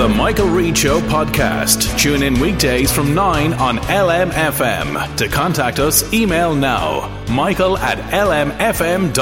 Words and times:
The 0.00 0.08
Michael 0.08 0.48
Reade 0.48 0.78
Show 0.78 0.98
podcast. 1.02 1.98
Tune 1.98 2.22
in 2.22 2.40
weekdays 2.40 2.90
from 2.90 3.14
9 3.14 3.52
on 3.52 3.76
LMFM. 3.76 5.14
To 5.18 5.28
contact 5.28 5.78
us, 5.78 6.10
email 6.14 6.54
now 6.54 7.22
michael 7.28 7.76
at 7.76 7.98
lmfm.ie. 8.10 9.12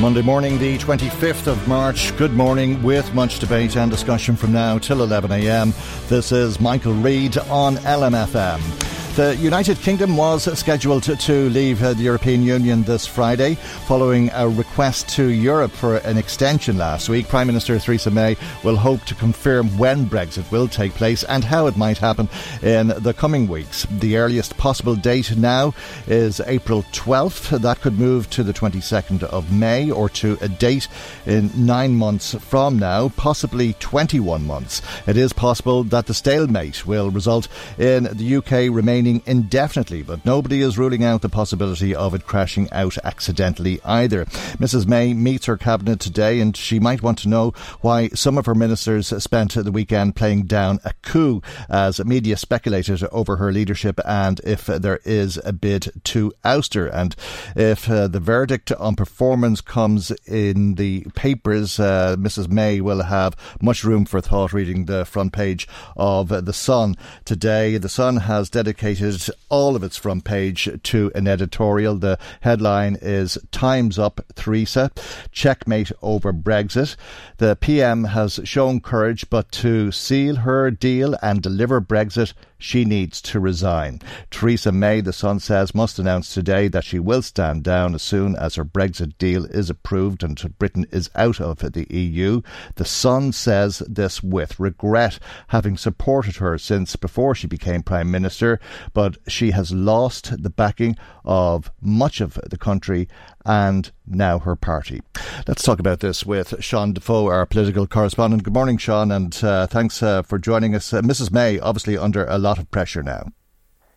Monday 0.00 0.22
morning, 0.22 0.58
the 0.58 0.78
25th 0.78 1.48
of 1.48 1.68
March. 1.68 2.16
Good 2.16 2.32
morning 2.32 2.82
with 2.82 3.12
much 3.12 3.40
debate 3.40 3.76
and 3.76 3.90
discussion 3.90 4.36
from 4.36 4.52
now 4.52 4.78
till 4.78 5.06
11am. 5.06 6.08
This 6.08 6.32
is 6.32 6.58
Michael 6.58 6.94
Reade 6.94 7.36
on 7.36 7.76
LMFM. 7.76 8.97
The 9.18 9.34
United 9.34 9.78
Kingdom 9.78 10.16
was 10.16 10.44
scheduled 10.56 11.02
to 11.02 11.48
leave 11.48 11.82
uh, 11.82 11.92
the 11.92 12.04
European 12.04 12.40
Union 12.44 12.84
this 12.84 13.04
Friday 13.04 13.56
following 13.56 14.30
a 14.32 14.48
request 14.48 15.08
to 15.16 15.24
Europe 15.24 15.72
for 15.72 15.96
an 15.96 16.16
extension 16.16 16.78
last 16.78 17.08
week. 17.08 17.26
Prime 17.26 17.48
Minister 17.48 17.76
Theresa 17.80 18.12
May 18.12 18.36
will 18.62 18.76
hope 18.76 19.04
to 19.06 19.16
confirm 19.16 19.76
when 19.76 20.06
Brexit 20.06 20.48
will 20.52 20.68
take 20.68 20.92
place 20.92 21.24
and 21.24 21.42
how 21.42 21.66
it 21.66 21.76
might 21.76 21.98
happen 21.98 22.28
in 22.62 22.92
the 22.98 23.12
coming 23.12 23.48
weeks. 23.48 23.88
The 23.90 24.18
earliest 24.18 24.56
possible 24.56 24.94
date 24.94 25.36
now 25.36 25.74
is 26.06 26.40
April 26.46 26.84
12th. 26.92 27.60
That 27.60 27.80
could 27.80 27.98
move 27.98 28.30
to 28.30 28.44
the 28.44 28.52
22nd 28.52 29.24
of 29.24 29.52
May 29.52 29.90
or 29.90 30.08
to 30.10 30.38
a 30.40 30.48
date 30.48 30.86
in 31.26 31.50
nine 31.56 31.96
months 31.96 32.36
from 32.36 32.78
now, 32.78 33.08
possibly 33.16 33.72
21 33.80 34.46
months. 34.46 34.80
It 35.08 35.16
is 35.16 35.32
possible 35.32 35.82
that 35.82 36.06
the 36.06 36.14
stalemate 36.14 36.86
will 36.86 37.10
result 37.10 37.48
in 37.78 38.04
the 38.04 38.36
UK 38.36 38.72
remaining 38.72 39.07
remaining 39.08 39.22
indefinitely, 39.26 40.02
but 40.02 40.24
nobody 40.24 40.60
is 40.60 40.78
ruling 40.78 41.04
out 41.04 41.22
the 41.22 41.28
possibility 41.28 41.94
of 41.94 42.14
it 42.14 42.26
crashing 42.26 42.68
out 42.72 42.98
accidentally 43.04 43.80
either. 43.84 44.24
Mrs 44.58 44.86
May 44.86 45.14
meets 45.14 45.46
her 45.46 45.56
cabinet 45.56 46.00
today 46.00 46.40
and 46.40 46.56
she 46.56 46.78
might 46.78 47.02
want 47.02 47.18
to 47.18 47.28
know 47.28 47.52
why 47.80 48.08
some 48.08 48.36
of 48.38 48.46
her 48.46 48.54
ministers 48.54 49.08
spent 49.22 49.54
the 49.54 49.72
weekend 49.72 50.16
playing 50.16 50.44
down 50.44 50.78
a 50.84 50.92
coup 51.02 51.40
as 51.68 52.04
media 52.04 52.36
speculated 52.36 53.02
over 53.12 53.36
her 53.36 53.52
leadership 53.52 53.98
and 54.04 54.40
if 54.44 54.66
there 54.66 55.00
is 55.04 55.40
a 55.44 55.52
bid 55.52 55.90
to 56.04 56.32
oust 56.44 56.74
her. 56.74 56.86
And 56.86 57.14
if 57.56 57.88
uh, 57.88 58.08
the 58.08 58.20
verdict 58.20 58.72
on 58.72 58.94
performance 58.94 59.60
comes 59.60 60.10
in 60.26 60.74
the 60.74 61.06
papers, 61.14 61.80
uh, 61.80 62.16
Mrs 62.18 62.48
May 62.48 62.80
will 62.80 63.02
have 63.02 63.36
much 63.60 63.84
room 63.84 64.04
for 64.04 64.20
thought 64.20 64.52
reading 64.52 64.84
the 64.84 65.04
front 65.04 65.32
page 65.32 65.66
of 65.96 66.28
The 66.28 66.52
Sun 66.52 66.96
today. 67.24 67.78
The 67.78 67.88
Sun 67.88 68.18
has 68.18 68.50
dedicated 68.50 68.87
dedicated 68.94 69.34
all 69.50 69.76
of 69.76 69.82
its 69.82 69.96
front 69.98 70.24
page 70.24 70.68
to 70.82 71.12
an 71.14 71.28
editorial. 71.28 71.96
The 71.96 72.18
headline 72.40 72.96
is 73.00 73.36
Time's 73.50 73.98
Up, 73.98 74.20
Theresa, 74.34 74.90
Checkmate 75.30 75.92
over 76.00 76.32
Brexit. 76.32 76.96
The 77.36 77.56
PM 77.56 78.04
has 78.04 78.40
shown 78.44 78.80
courage, 78.80 79.28
but 79.28 79.52
to 79.52 79.92
seal 79.92 80.36
her 80.36 80.70
deal 80.70 81.16
and 81.22 81.42
deliver 81.42 81.80
Brexit, 81.80 82.32
she 82.58 82.84
needs 82.84 83.20
to 83.22 83.40
resign. 83.40 84.00
Theresa 84.30 84.72
May, 84.72 85.00
the 85.00 85.12
Sun 85.12 85.40
says, 85.40 85.74
must 85.74 85.98
announce 85.98 86.34
today 86.34 86.68
that 86.68 86.84
she 86.84 86.98
will 86.98 87.22
stand 87.22 87.62
down 87.62 87.94
as 87.94 88.02
soon 88.02 88.34
as 88.36 88.56
her 88.56 88.64
Brexit 88.64 89.16
deal 89.18 89.44
is 89.46 89.70
approved 89.70 90.22
and 90.22 90.58
Britain 90.58 90.86
is 90.90 91.10
out 91.14 91.40
of 91.40 91.58
the 91.58 91.86
EU. 91.90 92.42
The 92.74 92.84
Sun 92.84 93.32
says 93.32 93.78
this 93.88 94.22
with 94.22 94.58
regret, 94.58 95.18
having 95.48 95.76
supported 95.76 96.36
her 96.36 96.58
since 96.58 96.96
before 96.96 97.34
she 97.34 97.46
became 97.46 97.82
Prime 97.82 98.10
Minister, 98.10 98.58
but 98.92 99.16
she 99.28 99.52
has 99.52 99.72
lost 99.72 100.42
the 100.42 100.50
backing 100.50 100.96
of 101.24 101.70
much 101.80 102.20
of 102.20 102.38
the 102.44 102.58
country 102.58 103.08
and 103.48 103.90
now 104.06 104.38
her 104.38 104.54
party. 104.54 105.00
Let's 105.48 105.62
talk 105.62 105.80
about 105.80 106.00
this 106.00 106.24
with 106.24 106.62
Sean 106.62 106.92
Defoe, 106.92 107.28
our 107.28 107.46
political 107.46 107.86
correspondent. 107.86 108.44
Good 108.44 108.52
morning, 108.52 108.76
Sean, 108.76 109.10
and 109.10 109.36
uh, 109.42 109.66
thanks 109.66 110.02
uh, 110.02 110.22
for 110.22 110.38
joining 110.38 110.74
us. 110.74 110.92
Uh, 110.92 111.00
Mrs. 111.00 111.32
May, 111.32 111.58
obviously 111.58 111.96
under 111.96 112.26
a 112.26 112.36
lot 112.36 112.58
of 112.58 112.70
pressure 112.70 113.02
now. 113.02 113.32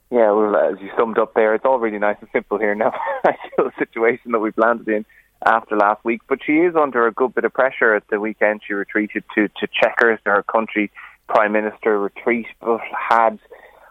Yeah, 0.09 0.31
well, 0.31 0.55
as 0.55 0.79
you 0.81 0.89
summed 0.97 1.17
up 1.17 1.33
there, 1.35 1.53
it's 1.53 1.65
all 1.65 1.79
really 1.79 1.99
nice 1.99 2.17
and 2.21 2.29
simple 2.33 2.57
here 2.57 2.75
now. 2.75 2.93
the 3.57 3.71
situation 3.77 4.31
that 4.31 4.39
we've 4.39 4.57
landed 4.57 4.87
in 4.87 5.05
after 5.45 5.75
last 5.75 6.03
week, 6.05 6.21
but 6.29 6.39
she 6.45 6.53
is 6.53 6.75
under 6.75 7.05
a 7.05 7.11
good 7.11 7.35
bit 7.35 7.43
of 7.43 7.53
pressure. 7.53 7.93
At 7.93 8.07
the 8.09 8.19
weekend, 8.19 8.61
she 8.65 8.73
retreated 8.73 9.23
to 9.35 9.47
to 9.47 9.67
Chequers, 9.67 10.19
to 10.23 10.29
her 10.31 10.43
country 10.43 10.91
prime 11.27 11.53
minister 11.53 11.97
retreat, 11.99 12.47
but 12.59 12.81
had 13.09 13.39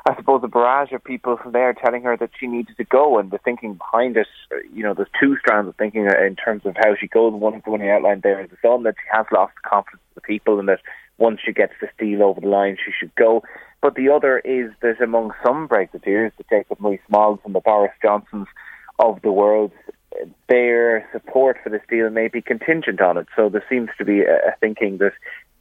I 0.09 0.17
suppose, 0.17 0.41
a 0.43 0.49
barrage 0.49 0.93
of 0.93 1.05
people 1.05 1.37
from 1.37 1.53
there 1.53 1.75
telling 1.75 2.03
her 2.05 2.17
that 2.17 2.31
she 2.39 2.47
needed 2.47 2.77
to 2.79 2.85
go, 2.85 3.19
and 3.19 3.31
the 3.31 3.39
thinking 3.39 3.75
behind 3.75 4.17
it, 4.17 4.27
you 4.73 4.83
know, 4.83 4.95
there's 4.95 5.11
two 5.21 5.37
strands 5.37 5.69
of 5.69 5.77
thinking 5.77 6.07
in 6.07 6.37
terms 6.37 6.65
of 6.65 6.75
how 6.77 6.95
she 6.99 7.07
goes. 7.07 7.35
One, 7.35 7.61
the 7.63 7.71
one 7.71 7.81
he 7.81 7.89
outlined 7.91 8.23
there 8.23 8.41
is 8.41 8.49
the 8.49 8.57
Sun 8.63 8.85
that 8.85 8.95
she 8.97 9.09
has 9.13 9.27
lost 9.31 9.53
the 9.57 9.69
confidence 9.69 10.03
of 10.11 10.15
the 10.15 10.27
people, 10.27 10.59
and 10.59 10.69
that 10.69 10.81
once 11.19 11.41
she 11.45 11.53
gets 11.53 11.75
this 11.81 11.91
deal 11.99 12.23
over 12.23 12.41
the 12.41 12.49
line, 12.49 12.79
she 12.83 12.93
should 12.99 13.15
go. 13.15 13.43
But 13.83 13.95
the 13.95 14.09
other 14.09 14.39
is 14.39 14.73
that 14.81 15.03
among 15.03 15.33
some 15.45 15.69
Brexiteers, 15.69 16.33
the 16.39 16.45
Jacob 16.49 16.79
Rees-Moggs 16.81 17.43
and 17.45 17.55
the 17.55 17.61
Boris 17.61 17.93
Johnsons 18.03 18.49
of 18.99 19.21
the 19.21 19.33
world, 19.33 19.71
their 20.49 21.09
support 21.13 21.59
for 21.63 21.69
this 21.69 21.83
deal 21.89 22.09
may 22.11 22.29
be 22.29 22.41
contingent 22.43 23.01
on 23.01 23.19
it. 23.19 23.27
So 23.37 23.49
there 23.49 23.65
seems 23.69 23.91
to 23.99 24.05
be 24.05 24.23
a 24.23 24.57
thinking 24.61 24.99
that 24.99 25.13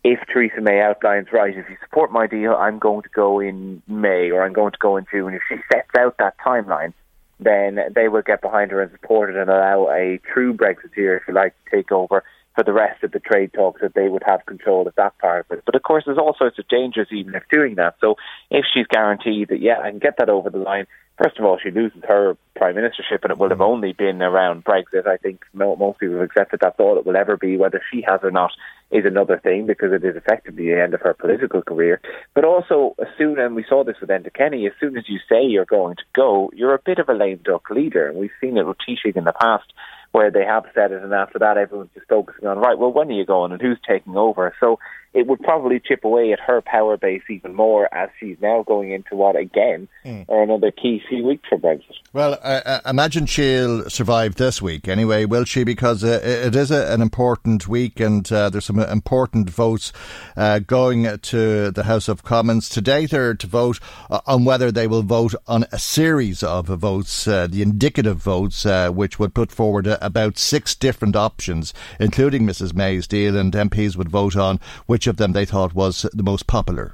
if 0.03 0.19
Theresa 0.31 0.61
May 0.61 0.81
outlines, 0.81 1.27
right, 1.31 1.55
if 1.55 1.69
you 1.69 1.77
support 1.83 2.11
my 2.11 2.27
deal, 2.27 2.53
I'm 2.53 2.79
going 2.79 3.01
to 3.03 3.09
go 3.09 3.39
in 3.39 3.81
May 3.87 4.31
or 4.31 4.43
I'm 4.43 4.53
going 4.53 4.71
to 4.71 4.77
go 4.79 4.97
in 4.97 5.05
June, 5.11 5.33
if 5.33 5.41
she 5.49 5.57
sets 5.71 5.89
out 5.97 6.17
that 6.19 6.35
timeline, 6.45 6.93
then 7.39 7.79
they 7.93 8.07
will 8.07 8.21
get 8.21 8.41
behind 8.41 8.71
her 8.71 8.81
and 8.81 8.91
support 8.91 9.29
it 9.29 9.35
and 9.35 9.49
allow 9.49 9.89
a 9.89 10.19
true 10.31 10.53
Brexiteer, 10.53 11.17
if 11.17 11.23
you 11.27 11.33
like, 11.33 11.53
to 11.65 11.77
take 11.77 11.91
over 11.91 12.23
for 12.59 12.63
the 12.65 12.73
rest 12.73 13.01
of 13.05 13.11
the 13.13 13.21
trade 13.21 13.53
talks 13.53 13.79
that 13.79 13.93
they 13.93 14.09
would 14.09 14.23
have 14.25 14.45
control 14.45 14.85
of 14.85 14.93
that 14.95 15.17
part 15.19 15.45
of 15.45 15.57
it. 15.57 15.63
But 15.65 15.75
of 15.75 15.83
course, 15.83 16.03
there's 16.05 16.17
all 16.17 16.35
sorts 16.37 16.59
of 16.59 16.67
dangers 16.67 17.07
even 17.09 17.33
if 17.33 17.43
doing 17.49 17.75
that. 17.75 17.95
So 18.01 18.15
if 18.51 18.65
she's 18.73 18.85
guaranteed 18.87 19.47
that, 19.47 19.61
yeah, 19.61 19.79
I 19.81 19.91
can 19.91 19.99
get 19.99 20.17
that 20.17 20.27
over 20.27 20.49
the 20.49 20.57
line, 20.57 20.85
first 21.17 21.39
of 21.39 21.45
all, 21.45 21.57
she 21.57 21.71
loses 21.71 22.03
her 22.05 22.35
prime 22.57 22.75
ministership, 22.75 23.23
and 23.23 23.31
it 23.31 23.37
will 23.37 23.47
have 23.47 23.59
mm-hmm. 23.59 23.71
only 23.71 23.93
been 23.93 24.21
around 24.21 24.65
Brexit. 24.65 25.07
I 25.07 25.15
think 25.15 25.45
most 25.53 25.99
people 25.99 26.15
have 26.15 26.25
accepted 26.25 26.59
that's 26.61 26.77
all 26.81 26.97
it 26.97 27.05
will 27.05 27.15
ever 27.15 27.37
be. 27.37 27.55
Whether 27.55 27.81
she 27.93 28.03
has 28.05 28.19
or 28.23 28.31
not 28.31 28.51
is 28.91 29.05
another 29.05 29.39
thing 29.39 29.65
because 29.65 29.93
it 29.93 30.03
is 30.03 30.17
effectively 30.17 30.65
the 30.65 30.81
end 30.81 30.93
of 30.93 30.99
her 30.99 31.13
political 31.13 31.61
career. 31.61 32.01
But 32.35 32.43
also, 32.43 32.93
as 32.99 33.07
soon 33.17 33.39
and 33.39 33.55
we 33.55 33.63
saw 33.69 33.85
this 33.85 34.01
with 34.01 34.09
Enda 34.09 34.33
Kenny, 34.33 34.67
as 34.67 34.73
soon 34.81 34.97
as 34.97 35.05
you 35.07 35.19
say 35.29 35.45
you're 35.45 35.63
going 35.63 35.95
to 35.95 36.03
go, 36.13 36.51
you're 36.53 36.75
a 36.75 36.81
bit 36.85 36.99
of 36.99 37.07
a 37.07 37.13
lame 37.13 37.39
duck 37.41 37.69
leader, 37.69 38.09
and 38.09 38.17
we've 38.17 38.31
seen 38.41 38.57
it 38.57 38.67
with 38.67 38.77
Taoiseach 38.79 39.15
in 39.15 39.23
the 39.23 39.31
past 39.31 39.71
where 40.11 40.31
they 40.31 40.43
have 40.43 40.65
said 40.73 40.91
it, 40.91 41.03
and 41.03 41.13
after 41.13 41.39
that, 41.39 41.57
everyone's 41.57 41.91
just 41.93 42.07
focusing 42.07 42.47
on 42.47 42.57
right. 42.57 42.77
Well, 42.77 42.91
when 42.91 43.09
are 43.09 43.13
you 43.13 43.25
going, 43.25 43.51
and 43.51 43.61
who's 43.61 43.79
taking 43.87 44.17
over? 44.17 44.55
So 44.59 44.79
it 45.13 45.27
would 45.27 45.39
probably 45.41 45.79
chip 45.79 46.03
away 46.03 46.31
at 46.33 46.39
her 46.39 46.61
power 46.61 46.97
base 46.97 47.23
even 47.29 47.55
more 47.55 47.93
as 47.93 48.09
she's 48.19 48.37
now 48.41 48.63
going 48.63 48.91
into 48.91 49.15
what 49.15 49.35
again 49.35 49.87
mm. 50.05 50.25
are 50.29 50.43
another 50.43 50.71
key 50.71 51.01
few 51.09 51.25
weeks 51.25 51.47
for 51.49 51.57
Brexit. 51.57 51.95
Well, 52.13 52.37
I, 52.43 52.81
imagine 52.85 53.25
she'll 53.25 53.89
survive 53.89 54.35
this 54.35 54.61
week 54.61 54.87
anyway, 54.87 55.25
will 55.25 55.45
she? 55.45 55.63
Because 55.63 56.03
uh, 56.03 56.19
it 56.23 56.55
is 56.55 56.69
a, 56.69 56.93
an 56.93 57.01
important 57.01 57.67
week 57.67 57.99
and 57.99 58.31
uh, 58.31 58.49
there's 58.49 58.65
some 58.65 58.79
important 58.79 59.49
votes 59.49 59.91
uh, 60.37 60.59
going 60.59 61.17
to 61.17 61.71
the 61.71 61.83
House 61.83 62.07
of 62.07 62.23
Commons 62.23 62.69
today. 62.69 63.05
They're 63.05 63.33
to 63.33 63.47
vote 63.47 63.79
uh, 64.09 64.21
on 64.27 64.45
whether 64.45 64.71
they 64.71 64.87
will 64.87 65.03
vote 65.03 65.33
on 65.47 65.65
a 65.71 65.79
series 65.79 66.43
of 66.43 66.67
votes, 66.67 67.27
uh, 67.27 67.47
the 67.47 67.61
indicative 67.61 68.17
votes, 68.17 68.65
uh, 68.65 68.89
which 68.89 69.17
would 69.17 69.33
put 69.33 69.51
forward 69.51 69.87
about 69.87 70.37
six 70.37 70.75
different 70.75 71.15
options, 71.15 71.73
including 71.99 72.45
Mrs 72.45 72.73
May's 72.73 73.07
deal, 73.07 73.35
and 73.37 73.53
MPs 73.53 73.95
would 73.95 74.09
vote 74.09 74.35
on 74.35 74.59
which 74.85 74.98
which 74.99 75.07
of 75.07 75.15
them 75.15 75.31
they 75.31 75.45
thought 75.45 75.73
was 75.73 76.05
the 76.11 76.23
most 76.23 76.45
popular. 76.45 76.93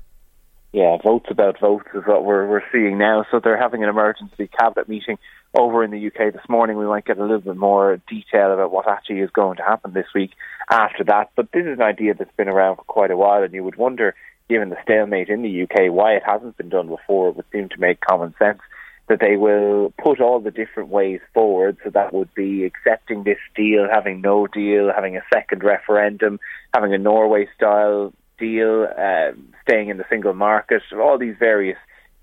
Yeah, 0.72 0.98
votes 1.04 1.26
about 1.32 1.60
votes 1.60 1.88
is 1.96 2.04
what 2.06 2.24
we're 2.24 2.48
we're 2.48 2.62
seeing 2.72 3.00
now. 3.00 3.26
So 3.32 3.40
they're 3.40 3.58
having 3.58 3.82
an 3.82 3.90
emergency 3.90 4.48
cabinet 4.48 4.88
meeting 4.88 5.18
over 5.58 5.84
in 5.84 5.90
the 5.90 6.06
UK 6.06 6.32
this 6.32 6.48
morning. 6.48 6.78
We 6.78 6.86
might 6.86 7.06
get 7.06 7.18
a 7.18 7.24
little 7.24 7.40
bit 7.40 7.58
more 7.58 8.00
detail 8.08 8.54
about 8.54 8.72
what 8.72 8.88
actually 8.88 9.22
is 9.22 9.32
going 9.32 9.58
to 9.58 9.64
happen 9.64 9.94
this 9.94 10.06
week 10.14 10.34
after 10.70 11.04
that. 11.06 11.32
But 11.36 11.52
this 11.52 11.66
is 11.66 11.80
an 11.80 11.82
idea 11.82 12.14
that's 12.14 12.36
been 12.38 12.48
around 12.48 12.76
for 12.76 12.84
quite 12.84 13.10
a 13.10 13.18
while, 13.18 13.42
and 13.42 13.52
you 13.56 13.64
would 13.64 13.76
wonder, 13.76 14.14
given 14.50 14.70
the 14.70 14.78
stalemate 14.84 15.30
in 15.30 15.42
the 15.42 15.64
UK, 15.64 15.92
why 15.92 16.14
it 16.14 16.22
hasn't 16.24 16.58
been 16.58 16.70
done 16.70 16.90
before. 16.90 17.30
It 17.30 17.38
would 17.38 17.46
seem 17.52 17.70
to 17.70 17.80
make 17.80 18.02
common 18.02 18.36
sense 18.38 18.60
that 19.08 19.20
they 19.20 19.38
will 19.38 19.94
put 20.04 20.20
all 20.20 20.40
the 20.40 20.52
different 20.52 20.90
ways 20.90 21.20
forward. 21.34 21.78
So 21.84 21.92
that 21.92 22.14
would 22.14 22.34
be 22.34 22.66
accepting 22.66 23.24
this 23.24 23.38
deal, 23.56 23.88
having 23.92 24.22
no 24.22 24.48
deal, 24.48 24.92
having 24.94 25.16
a 25.16 25.22
second 25.34 25.64
referendum, 25.64 26.40
having 26.74 26.94
a 26.94 26.98
Norway 26.98 27.48
style 27.56 28.14
deal, 28.40 28.88
uh, 28.98 29.32
staying 29.62 29.90
in 29.90 29.98
the 29.98 30.06
single 30.10 30.34
market, 30.34 30.82
all 30.94 31.18
these 31.18 31.36
various 31.40 31.78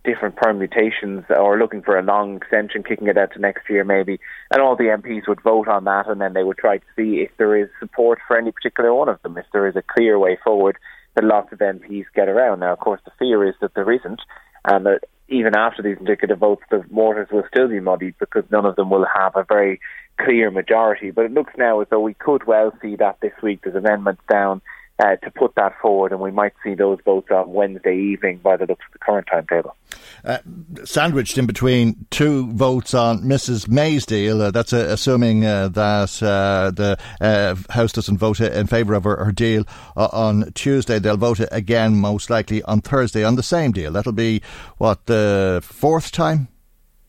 different 0.04 0.34
permutations 0.34 1.24
or 1.30 1.58
looking 1.58 1.82
for 1.82 1.96
a 1.96 2.02
long 2.02 2.36
extension, 2.36 2.82
kicking 2.82 3.06
it 3.06 3.16
out 3.16 3.32
to 3.32 3.38
next 3.38 3.70
year 3.70 3.84
maybe, 3.84 4.18
and 4.50 4.60
all 4.60 4.74
the 4.74 4.84
MPs 4.84 5.28
would 5.28 5.40
vote 5.42 5.68
on 5.68 5.84
that 5.84 6.08
and 6.08 6.20
then 6.20 6.32
they 6.32 6.42
would 6.42 6.58
try 6.58 6.78
to 6.78 6.84
see 6.96 7.20
if 7.20 7.30
there 7.38 7.56
is 7.56 7.68
support 7.78 8.18
for 8.26 8.36
any 8.36 8.50
particular 8.50 8.92
one 8.92 9.08
of 9.08 9.22
them, 9.22 9.38
if 9.38 9.46
there 9.52 9.68
is 9.68 9.76
a 9.76 9.82
clear 9.94 10.18
way 10.18 10.36
forward 10.44 10.76
that 11.14 11.24
lots 11.24 11.52
of 11.52 11.58
MPs 11.58 12.06
get 12.14 12.28
around. 12.28 12.60
Now, 12.60 12.72
of 12.72 12.80
course, 12.80 13.00
the 13.04 13.12
fear 13.18 13.46
is 13.46 13.54
that 13.60 13.74
there 13.74 13.90
isn't, 13.92 14.20
and 14.64 14.86
that 14.86 15.00
even 15.32 15.56
after 15.56 15.82
these 15.82 15.96
indicative 15.98 16.38
votes, 16.38 16.62
the 16.70 16.84
waters 16.90 17.28
will 17.32 17.44
still 17.48 17.68
be 17.68 17.80
muddied 17.80 18.14
because 18.18 18.44
none 18.50 18.66
of 18.66 18.76
them 18.76 18.90
will 18.90 19.06
have 19.16 19.34
a 19.36 19.44
very 19.44 19.80
clear 20.20 20.50
majority. 20.50 21.10
But 21.10 21.24
it 21.24 21.32
looks 21.32 21.52
now 21.56 21.80
as 21.80 21.88
though 21.90 22.00
we 22.00 22.14
could 22.14 22.46
well 22.46 22.72
see 22.82 22.96
that 22.96 23.18
this 23.20 23.32
week. 23.42 23.60
There's 23.62 23.76
amendments 23.76 24.22
down 24.30 24.60
uh, 25.02 25.16
to 25.16 25.30
put 25.32 25.54
that 25.56 25.76
forward, 25.80 26.12
and 26.12 26.20
we 26.20 26.30
might 26.30 26.52
see 26.62 26.74
those 26.74 26.98
votes 27.04 27.28
on 27.30 27.52
Wednesday 27.52 27.96
evening 27.96 28.38
by 28.38 28.56
the 28.56 28.66
looks 28.66 28.84
of 28.86 28.92
the 28.92 28.98
current 28.98 29.26
timetable. 29.26 29.74
Uh, 30.24 30.38
sandwiched 30.84 31.36
in 31.36 31.46
between 31.46 32.06
two 32.10 32.52
votes 32.52 32.94
on 32.94 33.20
Mrs 33.22 33.68
May's 33.68 34.06
deal, 34.06 34.40
uh, 34.40 34.52
that's 34.52 34.72
uh, 34.72 34.86
assuming 34.88 35.44
uh, 35.44 35.68
that 35.68 36.22
uh, 36.22 36.70
the 36.70 37.66
House 37.70 37.92
doesn't 37.92 38.18
vote 38.18 38.40
in 38.40 38.66
favour 38.68 38.94
of 38.94 39.02
her, 39.02 39.24
her 39.24 39.32
deal 39.32 39.64
on 39.96 40.52
Tuesday. 40.52 41.00
They'll 41.00 41.16
vote 41.16 41.40
again, 41.50 41.96
most 41.96 42.30
likely, 42.30 42.62
on 42.62 42.80
Thursday 42.80 43.24
on 43.24 43.34
the 43.34 43.42
same 43.42 43.72
deal. 43.72 43.90
That'll 43.90 44.12
be, 44.12 44.40
what, 44.78 45.06
the 45.06 45.60
fourth 45.64 46.12
time? 46.12 46.48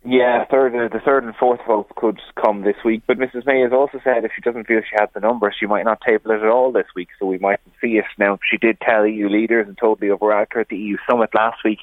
Yeah, 0.06 0.44
third, 0.52 0.76
uh, 0.76 0.90
the 0.92 1.00
third 1.00 1.24
and 1.24 1.34
fourth 1.36 1.62
votes 1.66 1.90
could 1.96 2.20
come 2.44 2.64
this 2.64 2.76
week. 2.84 3.04
But 3.08 3.20
Mrs 3.20 3.46
May 3.46 3.62
has 3.62 3.72
also 3.72 4.00
said 4.04 4.26
if 4.26 4.32
she 4.36 4.42
doesn't 4.42 4.68
feel 4.68 4.82
she 4.82 4.98
has 5.00 5.10
the 5.14 5.22
number, 5.22 5.54
she 5.58 5.66
might 5.66 5.86
not 5.86 6.02
table 6.02 6.32
it 6.32 6.42
at 6.42 6.50
all 6.50 6.74
this 6.74 6.88
week. 6.94 7.08
So 7.18 7.26
we 7.26 7.38
might 7.38 7.62
see 7.80 7.98
it. 7.98 8.06
Now, 8.18 8.38
she 8.50 8.58
did 8.58 8.82
tell 8.82 9.08
EU 9.08 9.30
leaders 9.30 9.66
and 9.66 9.78
totally 9.78 10.10
overacted 10.10 10.60
at 10.60 10.68
the 10.68 10.78
EU 10.78 10.98
summit 11.10 11.30
last 11.34 11.64
week 11.64 11.80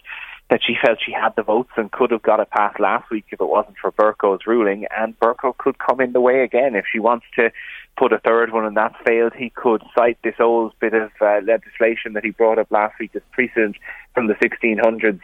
that 0.50 0.60
she 0.66 0.74
felt 0.84 0.98
she 1.04 1.12
had 1.12 1.30
the 1.36 1.42
votes 1.42 1.70
and 1.76 1.92
could 1.92 2.10
have 2.10 2.22
got 2.22 2.40
it 2.40 2.50
passed 2.50 2.78
last 2.78 3.08
week 3.10 3.24
if 3.30 3.40
it 3.40 3.48
wasn't 3.48 3.76
for 3.80 3.92
Bercow's 3.92 4.46
ruling. 4.46 4.84
And 4.94 5.18
Bercow 5.18 5.56
could 5.56 5.78
come 5.78 6.00
in 6.00 6.12
the 6.12 6.20
way 6.20 6.42
again 6.42 6.74
if 6.74 6.84
she 6.92 6.98
wants 6.98 7.24
to 7.36 7.50
put 7.96 8.12
a 8.12 8.18
third 8.18 8.52
one 8.52 8.66
and 8.66 8.76
that's 8.76 8.96
failed. 9.06 9.32
He 9.34 9.48
could 9.48 9.82
cite 9.96 10.18
this 10.22 10.34
old 10.40 10.74
bit 10.78 10.92
of 10.92 11.10
uh, 11.22 11.40
legislation 11.44 12.12
that 12.14 12.24
he 12.24 12.30
brought 12.32 12.58
up 12.58 12.70
last 12.70 12.98
week, 13.00 13.12
this 13.12 13.22
precedent 13.32 13.76
from 14.12 14.26
the 14.26 14.34
1600s 14.34 15.20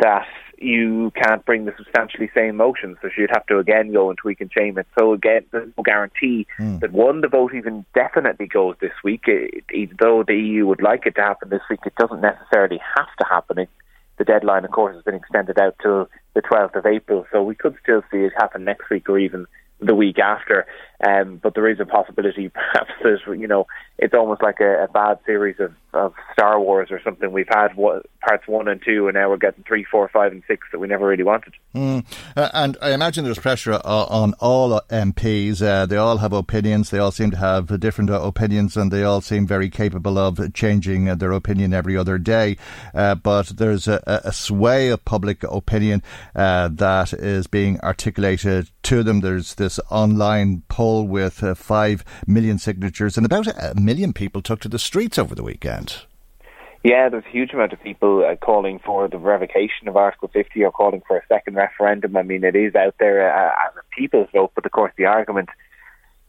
that 0.00 0.26
you 0.58 1.10
can't 1.16 1.44
bring 1.46 1.64
the 1.64 1.72
substantially 1.76 2.30
same 2.34 2.56
motion, 2.56 2.96
so 3.00 3.08
she'd 3.14 3.30
have 3.30 3.46
to 3.46 3.58
again 3.58 3.92
go 3.92 4.10
and 4.10 4.18
tweak 4.18 4.40
and 4.40 4.50
change 4.50 4.76
it. 4.76 4.86
So 4.98 5.14
again, 5.14 5.44
there's 5.52 5.72
no 5.76 5.82
guarantee 5.82 6.46
mm. 6.58 6.80
that 6.80 6.92
one, 6.92 7.22
the 7.22 7.28
vote 7.28 7.54
even 7.54 7.84
definitely 7.94 8.46
goes 8.46 8.76
this 8.80 8.92
week. 9.02 9.22
It, 9.26 9.64
it, 9.70 9.90
though 9.98 10.22
the 10.26 10.34
EU 10.34 10.66
would 10.66 10.82
like 10.82 11.06
it 11.06 11.14
to 11.14 11.22
happen 11.22 11.48
this 11.48 11.62
week, 11.70 11.80
it 11.86 11.94
doesn't 11.96 12.20
necessarily 12.20 12.78
have 12.96 13.08
to 13.18 13.24
happen. 13.24 13.58
It, 13.60 13.70
the 14.18 14.24
deadline, 14.24 14.66
of 14.66 14.70
course, 14.70 14.94
has 14.94 15.02
been 15.02 15.14
extended 15.14 15.58
out 15.58 15.76
till 15.82 16.10
the 16.34 16.42
12th 16.42 16.76
of 16.76 16.84
April, 16.84 17.26
so 17.32 17.42
we 17.42 17.54
could 17.54 17.74
still 17.82 18.02
see 18.10 18.18
it 18.18 18.32
happen 18.36 18.64
next 18.64 18.90
week 18.90 19.08
or 19.08 19.18
even 19.18 19.46
the 19.80 19.94
week 19.94 20.18
after. 20.18 20.66
Um, 21.06 21.40
but 21.42 21.54
there 21.54 21.68
is 21.68 21.80
a 21.80 21.86
possibility, 21.86 22.48
perhaps, 22.54 22.90
that 23.02 23.38
you 23.38 23.46
know, 23.46 23.66
it's 23.98 24.14
almost 24.14 24.42
like 24.42 24.60
a, 24.60 24.84
a 24.84 24.88
bad 24.88 25.18
series 25.26 25.56
of, 25.60 25.74
of 25.92 26.14
Star 26.32 26.60
Wars 26.60 26.88
or 26.90 27.00
something. 27.02 27.32
We've 27.32 27.48
had 27.48 27.74
what, 27.76 28.06
parts 28.20 28.46
one 28.46 28.68
and 28.68 28.80
two, 28.82 29.08
and 29.08 29.14
now 29.14 29.28
we're 29.28 29.36
getting 29.36 29.64
three, 29.64 29.84
four, 29.84 30.08
five, 30.08 30.32
and 30.32 30.42
six 30.46 30.66
that 30.72 30.78
we 30.78 30.88
never 30.88 31.06
really 31.06 31.22
wanted. 31.22 31.54
Mm. 31.74 32.04
Uh, 32.36 32.48
and 32.52 32.76
I 32.80 32.92
imagine 32.92 33.24
there's 33.24 33.38
pressure 33.38 33.74
uh, 33.74 33.80
on 33.84 34.34
all 34.40 34.80
MPs. 34.90 35.62
Uh, 35.62 35.86
they 35.86 35.96
all 35.96 36.18
have 36.18 36.32
opinions. 36.32 36.90
They 36.90 36.98
all 36.98 37.10
seem 37.10 37.30
to 37.30 37.36
have 37.36 37.80
different 37.80 38.10
uh, 38.10 38.20
opinions, 38.22 38.76
and 38.76 38.90
they 38.90 39.02
all 39.02 39.20
seem 39.20 39.46
very 39.46 39.70
capable 39.70 40.18
of 40.18 40.52
changing 40.54 41.08
uh, 41.08 41.14
their 41.14 41.32
opinion 41.32 41.72
every 41.72 41.96
other 41.96 42.18
day. 42.18 42.56
Uh, 42.94 43.14
but 43.14 43.48
there's 43.48 43.88
a, 43.88 44.02
a, 44.06 44.32
sway 44.32 44.88
of 44.88 45.04
public 45.04 45.42
opinion 45.42 46.02
that 46.34 47.12
is 47.12 47.46
being 47.46 47.80
articulated 47.80 48.70
to 48.82 49.02
them. 49.02 49.20
There's 49.20 49.54
this 49.54 49.78
online 49.90 50.62
poll 50.68 50.89
with 50.98 51.42
five 51.56 52.04
million 52.26 52.58
signatures, 52.58 53.16
and 53.16 53.24
about 53.24 53.46
a 53.46 53.74
million 53.74 54.12
people 54.12 54.42
took 54.42 54.60
to 54.60 54.68
the 54.68 54.78
streets 54.78 55.18
over 55.18 55.34
the 55.34 55.42
weekend. 55.42 56.02
Yeah, 56.82 57.10
there's 57.10 57.24
a 57.26 57.30
huge 57.30 57.52
amount 57.52 57.74
of 57.74 57.82
people 57.82 58.24
uh, 58.24 58.36
calling 58.36 58.78
for 58.78 59.06
the 59.06 59.18
revocation 59.18 59.86
of 59.86 59.96
Article 59.96 60.28
50 60.32 60.64
or 60.64 60.72
calling 60.72 61.02
for 61.06 61.18
a 61.18 61.26
second 61.28 61.54
referendum. 61.54 62.16
I 62.16 62.22
mean, 62.22 62.42
it 62.42 62.56
is 62.56 62.74
out 62.74 62.94
there 62.98 63.30
uh, 63.30 63.52
as 63.68 63.76
a 63.76 63.94
people's 63.94 64.28
vote, 64.32 64.52
but 64.54 64.64
of 64.64 64.72
course, 64.72 64.92
the 64.96 65.04
argument 65.04 65.50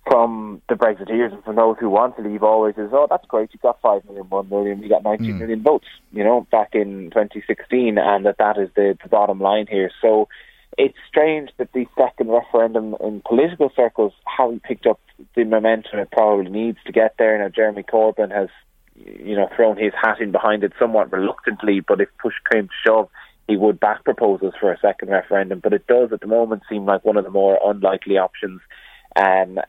from 0.05 0.61
the 0.67 0.75
Brexiteers 0.75 1.31
and 1.33 1.43
from 1.43 1.55
those 1.55 1.77
who 1.79 1.89
want 1.89 2.17
to 2.17 2.23
leave 2.23 2.43
always 2.43 2.75
is, 2.75 2.89
oh, 2.91 3.07
that's 3.09 3.25
great, 3.27 3.53
you 3.53 3.59
got 3.61 3.79
5 3.81 4.03
million, 4.05 4.29
1 4.29 4.49
million, 4.49 4.83
you 4.83 4.89
got 4.89 5.03
nineteen 5.03 5.35
mm. 5.35 5.39
million 5.39 5.61
votes, 5.63 5.87
you 6.11 6.23
know, 6.23 6.45
back 6.51 6.69
in 6.73 7.11
2016, 7.11 7.97
and 7.97 8.25
that 8.25 8.37
that 8.39 8.57
is 8.57 8.69
the, 8.75 8.97
the 9.01 9.09
bottom 9.09 9.39
line 9.39 9.67
here. 9.69 9.91
So 10.01 10.27
it's 10.77 10.97
strange 11.07 11.49
that 11.57 11.73
the 11.73 11.85
second 11.97 12.29
referendum 12.29 12.95
in 13.01 13.21
political 13.27 13.71
circles 13.75 14.13
hasn't 14.25 14.63
picked 14.63 14.85
up 14.85 14.99
the 15.35 15.43
momentum 15.43 15.99
it 15.99 16.11
probably 16.11 16.49
needs 16.49 16.77
to 16.85 16.91
get 16.91 17.15
there. 17.17 17.37
Now, 17.37 17.49
Jeremy 17.49 17.83
Corbyn 17.83 18.31
has 18.31 18.49
you 18.95 19.35
know, 19.35 19.49
thrown 19.55 19.77
his 19.77 19.93
hat 19.99 20.19
in 20.19 20.31
behind 20.31 20.63
it 20.63 20.73
somewhat 20.79 21.11
reluctantly, 21.11 21.79
but 21.79 22.01
if 22.01 22.09
push 22.21 22.33
came 22.51 22.67
to 22.67 22.73
shove, 22.85 23.09
he 23.47 23.57
would 23.57 23.79
back 23.79 24.03
proposals 24.03 24.53
for 24.59 24.71
a 24.71 24.79
second 24.79 25.09
referendum. 25.09 25.59
But 25.59 25.73
it 25.73 25.87
does 25.87 26.11
at 26.13 26.21
the 26.21 26.27
moment 26.27 26.63
seem 26.69 26.85
like 26.85 27.03
one 27.03 27.17
of 27.17 27.23
the 27.23 27.29
more 27.29 27.59
unlikely 27.63 28.17
options. 28.17 28.61
Um, 29.15 29.59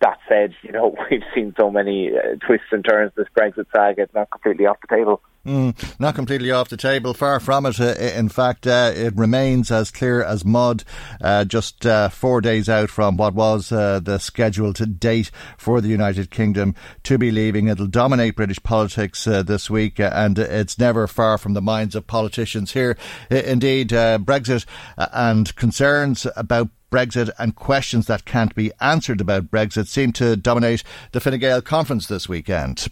that 0.00 0.18
said, 0.28 0.54
you 0.62 0.72
know, 0.72 0.96
we've 1.10 1.22
seen 1.34 1.54
so 1.58 1.70
many 1.70 2.10
uh, 2.10 2.36
twists 2.46 2.66
and 2.72 2.84
turns 2.84 3.12
this 3.16 3.28
Brexit 3.36 3.66
saga, 3.74 4.02
it's 4.02 4.14
not 4.14 4.30
completely 4.30 4.66
off 4.66 4.78
the 4.80 4.94
table. 4.94 5.22
Mm, 5.46 5.74
not 5.98 6.14
completely 6.14 6.50
off 6.50 6.68
the 6.68 6.76
table, 6.76 7.14
far 7.14 7.40
from 7.40 7.64
it. 7.64 7.80
Uh, 7.80 7.94
in 7.94 8.28
fact, 8.28 8.66
uh, 8.66 8.92
it 8.94 9.16
remains 9.16 9.70
as 9.70 9.90
clear 9.90 10.22
as 10.22 10.44
mud, 10.44 10.84
uh, 11.22 11.46
just 11.46 11.86
uh, 11.86 12.10
four 12.10 12.42
days 12.42 12.68
out 12.68 12.90
from 12.90 13.16
what 13.16 13.32
was 13.32 13.72
uh, 13.72 14.00
the 14.00 14.18
scheduled 14.18 15.00
date 15.00 15.30
for 15.56 15.80
the 15.80 15.88
United 15.88 16.30
Kingdom 16.30 16.74
to 17.04 17.16
be 17.16 17.30
leaving. 17.30 17.68
It'll 17.68 17.86
dominate 17.86 18.36
British 18.36 18.62
politics 18.62 19.26
uh, 19.26 19.42
this 19.42 19.70
week, 19.70 19.98
and 19.98 20.38
it's 20.38 20.78
never 20.78 21.06
far 21.06 21.38
from 21.38 21.54
the 21.54 21.62
minds 21.62 21.94
of 21.94 22.06
politicians 22.06 22.72
here. 22.72 22.98
indeed, 23.30 23.88
Brexit 23.88 24.66
and 24.98 25.56
concerns 25.56 26.26
about 26.36 26.68
Brexit 26.90 27.30
and 27.38 27.54
questions 27.54 28.08
that 28.08 28.26
can't 28.26 28.54
be 28.54 28.72
answered 28.78 29.22
about 29.22 29.50
Brexit 29.50 29.86
seem 29.86 30.12
to 30.12 30.36
dominate 30.36 30.82
the 31.12 31.20
Fine 31.20 31.38
Gael 31.38 31.62
conference 31.62 32.06
this 32.08 32.28
weekend. 32.28 32.88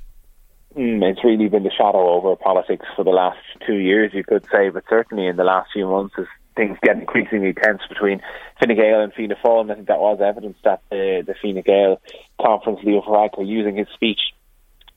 Mm, 0.79 1.03
it's 1.03 1.25
really 1.25 1.49
been 1.49 1.65
the 1.65 1.73
shadow 1.77 2.09
over 2.09 2.37
politics 2.37 2.87
for 2.95 3.05
the 3.05 3.11
last 3.11 3.39
two 3.67 3.75
years, 3.75 4.13
you 4.15 4.23
could 4.23 4.47
say, 4.47 4.69
but 4.69 4.85
certainly 4.89 5.27
in 5.27 5.35
the 5.35 5.43
last 5.43 5.71
few 5.73 5.89
months, 5.89 6.15
as 6.17 6.27
things 6.55 6.79
get 6.85 6.97
increasingly 6.97 7.53
tense 7.53 7.81
between 7.89 8.21
Fine 8.61 8.77
Gael 8.77 9.01
and 9.01 9.13
Fianna 9.13 9.35
Fáil, 9.45 9.63
and 9.63 9.73
I 9.73 9.75
think 9.75 9.89
that 9.89 9.99
was 9.99 10.21
evidenced 10.21 10.65
at 10.65 10.81
the, 10.89 11.25
the 11.27 11.35
Fine 11.43 11.63
Gael 11.67 12.01
conference. 12.41 12.79
Leo 12.85 13.01
Varadkar 13.01 13.45
using 13.45 13.75
his 13.75 13.89
speech 13.93 14.21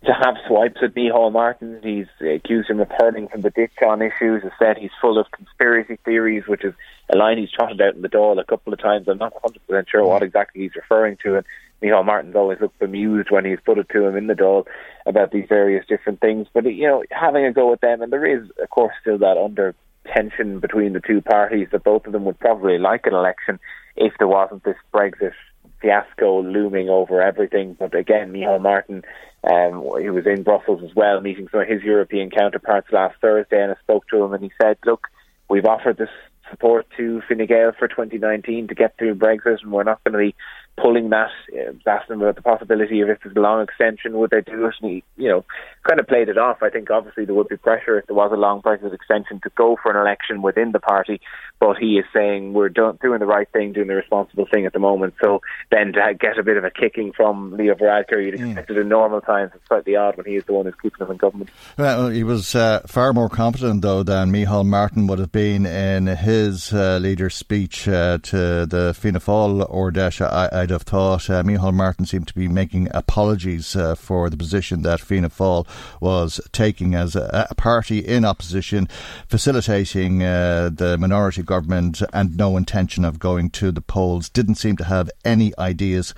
to 0.06 0.12
have 0.14 0.36
swipes 0.48 0.82
at 0.84 0.94
Micheál 0.94 1.32
Martin. 1.32 1.80
He's 1.82 2.06
accused 2.22 2.70
him 2.70 2.80
of 2.80 2.90
turning 3.00 3.28
from 3.28 3.42
the 3.42 3.50
ditch 3.50 3.74
on 3.84 4.04
issues, 4.04 4.44
has 4.44 4.52
said 4.60 4.78
he's 4.78 4.92
full 5.02 5.18
of 5.18 5.32
conspiracy 5.32 5.98
theories, 6.06 6.44
which 6.46 6.64
is 6.64 6.76
a 7.12 7.18
line 7.18 7.40
he's 7.40 7.52
trotted 7.52 7.82
out 7.82 7.96
in 7.96 8.04
the 8.04 8.10
Dáil 8.10 8.40
a 8.40 8.44
couple 8.44 8.72
of 8.72 8.80
times. 8.80 9.08
I'm 9.08 9.18
not 9.18 9.34
100% 9.34 9.90
sure 9.90 10.06
what 10.06 10.22
exactly 10.22 10.62
he's 10.62 10.76
referring 10.76 11.18
to. 11.24 11.38
And 11.38 11.46
Micheál 11.82 12.06
Martin's 12.06 12.36
always 12.36 12.60
looked 12.62 12.80
bemused 12.80 13.32
when 13.32 13.46
he's 13.46 13.60
put 13.66 13.78
it 13.78 13.90
to 13.90 14.06
him 14.06 14.16
in 14.16 14.28
the 14.28 14.34
Dáil 14.34 14.66
about 15.06 15.32
these 15.32 15.48
various 15.50 15.86
different 15.88 16.20
things. 16.20 16.48
But 16.54 16.66
you 16.66 16.88
know, 16.88 17.04
having 17.12 17.46
a 17.46 17.52
go 17.52 17.74
at 17.74 17.82
them, 17.82 18.02
and 18.02 18.12
there 18.12 18.26
is, 18.26 18.50
of 18.62 18.70
course, 18.70 18.94
still 19.02 19.18
that 19.20 19.38
under 19.38 19.76
tension 20.14 20.60
between 20.60 20.94
the 20.94 21.00
two 21.00 21.22
parties 21.22 21.68
that 21.72 21.84
both 21.84 22.06
of 22.06 22.12
them 22.12 22.26
would 22.26 22.40
probably 22.40 22.78
like 22.78 23.06
an 23.06 23.14
election 23.14 23.60
if 23.96 24.14
there 24.18 24.28
wasn't 24.28 24.64
this 24.64 24.78
Brexit 24.94 25.34
fiasco 25.82 26.42
looming 26.44 26.90
over 26.90 27.22
everything. 27.22 27.76
But 27.78 27.96
again, 27.96 28.32
Micheál 28.32 28.62
Martin, 28.62 29.04
um, 29.44 29.90
he 30.00 30.10
was 30.10 30.28
in 30.28 30.44
Brussels 30.44 30.82
as 30.84 30.96
well, 30.96 31.20
meeting 31.22 31.48
some 31.52 31.62
of 31.62 31.68
his 31.68 31.82
European 31.82 32.30
counterparts 32.30 32.92
last 32.92 33.16
Thursday, 33.20 33.62
and 33.62 33.72
I 33.72 33.76
spoke 33.82 34.08
to 34.10 34.24
him, 34.24 34.34
and 34.34 34.44
he 34.44 34.52
said, 34.62 34.78
"Look, 34.86 35.08
we've 35.50 35.66
offered 35.66 35.98
this 35.98 36.10
support 36.50 36.86
to 36.98 37.22
Fine 37.28 37.46
Gael 37.48 37.72
for 37.72 37.88
2019 37.88 38.68
to 38.68 38.76
get 38.76 38.98
through 38.98 39.16
Brexit, 39.16 39.64
and 39.64 39.72
we're 39.72 39.84
not 39.84 40.04
going 40.04 40.14
to 40.14 40.32
be 40.32 40.36
pulling 40.78 41.10
that. 41.10 41.30
Uh, 41.51 41.72
asked 41.88 42.10
him 42.10 42.22
about 42.22 42.36
the 42.36 42.42
possibility 42.42 43.01
of 43.01 43.10
if 43.10 43.20
there's 43.24 43.36
a 43.36 43.40
long 43.40 43.62
extension, 43.62 44.18
would 44.18 44.30
they 44.30 44.42
do 44.42 44.66
it? 44.66 44.75
And 44.82 44.92
he, 44.92 45.04
you 45.18 45.30
know, 45.30 45.46
kind 45.88 46.00
of 46.00 46.08
played 46.08 46.30
it 46.30 46.38
off. 46.38 46.62
I 46.62 46.70
think 46.70 46.90
obviously 46.90 47.25
there 47.25 47.36
would 47.36 47.48
be 47.48 47.58
pressure 47.58 48.00
if 48.00 48.08
there 48.08 48.16
was 48.16 48.32
a 48.32 48.38
long 48.38 48.62
Brexit 48.62 48.94
extension 48.94 49.40
to 49.44 49.51
go 49.56 49.78
for 49.82 49.92
an 49.92 49.98
election 49.98 50.42
within 50.42 50.72
the 50.72 50.80
party, 50.80 51.20
but 51.60 51.78
he 51.78 51.98
is 51.98 52.06
saying 52.13 52.54
we're 52.54 52.70
do- 52.70 52.98
doing 53.01 53.20
the 53.20 53.25
right 53.25 53.50
thing, 53.51 53.74
doing 53.74 53.88
the 53.88 53.96
responsible 53.96 54.48
thing 54.51 54.66
at 54.66 54.74
the 54.74 54.80
moment. 54.80 55.16
So 55.22 55.42
then 55.72 55.94
to 55.94 56.13
get 56.20 56.38
a 56.38 56.44
bit 56.44 56.58
of 56.58 56.63
a 56.63 56.72
kicking 56.72 57.12
from 57.13 57.58
Leo 57.58 57.75
Varadkar, 57.75 58.24
you'd 58.24 58.36
expect 58.36 58.70
it 58.70 58.78
in 58.78 58.88
normal 58.88 59.22
times. 59.22 59.51
It's 59.56 59.68
slightly 59.68 59.96
odd 59.96 60.18
when 60.18 60.25
he 60.25 60.36
is 60.36 60.46
the 60.46 60.54
one 60.54 60.66
who's 60.66 60.75
keeping 60.82 61.00
them 61.00 61.12
in 61.12 61.18
government. 61.18 61.50
Well, 61.78 62.10
he 62.10 62.24
was 62.24 62.56
uh, 62.56 62.82
far 62.88 63.13
more 63.13 63.30
competent, 63.30 63.82
though, 63.82 64.04
than 64.04 64.32
Micheál 64.32 64.66
Martin 64.66 65.08
would 65.08 65.20
have 65.20 65.32
been 65.32 65.66
in 65.66 66.08
his 66.08 66.74
uh, 66.74 67.00
leader's 67.01 67.36
speech 67.36 67.88
uh, 67.88 68.20
to 68.24 68.66
the 68.66 68.96
Fianna 68.98 69.20
Fáil 69.20 69.68
Ard 69.74 69.96
Fheis. 69.96 70.22
I, 70.22 70.61
would 70.62 70.70
have 70.70 70.84
thought 70.84 71.30
uh, 71.30 71.44
Micheál 71.44 71.74
Martin 71.74 72.06
seemed 72.06 72.27
to 72.27 72.34
be 72.34 72.48
making 72.48 72.88
apologies 72.94 73.75
uh, 73.75 73.96
for 73.96 74.30
the 74.30 74.38
position 74.38 74.82
that 74.84 75.00
Fianna 75.00 75.30
Fáil 75.30 75.68
was 76.00 76.39
taking 76.51 76.96
as 76.96 77.15
a, 77.15 77.48
a 77.50 77.56
party 77.56 78.00
in 78.00 78.25
opposition, 78.25 78.88
facilitating 79.27 80.24
uh, 80.24 80.70
the 80.74 80.98
minority 80.98 81.44
government 81.44 82.01
and 82.13 82.38
no 82.38 82.58
intention 82.58 83.03
of 83.03 83.20
going 83.20 83.50
to 83.51 83.72
the 83.72 83.82
polls. 83.82 84.30
Didn't 84.30 84.56
seem 84.56 84.77
to 84.77 84.86
have 84.86 85.10
any 85.25 85.51
ideas 85.58 86.13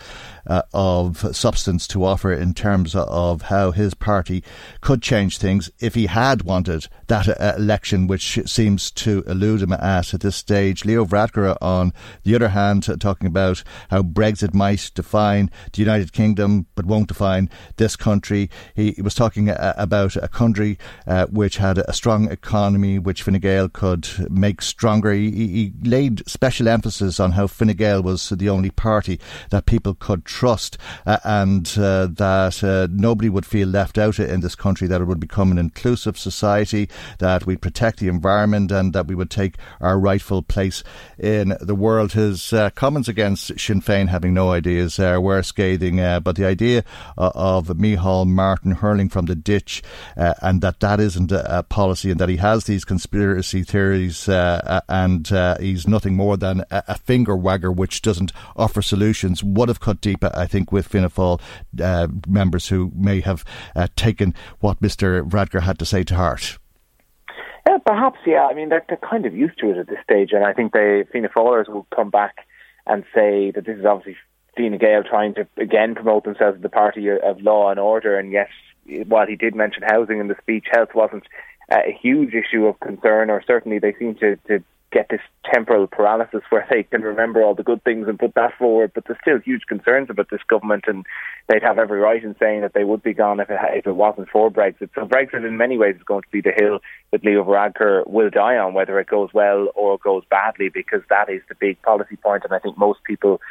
uh, 0.47 0.61
of 0.73 1.35
substance 1.35 1.87
to 1.87 2.03
offer 2.03 2.33
in 2.33 2.53
terms 2.53 2.95
of 2.95 3.43
how 3.43 3.71
his 3.71 3.93
party 3.93 4.43
could 4.81 5.01
change 5.01 5.37
things 5.37 5.71
if 5.79 5.95
he 5.95 6.07
had 6.07 6.43
wanted 6.43 6.87
that 7.07 7.27
uh, 7.27 7.53
election, 7.57 8.07
which 8.07 8.39
seems 8.45 8.91
to 8.91 9.23
elude 9.27 9.61
him 9.61 9.73
at, 9.73 10.13
at 10.13 10.21
this 10.21 10.35
stage. 10.35 10.85
Leo 10.85 11.05
Varadkar, 11.05 11.57
on 11.61 11.93
the 12.23 12.35
other 12.35 12.49
hand, 12.49 12.87
talking 12.99 13.27
about 13.27 13.63
how 13.89 14.01
Brexit 14.01 14.53
might 14.53 14.91
define 14.93 15.49
the 15.71 15.81
United 15.81 16.13
Kingdom 16.13 16.65
but 16.75 16.85
won't 16.85 17.07
define 17.07 17.49
this 17.77 17.95
country. 17.95 18.49
He, 18.75 18.95
was 19.01 19.15
talking 19.15 19.49
uh, 19.49 19.73
about 19.77 20.15
a 20.15 20.27
country 20.27 20.77
uh, 21.07 21.25
which 21.27 21.57
had 21.57 21.77
a 21.77 21.93
strong 21.93 22.31
economy, 22.31 22.99
which 22.99 23.23
Fine 23.23 23.39
Gael 23.39 23.69
could 23.69 24.07
make 24.29 24.61
stronger. 24.61 25.13
He, 25.13 25.31
he 25.31 25.73
laid 25.83 26.27
special 26.27 26.67
emphasis 26.67 27.19
on 27.19 27.33
how 27.33 27.47
Fine 27.47 27.73
Gael 27.73 28.01
was 28.01 28.29
the 28.29 28.49
only 28.49 28.71
party 28.71 29.19
that 29.49 29.65
people 29.65 29.93
could 29.93 30.25
trust 30.33 30.79
uh, 31.05 31.17
and 31.23 31.75
uh, 31.77 32.07
that 32.07 32.63
uh, 32.63 32.87
nobody 32.91 33.29
would 33.29 33.45
feel 33.45 33.67
left 33.67 33.99
out 33.99 34.17
in 34.17 34.41
this 34.41 34.55
country, 34.55 34.87
that 34.87 34.99
it 34.99 35.05
would 35.05 35.19
become 35.19 35.51
an 35.51 35.59
inclusive 35.59 36.17
society, 36.17 36.89
that 37.19 37.45
we'd 37.45 37.61
protect 37.61 37.99
the 37.99 38.07
environment 38.07 38.71
and 38.71 38.93
that 38.93 39.05
we 39.05 39.13
would 39.13 39.29
take 39.29 39.55
our 39.79 39.99
rightful 39.99 40.41
place 40.41 40.83
in 41.19 41.55
the 41.61 41.75
world. 41.75 42.13
His 42.13 42.51
uh, 42.51 42.71
comments 42.71 43.07
against 43.07 43.59
Sinn 43.59 43.81
Féin 43.81 44.07
having 44.07 44.33
no 44.33 44.51
ideas 44.51 44.99
uh, 44.99 45.19
were 45.21 45.43
scathing, 45.43 45.97
but 45.97 46.35
the 46.35 46.45
idea 46.45 46.83
of 47.15 47.67
Micheál 47.67 48.27
Martin 48.27 48.71
hurling 48.71 49.09
from 49.09 49.27
the 49.27 49.35
ditch 49.35 49.83
and 50.15 50.61
that 50.61 50.79
that 50.79 50.99
isn't 50.99 51.31
a, 51.31 51.59
a, 51.59 51.63
policy 51.63 52.09
and 52.11 52.19
that 52.19 52.29
he 52.29 52.37
has 52.37 52.65
these 52.65 52.83
conspiracy 52.85 53.63
theories 53.63 54.27
and 54.27 55.27
he's 55.59 55.87
nothing 55.87 56.15
more 56.15 56.37
than 56.37 56.61
a, 56.71 56.83
a 56.87 56.97
finger 56.97 57.35
wagger 57.35 57.71
which 57.71 58.01
doesn't 58.01 58.31
offer 58.55 58.81
solutions 58.81 59.43
would 59.43 59.69
have 59.69 59.79
cut 59.79 60.01
deep 60.01 60.22
I 60.23 60.47
think, 60.47 60.71
with 60.71 60.87
Fianna 60.87 61.09
Fáil 61.09 61.41
uh, 61.81 62.07
members 62.27 62.67
who 62.69 62.91
may 62.95 63.21
have 63.21 63.43
uh, 63.75 63.87
taken 63.95 64.33
what 64.59 64.81
Mr. 64.81 65.27
Varadkar 65.27 65.61
had 65.61 65.79
to 65.79 65.85
say 65.85 66.03
to 66.03 66.15
heart. 66.15 66.57
Yeah, 67.67 67.77
perhaps, 67.85 68.19
yeah. 68.25 68.45
I 68.49 68.53
mean, 68.53 68.69
they're, 68.69 68.85
they're 68.87 68.97
kind 68.97 69.25
of 69.25 69.35
used 69.35 69.57
to 69.59 69.71
it 69.71 69.77
at 69.77 69.87
this 69.87 69.99
stage, 70.03 70.31
and 70.33 70.43
I 70.43 70.53
think 70.53 70.73
the 70.73 71.05
Fianna 71.11 71.29
Fáilers 71.29 71.69
will 71.69 71.87
come 71.95 72.09
back 72.09 72.45
and 72.85 73.03
say 73.15 73.51
that 73.51 73.65
this 73.65 73.77
is 73.77 73.85
obviously 73.85 74.17
Fine 74.55 74.77
Gael 74.77 75.03
trying 75.03 75.33
to 75.35 75.47
again 75.57 75.95
promote 75.95 76.25
themselves 76.25 76.57
as 76.57 76.61
the 76.61 76.69
party 76.69 77.09
of 77.09 77.41
law 77.41 77.71
and 77.71 77.79
order. 77.79 78.17
And 78.17 78.31
yes, 78.31 78.49
while 79.07 79.25
he 79.25 79.35
did 79.35 79.55
mention 79.55 79.83
housing 79.83 80.19
in 80.19 80.27
the 80.27 80.35
speech, 80.41 80.65
health 80.71 80.89
wasn't 80.93 81.23
uh, 81.71 81.79
a 81.87 81.97
huge 81.99 82.33
issue 82.33 82.65
of 82.65 82.79
concern, 82.79 83.29
or 83.29 83.41
certainly 83.45 83.79
they 83.79 83.93
seem 83.97 84.15
to, 84.15 84.35
to 84.47 84.63
get 84.93 85.09
this 85.09 85.21
temporal 85.51 85.87
paralysis 85.87 86.41
where 86.49 86.65
they 86.69 86.83
can 86.83 87.01
remember 87.01 87.41
all 87.41 87.55
the 87.55 87.63
good 87.63 87.83
things 87.83 88.07
and 88.07 88.19
put 88.19 88.35
that 88.35 88.55
forward. 88.57 88.91
But 88.93 89.05
there's 89.05 89.19
still 89.21 89.39
huge 89.39 89.63
concerns 89.67 90.09
about 90.09 90.29
this 90.29 90.41
government, 90.47 90.85
and 90.87 91.05
they'd 91.49 91.63
have 91.63 91.79
every 91.79 91.99
right 91.99 92.23
in 92.23 92.35
saying 92.39 92.61
that 92.61 92.73
they 92.73 92.83
would 92.83 93.01
be 93.01 93.13
gone 93.13 93.39
if 93.39 93.49
it, 93.49 93.59
if 93.73 93.87
it 93.87 93.95
wasn't 93.95 94.29
for 94.29 94.51
Brexit. 94.51 94.89
So 94.95 95.05
Brexit, 95.05 95.45
in 95.45 95.57
many 95.57 95.77
ways, 95.77 95.95
is 95.95 96.03
going 96.03 96.21
to 96.21 96.31
be 96.31 96.41
the 96.41 96.53
hill 96.55 96.79
that 97.11 97.25
Leo 97.25 97.43
Varadkar 97.43 98.07
will 98.07 98.29
die 98.29 98.57
on, 98.57 98.73
whether 98.73 98.99
it 98.99 99.07
goes 99.07 99.29
well 99.33 99.67
or 99.75 99.97
goes 99.97 100.23
badly, 100.29 100.69
because 100.69 101.01
that 101.09 101.29
is 101.29 101.41
the 101.49 101.55
big 101.55 101.81
policy 101.81 102.15
point. 102.15 102.43
And 102.43 102.53
I 102.53 102.59
think 102.59 102.77
most 102.77 103.03
people 103.03 103.41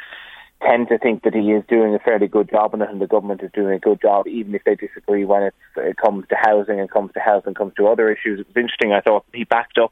tend 0.65 0.87
to 0.87 0.97
think 0.97 1.23
that 1.23 1.33
he 1.33 1.51
is 1.51 1.63
doing 1.67 1.93
a 1.93 1.99
fairly 1.99 2.27
good 2.27 2.49
job 2.49 2.73
on 2.73 2.81
it 2.81 2.89
and 2.89 3.01
the 3.01 3.07
government 3.07 3.43
is 3.43 3.51
doing 3.53 3.73
a 3.73 3.79
good 3.79 4.01
job, 4.01 4.27
even 4.27 4.55
if 4.55 4.63
they 4.63 4.75
disagree 4.75 5.25
when 5.25 5.43
it 5.75 5.97
comes 5.97 6.25
to 6.29 6.35
housing 6.39 6.79
and 6.79 6.89
comes 6.89 7.11
to 7.11 7.19
health 7.19 7.43
and 7.45 7.55
comes 7.55 7.73
to 7.75 7.87
other 7.87 8.09
issues. 8.09 8.39
It 8.39 8.47
was 8.47 8.55
interesting, 8.55 8.93
I 8.93 9.01
thought, 9.01 9.25
he 9.33 9.43
backed 9.43 9.77
up 9.77 9.91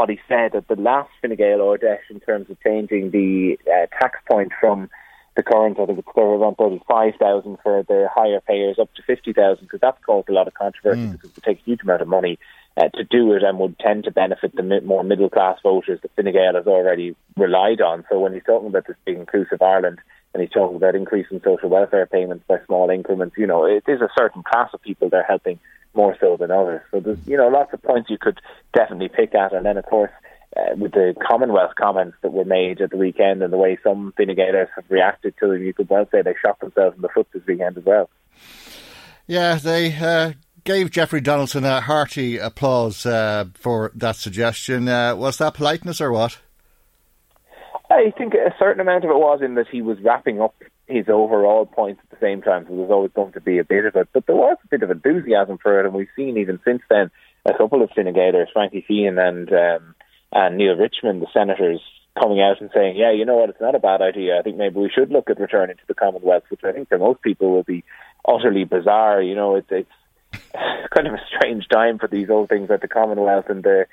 what 0.00 0.08
he 0.08 0.18
said 0.26 0.54
at 0.54 0.66
the 0.66 0.76
last 0.76 1.10
Fine 1.20 1.36
Gael 1.36 1.60
Ard 1.60 1.82
Fheis 1.82 1.98
in 2.08 2.20
terms 2.20 2.48
of 2.48 2.58
changing 2.62 3.10
the 3.10 3.58
uh, 3.70 3.84
tax 4.00 4.18
point 4.26 4.50
from 4.58 4.88
the 5.36 5.42
current, 5.42 5.78
I 5.78 5.84
think 5.84 5.98
it's 5.98 6.08
around 6.16 6.56
35,000 6.56 7.58
for 7.62 7.82
the 7.82 8.08
higher 8.10 8.40
payers 8.40 8.78
up 8.78 8.92
to 8.94 9.02
50,000 9.02 9.62
because 9.62 9.80
that's 9.80 10.02
caused 10.02 10.30
a 10.30 10.32
lot 10.32 10.48
of 10.48 10.54
controversy 10.54 11.02
mm. 11.02 11.12
because 11.12 11.36
it 11.36 11.44
takes 11.44 11.60
a 11.60 11.64
huge 11.64 11.82
amount 11.82 12.00
of 12.00 12.08
money 12.08 12.38
uh, 12.78 12.88
to 12.94 13.04
do 13.04 13.34
it 13.34 13.42
and 13.42 13.58
would 13.58 13.78
tend 13.78 14.04
to 14.04 14.10
benefit 14.10 14.56
the 14.56 14.62
mi- 14.62 14.80
more 14.80 15.04
middle 15.04 15.28
class 15.28 15.58
voters 15.62 16.00
that 16.00 16.16
Fine 16.16 16.32
Gael 16.32 16.54
has 16.54 16.66
already 16.66 17.14
relied 17.36 17.82
on. 17.82 18.06
So 18.08 18.18
when 18.20 18.32
he's 18.32 18.44
talking 18.44 18.68
about 18.68 18.86
this 18.86 18.96
big 19.04 19.18
inclusive 19.18 19.60
Ireland 19.60 19.98
and 20.32 20.42
he's 20.42 20.50
talking 20.50 20.76
about 20.76 20.94
increasing 20.94 21.42
social 21.44 21.68
welfare 21.68 22.06
payments 22.06 22.44
by 22.48 22.56
small 22.64 22.88
increments, 22.88 23.36
you 23.36 23.46
know, 23.46 23.66
it 23.66 23.84
is 23.86 24.00
a 24.00 24.08
certain 24.18 24.42
class 24.42 24.70
of 24.72 24.80
people 24.80 25.10
they're 25.10 25.24
helping 25.24 25.58
more 25.94 26.16
so 26.20 26.36
than 26.36 26.50
others. 26.50 26.82
So 26.90 27.00
there's 27.00 27.18
you 27.26 27.36
know 27.36 27.48
lots 27.48 27.72
of 27.72 27.82
points 27.82 28.10
you 28.10 28.18
could 28.18 28.40
definitely 28.74 29.08
pick 29.08 29.34
at, 29.34 29.52
and 29.52 29.64
then 29.64 29.76
of 29.76 29.86
course. 29.86 30.12
Uh, 30.56 30.74
with 30.76 30.90
the 30.90 31.14
Commonwealth 31.24 31.70
comments 31.80 32.16
that 32.22 32.32
were 32.32 32.44
made 32.44 32.80
at 32.80 32.90
the 32.90 32.96
weekend 32.96 33.40
and 33.40 33.52
the 33.52 33.56
way 33.56 33.78
some 33.84 34.12
Fine 34.16 34.34
Gaelers 34.34 34.66
have 34.74 34.84
reacted 34.88 35.32
to 35.38 35.46
them, 35.46 35.62
you 35.62 35.72
could 35.72 35.88
well 35.88 36.08
say 36.10 36.22
they 36.22 36.34
shot 36.44 36.58
themselves 36.58 36.96
in 36.96 37.02
the 37.02 37.08
foot 37.08 37.28
this 37.32 37.46
weekend 37.46 37.78
as 37.78 37.84
well. 37.84 38.10
Yeah, 39.28 39.54
they 39.54 39.94
uh, 39.94 40.32
gave 40.64 40.90
Jeffrey 40.90 41.20
Donaldson 41.20 41.64
a 41.64 41.80
hearty 41.80 42.38
applause 42.38 43.06
uh, 43.06 43.44
for 43.54 43.92
that 43.94 44.16
suggestion. 44.16 44.88
Uh, 44.88 45.14
was 45.14 45.38
that 45.38 45.54
politeness 45.54 46.00
or 46.00 46.10
what? 46.12 46.38
I 47.90 48.12
think 48.16 48.34
a 48.34 48.54
certain 48.58 48.80
amount 48.80 49.04
of 49.04 49.10
it 49.10 49.16
was 49.16 49.40
in 49.42 49.54
that 49.56 49.68
he 49.68 49.82
was 49.82 50.00
wrapping 50.00 50.40
up 50.40 50.54
his 50.90 51.08
overall 51.08 51.66
points 51.66 52.00
at 52.02 52.10
the 52.10 52.24
same 52.24 52.42
time. 52.42 52.66
So 52.68 52.76
there's 52.76 52.90
always 52.90 53.12
going 53.12 53.32
to 53.32 53.40
be 53.40 53.58
a 53.58 53.64
bit 53.64 53.86
of 53.86 53.96
it, 53.96 54.08
but 54.12 54.26
there 54.26 54.36
was 54.36 54.56
a 54.64 54.68
bit 54.68 54.82
of 54.82 54.90
enthusiasm 54.90 55.58
for 55.58 55.80
it, 55.80 55.86
and 55.86 55.94
we've 55.94 56.08
seen 56.16 56.36
even 56.36 56.58
since 56.64 56.82
then 56.90 57.10
a 57.46 57.54
couple 57.56 57.82
of 57.82 57.90
Fine 57.90 58.14
Frankie 58.52 58.84
Feighan 58.88 59.18
and 59.18 59.52
um, 59.52 59.94
and 60.32 60.56
Neale 60.56 60.76
Richmond, 60.76 61.22
the 61.22 61.26
senators, 61.32 61.80
coming 62.20 62.40
out 62.40 62.60
and 62.60 62.70
saying, 62.74 62.96
"Yeah, 62.96 63.12
you 63.12 63.24
know 63.24 63.36
what? 63.36 63.50
It's 63.50 63.60
not 63.60 63.74
a 63.74 63.80
bad 63.80 64.02
idea. 64.02 64.38
I 64.38 64.42
think 64.42 64.56
maybe 64.56 64.80
we 64.80 64.90
should 64.90 65.10
look 65.10 65.30
at 65.30 65.40
returning 65.40 65.76
to 65.76 65.86
the 65.88 65.94
Commonwealth," 65.94 66.44
which 66.48 66.64
I 66.64 66.72
think 66.72 66.88
for 66.88 66.98
most 66.98 67.22
people 67.22 67.50
will 67.50 67.62
be 67.62 67.84
utterly 68.26 68.64
bizarre. 68.64 69.22
You 69.22 69.34
know, 69.34 69.56
it's 69.56 69.70
it's 69.70 69.90
kind 70.94 71.06
of 71.06 71.14
a 71.14 71.24
strange 71.34 71.68
time 71.68 71.98
for 71.98 72.08
these 72.08 72.30
old 72.30 72.48
things 72.48 72.68
like 72.70 72.82
the 72.82 72.88
Commonwealth 72.88 73.46
and 73.48 73.62
the 73.62 73.86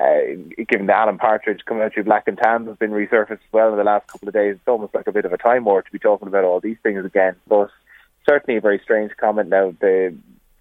uh, 0.00 0.64
given 0.68 0.86
that 0.86 0.96
Alan 0.96 1.18
Partridge 1.18 1.64
coming 1.64 1.82
out 1.82 1.94
through 1.94 2.04
Black 2.04 2.26
and 2.26 2.36
Tans 2.36 2.66
has 2.66 2.76
been 2.76 2.90
resurfaced 2.90 3.32
as 3.32 3.52
well 3.52 3.70
in 3.70 3.76
the 3.76 3.84
last 3.84 4.06
couple 4.08 4.28
of 4.28 4.34
days, 4.34 4.56
it's 4.56 4.68
almost 4.68 4.94
like 4.94 5.06
a 5.06 5.12
bit 5.12 5.24
of 5.24 5.32
a 5.32 5.38
time 5.38 5.64
war 5.64 5.82
to 5.82 5.92
be 5.92 5.98
talking 5.98 6.28
about 6.28 6.44
all 6.44 6.60
these 6.60 6.78
things 6.82 7.04
again. 7.04 7.36
But 7.46 7.70
certainly 8.28 8.58
a 8.58 8.60
very 8.60 8.80
strange 8.82 9.12
comment. 9.16 9.50
Now, 9.50 9.74
the 9.80 10.16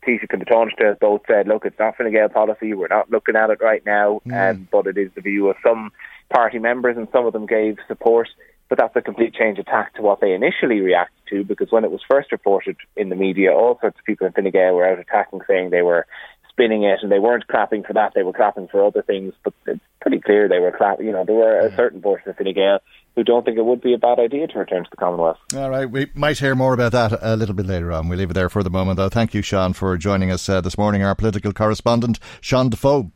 Taoiseach 0.05 0.31
and 0.31 0.41
the 0.41 0.45
Taoiseach 0.45 0.99
both 0.99 1.21
said, 1.27 1.47
look, 1.47 1.65
it's 1.65 1.79
not 1.79 1.97
Fine 1.97 2.11
Gael 2.11 2.29
policy, 2.29 2.73
we're 2.73 2.87
not 2.87 3.09
looking 3.09 3.35
at 3.35 3.49
it 3.49 3.61
right 3.61 3.85
now, 3.85 4.21
mm. 4.27 4.51
um, 4.51 4.67
but 4.71 4.87
it 4.87 4.97
is 4.97 5.09
the 5.15 5.21
view 5.21 5.49
of 5.49 5.55
some 5.65 5.91
party 6.29 6.59
members, 6.59 6.97
and 6.97 7.07
some 7.11 7.25
of 7.25 7.33
them 7.33 7.45
gave 7.45 7.77
support. 7.87 8.29
But 8.69 8.79
that's 8.79 8.95
a 8.95 9.01
complete 9.01 9.33
change 9.33 9.59
of 9.59 9.65
tack 9.65 9.93
to 9.95 10.01
what 10.01 10.19
they 10.19 10.33
initially 10.33 10.79
reacted 10.79 11.21
to, 11.29 11.43
because 11.43 11.71
when 11.71 11.83
it 11.83 11.91
was 11.91 12.01
first 12.09 12.31
reported 12.31 12.75
in 12.95 13.09
the 13.09 13.15
media, 13.15 13.53
all 13.53 13.77
sorts 13.79 13.99
of 13.99 14.05
people 14.05 14.25
in 14.25 14.33
Fine 14.33 14.51
Gael 14.51 14.73
were 14.73 14.87
out 14.87 14.99
attacking, 14.99 15.41
saying 15.47 15.69
they 15.69 15.81
were 15.81 16.07
spinning 16.53 16.83
it, 16.83 16.99
and 17.01 17.11
they 17.11 17.19
weren't 17.19 17.47
clapping 17.47 17.83
for 17.83 17.93
that; 17.93 18.13
they 18.15 18.23
were 18.23 18.33
clapping 18.33 18.67
for 18.67 18.85
other 18.85 19.01
things. 19.01 19.33
But 19.43 19.53
it's 19.67 19.81
pretty 20.01 20.19
clear 20.19 20.47
they 20.47 20.59
were 20.59 20.71
clapping. 20.71 21.05
You 21.05 21.11
know, 21.11 21.25
there 21.25 21.35
were 21.35 21.59
a 21.59 21.75
certain 21.75 22.01
portion 22.01 22.29
of 22.29 22.37
Fine 22.37 22.53
Gael 22.53 22.79
who 23.15 23.23
don't 23.23 23.45
think 23.45 23.57
it 23.57 23.65
would 23.65 23.81
be 23.81 23.93
a 23.93 23.97
bad 23.97 24.19
idea 24.19 24.47
to 24.47 24.59
return 24.59 24.83
to 24.83 24.89
the 24.89 24.97
Commonwealth. 24.97 25.37
All 25.55 25.69
right, 25.69 25.89
we 25.89 26.07
might 26.15 26.39
hear 26.39 26.55
more 26.55 26.73
about 26.73 26.91
that 26.93 27.17
a 27.21 27.35
little 27.35 27.55
bit 27.55 27.67
later 27.67 27.91
on. 27.91 28.07
We'll 28.09 28.17
leave 28.17 28.31
it 28.31 28.33
there 28.33 28.49
for 28.49 28.63
the 28.63 28.69
moment, 28.69 28.97
though. 28.97 29.09
Thank 29.09 29.33
you, 29.33 29.41
Sean, 29.41 29.73
for 29.73 29.97
joining 29.97 30.31
us 30.31 30.47
uh, 30.49 30.61
this 30.61 30.77
morning. 30.77 31.03
Our 31.03 31.15
political 31.15 31.53
correspondent, 31.53 32.19
Sean 32.41 32.69
Defoe. 32.69 33.11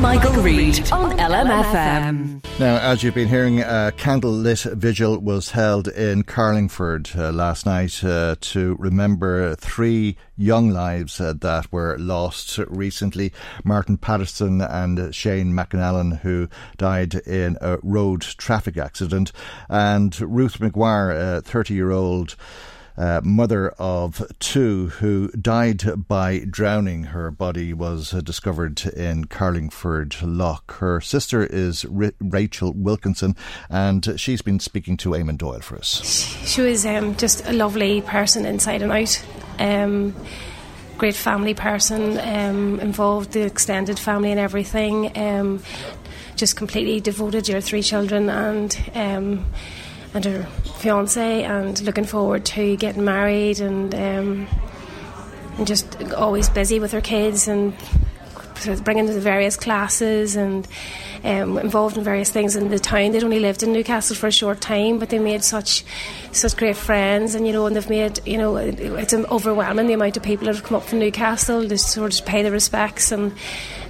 Michael, 0.00 0.42
Reade 0.42 0.92
on 0.92 1.18
LMFM. 1.18 2.44
Now, 2.60 2.78
as 2.78 3.02
you've 3.02 3.14
been 3.14 3.26
hearing, 3.26 3.60
a 3.60 3.92
candlelit 3.96 4.74
vigil 4.74 5.18
was 5.18 5.50
held 5.50 5.88
in 5.88 6.22
Carlingford 6.22 7.10
uh, 7.16 7.32
last 7.32 7.66
night 7.66 8.04
uh, 8.04 8.36
to 8.40 8.76
remember 8.78 9.56
three 9.56 10.16
young 10.36 10.70
lives 10.70 11.20
uh, 11.20 11.34
that 11.40 11.72
were 11.72 11.96
lost 11.98 12.58
recently 12.68 13.32
Martin 13.64 13.96
Patterson 13.96 14.60
and 14.60 15.12
Shane 15.12 15.52
McAnallen, 15.52 16.20
who 16.20 16.48
died 16.76 17.14
in 17.14 17.58
a 17.60 17.78
road 17.82 18.22
traffic 18.22 18.76
accident, 18.76 19.32
and 19.68 20.20
Ruth 20.20 20.58
McGuire, 20.58 21.38
a 21.38 21.40
30 21.42 21.74
year 21.74 21.90
old 21.90 22.36
uh, 22.98 23.20
mother 23.22 23.70
of 23.78 24.26
two 24.40 24.88
who 24.88 25.28
died 25.28 26.08
by 26.08 26.40
drowning. 26.50 27.04
Her 27.04 27.30
body 27.30 27.72
was 27.72 28.12
uh, 28.12 28.20
discovered 28.20 28.84
in 28.86 29.26
Carlingford 29.26 30.16
Lough. 30.22 30.60
Her 30.68 31.00
sister 31.00 31.46
is 31.46 31.84
R- 31.84 32.12
Rachel 32.20 32.72
Wilkinson, 32.74 33.36
and 33.70 34.20
she's 34.20 34.42
been 34.42 34.58
speaking 34.58 34.96
to 34.98 35.10
Eamon 35.10 35.38
Doyle 35.38 35.60
for 35.60 35.76
us. 35.76 36.02
She 36.44 36.60
was 36.60 36.84
um, 36.84 37.16
just 37.16 37.46
a 37.46 37.52
lovely 37.52 38.02
person 38.02 38.44
inside 38.44 38.82
and 38.82 38.92
out. 38.92 39.24
Um, 39.60 40.14
great 40.98 41.14
family 41.14 41.54
person, 41.54 42.18
um, 42.18 42.80
involved 42.80 43.32
the 43.32 43.42
extended 43.42 43.98
family 43.98 44.32
and 44.32 44.40
everything. 44.40 45.16
Um, 45.16 45.62
just 46.34 46.56
completely 46.56 47.00
devoted 47.00 47.44
to 47.44 47.52
your 47.52 47.60
three 47.60 47.82
children 47.82 48.28
and 48.28 48.90
um, 48.94 49.46
and 50.14 50.24
her 50.24 50.44
fiance, 50.78 51.44
and 51.44 51.80
looking 51.82 52.04
forward 52.04 52.44
to 52.46 52.76
getting 52.76 53.04
married, 53.04 53.60
and 53.60 53.94
um, 53.94 54.48
and 55.58 55.66
just 55.66 56.12
always 56.12 56.48
busy 56.48 56.80
with 56.80 56.92
her 56.92 57.00
kids 57.00 57.48
and 57.48 57.74
bringing 58.82 59.06
them 59.06 59.14
to 59.14 59.20
various 59.20 59.56
classes 59.56 60.36
and 60.36 60.66
um, 61.24 61.58
involved 61.58 61.96
in 61.96 62.04
various 62.04 62.30
things 62.30 62.56
in 62.56 62.68
the 62.70 62.78
town. 62.78 63.12
They'd 63.12 63.24
only 63.24 63.40
lived 63.40 63.62
in 63.62 63.72
Newcastle 63.72 64.16
for 64.16 64.26
a 64.26 64.32
short 64.32 64.60
time, 64.60 64.98
but 64.98 65.10
they 65.10 65.18
made 65.18 65.44
such 65.44 65.84
such 66.32 66.56
great 66.56 66.76
friends, 66.76 67.34
and 67.34 67.46
you 67.46 67.52
know, 67.52 67.66
and 67.66 67.74
they've 67.74 67.90
made 67.90 68.20
you 68.26 68.38
know, 68.38 68.56
it's 68.56 69.14
overwhelming 69.14 69.86
the 69.86 69.94
amount 69.94 70.16
of 70.16 70.22
people 70.22 70.46
that 70.46 70.54
have 70.54 70.64
come 70.64 70.76
up 70.76 70.84
from 70.84 70.98
Newcastle 70.98 71.68
to 71.68 71.78
sort 71.78 72.18
of 72.18 72.26
pay 72.26 72.42
their 72.42 72.52
respects, 72.52 73.12
and 73.12 73.32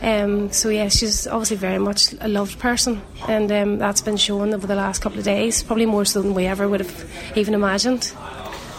um, 0.03 0.51
so 0.53 0.69
yeah, 0.69 0.89
she's 0.89 1.27
obviously 1.27 1.57
very 1.57 1.79
much 1.79 2.15
a 2.21 2.29
loved 2.29 2.59
person, 2.59 3.03
and 3.29 3.51
um, 3.53 3.79
that's 3.79 4.01
been 4.01 4.17
shown 4.17 4.55
over 4.55 4.67
the 4.67 4.75
last 4.75 5.03
couple 5.03 5.19
of 5.19 5.25
days, 5.25 5.63
probably 5.63 5.87
more 5.87 6.05
so 6.05 6.23
than 6.23 6.35
we 6.35 6.47
ever 6.47 6.69
would 6.69 6.81
have 6.81 7.11
even 7.37 7.55
imagined. 7.55 8.13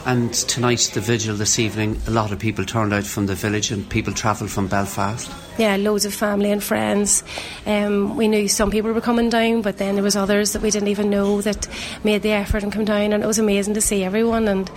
And 0.05 0.33
tonight, 0.33 0.91
the 0.93 1.01
vigil 1.01 1.35
this 1.35 1.59
evening, 1.59 2.01
a 2.07 2.11
lot 2.11 2.31
of 2.31 2.39
people 2.39 2.65
turned 2.65 2.93
out 2.93 3.03
from 3.03 3.25
the 3.25 3.35
village 3.35 3.69
and 3.69 3.87
people 3.89 4.13
travelled 4.13 4.49
from 4.49 4.67
Belfast. 4.67 5.29
Yeah, 5.59 5.75
loads 5.75 6.05
of 6.05 6.13
family 6.13 6.53
and 6.53 6.63
friends. 6.63 7.21
Um, 7.65 8.15
we 8.15 8.29
knew 8.29 8.47
some 8.47 8.71
people 8.71 8.93
were 8.93 9.01
coming 9.01 9.29
down, 9.29 9.61
but 9.61 9.77
then 9.77 9.95
there 9.95 10.03
was 10.05 10.15
others 10.15 10.53
that 10.53 10.61
we 10.61 10.71
didn't 10.71 10.87
even 10.87 11.09
know 11.09 11.41
that 11.41 11.67
made 12.01 12.21
the 12.21 12.31
effort 12.31 12.63
and 12.63 12.71
come 12.71 12.85
down, 12.85 13.11
and 13.11 13.21
it 13.21 13.27
was 13.27 13.39
amazing 13.39 13.73
to 13.73 13.81
see 13.81 14.05
everyone. 14.05 14.47
And 14.47 14.71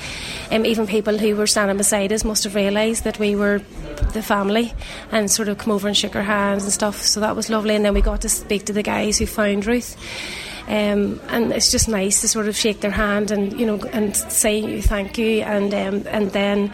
um, 0.50 0.66
even 0.66 0.88
people 0.88 1.18
who 1.18 1.36
were 1.36 1.46
standing 1.46 1.76
beside 1.76 2.12
us 2.12 2.24
must 2.24 2.42
have 2.42 2.56
realised 2.56 3.04
that 3.04 3.20
we 3.20 3.36
were 3.36 3.60
the 4.12 4.24
family 4.24 4.74
and 5.12 5.30
sort 5.30 5.46
of 5.46 5.58
come 5.58 5.72
over 5.72 5.86
and 5.86 5.96
shook 5.96 6.16
our 6.16 6.22
hands 6.22 6.64
and 6.64 6.72
stuff. 6.72 7.00
So 7.00 7.20
that 7.20 7.36
was 7.36 7.48
lovely. 7.48 7.76
And 7.76 7.84
then 7.84 7.94
we 7.94 8.00
got 8.00 8.22
to 8.22 8.28
speak 8.28 8.64
to 8.64 8.72
the 8.72 8.82
guys 8.82 9.18
who 9.18 9.26
found 9.26 9.66
Ruth. 9.66 9.96
Um, 10.66 11.20
and 11.28 11.52
it's 11.52 11.70
just 11.70 11.88
nice 11.88 12.22
to 12.22 12.28
sort 12.28 12.48
of 12.48 12.56
shake 12.56 12.80
their 12.80 12.90
hand 12.90 13.30
and 13.30 13.58
you 13.58 13.66
know 13.66 13.78
and 13.92 14.16
say 14.16 14.80
thank 14.80 15.18
you 15.18 15.42
and 15.42 15.74
um, 15.74 16.06
and 16.06 16.30
then 16.30 16.72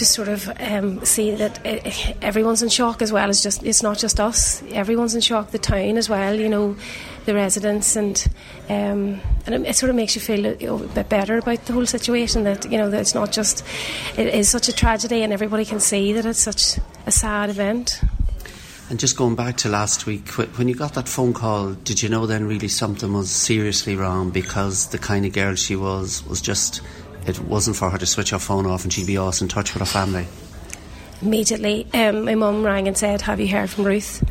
just 0.00 0.12
sort 0.12 0.28
of 0.28 0.50
um, 0.58 1.04
see 1.04 1.30
that 1.32 1.64
it, 1.64 2.16
everyone's 2.22 2.62
in 2.62 2.70
shock 2.70 3.02
as 3.02 3.12
well. 3.12 3.28
As 3.28 3.42
just 3.42 3.62
it's 3.62 3.82
not 3.82 3.98
just 3.98 4.18
us. 4.18 4.62
Everyone's 4.72 5.14
in 5.14 5.20
shock. 5.20 5.50
The 5.50 5.58
town 5.58 5.96
as 5.96 6.08
well 6.08 6.34
you 6.34 6.48
know 6.48 6.74
the 7.26 7.34
residents 7.34 7.96
and 7.96 8.26
um, 8.68 9.20
and 9.46 9.54
it, 9.54 9.68
it, 9.68 9.76
sort 9.76 9.90
of 9.90 9.96
makes 9.96 10.14
you 10.14 10.22
feel 10.22 10.42
know, 10.42 10.84
a 10.84 10.88
bit 10.88 11.08
better 11.08 11.36
about 11.36 11.66
the 11.66 11.74
whole 11.74 11.86
situation 11.86 12.44
that 12.44 12.64
you 12.70 12.78
know 12.78 12.88
that 12.88 13.00
it's 13.00 13.14
not 13.14 13.30
just 13.30 13.62
it 14.16 14.34
is 14.34 14.48
such 14.48 14.68
a 14.68 14.72
tragedy 14.72 15.22
and 15.22 15.32
everybody 15.32 15.64
can 15.66 15.80
see 15.80 16.14
that 16.14 16.24
it's 16.24 16.40
such 16.40 16.78
a 17.06 17.12
sad 17.12 17.50
event. 17.50 18.00
And 18.88 18.98
just 18.98 19.16
going 19.16 19.36
back 19.36 19.56
to 19.58 19.68
last 19.68 20.06
week, 20.06 20.28
when 20.58 20.66
you 20.66 20.74
got 20.74 20.94
that 20.94 21.08
phone 21.08 21.32
call, 21.32 21.74
did 21.74 22.02
you 22.02 22.08
know 22.08 22.26
then 22.26 22.48
really 22.48 22.66
something 22.66 23.12
was 23.12 23.30
seriously 23.30 23.94
wrong 23.94 24.30
because 24.30 24.88
the 24.88 24.98
kind 24.98 25.24
of 25.24 25.32
girl 25.32 25.54
she 25.54 25.76
was 25.76 26.26
was 26.26 26.40
just, 26.40 26.80
it 27.38 27.44
wasn't 27.44 27.76
for 27.76 27.90
her 27.90 27.98
to 27.98 28.06
switch 28.06 28.30
her 28.30 28.38
phone 28.38 28.66
off 28.66 28.84
and 28.84 28.92
she'd 28.92 29.06
be 29.06 29.16
awesome 29.16 29.46
in 29.46 29.48
touch 29.48 29.74
with 29.74 29.80
her 29.80 29.86
family? 29.86 30.26
Immediately, 31.22 31.86
um, 31.92 32.24
my 32.24 32.34
mum 32.34 32.62
rang 32.62 32.88
and 32.88 32.96
said, 32.96 33.22
Have 33.22 33.40
you 33.40 33.48
heard 33.48 33.70
from 33.70 33.84
Ruth? 33.84 34.22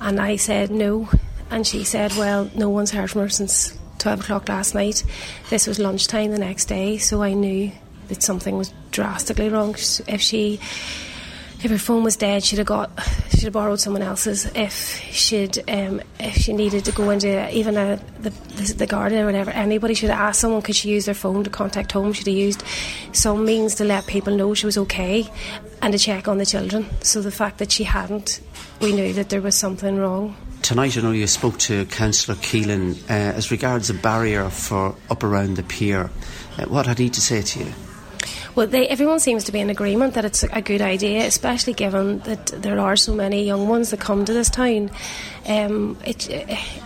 And 0.00 0.20
I 0.20 0.36
said, 0.36 0.70
No. 0.70 1.08
And 1.50 1.66
she 1.66 1.84
said, 1.84 2.12
Well, 2.16 2.50
no 2.54 2.68
one's 2.68 2.90
heard 2.90 3.10
from 3.10 3.22
her 3.22 3.28
since 3.28 3.76
12 3.98 4.20
o'clock 4.20 4.48
last 4.48 4.74
night. 4.74 5.04
This 5.50 5.66
was 5.66 5.78
lunchtime 5.78 6.30
the 6.30 6.38
next 6.38 6.66
day, 6.66 6.98
so 6.98 7.22
I 7.22 7.34
knew 7.34 7.72
that 8.08 8.22
something 8.22 8.56
was 8.56 8.72
drastically 8.90 9.48
wrong. 9.48 9.74
If 10.06 10.20
she 10.20 10.60
if 11.64 11.70
her 11.70 11.78
phone 11.78 12.02
was 12.02 12.16
dead, 12.16 12.42
she'd 12.42 12.58
have 12.58 12.66
got, 12.66 12.90
she'd 13.30 13.44
have 13.44 13.52
borrowed 13.52 13.80
someone 13.80 14.02
else's. 14.02 14.46
If 14.54 15.00
she'd, 15.10 15.58
um, 15.70 16.02
if 16.18 16.34
she 16.34 16.52
needed 16.52 16.84
to 16.86 16.92
go 16.92 17.10
into 17.10 17.54
even 17.56 17.76
a, 17.76 18.00
the, 18.20 18.30
the, 18.30 18.74
the 18.78 18.86
garden 18.86 19.18
or 19.18 19.26
whatever, 19.26 19.50
anybody 19.50 19.94
should 19.94 20.10
have 20.10 20.20
asked 20.20 20.40
someone 20.40 20.62
could 20.62 20.74
she 20.74 20.90
use 20.90 21.04
their 21.04 21.14
phone 21.14 21.44
to 21.44 21.50
contact 21.50 21.92
home. 21.92 22.12
She'd 22.12 22.26
have 22.26 22.36
used 22.36 22.64
some 23.12 23.44
means 23.44 23.76
to 23.76 23.84
let 23.84 24.06
people 24.06 24.36
know 24.36 24.54
she 24.54 24.66
was 24.66 24.76
okay 24.78 25.30
and 25.80 25.92
to 25.92 25.98
check 25.98 26.26
on 26.26 26.38
the 26.38 26.46
children. 26.46 26.86
So 27.02 27.20
the 27.20 27.30
fact 27.30 27.58
that 27.58 27.70
she 27.70 27.84
hadn't, 27.84 28.40
we 28.80 28.92
knew 28.92 29.12
that 29.12 29.28
there 29.28 29.40
was 29.40 29.56
something 29.56 29.98
wrong. 29.98 30.36
Tonight, 30.62 30.96
I 30.96 31.00
know 31.00 31.10
you 31.10 31.26
spoke 31.26 31.58
to 31.60 31.84
Councillor 31.86 32.36
Keelan 32.38 33.02
uh, 33.10 33.12
as 33.12 33.50
regards 33.50 33.90
a 33.90 33.94
barrier 33.94 34.48
for 34.48 34.94
up 35.10 35.24
around 35.24 35.56
the 35.56 35.64
pier. 35.64 36.10
Uh, 36.58 36.64
what 36.66 36.86
had 36.86 36.98
he 36.98 37.10
to 37.10 37.20
say 37.20 37.42
to 37.42 37.60
you? 37.60 37.72
Well, 38.54 38.66
they, 38.66 38.86
everyone 38.88 39.20
seems 39.20 39.44
to 39.44 39.52
be 39.52 39.60
in 39.60 39.70
agreement 39.70 40.14
that 40.14 40.24
it's 40.24 40.42
a 40.42 40.60
good 40.60 40.80
idea, 40.80 41.26
especially 41.26 41.72
given 41.72 42.18
that 42.20 42.46
there 42.46 42.78
are 42.78 42.96
so 42.96 43.14
many 43.14 43.44
young 43.44 43.68
ones 43.68 43.90
that 43.90 44.00
come 44.00 44.24
to 44.24 44.32
this 44.32 44.50
town. 44.50 44.90
Um, 45.46 45.98
it, 46.04 46.28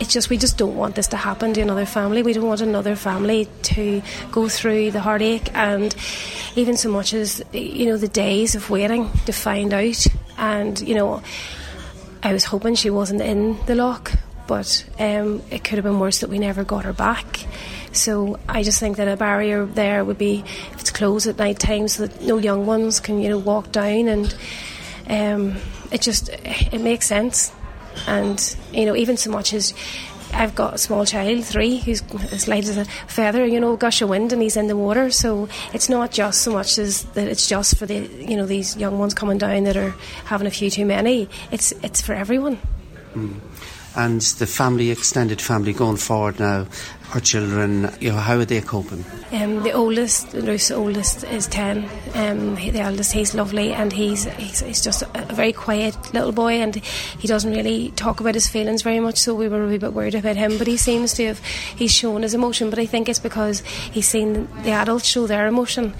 it's 0.00 0.12
just 0.12 0.30
we 0.30 0.38
just 0.38 0.58
don't 0.58 0.76
want 0.76 0.94
this 0.94 1.08
to 1.08 1.16
happen 1.16 1.52
to 1.54 1.60
another 1.60 1.86
family. 1.86 2.22
We 2.22 2.32
don't 2.32 2.46
want 2.46 2.60
another 2.60 2.96
family 2.96 3.48
to 3.62 4.02
go 4.30 4.48
through 4.48 4.92
the 4.92 5.00
heartache 5.00 5.50
and 5.54 5.94
even 6.56 6.76
so 6.76 6.90
much 6.90 7.12
as 7.12 7.42
you 7.52 7.86
know 7.86 7.96
the 7.96 8.08
days 8.08 8.54
of 8.54 8.70
waiting 8.70 9.10
to 9.26 9.32
find 9.32 9.74
out. 9.74 10.06
And 10.38 10.80
you 10.80 10.94
know, 10.94 11.22
I 12.22 12.32
was 12.32 12.44
hoping 12.44 12.74
she 12.74 12.90
wasn't 12.90 13.22
in 13.22 13.58
the 13.66 13.74
lock, 13.74 14.12
but 14.46 14.84
um, 14.98 15.42
it 15.50 15.64
could 15.64 15.76
have 15.76 15.84
been 15.84 16.00
worse 16.00 16.20
that 16.20 16.30
we 16.30 16.38
never 16.38 16.64
got 16.64 16.84
her 16.84 16.92
back. 16.92 17.46
So 17.96 18.38
I 18.48 18.62
just 18.62 18.80
think 18.80 18.96
that 18.96 19.08
a 19.08 19.16
barrier 19.16 19.64
there 19.64 20.04
would 20.04 20.18
be 20.18 20.44
if 20.72 20.80
it's 20.80 20.90
closed 20.90 21.26
at 21.26 21.38
night 21.38 21.58
time 21.58 21.88
so 21.88 22.06
that 22.06 22.22
no 22.22 22.38
young 22.38 22.66
ones 22.66 23.00
can 23.00 23.20
you 23.20 23.28
know 23.28 23.38
walk 23.38 23.72
down 23.72 24.08
and 24.08 24.36
um, 25.08 25.56
it 25.90 26.00
just 26.00 26.28
it 26.28 26.80
makes 26.80 27.06
sense 27.06 27.52
and 28.06 28.56
you 28.72 28.84
know 28.84 28.96
even 28.96 29.16
so 29.16 29.30
much 29.30 29.52
as 29.52 29.74
I've 30.32 30.56
got 30.56 30.74
a 30.74 30.78
small 30.78 31.06
child, 31.06 31.44
three, 31.44 31.78
who's 31.78 32.02
as 32.32 32.48
light 32.48 32.64
as 32.64 32.76
a 32.76 32.84
feather, 32.84 33.46
you 33.46 33.60
know, 33.60 33.76
gush 33.76 34.02
of 34.02 34.08
wind, 34.08 34.32
and 34.32 34.42
he's 34.42 34.56
in 34.56 34.66
the 34.66 34.76
water. 34.76 35.08
So 35.10 35.48
it's 35.72 35.88
not 35.88 36.10
just 36.10 36.42
so 36.42 36.52
much 36.52 36.78
as 36.78 37.04
that 37.14 37.28
it's 37.28 37.46
just 37.46 37.76
for 37.78 37.86
the, 37.86 37.94
you 37.94 38.36
know, 38.36 38.44
these 38.44 38.76
young 38.76 38.98
ones 38.98 39.14
coming 39.14 39.38
down 39.38 39.64
that 39.64 39.76
are 39.76 39.94
having 40.24 40.48
a 40.48 40.50
few 40.50 40.68
too 40.68 40.84
many. 40.84 41.28
It's 41.52 41.72
it's 41.82 42.02
for 42.02 42.12
everyone. 42.12 42.58
Mm 43.14 43.40
and 43.96 44.20
the 44.20 44.46
family, 44.46 44.90
extended 44.90 45.40
family 45.40 45.72
going 45.72 45.96
forward 45.96 46.38
now, 46.38 46.66
our 47.14 47.20
children, 47.20 47.90
you 48.00 48.10
know, 48.10 48.16
how 48.16 48.36
are 48.36 48.44
they 48.44 48.60
coping? 48.60 49.04
Um, 49.32 49.62
the 49.62 49.72
oldest, 49.72 50.32
Ruth's 50.34 50.70
oldest, 50.70 51.24
is 51.24 51.46
10. 51.46 51.88
Um, 52.14 52.56
the 52.56 52.80
eldest, 52.80 53.12
he's 53.12 53.34
lovely 53.34 53.72
and 53.72 53.92
he's, 53.92 54.24
he's, 54.24 54.60
he's 54.60 54.82
just 54.82 55.02
a, 55.14 55.26
very 55.32 55.52
quiet 55.52 55.96
little 56.12 56.32
boy 56.32 56.54
and 56.54 56.74
he 56.74 57.28
doesn't 57.28 57.52
really 57.52 57.90
talk 57.92 58.20
about 58.20 58.34
his 58.34 58.48
feelings 58.48 58.82
very 58.82 59.00
much, 59.00 59.18
so 59.18 59.34
we 59.34 59.48
were 59.48 59.64
a 59.64 59.68
wee 59.68 59.78
bit 59.78 59.92
worried 59.92 60.14
about 60.14 60.36
him. 60.36 60.58
But 60.58 60.66
he 60.66 60.76
seems 60.76 61.14
to 61.14 61.26
have, 61.26 61.44
he's 61.44 61.92
shown 61.92 62.22
his 62.22 62.34
emotion, 62.34 62.70
but 62.70 62.78
I 62.78 62.86
think 62.86 63.08
it's 63.08 63.20
because 63.20 63.60
he's 63.60 64.08
seen 64.08 64.48
the 64.62 64.72
adults 64.72 65.06
show 65.06 65.26
their 65.26 65.46
emotion. 65.46 65.94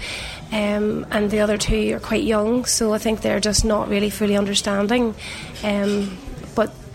Um, 0.53 1.07
and 1.11 1.31
the 1.31 1.41
other 1.41 1.57
two 1.57 1.95
are 1.95 2.01
quite 2.01 2.23
young, 2.23 2.65
so 2.67 2.93
I 2.93 2.99
think 2.99 3.23
they're 3.23 3.41
just 3.41 3.65
not 3.65 3.89
really 3.89 4.11
fully 4.11 4.37
understanding. 4.37 5.15
Um, 5.65 6.17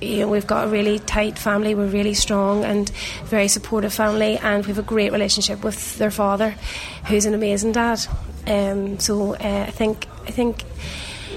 you 0.02 0.20
know, 0.20 0.28
we've 0.28 0.48
got 0.48 0.68
a 0.68 0.70
really 0.70 1.00
tight 1.00 1.38
family. 1.38 1.76
We're 1.76 1.88
really 1.88 2.14
strong 2.16 2.64
and 2.64 2.90
very 3.26 3.48
supportive 3.48 3.94
family, 3.94 4.38
and 4.38 4.66
we 4.66 4.70
have 4.70 4.80
a 4.80 4.84
great 4.84 5.12
relationship 5.12 5.64
with 5.64 5.98
their 5.98 6.12
father, 6.12 6.56
who's 7.08 7.26
an 7.26 7.34
amazing 7.34 7.74
dad. 7.74 8.00
Um, 8.48 9.00
so 9.00 9.36
uh, 9.36 9.66
I 9.68 9.72
think 9.72 10.08
I 10.28 10.32
think 10.32 10.64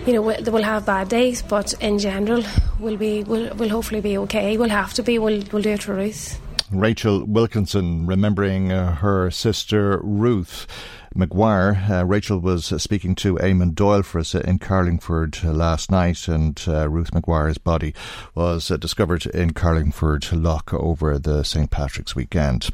you 0.06 0.12
know, 0.12 0.22
we'll, 0.22 0.42
we'll 0.44 0.62
have 0.62 0.84
bad 0.84 1.08
days, 1.08 1.42
but 1.42 1.72
in 1.80 1.98
general, 1.98 2.44
we'll 2.78 2.96
be, 2.96 3.22
we'll, 3.24 3.54
we'll 3.54 3.70
hopefully 3.70 4.00
be 4.00 4.18
okay. 4.18 4.56
We'll 4.58 4.68
have 4.68 4.92
to 4.94 5.02
be. 5.02 5.18
We'll, 5.18 5.42
we'll 5.50 5.62
do 5.62 5.70
it 5.70 5.82
for 5.82 5.94
Ruth. 5.94 6.40
Rachel 6.70 7.24
Wilkinson 7.24 8.06
remembering 8.06 8.72
uh, 8.72 8.96
her 8.96 9.30
sister 9.30 10.00
Ruth. 10.02 10.66
McGuire. 11.14 11.88
Uh, 11.88 12.04
Rachel 12.04 12.38
was 12.38 12.72
uh, 12.72 12.78
speaking 12.78 13.14
to 13.16 13.36
Eamon 13.36 13.74
Doyle 13.74 14.02
for 14.02 14.18
us 14.18 14.34
in 14.34 14.58
Carlingford 14.58 15.38
uh, 15.44 15.52
last 15.52 15.90
night, 15.90 16.28
and 16.28 16.62
uh, 16.66 16.88
Ruth 16.88 17.12
McGuire's 17.12 17.58
body 17.58 17.94
was 18.34 18.70
uh, 18.70 18.76
discovered 18.76 19.26
in 19.26 19.52
Carlingford 19.52 20.32
Lough 20.32 20.60
over 20.72 21.18
the 21.18 21.44
St 21.44 21.70
Patrick's 21.70 22.16
weekend. 22.16 22.70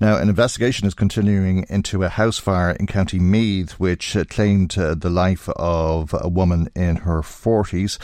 Now, 0.00 0.16
an 0.16 0.28
investigation 0.28 0.86
is 0.86 0.94
continuing 0.94 1.64
into 1.68 2.02
a 2.02 2.08
house 2.08 2.38
fire 2.38 2.70
in 2.70 2.86
County 2.86 3.18
Meath, 3.18 3.72
which 3.72 4.16
uh, 4.16 4.24
claimed 4.24 4.70
the 4.70 5.10
life 5.10 5.48
of 5.50 6.14
a 6.18 6.28
woman 6.28 6.68
in 6.74 6.96
her 6.96 7.20
40s. 7.20 7.98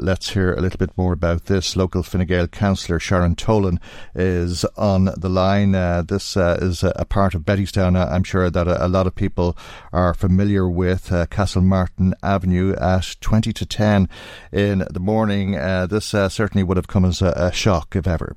let's 0.00 0.30
hear 0.30 0.54
a 0.54 0.60
little 0.60 0.78
bit 0.78 0.96
more 0.96 1.12
about 1.12 1.44
this. 1.44 1.76
Local 1.76 2.02
Fine 2.02 2.26
Gael 2.26 2.48
councillor 2.48 2.98
Sharon 2.98 3.36
Tolan 3.36 3.78
is 4.14 4.64
on 4.76 5.10
the 5.16 5.28
line. 5.28 5.72
this 6.06 6.36
is 6.36 6.82
a 6.82 7.04
part 7.04 7.34
of 7.34 7.42
Bettystown. 7.42 7.96
I'm 7.96 8.24
sure 8.24 8.50
that 8.50 8.66
a, 8.66 8.86
a 8.86 8.88
lot 8.88 9.06
of 9.06 9.09
of 9.10 9.14
people 9.14 9.56
are 9.92 10.14
familiar 10.14 10.68
with 10.68 11.12
uh, 11.12 11.26
Castlemartin 11.26 12.14
Avenue 12.22 12.74
at 12.76 13.16
20 13.20 13.52
to 13.52 13.66
10 13.66 14.08
in 14.52 14.84
the 14.90 15.00
morning. 15.00 15.56
Uh, 15.56 15.86
this 15.86 16.14
uh, 16.14 16.28
certainly 16.28 16.62
would 16.62 16.76
have 16.76 16.88
come 16.88 17.04
as 17.04 17.20
a, 17.20 17.32
a, 17.36 17.52
shock, 17.52 17.94
if 17.94 18.06
ever. 18.06 18.36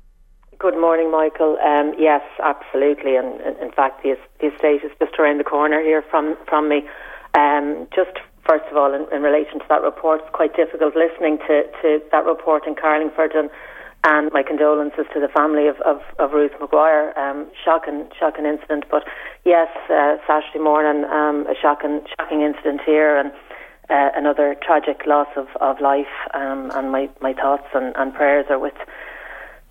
Good 0.58 0.78
morning, 0.78 1.10
Michael. 1.10 1.56
Um, 1.64 1.94
yes, 1.98 2.22
absolutely. 2.42 3.16
And, 3.16 3.40
and, 3.40 3.56
in 3.58 3.72
fact, 3.72 4.02
the, 4.02 4.16
the 4.40 4.48
estate 4.48 4.84
is 4.84 4.90
just 4.98 5.18
around 5.18 5.38
the 5.38 5.44
corner 5.44 5.80
here 5.80 6.02
from, 6.10 6.36
from 6.48 6.68
me. 6.68 6.84
Um, 7.34 7.86
just 7.94 8.18
first 8.46 8.64
of 8.70 8.76
all, 8.76 8.92
in, 8.94 9.06
in, 9.12 9.22
relation 9.22 9.58
to 9.58 9.66
that 9.68 9.82
report, 9.82 10.20
it's 10.22 10.30
quite 10.32 10.54
difficult 10.56 10.94
listening 10.96 11.38
to, 11.48 11.64
to 11.82 12.00
that 12.12 12.24
report 12.24 12.66
in 12.66 12.74
Carlingford 12.74 13.32
and 13.32 13.50
and 14.04 14.30
my 14.32 14.42
condolences 14.42 15.06
to 15.14 15.20
the 15.20 15.28
family 15.28 15.66
of, 15.66 15.80
of, 15.80 16.00
of 16.18 16.32
Ruth 16.32 16.52
McGuire. 16.60 17.16
Um, 17.16 17.50
shocking, 17.64 18.06
shocking 18.18 18.44
incident. 18.44 18.84
But 18.90 19.04
yes, 19.44 19.68
uh, 19.90 20.16
Saturday 20.26 20.58
morning, 20.62 21.04
um, 21.04 21.46
a 21.46 21.54
shocking, 21.60 22.02
shocking 22.18 22.42
incident 22.42 22.82
here, 22.84 23.16
and 23.16 23.32
uh, 23.88 24.10
another 24.14 24.56
tragic 24.62 25.06
loss 25.06 25.28
of, 25.36 25.48
of 25.60 25.80
life. 25.80 26.12
Um, 26.34 26.70
and 26.74 26.92
my, 26.92 27.08
my 27.20 27.32
thoughts 27.32 27.66
and, 27.74 27.96
and 27.96 28.12
prayers 28.12 28.46
are 28.50 28.58
with 28.58 28.76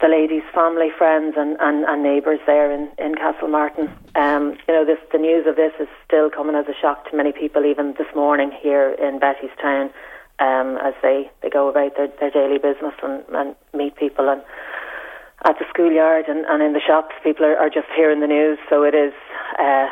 the 0.01 0.07
lady's 0.07 0.43
family, 0.53 0.89
friends, 0.97 1.35
and, 1.37 1.55
and, 1.61 1.85
and 1.85 2.01
neighbours 2.01 2.39
there 2.47 2.71
in, 2.71 2.89
in 2.97 3.13
Castlemartin. 3.15 3.87
Um, 4.15 4.57
you 4.67 4.73
know, 4.73 4.83
this, 4.83 4.97
the 5.11 5.19
news 5.19 5.45
of 5.47 5.55
this 5.55 5.73
is 5.79 5.87
still 6.05 6.31
coming 6.31 6.55
as 6.55 6.65
a 6.67 6.73
shock 6.81 7.09
to 7.11 7.15
many 7.15 7.31
people, 7.31 7.65
even 7.65 7.93
this 7.99 8.09
morning 8.15 8.51
here 8.61 8.93
in 8.99 9.19
Bettystown 9.19 9.91
um, 10.39 10.77
as 10.83 10.93
they, 11.01 11.29
they 11.41 11.49
go 11.49 11.69
about 11.69 11.95
their, 11.95 12.07
their 12.19 12.31
daily 12.31 12.57
business 12.57 12.93
and, 13.01 13.23
and 13.29 13.55
meet 13.73 13.95
people 13.95 14.29
and 14.29 14.41
at 15.45 15.57
the 15.59 15.65
schoolyard 15.69 16.25
and, 16.27 16.45
and 16.45 16.63
in 16.63 16.73
the 16.73 16.81
shops. 16.85 17.13
People 17.23 17.45
are, 17.45 17.57
are 17.57 17.69
just 17.69 17.87
hearing 17.95 18.21
the 18.21 18.27
news, 18.27 18.57
so 18.69 18.83
it 18.83 18.95
is 18.95 19.13
uh, 19.59 19.87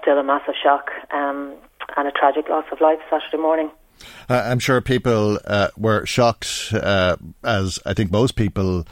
still 0.00 0.18
a 0.18 0.24
massive 0.24 0.54
shock 0.62 0.90
um, 1.12 1.54
and 1.96 2.08
a 2.08 2.12
tragic 2.12 2.48
loss 2.48 2.64
of 2.72 2.80
life 2.80 2.98
Saturday 3.10 3.36
morning. 3.36 3.70
Uh, 4.28 4.42
I'm 4.46 4.58
sure 4.58 4.80
people 4.80 5.38
uh, 5.44 5.68
were 5.76 6.06
shocked, 6.06 6.72
uh, 6.72 7.16
as 7.44 7.78
I 7.84 7.94
think 7.94 8.10
most 8.10 8.36
people 8.36 8.86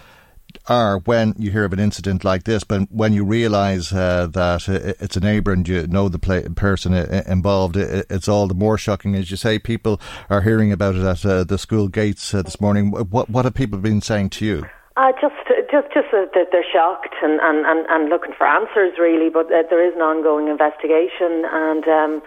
are 0.66 0.98
when 0.98 1.34
you 1.38 1.50
hear 1.50 1.64
of 1.64 1.72
an 1.72 1.78
incident 1.78 2.24
like 2.24 2.44
this, 2.44 2.64
but 2.64 2.90
when 2.90 3.12
you 3.12 3.24
realise 3.24 3.92
uh, 3.92 4.26
that 4.28 4.68
it's 4.68 5.16
a 5.16 5.20
neighbour 5.20 5.52
and 5.52 5.66
you 5.66 5.87
know 5.87 6.08
the 6.08 6.18
play- 6.18 6.48
person 6.48 6.94
involved, 6.94 7.76
it's 7.76 8.28
all 8.28 8.46
the 8.46 8.54
more 8.54 8.78
shocking. 8.78 9.14
As 9.14 9.30
you 9.30 9.37
say, 9.37 9.58
people 9.58 10.00
are 10.30 10.42
hearing 10.42 10.72
about 10.72 10.94
it 10.94 11.02
at 11.02 11.24
uh, 11.24 11.44
the 11.44 11.58
school 11.58 11.88
gates 11.88 12.34
uh, 12.34 12.42
this 12.42 12.61
morning. 12.61 12.90
What 12.90 13.30
what 13.30 13.44
have 13.44 13.54
people 13.54 13.78
been 13.78 14.00
saying 14.00 14.30
to 14.30 14.44
you? 14.44 14.64
Uh, 14.98 15.12
just, 15.20 15.37
just, 15.70 15.87
just 15.94 16.08
uh, 16.12 16.26
that 16.34 16.48
they're 16.50 16.66
shocked 16.72 17.14
and, 17.22 17.38
and, 17.40 17.64
and, 17.64 17.87
and, 17.88 18.08
looking 18.08 18.32
for 18.37 18.44
answers, 18.44 18.98
really. 18.98 19.30
But 19.30 19.46
uh, 19.46 19.62
there 19.70 19.87
is 19.87 19.94
an 19.94 20.02
ongoing 20.02 20.48
investigation, 20.48 21.46
and 21.46 21.87
um, 21.87 22.22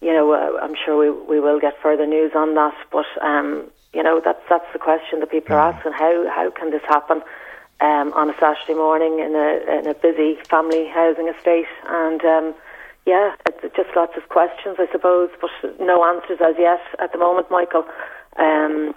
you 0.00 0.10
know, 0.10 0.32
uh, 0.32 0.58
I'm 0.64 0.74
sure 0.74 0.96
we 0.96 1.10
we 1.10 1.38
will 1.38 1.60
get 1.60 1.74
further 1.82 2.06
news 2.06 2.32
on 2.34 2.54
that. 2.54 2.72
But 2.90 3.04
um, 3.20 3.70
you 3.92 4.02
know, 4.02 4.22
that's 4.24 4.40
that's 4.48 4.64
the 4.72 4.78
question 4.78 5.20
that 5.20 5.30
people 5.30 5.54
are 5.54 5.72
asking: 5.72 5.92
how 5.92 6.24
how 6.34 6.50
can 6.50 6.70
this 6.70 6.82
happen? 6.88 7.20
Um, 7.80 8.12
on 8.14 8.30
a 8.30 8.34
Saturday 8.38 8.74
morning 8.74 9.18
in 9.18 9.34
a, 9.34 9.78
in 9.78 9.86
a 9.86 9.94
busy 9.94 10.36
family 10.48 10.88
housing 10.88 11.28
estate. 11.28 11.66
And 11.88 12.24
um, 12.24 12.54
yeah, 13.06 13.34
it's 13.46 13.74
just 13.76 13.90
lots 13.96 14.16
of 14.16 14.28
questions, 14.28 14.76
I 14.78 14.86
suppose, 14.92 15.30
but 15.40 15.50
no 15.80 16.04
answers 16.04 16.38
as 16.40 16.54
yet 16.58 16.80
at 16.98 17.12
the 17.12 17.18
moment, 17.18 17.50
Michael. 17.50 17.84
Um, 18.36 18.94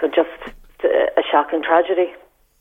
so 0.00 0.08
just 0.08 0.54
a 0.84 1.22
shocking 1.30 1.62
tragedy. 1.62 2.12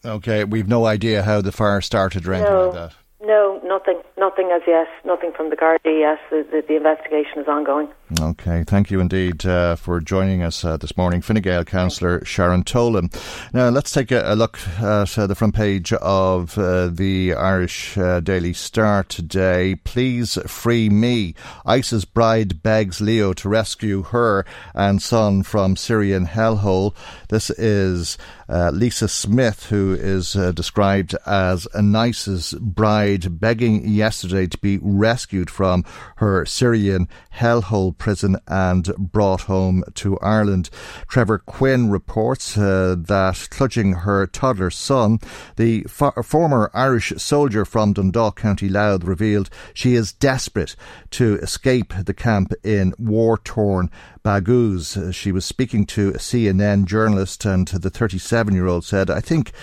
Okay, 0.06 0.44
we've 0.44 0.68
no 0.68 0.86
idea 0.86 1.24
how 1.24 1.42
the 1.42 1.52
fire 1.52 1.82
started 1.82 2.28
or 2.28 2.34
anything 2.34 2.54
no. 2.54 2.66
like 2.66 2.74
that. 2.74 2.96
No, 3.20 3.60
nothing, 3.66 4.00
nothing 4.18 4.52
as 4.54 4.62
yet, 4.68 4.88
nothing 5.04 5.32
from 5.36 5.50
the 5.50 5.56
Gardaí 5.56 6.02
yet. 6.02 6.20
The, 6.30 6.46
the, 6.52 6.64
the, 6.68 6.76
investigation 6.76 7.40
is 7.40 7.48
ongoing. 7.48 7.90
Okay, 8.22 8.64
thank 8.64 8.90
you 8.90 9.02
indeed 9.02 9.46
uh, 9.46 9.76
for 9.76 10.00
joining 10.00 10.42
us 10.42 10.64
uh, 10.64 10.78
this 10.78 10.96
morning, 10.96 11.20
Fine 11.22 11.42
Gael 11.42 11.66
councillor 11.66 12.24
Sharon 12.24 12.64
Tolan. 12.64 13.14
Now 13.52 13.68
let's 13.68 13.92
take 13.92 14.12
a, 14.12 14.24
a 14.32 14.34
look 14.34 14.58
at 14.80 15.20
uh, 15.20 15.28
the 15.28 15.36
front 15.36 15.54
page 15.54 15.92
of 15.92 16.58
uh, 16.58 16.88
the 16.88 17.34
Irish 17.34 17.98
uh, 17.98 18.22
Daily 18.22 18.54
Star 18.54 19.04
today. 19.04 19.76
Please 19.84 20.38
free 20.48 20.88
me. 20.88 21.36
ISIS 21.66 22.06
bride 22.06 22.64
begs 22.64 23.02
Leo 23.02 23.34
to 23.34 23.50
rescue 23.50 24.04
her 24.04 24.46
and 24.74 25.02
son 25.02 25.44
from 25.44 25.76
Syrian 25.76 26.28
hellhole. 26.28 26.96
This 27.28 27.50
is 27.50 28.18
uh, 28.48 28.72
Lisa 28.74 29.10
Smith, 29.10 29.66
who 29.66 29.94
is 29.94 30.32
described 30.32 31.14
as 31.26 31.68
an 31.74 31.94
ISIS 31.94 32.54
bride 32.54 33.42
begging 33.42 33.86
yesterday 33.86 34.48
to 34.48 34.58
be 34.60 34.80
rescued 34.82 35.50
from 35.50 35.84
her 36.16 36.46
Syrian 36.46 37.10
hellhole 37.36 37.97
prison 37.98 38.38
and 38.48 38.94
brought 38.98 39.42
home 39.42 39.84
to 39.96 40.20
Ireland. 40.20 40.70
Trevor 41.08 41.40
Quinn 41.40 41.90
reports 41.90 42.58
uh, 42.58 42.96
that 42.98 43.48
clutching 43.52 43.94
her 43.94 44.28
toddler 44.28 44.70
son, 44.70 45.20
the 45.56 45.84
fo- 45.84 46.12
former 46.24 46.72
Irish 46.74 47.14
soldier 47.18 47.66
from 47.66 47.94
Dundalk, 47.94 48.40
County 48.40 48.70
Louth, 48.70 49.04
revealed 49.04 49.50
she 49.74 49.96
is 49.96 50.14
desperate 50.14 50.76
to 51.12 51.36
escape 51.36 51.94
the 52.06 52.14
camp 52.14 52.54
in 52.64 52.94
war 52.98 53.38
torn 53.38 53.90
Baghouz. 54.28 54.98
Uh, 54.98 55.10
she 55.14 55.32
was 55.32 55.46
speaking 55.46 55.86
to 55.86 56.10
a 56.10 56.18
CNN 56.18 56.84
journalist, 56.84 57.46
and 57.46 57.66
the 57.70 57.90
37 57.90 58.54
year 58.54 58.68
old 58.68 58.84
said, 58.84 59.10
I 59.10 59.22
think 59.22 59.54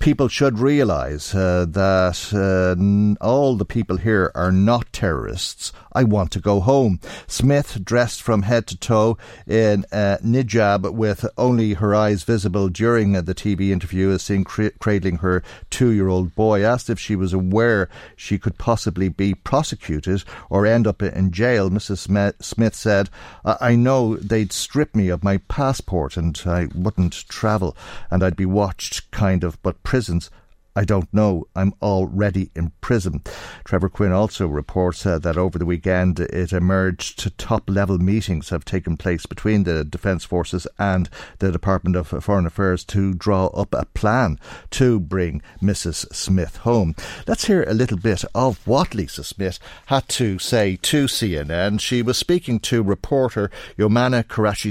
people 0.00 0.28
should 0.28 0.58
realise 0.58 1.34
uh, 1.34 1.66
that 1.68 2.32
uh, 2.32 3.22
all 3.22 3.54
the 3.56 3.66
people 3.66 3.98
here 3.98 4.32
are 4.34 4.50
not 4.50 4.90
terrorists. 4.94 5.72
I 5.92 6.04
want 6.04 6.30
to 6.32 6.40
go 6.40 6.60
home. 6.60 7.00
Smith, 7.26 7.84
dressed 7.84 8.22
from 8.22 8.42
head 8.42 8.66
to 8.68 8.78
toe 8.78 9.18
in 9.46 9.84
a 9.92 10.18
niqab 10.24 10.90
with 10.94 11.26
only 11.36 11.74
her 11.74 11.94
eyes 11.94 12.24
visible 12.24 12.70
during 12.70 13.12
the 13.12 13.34
TV 13.34 13.70
interview, 13.72 14.08
is 14.08 14.22
seen 14.22 14.42
cradling 14.44 15.18
her 15.18 15.42
two 15.68 15.90
year 15.90 16.08
old 16.08 16.34
boy. 16.34 16.64
Asked 16.64 16.88
if 16.88 16.98
she 16.98 17.14
was 17.14 17.34
aware 17.34 17.90
she 18.16 18.38
could 18.38 18.56
possibly 18.56 19.10
be 19.10 19.34
prosecuted 19.34 20.24
or 20.48 20.64
end 20.64 20.86
up 20.86 21.02
in 21.02 21.30
jail, 21.30 21.68
Mrs. 21.68 22.42
Smith 22.42 22.74
said, 22.74 23.10
I 23.44 23.76
know 23.76 24.13
they'd 24.20 24.52
strip 24.52 24.94
me 24.94 25.08
of 25.08 25.24
my 25.24 25.38
passport 25.48 26.16
and 26.16 26.40
I 26.46 26.68
wouldn't 26.74 27.28
travel 27.28 27.76
and 28.10 28.22
I'd 28.22 28.36
be 28.36 28.46
watched, 28.46 29.10
kind 29.10 29.44
of, 29.44 29.60
but 29.62 29.82
prisons 29.82 30.30
I 30.76 30.84
don't 30.84 31.12
know. 31.12 31.46
I'm 31.54 31.74
already 31.80 32.50
in 32.56 32.72
prison. 32.80 33.22
Trevor 33.64 33.88
Quinn 33.88 34.12
also 34.12 34.46
reports 34.46 35.06
uh, 35.06 35.18
that 35.20 35.36
over 35.36 35.58
the 35.58 35.66
weekend 35.66 36.18
it 36.18 36.52
emerged 36.52 37.36
top 37.38 37.68
level 37.68 37.98
meetings 37.98 38.48
have 38.48 38.64
taken 38.64 38.96
place 38.96 39.26
between 39.26 39.64
the 39.64 39.84
Defence 39.84 40.24
Forces 40.24 40.66
and 40.78 41.08
the 41.38 41.52
Department 41.52 41.96
of 41.96 42.08
Foreign 42.08 42.46
Affairs 42.46 42.84
to 42.86 43.14
draw 43.14 43.46
up 43.48 43.72
a 43.74 43.86
plan 43.94 44.38
to 44.70 44.98
bring 44.98 45.42
Mrs. 45.62 46.12
Smith 46.12 46.58
home. 46.58 46.94
Let's 47.26 47.46
hear 47.46 47.62
a 47.64 47.74
little 47.74 47.98
bit 47.98 48.24
of 48.34 48.66
what 48.66 48.94
Lisa 48.94 49.22
Smith 49.22 49.58
had 49.86 50.08
to 50.10 50.38
say 50.38 50.76
to 50.82 51.04
CNN. 51.04 51.80
She 51.80 52.02
was 52.02 52.18
speaking 52.18 52.58
to 52.60 52.82
reporter 52.82 53.50
Jomana 53.78 54.24
Karadsheh. 54.24 54.64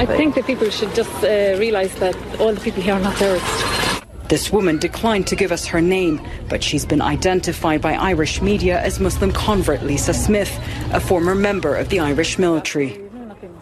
I 0.00 0.06
think 0.06 0.34
that 0.34 0.46
people 0.46 0.70
should 0.70 0.94
just 0.94 1.12
uh, 1.22 1.56
realise 1.58 1.94
that 1.96 2.16
all 2.40 2.52
the 2.52 2.60
people 2.60 2.82
here 2.82 2.94
are 2.94 3.00
not 3.00 3.16
terrorists. 3.16 3.89
This 4.30 4.52
woman 4.52 4.78
declined 4.78 5.26
to 5.26 5.34
give 5.34 5.50
us 5.50 5.66
her 5.66 5.80
name, 5.80 6.24
but 6.48 6.62
she's 6.62 6.86
been 6.86 7.02
identified 7.02 7.82
by 7.82 7.94
Irish 7.94 8.40
media 8.40 8.80
as 8.80 9.00
Muslim 9.00 9.32
convert 9.32 9.82
Lisa 9.82 10.14
Smith, 10.14 10.56
a 10.92 11.00
former 11.00 11.34
member 11.34 11.74
of 11.74 11.88
the 11.88 11.98
Irish 11.98 12.38
military. 12.38 12.96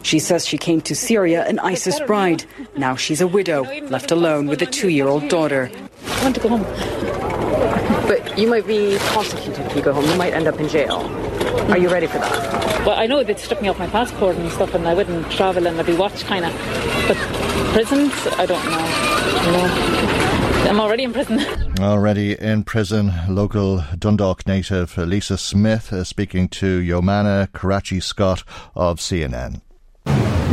She 0.02 0.18
says 0.18 0.46
she 0.46 0.58
came 0.58 0.82
to 0.82 0.94
Syria 0.94 1.46
an 1.46 1.58
ISIS 1.58 1.98
bride. 2.00 2.44
Now 2.76 2.96
she's 2.96 3.22
a 3.22 3.26
widow, 3.26 3.62
left 3.86 4.10
alone 4.10 4.46
with 4.46 4.60
a 4.60 4.66
two 4.66 4.90
year 4.90 5.08
old 5.08 5.28
daughter. 5.30 5.70
I 6.06 6.22
want 6.22 6.34
to 6.34 6.40
go 6.42 6.50
home. 6.50 6.62
But 8.06 8.38
you 8.38 8.46
might 8.46 8.66
be 8.66 8.98
prosecuted 9.00 9.64
if 9.64 9.74
you 9.74 9.80
go 9.80 9.94
home. 9.94 10.04
You 10.04 10.16
might 10.16 10.34
end 10.34 10.48
up 10.48 10.60
in 10.60 10.68
jail. 10.68 10.98
Are 11.70 11.78
you 11.78 11.88
ready 11.88 12.08
for 12.08 12.18
that? 12.18 12.84
Well, 12.84 12.98
I 12.98 13.06
know 13.06 13.24
they'd 13.24 13.38
strip 13.38 13.62
me 13.62 13.68
off 13.68 13.78
my 13.78 13.86
passport 13.86 14.36
and 14.36 14.52
stuff, 14.52 14.74
and 14.74 14.86
I 14.86 14.92
wouldn't 14.92 15.32
travel 15.32 15.66
and 15.66 15.80
I'd 15.80 15.86
be 15.86 15.96
watched, 15.96 16.26
kind 16.26 16.44
of. 16.44 16.52
But 17.08 17.16
prisons, 17.72 18.12
I 18.36 18.44
don't 18.44 18.64
know. 18.66 19.08
You 19.46 19.52
know, 19.52 20.27
I'm 20.66 20.80
already 20.80 21.04
in 21.04 21.12
prison. 21.12 21.40
Already 21.80 22.38
in 22.38 22.64
prison, 22.64 23.12
local 23.28 23.84
Dundalk 23.96 24.46
native 24.46 24.96
Lisa 24.98 25.38
Smith 25.38 25.92
uh, 25.92 26.04
speaking 26.04 26.48
to 26.48 26.80
Jomana 26.80 27.48
Karadsheh 27.48 28.42
of 28.74 28.98
CNN. 28.98 29.60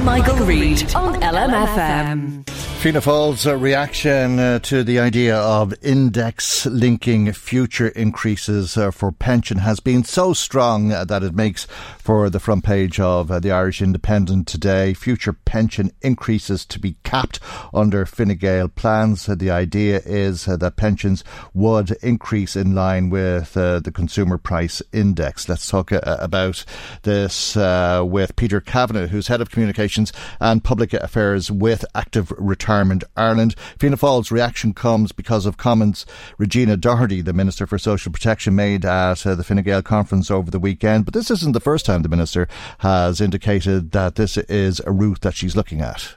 Michael, 0.04 0.46
Reade 0.46 0.94
on 0.96 1.20
LMFM. 1.22 2.48
Fianna 2.86 3.02
Fáil's 3.02 3.48
uh, 3.48 3.58
reaction 3.58 4.38
uh, 4.38 4.60
to 4.60 4.84
the 4.84 5.00
idea 5.00 5.36
of 5.36 5.74
index 5.82 6.68
linking 6.68 7.34
future 7.34 7.88
increases 7.88 8.78
uh, 8.78 8.92
for 8.92 9.12
pension 9.12 9.58
has 9.58 9.80
been 9.80 10.04
so 10.04 10.34
strong 10.34 10.92
uh, 10.92 11.04
that 11.06 11.24
it 11.24 11.34
makes 11.34 11.66
for 12.06 12.30
the 12.30 12.40
front 12.40 12.64
page 12.64 13.00
of 13.00 13.32
uh, 13.32 13.40
the 13.40 13.50
Irish 13.50 13.82
Independent 13.82 14.48
today. 14.48 14.94
Future 14.94 15.34
pension 15.34 15.92
increases 16.04 16.64
to 16.68 16.78
be 16.78 16.98
capped 17.04 17.40
under 17.74 18.06
Fine 18.06 18.38
Gael 18.38 18.68
plans. 18.68 19.28
Uh, 19.28 19.34
the 19.34 19.50
idea 19.50 20.04
is 20.06 20.46
that 20.46 20.76
pensions 20.76 21.24
would 21.56 21.92
increase 22.04 22.56
in 22.56 22.76
line 22.76 23.10
with 23.10 23.54
the 23.54 23.92
consumer 23.92 24.38
price 24.38 24.84
index. 24.94 25.50
Let's 25.50 25.68
talk 25.68 25.92
about 25.92 26.64
this 27.02 27.56
with 27.56 28.36
Peter 28.36 28.62
Kavanagh, 28.62 29.08
who's 29.08 29.28
head 29.28 29.42
of 29.42 29.50
communications 29.50 30.14
and 30.40 30.64
public 30.64 30.94
affairs 30.94 31.50
with 31.50 31.84
Active 31.96 32.32
Retirement. 32.38 33.04
Ireland. 33.18 33.56
Fianna 33.80 33.98
Fáil's 33.98 34.32
reaction 34.32 34.74
comes 34.74 35.12
because 35.12 35.48
of 35.48 35.58
comments 35.58 36.06
Regina 36.38 36.78
Doherty, 36.78 37.22
the 37.22 37.34
Minister 37.34 37.66
for 37.66 37.80
Social 37.80 38.12
Protection, 38.12 38.54
made 38.54 38.86
at 38.86 39.26
uh, 39.26 39.34
the 39.34 39.44
Fine 39.44 39.64
Gael 39.64 39.82
conference 39.82 40.30
over 40.30 40.52
the 40.52 40.60
weekend. 40.60 41.06
But 41.06 41.16
this 41.16 41.32
isn't 41.32 41.54
the 41.54 41.60
first 41.60 41.88
time 41.88 41.95
the 42.02 42.10
Minister 42.10 42.48
has 42.80 43.22
indicated 43.22 43.92
that 43.92 44.16
this 44.16 44.38
is 44.38 44.82
a 44.86 44.92
route 44.92 45.22
that 45.22 45.36
she's 45.36 45.56
looking 45.56 45.82
at. 45.82 46.16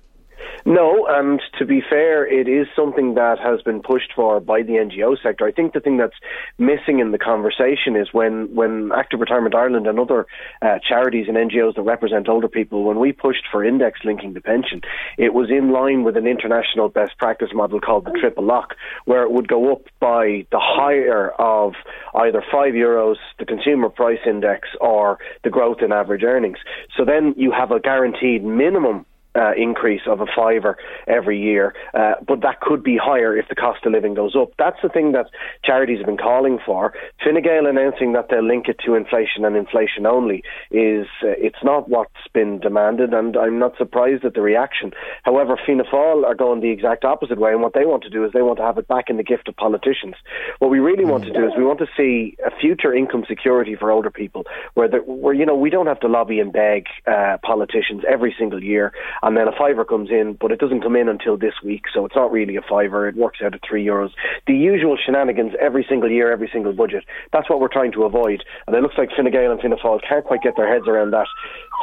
No, 0.68 1.07
and 1.09 1.40
to 1.59 1.64
be 1.64 1.81
fair, 1.81 2.26
it 2.26 2.46
is 2.46 2.66
something 2.76 3.14
that 3.14 3.38
has 3.38 3.62
been 3.62 3.81
pushed 3.81 4.12
for 4.14 4.38
by 4.38 4.61
the 4.61 4.74
NGO 4.74 5.16
sector. 5.22 5.46
I 5.46 5.50
think 5.50 5.72
the 5.72 5.81
thing 5.81 5.96
that's 5.96 6.18
missing 6.59 6.98
in 6.98 7.11
the 7.11 7.16
conversation 7.16 7.96
is 7.96 8.09
when, 8.12 8.54
when 8.54 8.90
Active 8.94 9.18
Retirement 9.18 9.54
Ireland 9.54 9.87
and 9.87 9.98
other 9.98 10.26
uh, 10.61 10.78
charities 10.87 11.24
and 11.26 11.38
NGOs 11.38 11.76
that 11.76 11.83
represent 11.85 12.28
older 12.28 12.48
people, 12.48 12.85
when 12.85 12.98
we 12.98 13.12
pushed 13.12 13.44
for 13.50 13.64
index 13.64 14.00
linking 14.04 14.35
the 14.35 14.42
pension, 14.42 14.83
it 15.16 15.33
was 15.33 15.48
in 15.48 15.72
line 15.72 16.04
with 16.04 16.18
an 16.18 16.26
international 16.26 16.90
best 16.90 17.16
practice 17.16 17.48
model 17.54 17.81
called 17.81 18.04
the 18.04 18.18
triple 18.20 18.44
lock, 18.44 18.74
where 19.07 19.22
it 19.22 19.33
would 19.33 19.48
go 19.48 19.72
up 19.72 19.85
by 20.00 20.44
the 20.52 20.61
higher 20.61 21.31
of 21.38 21.72
either 22.14 22.44
five 22.52 22.74
euros, 22.74 23.16
the 23.38 23.46
consumer 23.46 23.88
price 23.88 24.20
index, 24.26 24.68
or 24.83 25.18
the 25.44 25.50
growth 25.50 25.78
in 25.81 25.92
average 25.92 26.24
earnings. 26.24 26.59
So 26.94 27.07
then 27.07 27.33
you 27.38 27.52
have 27.52 27.70
a 27.70 27.81
guaranteed 27.81 28.44
minimum 28.44 29.07
uh, 29.38 29.53
increase 29.57 30.03
of 30.07 30.20
a 30.20 30.27
fiver 30.35 30.77
every 31.07 31.40
year, 31.40 31.74
uh, 31.94 32.14
but 32.27 32.40
that 32.40 32.61
could 32.61 32.83
be 32.83 32.96
higher 32.96 33.37
if 33.37 33.48
the 33.48 33.55
cost 33.55 33.85
of 33.87 33.92
living 33.92 34.14
goes 34.14 34.35
up. 34.37 34.51
That's 34.59 34.79
the 34.83 34.88
thing 34.88 35.12
that 35.12 35.27
charities 35.64 35.98
have 35.98 36.07
been 36.07 36.16
calling 36.16 36.59
for. 36.64 36.92
Fine 37.22 37.42
Gael 37.42 37.66
announcing 37.66 38.12
that 38.14 38.29
they'll 38.31 38.46
link 38.46 38.68
it 38.68 38.81
to 38.85 38.94
inflation 38.94 39.44
and 39.44 39.57
inflation 39.57 40.07
only 40.07 40.42
is 40.70 41.07
uh, 41.22 41.38
it's 41.38 41.62
not 41.62 41.88
what's 41.88 42.27
been 42.35 42.59
demanded, 42.59 43.14
and 43.14 43.37
I'm 43.37 43.59
not 43.59 43.77
surprised 43.79 44.24
at 44.24 44.35
the 44.35 44.42
reaction. 44.42 44.92
However, 45.22 45.59
Fianna 45.64 45.85
Fáil 45.85 46.24
are 46.24 46.35
going 46.35 46.61
the 46.61 46.70
exact 46.70 47.05
opposite 47.05 47.38
way, 47.38 47.53
and 47.53 47.62
what 47.62 47.74
they 47.74 47.85
want 47.85 48.03
to 48.05 48.11
do 48.11 48.24
is 48.24 48.33
they 48.33 48.42
want 48.42 48.59
to 48.59 48.64
have 48.64 48.79
it 48.79 48.88
back 48.88 49.09
in 49.09 49.16
the 49.16 49.22
gift 49.22 49.48
of 49.48 49.57
politicians. 49.57 50.14
What 50.59 50.70
we 50.70 50.81
really 50.81 51.05
want 51.05 51.24
to 51.24 51.33
do 51.33 51.46
is 51.46 51.53
we 51.57 51.64
want 51.64 51.79
to 51.79 51.88
see 51.96 52.37
a 52.44 52.51
future 52.59 52.94
income 52.94 53.24
security 53.29 53.77
for 53.77 53.90
older 53.90 54.11
people, 54.11 54.44
where 54.74 54.88
the, 54.88 54.98
where 54.98 55.35
you 55.35 55.46
know 55.46 55.55
we 55.55 55.70
don't 55.70 55.87
have 55.87 56.01
to 56.01 56.09
lobby 56.09 56.40
and 56.40 56.53
beg 56.53 56.87
uh, 57.07 57.37
politicians 57.42 58.03
every 58.09 58.35
single 58.38 58.62
year 58.62 58.92
and 59.29 59.37
then 59.37 59.47
a 59.47 59.53
fiver 59.53 59.85
comes 59.85 60.09
in, 60.11 60.38
but 60.41 60.53
it 60.53 60.59
doesn't 60.59 60.81
come 60.81 60.97
in 60.97 61.07
until 61.07 61.37
this 61.37 61.53
week, 61.62 61.85
so 61.93 62.07
it's 62.07 62.17
not 62.17 62.33
really 62.33 62.57
a 62.57 62.62
fiver. 62.62 63.07
It 63.07 63.14
works 63.14 63.41
out 63.45 63.55
at 63.55 63.61
three 63.62 63.85
euros. 63.85 64.09
The 64.47 64.55
usual 64.55 64.97
shenanigans 64.97 65.53
every 65.61 65.85
single 65.87 66.11
year, 66.11 66.33
every 66.33 66.49
single 66.51 66.73
budget. 66.73 67.05
That's 67.31 67.51
what 67.51 67.61
we're 67.61 67.69
trying 67.69 67.93
to 67.93 68.05
avoid, 68.05 68.43
and 68.67 68.75
it 68.75 68.81
looks 68.81 68.97
like 68.97 69.11
Fine 69.14 69.31
Gael 69.31 69.53
and 69.53 69.61
Fianna 69.61 69.77
Fáil 69.77 70.01
can't 70.09 70.25
quite 70.25 70.41
get 70.41 70.57
their 70.57 70.73
heads 70.73 70.88
around 70.88 71.11
that. 71.11 71.27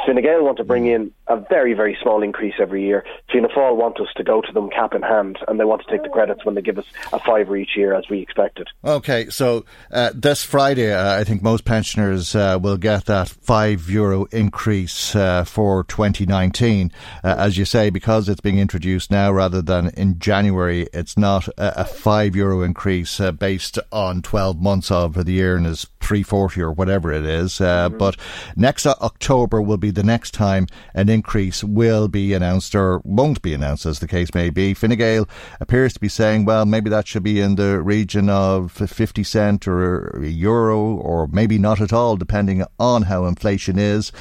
Fine 0.07 0.23
Gael 0.23 0.43
want 0.43 0.57
to 0.57 0.63
bring 0.63 0.87
in 0.87 1.11
a 1.27 1.37
very, 1.37 1.75
very 1.75 1.95
small 2.01 2.23
increase 2.23 2.55
every 2.59 2.83
year. 2.83 3.05
Fianna 3.31 3.49
Fáil 3.49 3.75
want 3.75 3.99
us 4.01 4.07
to 4.15 4.23
go 4.23 4.41
to 4.41 4.51
them 4.51 4.71
cap 4.71 4.95
in 4.95 5.03
hand, 5.03 5.37
and 5.47 5.59
they 5.59 5.65
want 5.65 5.83
to 5.83 5.91
take 5.91 6.01
the 6.01 6.09
credits 6.09 6.43
when 6.45 6.55
they 6.55 6.63
give 6.63 6.79
us 6.79 6.85
a 7.13 7.19
fiver 7.19 7.55
each 7.55 7.77
year, 7.77 7.93
as 7.93 8.09
we 8.09 8.21
expected. 8.21 8.67
Okay, 8.83 9.29
so 9.29 9.65
uh, 9.91 10.09
this 10.15 10.43
Friday, 10.43 10.91
uh, 10.91 11.19
I 11.19 11.23
think 11.23 11.43
most 11.43 11.63
pensioners 11.63 12.35
uh, 12.35 12.57
will 12.59 12.77
get 12.77 13.05
that 13.05 13.29
five 13.29 13.87
euro 13.87 14.25
increase 14.31 15.15
uh, 15.15 15.43
for 15.43 15.83
2019. 15.83 16.91
Uh, 17.25 17.33
as 17.39 17.57
you 17.57 17.65
say, 17.65 17.89
because 17.89 18.29
it's 18.29 18.39
being 18.39 18.59
introduced 18.59 19.09
now 19.09 19.31
rather 19.31 19.59
than 19.59 19.89
in 19.97 20.19
January, 20.19 20.87
it's 20.93 21.17
not 21.17 21.47
a, 21.57 21.81
a 21.81 21.83
five 21.83 22.35
euro 22.35 22.61
increase 22.61 23.19
uh, 23.19 23.31
based 23.31 23.79
on 23.91 24.21
12 24.21 24.61
months 24.61 24.91
of 24.91 25.15
the 25.25 25.31
year 25.31 25.57
and 25.57 25.65
is 25.65 25.87
340 26.01 26.61
or 26.61 26.71
whatever 26.71 27.11
it 27.11 27.25
is. 27.25 27.59
Uh, 27.59 27.89
mm-hmm. 27.89 27.97
But 27.97 28.17
next 28.55 28.85
October 28.85 29.59
will 29.59 29.77
be 29.77 29.89
the 29.89 30.03
next 30.03 30.35
time 30.35 30.67
an 30.93 31.09
increase 31.09 31.63
will 31.63 32.07
be 32.07 32.31
announced 32.33 32.75
or 32.75 33.01
won't 33.03 33.41
be 33.41 33.55
announced, 33.55 33.87
as 33.87 33.97
the 33.97 34.07
case 34.07 34.31
may 34.35 34.51
be. 34.51 34.75
Fine 34.75 34.95
Gael 34.95 35.27
appears 35.59 35.93
to 35.93 35.99
be 35.99 36.09
saying, 36.09 36.45
well, 36.45 36.67
maybe 36.67 36.91
that 36.91 37.07
should 37.07 37.23
be 37.23 37.41
in 37.41 37.55
the 37.55 37.81
region 37.81 38.29
of 38.29 38.71
50 38.71 39.23
cent 39.23 39.67
or 39.67 40.09
a 40.21 40.27
euro 40.27 40.79
or 40.79 41.25
maybe 41.25 41.57
not 41.57 41.81
at 41.81 41.91
all, 41.91 42.17
depending 42.17 42.63
on 42.77 43.01
how 43.01 43.25
inflation 43.25 43.79
is. 43.79 44.11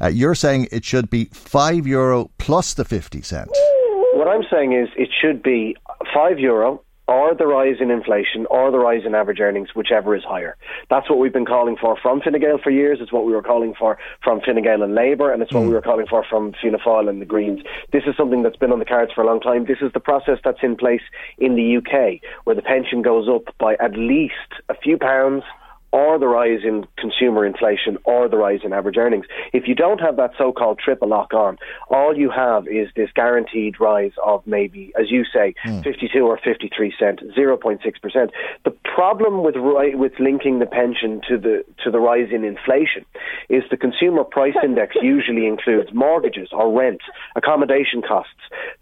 Uh, 0.00 0.08
you're 0.08 0.34
saying 0.34 0.68
it 0.70 0.84
should 0.84 1.10
be 1.10 1.26
five 1.26 1.86
euro 1.86 2.30
plus 2.38 2.74
the 2.74 2.84
50 2.84 3.22
cent. 3.22 3.50
What 4.14 4.28
I'm 4.28 4.44
saying 4.50 4.72
is 4.72 4.88
it 4.96 5.10
should 5.20 5.42
be 5.42 5.76
five 6.14 6.38
euro 6.38 6.82
or 7.08 7.34
the 7.34 7.46
rise 7.46 7.76
in 7.80 7.90
inflation 7.90 8.46
or 8.50 8.70
the 8.70 8.78
rise 8.78 9.02
in 9.06 9.14
average 9.14 9.38
earnings, 9.40 9.68
whichever 9.74 10.16
is 10.16 10.24
higher. 10.24 10.56
That's 10.90 11.08
what 11.08 11.18
we've 11.18 11.32
been 11.32 11.46
calling 11.46 11.76
for 11.80 11.96
from 12.00 12.20
Fine 12.20 12.40
Gael 12.40 12.58
for 12.62 12.70
years. 12.70 12.98
It's 13.00 13.12
what 13.12 13.24
we 13.24 13.32
were 13.32 13.42
calling 13.42 13.74
for 13.78 13.96
from 14.24 14.40
Fine 14.40 14.62
Gael 14.62 14.82
and 14.82 14.94
Labour, 14.94 15.32
and 15.32 15.42
it's 15.42 15.52
what 15.52 15.62
mm. 15.62 15.68
we 15.68 15.74
were 15.74 15.82
calling 15.82 16.06
for 16.06 16.24
from 16.28 16.52
Fianna 16.60 16.78
Fáil 16.78 17.08
and 17.08 17.20
the 17.20 17.26
Greens. 17.26 17.60
This 17.92 18.02
is 18.06 18.16
something 18.16 18.42
that's 18.42 18.56
been 18.56 18.72
on 18.72 18.80
the 18.80 18.84
cards 18.84 19.12
for 19.14 19.22
a 19.22 19.26
long 19.26 19.40
time. 19.40 19.66
This 19.66 19.78
is 19.80 19.92
the 19.92 20.00
process 20.00 20.38
that's 20.44 20.58
in 20.62 20.76
place 20.76 21.02
in 21.38 21.54
the 21.54 21.76
UK, 21.76 22.20
where 22.44 22.56
the 22.56 22.62
pension 22.62 23.02
goes 23.02 23.28
up 23.28 23.54
by 23.58 23.74
at 23.74 23.96
least 23.96 24.34
a 24.68 24.74
few 24.74 24.98
pounds 24.98 25.44
or 25.92 26.18
the 26.18 26.26
rise 26.26 26.60
in 26.64 26.86
consumer 26.98 27.46
inflation 27.46 27.96
or 28.04 28.28
the 28.28 28.36
rise 28.36 28.60
in 28.64 28.72
average 28.72 28.96
earnings. 28.96 29.26
If 29.52 29.66
you 29.66 29.74
don't 29.74 30.00
have 30.00 30.16
that 30.16 30.32
so-called 30.36 30.78
triple 30.78 31.08
lock 31.08 31.32
on, 31.32 31.58
all 31.88 32.16
you 32.16 32.30
have 32.30 32.66
is 32.68 32.88
this 32.96 33.10
guaranteed 33.14 33.80
rise 33.80 34.12
of 34.24 34.46
maybe, 34.46 34.92
as 34.98 35.10
you 35.10 35.24
say, 35.24 35.54
mm. 35.64 35.82
52 35.82 36.18
or 36.20 36.38
53 36.42 36.94
cent, 36.98 37.20
0.6%. 37.36 38.30
The 38.64 38.70
problem 38.82 39.42
with 39.42 39.56
with 39.56 40.12
linking 40.18 40.58
the 40.58 40.66
pension 40.66 41.20
to 41.28 41.38
the 41.38 41.64
to 41.84 41.90
the 41.90 42.00
rise 42.00 42.28
in 42.32 42.44
inflation 42.44 43.04
is 43.48 43.62
the 43.70 43.76
consumer 43.76 44.24
price 44.24 44.54
index 44.64 44.96
usually 45.00 45.46
includes 45.46 45.90
mortgages 45.92 46.48
or 46.52 46.72
rent, 46.76 47.00
accommodation 47.36 48.02
costs 48.02 48.32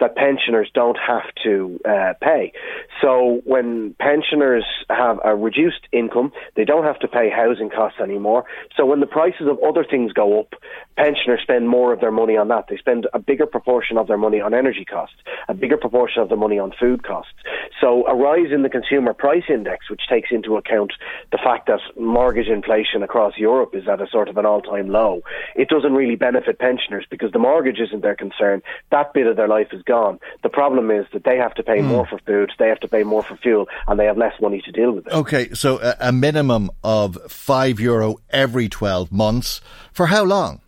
that 0.01 0.15
pensioners 0.17 0.71
don't 0.75 0.99
have 0.99 1.25
to 1.43 1.81
uh, 1.85 2.15
pay. 2.21 2.53
So 3.01 3.41
when 3.45 3.95
pensioners 3.99 4.65
have 4.91 5.19
a 5.25 5.35
reduced 5.35 5.87
income, 5.93 6.33
they 6.57 6.65
don't 6.65 6.85
have 6.85 6.94
to 6.99 7.05
to 7.05 7.09
pay 7.09 7.29
housing 7.31 7.69
costs 7.69 8.01
anymore. 8.01 8.45
So 8.77 8.87
when 8.87 9.01
the 9.01 9.07
prices 9.07 9.47
of 9.47 9.59
other 9.63 9.85
things 9.85 10.13
go 10.13 10.41
up, 10.41 10.55
pensioners 10.97 11.41
spend 11.43 11.69
more 11.69 11.93
of 11.93 12.01
their 12.01 12.11
money 12.11 12.37
on 12.37 12.49
that. 12.49 12.67
They 12.69 12.77
spend 12.79 13.07
a 13.13 13.19
bigger 13.19 13.47
proportion 13.47 13.99
of 13.99 14.07
their 14.07 14.17
money 14.17 14.41
on 14.41 14.55
energy 14.55 14.85
costs, 14.85 15.17
a 15.49 15.55
bigger 15.55 15.77
proportion 15.77 16.23
of 16.23 16.29
their 16.29 16.39
money 16.39 16.59
on 16.59 16.73
food 16.81 17.05
costs. 17.05 17.35
So 17.81 18.07
a 18.07 18.15
rise 18.15 18.53
in 18.53 18.63
the 18.63 18.71
consumer 18.71 19.13
price 19.13 19.45
index, 19.49 19.91
which 19.91 20.03
takes 20.09 20.31
into 20.31 20.57
account 20.57 20.93
the 21.31 21.39
fact 21.39 21.67
that 21.67 21.81
mortgage 22.01 22.49
inflation 22.49 23.03
across 23.03 23.37
Europe 23.37 23.75
is 23.75 23.87
at 23.89 24.01
a 24.01 24.07
sort 24.09 24.29
of 24.29 24.39
an 24.39 24.47
all-time 24.47 24.89
low, 24.89 25.21
it 25.55 25.69
doesn't 25.69 25.93
really 25.93 26.17
benefit 26.17 26.59
pensioners 26.59 27.05
because 27.11 27.33
the 27.33 27.39
mortgage 27.39 27.81
isn't 27.81 28.03
their 28.03 28.17
concern. 28.17 28.63
That 28.91 29.13
bit 29.13 29.27
of 29.27 29.37
their 29.37 29.49
life 29.49 29.69
is 29.73 29.83
gone. 29.83 30.19
The 30.43 30.49
problem 30.49 30.91
is 30.91 31.07
that 31.13 31.25
they 31.25 31.37
have 31.37 31.55
to 31.55 31.63
pay 31.63 31.79
mm. 31.79 31.85
more 31.85 32.07
for 32.07 32.19
food, 32.21 32.53
they 32.59 32.69
have 32.69 32.81
to 32.81 32.89
pay 32.89 33.03
more 33.03 33.23
for 33.23 33.37
fuel, 33.37 33.67
and 33.89 33.99
they 33.99 34.07
have 34.07 34.17
less 34.17 34.41
money 34.41 34.63
to 34.63 34.73
deal 34.73 34.93
with 34.93 35.07
it. 35.07 35.13
Okay, 35.13 35.53
so 35.53 35.81
a, 35.83 35.97
a 36.01 36.13
minimum 36.13 36.71
of 36.85 37.19
five 37.29 37.81
euro 37.81 38.17
every 38.31 38.69
12 38.69 39.11
months. 39.11 39.61
For 39.93 40.07
how 40.07 40.23
long? 40.25 40.61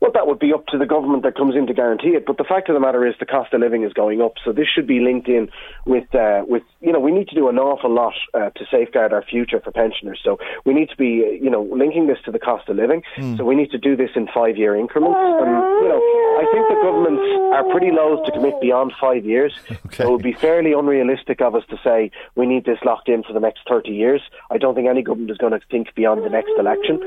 Well, 0.00 0.12
that 0.12 0.26
would 0.26 0.38
be 0.38 0.52
up 0.52 0.66
to 0.68 0.78
the 0.78 0.86
government 0.86 1.22
that 1.22 1.36
comes 1.36 1.54
in 1.54 1.66
to 1.66 1.74
guarantee 1.74 2.10
it. 2.10 2.26
But 2.26 2.36
the 2.36 2.44
fact 2.44 2.68
of 2.68 2.74
the 2.74 2.80
matter 2.80 3.06
is, 3.06 3.14
the 3.18 3.26
cost 3.26 3.52
of 3.54 3.60
living 3.60 3.82
is 3.82 3.92
going 3.92 4.20
up, 4.20 4.34
so 4.44 4.52
this 4.52 4.66
should 4.68 4.86
be 4.86 5.00
linked 5.00 5.28
in 5.28 5.48
with 5.86 6.14
uh, 6.14 6.44
with 6.46 6.62
you 6.80 6.92
know 6.92 7.00
we 7.00 7.12
need 7.12 7.28
to 7.28 7.34
do 7.34 7.48
an 7.48 7.58
awful 7.58 7.90
lot 7.90 8.14
uh, 8.34 8.50
to 8.50 8.64
safeguard 8.70 9.12
our 9.12 9.22
future 9.22 9.60
for 9.60 9.70
pensioners. 9.70 10.20
So 10.22 10.38
we 10.64 10.74
need 10.74 10.90
to 10.90 10.96
be 10.96 11.24
uh, 11.24 11.30
you 11.30 11.50
know 11.50 11.62
linking 11.62 12.06
this 12.06 12.18
to 12.24 12.32
the 12.32 12.38
cost 12.38 12.68
of 12.68 12.76
living. 12.76 13.02
Mm. 13.16 13.36
So 13.36 13.44
we 13.44 13.54
need 13.54 13.70
to 13.70 13.78
do 13.78 13.96
this 13.96 14.10
in 14.14 14.28
five 14.34 14.56
year 14.56 14.76
increments. 14.76 15.18
And 15.18 15.50
you 15.82 15.88
know 15.88 16.00
I 16.36 16.44
think 16.52 16.68
the 16.68 16.80
governments 16.82 17.22
are 17.54 17.64
pretty 17.70 17.90
loath 17.90 18.26
to 18.26 18.32
commit 18.32 18.60
beyond 18.60 18.92
five 19.00 19.24
years. 19.24 19.54
Okay. 19.86 20.02
So 20.02 20.08
it 20.08 20.10
would 20.10 20.22
be 20.22 20.32
fairly 20.32 20.72
unrealistic 20.72 21.40
of 21.40 21.54
us 21.54 21.62
to 21.70 21.78
say 21.84 22.10
we 22.34 22.44
need 22.44 22.64
this 22.64 22.78
locked 22.84 23.08
in 23.08 23.22
for 23.22 23.32
the 23.32 23.40
next 23.40 23.60
thirty 23.68 23.92
years. 23.92 24.20
I 24.50 24.58
don't 24.58 24.74
think 24.74 24.88
any 24.88 25.02
government 25.02 25.30
is 25.30 25.38
going 25.38 25.52
to 25.52 25.60
think 25.70 25.94
beyond 25.94 26.24
the 26.24 26.28
next 26.28 26.50
election. 26.58 26.98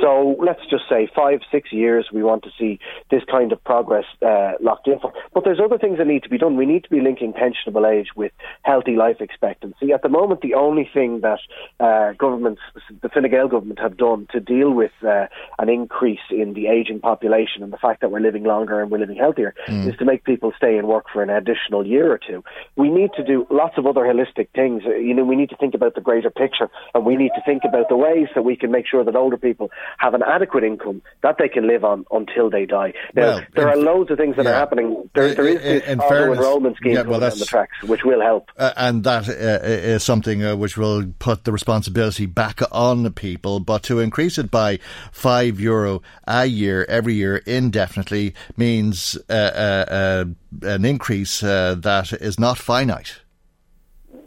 So 0.00 0.36
let's 0.40 0.60
just 0.68 0.84
say 0.88 1.08
five 1.14 1.40
six 1.52 1.72
years. 1.72 2.08
We 2.12 2.24
want 2.24 2.33
to 2.40 2.50
see 2.58 2.78
this 3.10 3.22
kind 3.30 3.52
of 3.52 3.62
progress 3.64 4.04
uh, 4.24 4.52
locked 4.60 4.88
in 4.88 4.98
for. 4.98 5.12
But 5.32 5.44
there's 5.44 5.60
other 5.60 5.78
things 5.78 5.98
that 5.98 6.06
need 6.06 6.22
to 6.24 6.28
be 6.28 6.38
done. 6.38 6.56
We 6.56 6.66
need 6.66 6.84
to 6.84 6.90
be 6.90 7.00
linking 7.00 7.32
pensionable 7.32 7.90
age 7.90 8.08
with 8.16 8.32
healthy 8.62 8.96
life 8.96 9.20
expectancy. 9.20 9.92
At 9.92 10.02
the 10.02 10.08
moment, 10.08 10.40
the 10.40 10.54
only 10.54 10.88
thing 10.92 11.20
that 11.20 11.40
uh, 11.80 12.12
governments, 12.12 12.60
the 13.02 13.08
Fine 13.08 13.30
Gael 13.30 13.48
government, 13.48 13.78
have 13.78 13.96
done 13.96 14.26
to 14.32 14.40
deal 14.40 14.70
with 14.70 14.92
uh, 15.06 15.26
an 15.58 15.68
increase 15.68 16.26
in 16.30 16.54
the 16.54 16.66
ageing 16.66 17.00
population 17.00 17.62
and 17.62 17.72
the 17.72 17.78
fact 17.78 18.00
that 18.00 18.10
we're 18.10 18.20
living 18.20 18.44
longer 18.44 18.80
and 18.80 18.90
we're 18.90 18.98
living 18.98 19.16
healthier 19.16 19.54
mm. 19.68 19.88
is 19.88 19.96
to 19.98 20.04
make 20.04 20.24
people 20.24 20.52
stay 20.56 20.76
in 20.76 20.86
work 20.86 21.06
for 21.12 21.22
an 21.22 21.30
additional 21.30 21.86
year 21.86 22.12
or 22.12 22.18
two. 22.18 22.42
We 22.76 22.90
need 22.90 23.10
to 23.16 23.24
do 23.24 23.46
lots 23.50 23.78
of 23.78 23.86
other 23.86 24.02
holistic 24.02 24.48
things. 24.54 24.82
Uh, 24.86 24.94
you 24.94 25.14
know, 25.14 25.24
we 25.24 25.36
need 25.36 25.50
to 25.50 25.56
think 25.56 25.74
about 25.74 25.94
the 25.94 26.00
greater 26.00 26.30
picture 26.30 26.68
and 26.94 27.04
we 27.04 27.16
need 27.16 27.32
to 27.34 27.42
think 27.44 27.62
about 27.64 27.88
the 27.88 27.96
ways 27.96 28.28
that 28.34 28.42
we 28.42 28.56
can 28.56 28.70
make 28.70 28.86
sure 28.86 29.04
that 29.04 29.16
older 29.16 29.36
people 29.36 29.70
have 29.98 30.14
an 30.14 30.22
adequate 30.22 30.64
income 30.64 31.02
that 31.22 31.36
they 31.38 31.48
can 31.48 31.66
live 31.66 31.84
on 31.84 32.04
until 32.26 32.50
they 32.50 32.66
die. 32.66 32.92
Now, 33.14 33.22
well, 33.22 33.42
there 33.54 33.68
are 33.68 33.76
loads 33.76 34.10
of 34.10 34.18
things 34.18 34.36
that 34.36 34.44
yeah, 34.44 34.52
are 34.52 34.54
happening. 34.54 35.10
There, 35.14 35.34
there 35.34 35.46
is 35.46 35.62
this 35.62 35.82
in, 35.84 35.92
in 35.92 35.98
fairness, 36.00 36.38
enrollment 36.38 36.76
scheme 36.76 36.92
yeah, 36.92 37.02
well, 37.02 37.22
on 37.22 37.38
the 37.38 37.44
tracks, 37.44 37.82
which 37.82 38.04
will 38.04 38.20
help. 38.20 38.50
Uh, 38.56 38.72
and 38.76 39.04
that 39.04 39.28
uh, 39.28 39.66
is 39.66 40.02
something 40.02 40.44
uh, 40.44 40.56
which 40.56 40.76
will 40.76 41.12
put 41.18 41.44
the 41.44 41.52
responsibility 41.52 42.26
back 42.26 42.60
on 42.72 43.02
the 43.02 43.10
people. 43.10 43.60
But 43.60 43.82
to 43.84 44.00
increase 44.00 44.38
it 44.38 44.50
by 44.50 44.78
five 45.12 45.60
euro 45.60 46.02
a 46.26 46.46
year 46.46 46.84
every 46.88 47.14
year 47.14 47.38
indefinitely 47.38 48.34
means 48.56 49.16
uh, 49.28 49.32
uh, 49.32 49.84
uh, 49.90 50.24
an 50.62 50.84
increase 50.84 51.40
that 51.40 52.12
is 52.20 52.38
not 52.38 52.58
finite. 52.58 53.20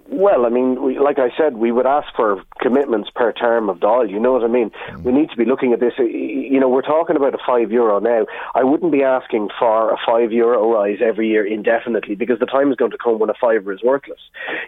Well, 0.10 0.46
I 0.46 0.50
mean, 0.50 0.82
we, 0.82 1.00
like 1.00 1.20
I 1.20 1.30
said, 1.38 1.58
we 1.58 1.72
would 1.72 1.86
ask 1.86 2.08
for 2.16 2.42
commitments 2.60 3.10
per 3.14 3.34
term 3.34 3.70
of 3.70 3.80
Dáil. 3.80 4.10
You 4.10 4.20
know 4.20 4.32
what 4.32 4.44
I 4.44 4.48
mean? 4.48 4.72
Mm. 4.90 5.04
We 5.04 5.12
need 5.12 5.30
to 5.32 5.36
be 5.36 5.44
looking 5.44 5.74
at 5.74 5.80
this. 5.80 5.94
You 5.98 6.60
know, 6.60 6.70
we're 6.70 6.82
talking 6.82 7.18
about 7.18 7.34
a 7.34 7.40
five 7.46 7.72
euro 7.72 8.00
now. 8.00 8.26
I 8.56 8.64
wouldn't 8.64 8.92
be 8.92 9.04
asking 9.04 9.50
for 9.60 9.92
a 9.92 9.98
five 10.06 10.32
euro 10.32 10.72
rise 10.72 11.00
every 11.04 11.28
year 11.28 11.46
indefinitely 11.46 12.16
because 12.16 12.40
the 12.40 12.46
time 12.46 12.72
is 12.72 12.78
going 12.78 12.92
to 12.92 12.98
come 12.98 13.20
when 13.20 13.30
a 13.30 13.34
fiver 13.34 13.74
is 13.74 13.84
worthless. 13.84 14.20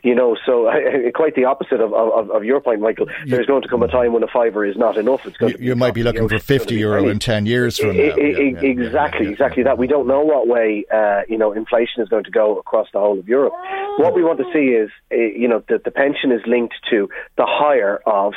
You 0.03 0.13
know, 0.13 0.35
so 0.45 0.67
uh, 0.67 0.73
quite 1.15 1.35
the 1.35 1.45
opposite 1.45 1.79
of, 1.79 1.93
of, 1.93 2.29
of, 2.31 2.43
your 2.43 2.59
point, 2.59 2.81
Michael. 2.81 3.07
There's 3.25 3.45
going 3.45 3.61
to 3.61 3.67
come 3.69 3.81
a 3.81 3.87
time 3.87 4.13
when 4.13 4.23
a 4.23 4.27
fiver 4.27 4.65
is 4.65 4.75
not 4.75 4.97
enough. 4.97 5.25
It's 5.25 5.37
going 5.37 5.53
you, 5.53 5.57
to 5.57 5.63
you 5.63 5.75
might 5.75 5.93
be 5.93 6.03
looking 6.03 6.27
for 6.27 6.39
fifty 6.39 6.75
euro 6.75 7.07
in 7.07 7.19
ten 7.19 7.45
years 7.45 7.77
from 7.77 7.95
now. 7.95 8.03
yeah, 8.03 8.15
exactly, 8.17 9.25
yeah, 9.27 9.31
exactly 9.31 9.63
that. 9.63 9.77
We 9.77 9.87
don't 9.87 10.07
know 10.07 10.21
what 10.21 10.47
way 10.47 10.85
uh, 10.93 11.21
you 11.29 11.37
know 11.37 11.53
inflation 11.53 12.03
is 12.03 12.09
going 12.09 12.25
to 12.25 12.31
go 12.31 12.57
across 12.57 12.87
the 12.91 12.99
whole 12.99 13.19
of 13.19 13.27
Europe. 13.27 13.53
What 13.97 14.13
we 14.13 14.23
want 14.23 14.39
to 14.39 14.45
see 14.53 14.69
is 14.75 14.89
you 15.35 15.47
know, 15.47 15.63
the, 15.67 15.79
the 15.83 15.91
pension 15.91 16.31
is 16.31 16.41
linked 16.45 16.75
to 16.89 17.09
the 17.37 17.45
higher 17.45 17.99
of 18.05 18.33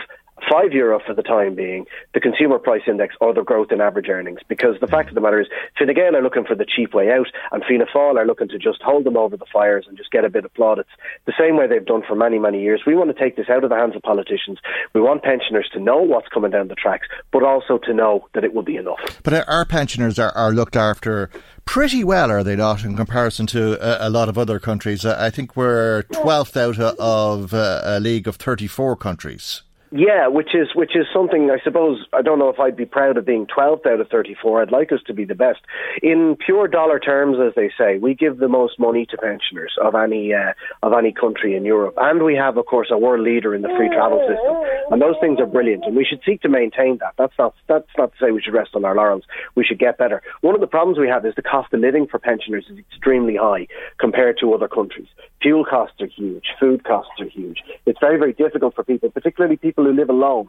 five 0.51 0.73
euro 0.73 1.01
for 1.05 1.15
the 1.15 1.23
time 1.23 1.55
being, 1.55 1.87
the 2.15 2.21
consumer 2.21 2.59
price 2.59 2.83
index 2.87 3.15
or 3.21 3.35
the 3.35 3.43
growth 3.43 3.73
in 3.73 3.81
average 3.81 4.09
earnings. 4.09 4.41
Because 4.49 4.77
the 4.81 4.87
fact 4.87 5.09
of 5.09 5.15
the 5.15 5.21
matter 5.21 5.41
is, 5.41 5.49
Fine 5.79 5.95
Gael 5.95 6.17
are 6.17 6.23
looking 6.23 6.45
for 6.45 6.55
the 6.55 6.67
cheap 6.67 6.95
way 6.95 7.11
out, 7.11 7.27
and 7.51 7.63
Fianna 7.65 7.87
Fáil 7.87 8.17
are 8.17 8.27
looking 8.27 8.49
to 8.49 8.59
just 8.59 8.83
hold 8.83 9.05
them 9.05 9.17
over 9.17 9.37
the 9.37 9.47
fires 9.53 9.87
and 9.89 9.97
just 9.97 10.11
get 10.11 10.25
a 10.25 10.31
bit 10.31 10.45
of 10.45 10.55
plaudits. 10.55 10.91
The 11.27 11.35
same 11.39 11.57
way 11.57 11.67
they've 11.67 11.85
done 11.85 12.03
for 12.07 12.15
many, 12.15 12.39
many 12.39 12.63
years. 12.63 12.83
We 12.87 12.95
want 12.95 13.15
to 13.15 13.23
take 13.23 13.37
this 13.37 13.49
out 13.49 13.65
of 13.65 13.71
the 13.71 13.77
hands 13.77 13.97
of 13.97 14.03
politicians. 14.03 14.59
We 14.95 15.01
want 15.01 15.23
pensioners 15.23 15.69
to 15.73 15.81
know 15.81 15.99
what's 15.99 16.29
coming 16.29 16.51
down 16.51 16.69
the 16.69 16.75
tracks, 16.75 17.07
but 17.33 17.43
also 17.43 17.79
to 17.79 17.93
know 17.93 18.29
that 18.35 18.45
it 18.45 18.55
will 18.55 18.63
be 18.63 18.77
enough. 18.77 19.21
But 19.23 19.49
our 19.49 19.65
pensioners 19.65 20.19
are, 20.19 20.33
are 20.33 20.53
looked 20.53 20.77
after 20.77 21.31
pretty 21.65 22.05
well, 22.05 22.31
are 22.31 22.43
they 22.43 22.57
not, 22.57 22.85
in 22.85 22.97
comparison 22.97 23.47
to 23.47 23.79
a, 23.81 24.09
a 24.09 24.11
lot 24.11 24.29
of 24.29 24.37
other 24.37 24.59
countries? 24.59 25.05
I 25.05 25.31
think 25.31 25.57
we're 25.57 26.05
12th 26.13 26.57
out 26.57 26.79
of 26.99 27.55
uh, 27.55 27.83
a 27.85 28.01
league 28.01 28.27
of 28.27 28.37
34 28.37 28.97
countries. 28.97 29.63
Yeah, 29.95 30.27
which 30.27 30.55
is 30.55 30.69
which 30.75 30.97
is 30.97 31.05
something 31.13 31.51
I 31.51 31.63
suppose 31.63 32.07
I 32.15 32.23
don't 32.23 32.39
know 32.39 32.49
if 32.49 32.59
I'd 32.59 32.77
be 32.77 32.87
proud 32.87 33.19
of 33.19 33.27
being 33.27 33.47
12th 33.47 33.87
out 33.87 34.01
of 34.01 34.09
34. 34.09 34.63
I'd 34.63 34.73
like 34.73 34.91
us 34.91 35.01
to 35.07 35.13
be 35.13 35.27
the 35.27 35.35
best 35.35 35.61
in 36.03 36.37
pure 36.45 36.67
dollar 36.67 36.99
terms, 36.99 37.37
as 37.47 37.55
they 37.55 37.71
say. 37.77 37.99
We 37.99 38.15
give 38.15 38.39
the 38.39 38.49
most 38.49 38.79
money 38.79 39.05
to 39.11 39.19
pensioners 39.19 39.75
of 39.85 39.95
any 39.95 40.33
uh, 40.33 40.55
of 40.83 40.95
any 40.95 41.13
country 41.13 41.55
in 41.55 41.67
Europe, 41.67 41.95
and 41.99 42.23
we 42.23 42.35
have, 42.37 42.57
of 42.57 42.65
course, 42.65 42.89
a 42.91 42.97
world 42.97 43.21
leader 43.21 43.55
in 43.55 43.61
the 43.61 43.69
free 43.77 43.91
travel 43.91 44.19
system. 44.21 44.57
And 44.91 45.03
those 45.03 45.17
things 45.21 45.39
are 45.41 45.47
brilliant, 45.47 45.85
and 45.85 45.95
we 45.95 46.07
should 46.07 46.21
seek 46.25 46.41
to 46.41 46.49
maintain 46.49 46.97
that. 47.01 47.13
That's 47.19 47.35
not 47.39 47.55
that's 47.69 47.89
not 47.99 48.13
to 48.13 48.19
say 48.19 48.31
we 48.31 48.41
should 48.41 48.55
rest 48.55 48.71
on 48.75 48.87
our 48.87 48.95
laurels. 48.95 49.25
We 49.57 49.65
should 49.65 49.79
get 49.79 49.99
better. 49.99 50.23
One 50.41 50.55
of 50.55 50.63
the 50.63 50.67
problems 50.67 50.99
we 50.99 51.09
have 51.09 51.27
is 51.27 51.35
the 51.35 51.43
cost 51.43 51.71
of 51.75 51.81
living 51.81 52.07
for 52.07 52.19
pensioners 52.19 52.65
is 52.71 52.79
extremely 52.79 53.37
high 53.37 53.67
compared 53.99 54.39
to 54.41 54.55
other 54.55 54.69
countries. 54.69 55.09
Fuel 55.43 55.65
costs 55.65 56.01
are 56.01 56.07
huge, 56.07 56.45
food 56.61 56.85
costs 56.85 57.21
are 57.21 57.29
huge. 57.29 57.63
It's 57.85 57.99
very 58.01 58.19
very 58.19 58.33
difficult 58.33 58.75
for 58.75 58.85
people, 58.85 59.11
particularly 59.11 59.57
people 59.57 59.85
who 59.85 59.93
live 59.93 60.09
alone 60.09 60.49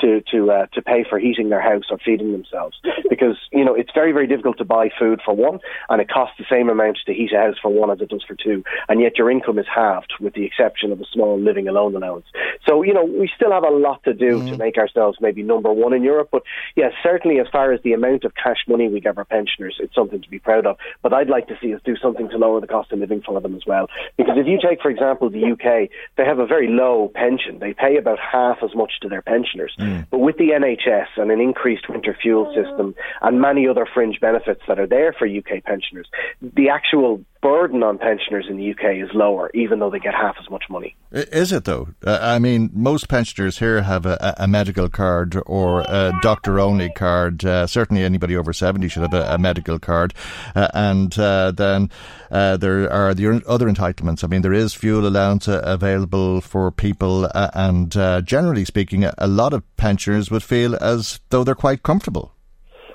to 0.00 0.22
to 0.32 0.50
uh, 0.50 0.66
to 0.72 0.82
pay 0.82 1.04
for 1.08 1.18
heating 1.18 1.48
their 1.48 1.60
house 1.60 1.84
or 1.90 1.98
feeding 1.98 2.32
themselves. 2.32 2.78
Because 3.08 3.36
you 3.52 3.64
know 3.64 3.74
it's 3.74 3.90
very 3.94 4.12
very 4.12 4.26
difficult 4.26 4.56
to 4.58 4.64
buy 4.64 4.88
food 4.98 5.20
for 5.22 5.34
one 5.34 5.58
and 5.90 6.00
it 6.00 6.08
costs 6.08 6.36
the 6.38 6.46
same 6.50 6.70
amount 6.70 6.98
to 7.04 7.12
heat 7.12 7.30
a 7.32 7.38
house 7.38 7.56
for 7.60 7.70
one 7.70 7.90
as 7.90 8.00
it 8.00 8.08
does 8.08 8.24
for 8.26 8.34
two 8.34 8.64
and 8.88 9.02
yet 9.02 9.18
your 9.18 9.30
income 9.30 9.58
is 9.58 9.66
halved 9.72 10.14
with 10.18 10.32
the 10.32 10.44
exception 10.44 10.92
of 10.92 11.00
a 11.00 11.04
small 11.12 11.38
living 11.38 11.68
alone 11.68 11.94
allowance. 11.94 12.24
So 12.66 12.82
you 12.82 12.94
know 12.94 13.04
we 13.04 13.30
still 13.36 13.52
have 13.52 13.64
a 13.64 13.70
lot 13.70 14.02
to 14.04 14.14
do 14.14 14.40
mm. 14.40 14.50
to 14.50 14.56
make 14.56 14.78
ourselves 14.78 15.18
maybe 15.20 15.42
number 15.42 15.70
one 15.70 15.92
in 15.92 16.02
Europe 16.02 16.30
but 16.32 16.42
yes 16.74 16.92
certainly 17.02 17.38
as 17.38 17.46
far 17.52 17.72
as 17.72 17.82
the 17.82 17.92
amount 17.92 18.24
of 18.24 18.32
cash 18.34 18.64
money 18.66 18.88
we 18.88 19.00
give 19.00 19.18
our 19.18 19.26
pensioners 19.26 19.76
it's 19.78 19.94
something 19.94 20.22
to 20.22 20.30
be 20.30 20.38
proud 20.38 20.66
of. 20.66 20.78
But 21.02 21.12
I'd 21.12 21.28
like 21.28 21.48
to 21.48 21.58
see 21.60 21.74
us 21.74 21.82
do 21.84 21.96
something 21.96 22.30
to 22.30 22.38
lower 22.38 22.60
the 22.62 22.66
cost 22.66 22.92
of 22.92 22.98
living 22.98 23.20
for 23.20 23.38
them 23.40 23.54
as 23.54 23.66
well. 23.66 23.88
Because 24.16 24.38
if 24.38 24.46
you 24.46 24.58
take 24.66 24.80
for 24.80 24.90
example 24.90 25.28
the 25.28 25.52
UK 25.52 25.90
they 26.16 26.24
have 26.24 26.38
a 26.38 26.46
very 26.46 26.68
low 26.68 27.10
pension. 27.14 27.58
They 27.58 27.74
pay 27.74 27.98
about 27.98 28.18
half 28.18 28.58
as 28.62 28.74
much 28.74 28.92
to 29.02 29.08
their 29.08 29.22
pensioners 29.22 29.74
Mm. 29.82 30.06
But 30.10 30.18
with 30.18 30.36
the 30.36 30.50
NHS 30.50 31.08
and 31.16 31.30
an 31.30 31.40
increased 31.40 31.88
winter 31.88 32.16
fuel 32.20 32.52
system 32.54 32.94
and 33.20 33.40
many 33.40 33.66
other 33.68 33.86
fringe 33.92 34.20
benefits 34.20 34.62
that 34.68 34.78
are 34.78 34.86
there 34.86 35.12
for 35.12 35.26
UK 35.26 35.64
pensioners, 35.64 36.08
the 36.40 36.68
actual 36.68 37.24
burden 37.42 37.82
on 37.82 37.98
pensioners 37.98 38.46
in 38.48 38.56
the 38.56 38.70
UK 38.70 39.04
is 39.04 39.10
lower, 39.14 39.50
even 39.52 39.80
though 39.80 39.90
they 39.90 39.98
get 39.98 40.14
half 40.14 40.36
as 40.40 40.48
much 40.48 40.64
money. 40.70 40.94
Is 41.10 41.52
it 41.52 41.64
though? 41.64 41.88
Uh, 42.06 42.18
I 42.22 42.38
mean, 42.38 42.70
most 42.72 43.08
pensioners 43.08 43.58
here 43.58 43.82
have 43.82 44.06
a, 44.06 44.34
a 44.38 44.46
medical 44.46 44.88
card 44.88 45.36
or 45.44 45.80
a 45.80 46.12
doctor 46.22 46.60
only 46.60 46.88
card. 46.90 47.44
Uh, 47.44 47.66
certainly, 47.66 48.04
anybody 48.04 48.36
over 48.36 48.52
70 48.52 48.88
should 48.88 49.02
have 49.02 49.12
a, 49.12 49.34
a 49.34 49.38
medical 49.38 49.78
card. 49.80 50.14
Uh, 50.54 50.68
and 50.72 51.18
uh, 51.18 51.50
then 51.50 51.90
uh, 52.30 52.56
there 52.56 52.90
are 52.90 53.12
the 53.12 53.42
other 53.46 53.68
entitlements. 53.68 54.22
I 54.22 54.28
mean, 54.28 54.42
there 54.42 54.52
is 54.52 54.72
fuel 54.72 55.06
allowance 55.06 55.48
uh, 55.48 55.60
available 55.64 56.40
for 56.40 56.70
people, 56.70 57.28
and 57.34 57.90
generally 58.24 58.64
speaking, 58.64 59.04
a 59.04 59.26
lot 59.26 59.52
of 59.52 59.64
pensioners 59.76 60.30
would 60.30 60.42
feel 60.42 60.76
as 60.76 61.20
though 61.30 61.44
they're 61.44 61.54
quite 61.54 61.82
comfortable. 61.82 62.32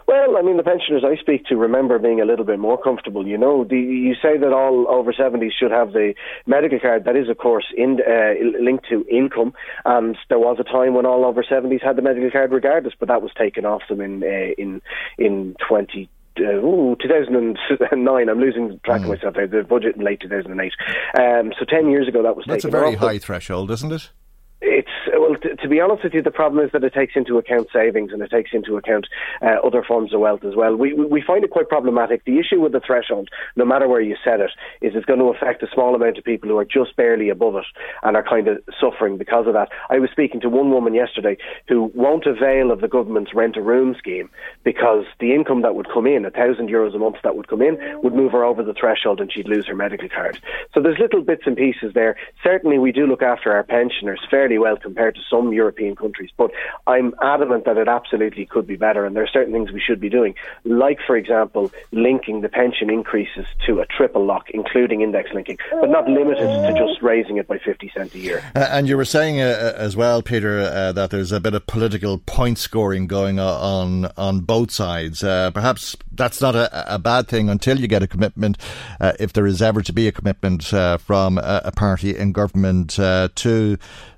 Well, 0.07 0.37
I 0.37 0.41
mean, 0.41 0.55
the 0.55 0.63
pensioners 0.63 1.03
I 1.03 1.17
speak 1.19 1.45
to 1.47 1.57
remember 1.57 1.99
being 1.99 2.21
a 2.21 2.25
little 2.25 2.45
bit 2.45 2.59
more 2.59 2.81
comfortable. 2.81 3.27
You 3.27 3.37
know, 3.37 3.65
the, 3.65 3.77
you 3.77 4.15
say 4.15 4.37
that 4.37 4.53
all 4.53 4.87
over 4.87 5.11
70s 5.11 5.51
should 5.59 5.71
have 5.71 5.91
the 5.91 6.13
medical 6.45 6.79
card. 6.79 7.03
That 7.03 7.17
is, 7.17 7.27
of 7.27 7.37
course, 7.37 7.65
in, 7.75 7.99
uh, 8.07 8.61
linked 8.63 8.87
to 8.87 9.05
income. 9.11 9.53
And 9.83 10.17
there 10.29 10.39
was 10.39 10.57
a 10.61 10.63
time 10.63 10.93
when 10.93 11.05
all 11.05 11.25
over 11.25 11.43
70s 11.43 11.83
had 11.83 11.97
the 11.97 12.01
medical 12.01 12.31
card 12.31 12.53
regardless, 12.53 12.93
but 12.97 13.09
that 13.09 13.21
was 13.21 13.31
taken 13.37 13.65
off 13.65 13.81
them 13.89 13.99
in 13.99 14.23
uh, 14.23 14.53
in 14.57 14.81
in 15.17 15.55
20 15.67 16.09
uh, 16.39 16.43
ooh, 16.43 16.95
2009. 17.01 18.29
I'm 18.29 18.39
losing 18.39 18.79
track 18.85 19.01
mm. 19.01 19.03
of 19.05 19.09
myself 19.09 19.35
there. 19.35 19.47
The 19.47 19.63
budget 19.63 19.97
in 19.97 20.05
late 20.05 20.21
2008. 20.21 20.71
Um, 21.19 21.51
so 21.59 21.65
10 21.65 21.89
years 21.89 22.07
ago, 22.07 22.23
that 22.23 22.35
was 22.35 22.45
That's 22.47 22.63
a 22.63 22.69
very 22.69 22.95
high 22.95 23.19
threshold, 23.19 23.71
isn't 23.71 23.91
it? 23.91 24.11
It's 24.59 24.89
well, 25.13 25.35
t- 25.35 25.55
to 25.61 25.67
be 25.67 25.79
honest 25.79 26.03
with 26.03 26.15
you, 26.15 26.23
the 26.23 26.31
problem 26.31 26.65
is 26.65 26.71
that 26.71 26.83
it 26.83 26.93
takes 26.93 27.13
into 27.15 27.37
account 27.37 27.67
savings 27.71 28.11
and 28.11 28.23
it 28.23 28.31
takes 28.31 28.51
into 28.53 28.75
account 28.75 29.05
uh, 29.39 29.57
other 29.63 29.83
forms 29.83 30.15
of 30.15 30.19
wealth 30.19 30.43
as 30.43 30.55
well. 30.55 30.75
We 30.75 30.93
we 30.93 31.21
find 31.21 31.43
it 31.43 31.51
quite 31.51 31.69
problematic. 31.69 32.25
The 32.25 32.39
issue 32.39 32.59
with 32.59 32.71
the 32.71 32.79
threshold, 32.79 33.29
no 33.55 33.65
matter 33.65 33.87
where 33.87 34.01
you 34.01 34.15
set 34.23 34.39
it, 34.39 34.49
is 34.81 34.93
it's 34.95 35.05
going 35.05 35.19
to 35.19 35.25
affect 35.25 35.61
a 35.61 35.67
small 35.71 35.93
amount 35.93 36.17
of 36.17 36.23
people 36.23 36.49
who 36.49 36.57
are 36.57 36.65
just 36.65 36.95
barely 36.95 37.29
above 37.29 37.55
it 37.55 37.65
and 38.01 38.17
are 38.17 38.23
kind 38.23 38.47
of 38.47 38.57
suffering 38.81 39.17
because 39.17 39.45
of 39.45 39.53
that. 39.53 39.69
I 39.91 39.99
was 39.99 40.09
speaking 40.09 40.41
to 40.41 40.49
one 40.49 40.71
woman 40.71 40.95
yesterday 40.95 41.37
who 41.67 41.91
won't 41.93 42.25
avail 42.25 42.71
of 42.71 42.81
the 42.81 42.87
government's 42.87 43.35
rent 43.35 43.57
a 43.57 43.61
room 43.61 43.95
scheme 43.99 44.27
because 44.63 45.05
the 45.19 45.35
income 45.35 45.61
that 45.61 45.75
would 45.75 45.87
come 45.93 46.07
in, 46.07 46.25
a 46.25 46.31
thousand 46.31 46.69
euros 46.69 46.95
a 46.95 46.99
month 46.99 47.17
that 47.23 47.35
would 47.35 47.47
come 47.47 47.61
in, 47.61 47.77
would 48.01 48.15
move 48.15 48.31
her 48.31 48.43
over 48.43 48.63
the 48.63 48.73
threshold 48.73 49.21
and 49.21 49.31
she'd 49.31 49.47
lose 49.47 49.67
her 49.67 49.75
medical 49.75 50.09
card. 50.09 50.39
So 50.73 50.81
there's 50.81 50.97
little 50.97 51.21
bits 51.21 51.43
and 51.45 51.55
pieces 51.55 51.93
there. 51.93 52.15
Certainly, 52.43 52.79
we 52.79 52.91
do 52.91 53.05
look 53.05 53.21
after 53.21 53.51
our 53.51 53.63
pensioners 53.63 54.19
fairly 54.31 54.46
well 54.55 54.77
compared 54.77 55.15
to 55.15 55.21
some 55.29 55.51
European 55.51 55.95
countries. 55.95 56.29
But 56.37 56.51
I'm 56.87 57.13
adamant 57.21 57.65
that 57.65 57.77
it 57.77 57.87
absolutely 57.87 58.45
could 58.45 58.65
be 58.65 58.77
better, 58.77 59.05
and 59.05 59.15
there 59.15 59.23
are 59.23 59.33
certain 59.33 59.51
things 59.51 59.71
we 59.71 59.81
should 59.81 59.99
be 59.99 60.09
doing, 60.09 60.35
like, 60.63 60.99
for 61.05 61.17
example, 61.17 61.71
linking 61.91 62.41
the 62.41 62.49
pension 62.49 62.89
increases 62.89 63.45
to 63.65 63.79
a 63.81 63.85
triple 63.85 64.25
lock, 64.25 64.49
including 64.51 65.01
index 65.01 65.31
linking, 65.33 65.57
but 65.81 65.89
not 65.89 66.07
limited 66.07 66.47
to 66.47 66.73
just 66.77 67.01
raising 67.01 67.37
it 67.37 67.47
by 67.47 67.57
50 67.57 67.91
cents 67.95 68.13
a 68.15 68.19
year. 68.19 68.43
Uh, 68.55 68.67
and 68.71 68.87
you 68.87 68.95
were 68.95 69.05
saying 69.05 69.41
uh, 69.41 69.73
as 69.75 69.95
well, 69.95 70.21
Peter, 70.21 70.59
uh, 70.59 70.91
that 70.91 71.09
there's 71.09 71.31
a 71.31 71.39
bit 71.39 71.53
of 71.53 71.65
political 71.67 72.17
point 72.19 72.57
scoring 72.57 73.07
going 73.07 73.39
on 73.39 74.05
on 74.17 74.41
both 74.41 74.71
sides. 74.71 75.23
Uh, 75.23 75.51
perhaps 75.51 75.95
that's 76.11 76.41
not 76.41 76.55
a, 76.55 76.95
a, 76.95 76.99
bad 76.99 77.27
thing 77.27 77.49
until 77.49 77.79
you 77.79 77.87
get 77.87 78.03
a 78.03 78.07
commitment, 78.07 78.57
uh, 78.99 79.13
if 79.19 79.33
there 79.33 79.45
is 79.45 79.61
ever 79.61 79.81
to 79.81 79.93
be 79.93 80.07
a 80.07 80.11
commitment 80.11 80.73
uh, 80.73 80.97
from 80.97 81.37
a, 81.37 81.61
a, 81.65 81.71
party 81.71 82.15
in 82.15 82.31
government 82.31 82.91
to 82.91 83.77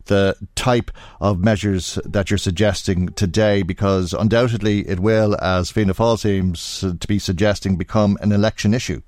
the 0.10 0.36
type 0.56 0.92
of 1.22 1.40
measures 1.40 1.98
that 2.04 2.30
you're 2.30 2.38
suggesting 2.38 3.08
today, 3.10 3.64
because 3.64 4.12
undoubtedly 4.14 4.88
it 4.88 5.00
will, 5.00 5.42
as 5.42 5.72
Fianna 5.72 5.94
Fáil 5.94 6.20
seems 6.20 6.82
to 6.82 7.08
be 7.08 7.18
suggesting, 7.18 7.78
become 7.78 8.18
an 8.22 8.34
election 8.34 8.74
issue. 8.74 9.02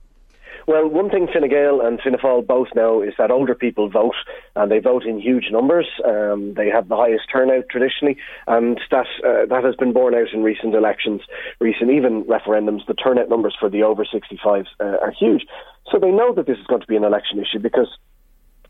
Well, 0.67 0.87
one 0.87 1.09
thing 1.09 1.27
Fine 1.27 1.49
Gael 1.49 1.81
and 1.81 1.99
Fianna 1.99 2.17
Fáil 2.17 2.45
both 2.45 2.67
know 2.75 3.01
is 3.01 3.13
that 3.17 3.31
older 3.31 3.55
people 3.55 3.89
vote, 3.89 4.15
and 4.55 4.71
they 4.71 4.79
vote 4.79 5.03
in 5.03 5.19
huge 5.19 5.47
numbers. 5.51 5.87
Um, 6.05 6.53
they 6.55 6.69
have 6.69 6.87
the 6.87 6.95
highest 6.95 7.23
turnout 7.31 7.65
traditionally, 7.69 8.17
and 8.47 8.79
that 8.91 9.07
uh, 9.25 9.45
that 9.49 9.63
has 9.63 9.75
been 9.75 9.91
borne 9.91 10.15
out 10.15 10.31
in 10.33 10.43
recent 10.43 10.75
elections, 10.75 11.21
recent 11.59 11.89
even 11.91 12.23
referendums. 12.25 12.85
The 12.87 12.93
turnout 12.93 13.27
numbers 13.27 13.55
for 13.59 13.69
the 13.69 13.83
over 13.83 14.05
65s 14.05 14.67
uh, 14.79 14.83
are 15.01 15.11
huge. 15.11 15.45
So 15.91 15.99
they 15.99 16.11
know 16.11 16.33
that 16.35 16.45
this 16.45 16.59
is 16.59 16.67
going 16.67 16.81
to 16.81 16.87
be 16.87 16.95
an 16.95 17.03
election 17.03 17.39
issue 17.39 17.59
because 17.59 17.89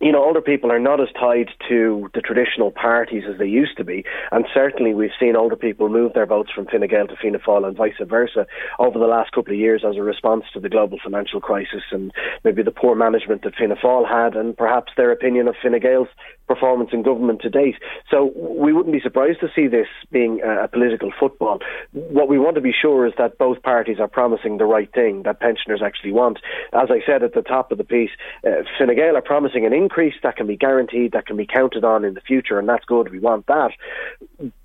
you 0.02 0.12
know, 0.12 0.24
older 0.24 0.42
people 0.42 0.72
are 0.72 0.80
not 0.80 1.00
as 1.00 1.10
tied 1.14 1.50
to 1.70 2.10
the 2.16 2.22
traditional 2.22 2.72
parties 2.72 3.24
as 3.32 3.38
they 3.38 3.46
used 3.46 3.78
to 3.78 3.84
be, 3.84 4.04
and 4.32 4.46
certainly 4.52 4.96
we've 4.96 5.12
seen 5.20 5.36
older 5.36 5.56
people 5.56 5.90
move 5.90 6.14
their 6.14 6.26
votes 6.26 6.50
from 6.54 6.66
Fine 6.66 6.88
Gael 6.88 7.08
to 7.08 7.16
Fianna 7.16 7.38
Fáil 7.38 7.68
and 7.68 7.78
vice 7.78 7.94
versa 8.02 8.48
over 8.80 8.98
the 8.98 9.06
last 9.06 9.32
couple 9.32 9.54
of 9.54 9.60
years 9.60 9.84
as 9.88 9.98
a 9.98 10.02
response 10.02 10.46
to 10.54 10.60
the 10.60 10.70
global 10.70 10.98
financial 11.04 11.40
crisis 11.40 11.84
and 11.92 12.12
maybe 12.44 12.64
the 12.64 12.72
poor 12.72 12.96
management 12.96 13.44
that 13.44 13.56
Fianna 13.56 13.76
Fáil 13.76 14.10
had, 14.10 14.36
and 14.36 14.58
perhaps 14.58 14.92
their 14.98 15.12
opinion 15.12 15.48
of 15.48 15.56
Fine 15.62 15.80
Gael's 15.80 16.10
performance 16.48 16.90
in 16.92 17.04
government 17.04 17.42
to 17.42 17.50
date. 17.50 17.76
So 18.10 18.34
we 18.36 18.74
wouldn't 18.74 18.94
be 18.94 19.00
surprised 19.00 19.40
to 19.42 19.50
see 19.56 19.68
this 19.68 19.88
being 20.12 20.42
a 20.42 20.68
political 20.68 21.12
football. 21.18 21.60
What 21.94 22.28
we 22.28 22.40
want 22.40 22.56
to 22.56 22.62
be 22.62 22.74
sure 22.74 23.06
is 23.06 23.14
that 23.18 23.38
both 23.38 23.62
parties 23.62 23.98
are 24.00 24.08
promising 24.08 24.58
the 24.58 24.66
right 24.66 24.92
thing 24.94 25.24
that 25.24 25.40
pensioners 25.40 25.82
actually 25.86 26.12
want. 26.12 26.40
As 26.74 26.90
I 26.90 27.00
said 27.06 27.24
at 27.24 27.34
the 27.34 27.42
top 27.42 27.72
of 27.72 27.78
the 27.78 27.84
piece, 27.84 28.10
uh, 28.46 28.64
Fine 28.78 28.96
Gael 28.96 29.16
are 29.16 29.22
promising 29.22 29.66
an 29.66 29.72
increase 29.74 29.91
that 30.24 30.36
can 30.36 30.48
be 30.48 30.58
guaranteed, 30.58 31.12
that 31.14 31.26
can 31.26 31.38
be 31.38 31.46
counted 31.46 31.84
on 31.84 32.06
in 32.06 32.14
the 32.14 32.22
future, 32.22 32.60
and 32.60 32.68
that's 32.68 32.86
good. 32.86 33.12
We 33.12 33.20
want 33.20 33.48
that 33.48 33.72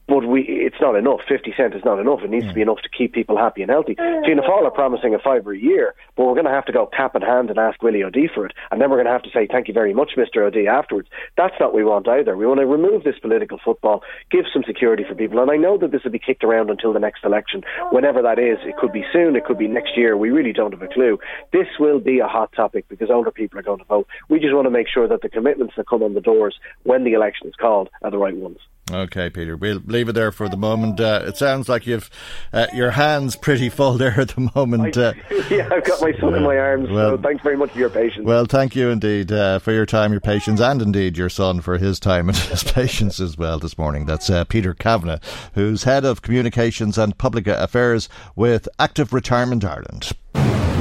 but 0.09 0.27
we 0.27 0.43
it's 0.43 0.81
not 0.81 0.95
enough. 0.95 1.21
Fifty 1.29 1.53
cent 1.57 1.75
is 1.75 1.85
not 1.85 1.99
enough. 1.99 2.21
It 2.23 2.31
needs 2.31 2.47
to 2.47 2.55
be 2.55 2.63
hmm. 2.63 2.71
enough 2.71 2.83
to 2.83 2.89
keep 2.89 3.13
people 3.13 3.37
happy 3.37 3.63
and 3.63 3.71
healthy. 3.71 3.95
Mm. 3.95 4.25
Fianna 4.25 4.43
Fáil 4.43 4.65
are 4.65 4.71
promising 4.71 5.15
a 5.15 5.19
fiver 5.19 5.53
a 5.53 5.59
year, 5.59 5.95
but 6.17 6.25
we're 6.25 6.35
going 6.35 6.47
to 6.47 6.51
have 6.51 6.67
to 6.67 6.73
go 6.73 6.87
cap 6.87 7.17
in 7.17 7.23
hand 7.23 7.51
and 7.51 7.59
ask 7.59 7.83
Willie 7.83 8.03
O'Dea 8.03 8.29
for 8.33 8.47
it, 8.47 8.53
and 8.71 8.81
then 8.81 8.91
we're 8.91 8.97
going 8.97 9.07
to 9.07 9.13
have 9.13 9.23
to 9.23 9.31
say 9.31 9.47
thank 9.51 9.69
you 9.69 9.75
very 9.75 9.93
much, 9.93 10.13
Mr 10.17 10.43
O'Dea, 10.47 10.69
afterwards. 10.69 11.09
That's 11.37 11.55
not 11.59 11.73
what 11.73 11.75
we 11.75 11.85
want 11.85 12.09
either. 12.09 12.37
We 12.37 12.47
want 12.47 12.61
to 12.61 12.67
remove 12.67 13.05
this 13.05 13.19
political 13.19 13.59
football, 13.65 14.03
give 14.31 14.45
some 14.53 14.63
security 14.67 15.05
for 15.09 15.15
people, 15.15 15.41
and 15.41 15.51
I 15.51 15.57
know 15.57 15.77
that 15.79 15.91
this 15.91 16.05
will 16.05 16.13
be 16.13 16.19
kicked 16.19 16.45
around 16.45 16.71
until 16.71 16.93
the 16.93 17.01
next 17.01 17.25
election, 17.25 17.63
mm. 17.63 17.93
whenever 17.93 18.23
that 18.23 18.39
is. 18.39 18.59
It 18.63 18.77
could 18.77 18.93
be 18.93 19.05
soon, 19.13 19.37
it 19.37 19.45
could 19.45 19.59
be 19.59 19.69
next 19.69 19.97
year. 19.97 20.17
We 20.17 20.31
really 20.31 20.53
don't 20.53 20.73
have 20.73 20.83
a 20.83 20.89
clue. 20.89 21.19
This 21.53 21.69
will 21.79 21.99
be 21.99 22.21
a 22.21 22.29
hot 22.29 22.53
topic 22.55 22.89
because 22.89 23.11
older 23.11 23.31
people 23.31 23.59
are 23.59 23.63
going 23.63 23.79
to 23.79 23.85
vote. 23.85 24.07
We 24.29 24.39
just 24.39 24.55
want 24.55 24.67
to 24.67 24.71
make 24.71 24.89
sure 24.89 25.09
that 25.09 25.23
the 25.23 25.29
commitments 25.29 25.75
that 25.77 25.89
come 25.89 26.03
on 26.03 26.15
the 26.15 26.21
doors 26.21 26.57
when 26.85 27.05
the 27.05 27.13
election 27.13 27.49
is 27.49 27.55
called 27.57 27.89
are 28.03 28.11
the 28.11 28.19
right 28.19 28.37
ones. 28.37 28.59
Okay, 28.93 29.31
Peter, 29.31 29.57
we'll 29.57 29.83
leave 29.87 30.09
it 30.09 30.13
there 30.13 30.31
for 30.31 30.49
the 30.49 30.57
moment. 30.57 31.01
Uh, 31.01 31.23
it 31.25 31.37
sounds 31.37 31.69
like 31.69 31.89
you've 31.89 32.09
uh, 32.53 32.69
your 32.73 32.93
hands 32.93 33.35
pretty 33.35 33.69
full 33.69 33.95
there 33.95 34.21
at 34.21 34.29
the 34.29 34.49
moment. 34.55 34.97
Uh, 34.97 35.13
yeah, 35.51 35.69
I've 35.73 35.83
got 35.83 36.01
my 36.01 36.13
son 36.21 36.35
in 36.35 36.45
my 36.45 36.57
arms. 36.57 36.89
Well, 36.89 37.17
so 37.17 37.23
thanks 37.23 37.43
very 37.43 37.57
much 37.57 37.73
for 37.73 37.81
your 37.81 37.91
patience. 37.91 38.25
Well, 38.25 38.45
thank 38.45 38.77
you 38.77 38.91
indeed 38.91 39.33
uh, 39.33 39.59
for 39.59 39.73
your 39.73 39.87
time, 39.87 40.13
your 40.13 40.21
patience, 40.21 40.61
and 40.61 40.81
indeed 40.81 41.19
your 41.19 41.29
son 41.29 41.61
for 41.61 41.79
his 41.79 41.99
time 41.99 42.29
and 42.29 42.39
his 42.53 42.63
patience 42.63 43.19
as 43.19 43.37
well 43.37 43.59
this 43.59 43.77
morning. 43.77 44.07
That's 44.07 44.31
uh, 44.31 44.45
Peter 44.45 44.73
Kavanagh, 44.73 45.19
who's 45.55 45.83
head 45.83 46.05
of 46.05 46.23
communications 46.23 46.97
and 46.97 47.19
public 47.19 47.49
affairs 47.49 48.09
with 48.37 48.69
Active 48.79 49.13
Retirement 49.13 49.65
Ireland. 49.65 50.13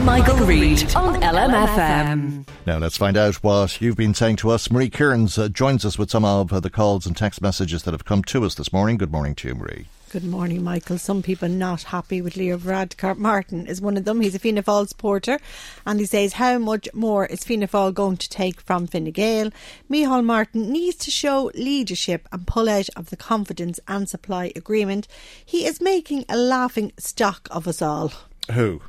Michael, 0.04 0.38
Reade 0.46 0.96
on 0.96 1.22
LMFM. 1.22 2.46
Now 2.66 2.78
let's 2.78 2.98
find 2.98 3.18
out 3.18 3.36
what 3.36 3.80
you've 3.82 3.96
been 3.96 4.14
saying 4.14 4.36
to 4.38 4.52
us. 4.52 4.70
Marie 4.70 4.89
Kearns 4.89 5.38
uh, 5.38 5.48
joins 5.50 5.86
us 5.86 5.98
with 5.98 6.12
some 6.12 6.26
of 6.26 6.52
uh, 6.52 6.60
the 6.60 6.70
calls 6.70 7.06
and 7.06 7.16
text 7.16 7.41
messages 7.41 7.84
that 7.84 7.93
have 7.93 8.06
come 8.06 8.24
to 8.24 8.43
us 8.46 8.56
this 8.56 8.74
morning. 8.74 8.98
Good 8.98 9.12
morning 9.12 9.36
to 9.36 9.48
you, 9.48 9.56
Marie. 9.56 9.88
Good 10.12 10.24
morning, 10.24 10.64
Michael. 10.64 10.98
Some 10.98 11.22
people 11.22 11.50
not 11.50 11.84
happy 11.84 12.22
with 12.22 12.38
Leo 12.38 12.58
Varadkar. 12.58 13.18
Martin 13.18 13.68
is 13.68 13.82
one 13.82 13.98
of 13.98 14.06
them. 14.06 14.22
He's 14.22 14.36
a 14.36 14.39
Fianna 14.39 14.64
Fáil 14.64 14.88
supporter 14.88 15.39
and 15.86 16.00
he 16.00 16.06
says, 16.06 16.34
How 16.34 16.58
much 16.58 16.88
more 16.93 17.26
is 17.26 17.43
Fianna 17.43 17.68
Fáil 17.68 17.93
going 17.93 18.18
to 18.18 18.30
take 18.30 18.62
from 18.62 18.88
Fine 18.88 19.12
Gael? 19.12 19.52
Micheál 19.89 20.24
Martin 20.24 20.72
needs 20.72 20.96
to 20.98 21.12
show 21.12 21.52
leadership 21.56 22.30
and 22.32 22.48
pull 22.48 22.70
out 22.70 22.88
of 22.96 23.10
the 23.10 23.18
confidence 23.18 23.80
and 23.88 24.08
supply 24.08 24.54
agreement. 24.56 25.08
He 25.46 25.66
is 25.66 25.82
making 25.82 26.24
a 26.30 26.38
laughing 26.38 26.93
stock 26.98 27.50
of 27.52 27.68
us 27.68 27.82
all. 27.82 28.14
Who? 28.52 28.82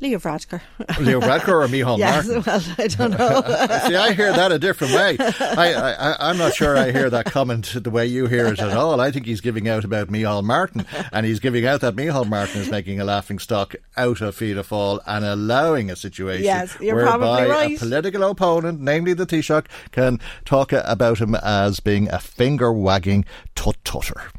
Leo 0.00 0.18
Varadkar. 0.18 0.60
Leo 1.00 1.20
Varadkar 1.20 1.64
or 1.64 1.68
Micheál 1.68 1.98
yes, 1.98 2.26
Martin? 2.26 2.42
well, 2.46 2.62
I 2.78 2.86
don't 2.86 3.10
know. 3.10 3.42
See, 3.88 3.96
I 3.96 4.12
hear 4.12 4.32
that 4.32 4.50
a 4.50 4.58
different 4.58 4.94
way. 4.94 5.16
I, 5.18 5.74
I, 5.74 6.30
I'm 6.30 6.38
not 6.38 6.54
sure 6.54 6.76
I 6.76 6.90
hear 6.90 7.10
that 7.10 7.26
comment 7.26 7.74
the 7.74 7.90
way 7.90 8.06
you 8.06 8.26
hear 8.26 8.46
it 8.46 8.58
at 8.58 8.76
all. 8.76 9.00
I 9.00 9.10
think 9.10 9.26
he's 9.26 9.40
giving 9.40 9.68
out 9.68 9.84
about 9.84 10.08
Micheál 10.08 10.42
Martin, 10.42 10.86
and 11.12 11.26
he's 11.26 11.40
giving 11.40 11.66
out 11.66 11.82
that 11.82 11.96
Micheál 11.96 12.26
Martin 12.26 12.62
is 12.62 12.70
making 12.70 13.00
a 13.00 13.04
laughing 13.04 13.38
stock 13.38 13.74
out 13.96 14.20
of 14.20 14.34
Fianna 14.34 14.62
Fáil 14.62 15.00
and 15.06 15.24
allowing 15.24 15.90
a 15.90 15.96
situation 15.96 16.44
yes, 16.44 16.76
you're 16.80 16.96
whereby 16.96 17.46
right. 17.46 17.76
a 17.76 17.78
political 17.78 18.22
opponent, 18.24 18.80
namely 18.80 19.12
the 19.12 19.26
Taoiseach, 19.26 19.66
can 19.92 20.18
talk 20.44 20.72
about 20.72 21.20
him 21.20 21.34
as 21.34 21.80
being 21.80 22.10
a 22.10 22.18
finger 22.18 22.72
wagging 22.72 23.24
tut 23.54 23.76
tutter. 23.84 24.30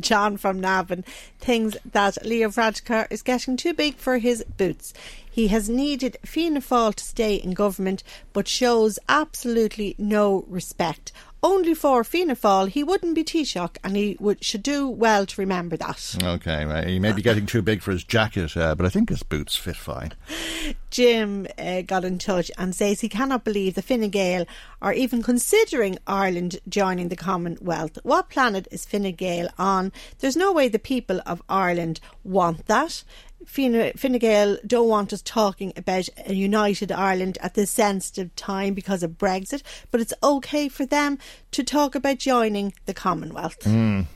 John 0.00 0.36
from 0.36 0.60
Navan 0.60 1.04
thinks 1.38 1.76
that 1.92 2.24
Leo 2.24 2.48
Varadkar 2.48 3.06
is 3.10 3.22
getting 3.22 3.56
too 3.56 3.74
big 3.74 3.96
for 3.96 4.18
his 4.18 4.44
boots. 4.56 4.92
He 5.30 5.48
has 5.48 5.68
needed 5.68 6.16
Fianna 6.24 6.60
Fáil 6.60 6.94
to 6.94 7.04
stay 7.04 7.36
in 7.36 7.52
government, 7.52 8.02
but 8.32 8.48
shows 8.48 8.98
absolutely 9.08 9.94
no 9.98 10.44
respect 10.48 11.12
only 11.42 11.74
for 11.74 12.04
Fianna 12.04 12.36
Fáil, 12.36 12.68
he 12.68 12.84
wouldn't 12.84 13.14
be 13.14 13.24
Taoiseach, 13.24 13.76
and 13.82 13.96
he 13.96 14.16
would, 14.20 14.44
should 14.44 14.62
do 14.62 14.88
well 14.88 15.24
to 15.26 15.40
remember 15.40 15.76
that. 15.76 16.16
Okay, 16.22 16.84
he 16.86 16.98
may 16.98 17.12
be 17.12 17.22
getting 17.22 17.46
too 17.46 17.62
big 17.62 17.80
for 17.82 17.92
his 17.92 18.04
jacket, 18.04 18.56
uh, 18.56 18.74
but 18.74 18.84
I 18.84 18.90
think 18.90 19.08
his 19.08 19.22
boots 19.22 19.56
fit 19.56 19.76
fine. 19.76 20.12
Jim 20.90 21.46
uh, 21.56 21.82
got 21.82 22.04
in 22.04 22.18
touch 22.18 22.50
and 22.58 22.74
says 22.74 23.00
he 23.00 23.08
cannot 23.08 23.44
believe 23.44 23.74
the 23.74 23.82
Fine 23.82 24.10
Gael 24.10 24.44
are 24.82 24.92
even 24.92 25.22
considering 25.22 25.98
Ireland 26.06 26.58
joining 26.68 27.08
the 27.08 27.16
Commonwealth. 27.16 27.98
What 28.02 28.28
planet 28.28 28.68
is 28.70 28.84
Fine 28.84 29.12
Gael 29.12 29.48
on? 29.58 29.92
There's 30.18 30.36
no 30.36 30.52
way 30.52 30.68
the 30.68 30.78
people 30.78 31.20
of 31.24 31.42
Ireland 31.48 32.00
want 32.24 32.66
that. 32.66 33.02
Fine, 33.46 34.18
Gael 34.18 34.58
don't 34.66 34.88
want 34.88 35.12
us 35.12 35.22
talking 35.22 35.72
about 35.76 36.08
a 36.26 36.34
united 36.34 36.92
Ireland 36.92 37.38
at 37.40 37.54
this 37.54 37.70
sensitive 37.70 38.34
time 38.36 38.74
because 38.74 39.02
of 39.02 39.12
Brexit, 39.12 39.62
but 39.90 40.00
it's 40.00 40.14
okay 40.22 40.68
for 40.68 40.86
them 40.86 41.18
to 41.52 41.64
talk 41.64 41.94
about 41.94 42.18
joining 42.18 42.74
the 42.86 42.94
Commonwealth. 42.94 43.60
Mm. 43.60 44.06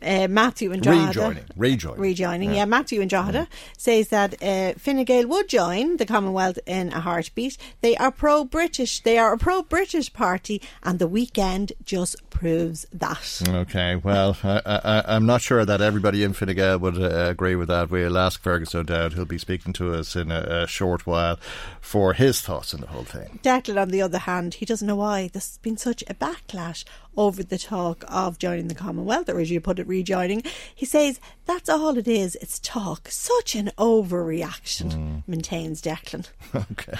Uh, 0.00 0.28
Matthew 0.28 0.72
and 0.72 0.82
Drogheda. 0.82 1.08
Rejoining. 1.08 1.44
Rejoining. 1.56 2.00
Rejoining, 2.00 2.50
yeah. 2.50 2.56
yeah 2.56 2.64
Matthew 2.66 3.00
and 3.00 3.10
Drogheda 3.10 3.48
mm. 3.50 3.76
says 3.76 4.08
that 4.08 4.40
uh, 4.42 4.74
Fine 4.78 5.04
Gael 5.04 5.26
would 5.26 5.48
join 5.48 5.96
the 5.96 6.06
Commonwealth 6.06 6.58
in 6.66 6.92
a 6.92 7.00
heartbeat. 7.00 7.58
They 7.80 7.96
are 7.96 8.12
pro 8.12 8.44
British. 8.44 9.00
They 9.00 9.18
are 9.18 9.32
a 9.32 9.38
pro 9.38 9.62
British 9.62 10.12
party, 10.12 10.62
and 10.82 10.98
the 10.98 11.08
weekend 11.08 11.72
just 11.84 12.16
proves 12.30 12.86
that. 12.92 13.42
Okay, 13.48 13.96
well, 13.96 14.36
I, 14.44 15.02
am 15.08 15.26
not 15.26 15.40
sure 15.40 15.64
that 15.64 15.80
everybody 15.80 16.22
in 16.22 16.32
Fine 16.32 16.54
Gael 16.54 16.78
would 16.78 16.96
uh, 16.96 17.26
agree 17.28 17.56
with 17.56 17.68
that. 17.68 17.90
We'll 17.90 18.16
ask 18.16 18.40
Fergus 18.40 18.74
O'Dowd. 18.74 19.14
He'll 19.14 19.24
be 19.24 19.38
speaking 19.38 19.72
to 19.74 19.94
us 19.94 20.14
in 20.14 20.30
a, 20.30 20.62
a, 20.62 20.66
short 20.68 21.06
while 21.06 21.38
for 21.80 22.12
his 22.12 22.40
thoughts 22.40 22.72
on 22.72 22.80
the 22.80 22.86
whole 22.86 23.02
thing. 23.02 23.40
Declan, 23.42 23.80
on 23.80 23.88
the 23.88 24.02
other 24.02 24.18
hand, 24.18 24.54
he 24.54 24.66
doesn't 24.66 24.86
know 24.86 24.96
why 24.96 25.28
there's 25.32 25.58
been 25.58 25.76
such 25.76 26.04
a 26.08 26.14
backlash 26.14 26.84
over 27.18 27.42
the 27.42 27.58
talk 27.58 28.04
of 28.06 28.38
joining 28.38 28.68
the 28.68 28.74
Commonwealth, 28.74 29.28
or 29.28 29.40
as 29.40 29.50
you 29.50 29.60
put 29.60 29.80
it, 29.80 29.86
rejoining. 29.88 30.42
He 30.72 30.86
says 30.86 31.20
That's 31.48 31.70
all 31.70 31.96
it 31.96 32.06
is. 32.06 32.36
It's 32.42 32.58
talk. 32.58 33.08
Such 33.08 33.54
an 33.54 33.70
overreaction, 33.78 34.92
mm. 34.92 35.22
maintains 35.26 35.80
Declan. 35.80 36.28
Okay. 36.54 36.92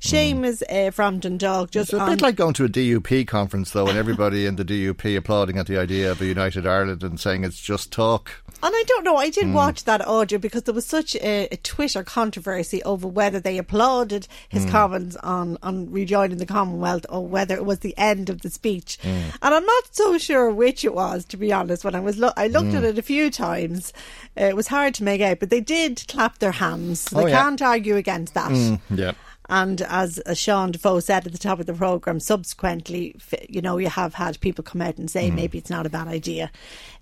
Seamus 0.00 0.62
mm. 0.62 0.88
uh, 0.88 0.90
from 0.90 1.18
Dundalk 1.18 1.70
just 1.70 1.92
It's 1.92 2.02
a 2.02 2.06
bit 2.06 2.22
like 2.22 2.36
going 2.36 2.54
to 2.54 2.64
a 2.64 2.68
DUP 2.68 3.26
conference, 3.26 3.70
though, 3.70 3.86
and 3.86 3.98
everybody 3.98 4.46
in 4.46 4.56
the 4.56 4.64
DUP 4.64 5.16
applauding 5.16 5.58
at 5.58 5.66
the 5.66 5.78
idea 5.78 6.10
of 6.10 6.20
a 6.20 6.26
united 6.26 6.66
Ireland 6.66 7.02
and 7.02 7.20
saying 7.20 7.44
it's 7.44 7.60
just 7.60 7.92
talk. 7.92 8.42
And 8.62 8.74
I 8.74 8.84
don't 8.86 9.04
know, 9.04 9.16
I 9.16 9.30
did 9.30 9.46
mm. 9.46 9.52
watch 9.54 9.84
that 9.84 10.06
audio 10.06 10.38
because 10.38 10.64
there 10.64 10.74
was 10.74 10.86
such 10.86 11.14
a, 11.16 11.48
a, 11.50 11.56
Twitter 11.58 12.02
controversy 12.02 12.82
over 12.82 13.08
whether 13.08 13.40
they 13.40 13.56
applauded 13.58 14.28
his 14.48 14.66
mm. 14.66 14.70
comments 14.70 15.16
on, 15.16 15.56
on 15.62 15.90
rejoining 15.90 16.38
the 16.38 16.46
Commonwealth 16.46 17.06
or 17.08 17.26
whether 17.26 17.54
it 17.54 17.64
was 17.64 17.78
the 17.78 17.96
end 17.96 18.28
of 18.28 18.42
the 18.42 18.50
speech. 18.50 18.98
Mm. 19.02 19.34
And 19.40 19.54
I'm 19.54 19.64
not 19.64 19.94
so 19.94 20.18
sure 20.18 20.50
which 20.50 20.84
it 20.84 20.94
was, 20.94 21.24
to 21.26 21.36
be 21.36 21.52
honest. 21.52 21.84
When 21.84 21.94
I 21.94 22.00
was 22.00 22.18
lo- 22.18 22.32
I 22.36 22.48
looked 22.48 22.74
at 22.74 22.82
mm. 22.82 22.90
it 22.90 22.98
a 22.98 23.02
few 23.02 23.29
times, 23.30 23.92
uh, 24.40 24.44
it 24.44 24.56
was 24.56 24.68
hard 24.68 24.94
to 24.94 25.04
make 25.04 25.20
out, 25.20 25.40
but 25.40 25.50
they 25.50 25.60
did 25.60 26.04
clap 26.08 26.38
their 26.38 26.52
hands. 26.52 27.04
They 27.06 27.22
oh, 27.22 27.26
yeah. 27.26 27.42
can't 27.42 27.62
argue 27.62 27.96
against 27.96 28.34
that. 28.34 28.50
Mm, 28.50 28.80
yeah. 28.90 29.12
And 29.50 29.82
as, 29.82 30.18
as 30.20 30.38
Sean 30.38 30.70
Defoe 30.70 31.00
said 31.00 31.26
at 31.26 31.32
the 31.32 31.38
top 31.38 31.58
of 31.58 31.66
the 31.66 31.74
programme, 31.74 32.20
subsequently, 32.20 33.16
you 33.48 33.60
know, 33.60 33.78
you 33.78 33.88
have 33.88 34.14
had 34.14 34.38
people 34.40 34.62
come 34.62 34.80
out 34.80 34.96
and 34.96 35.10
say 35.10 35.28
mm. 35.28 35.34
maybe 35.34 35.58
it's 35.58 35.68
not 35.68 35.86
a 35.86 35.90
bad 35.90 36.06
idea. 36.06 36.52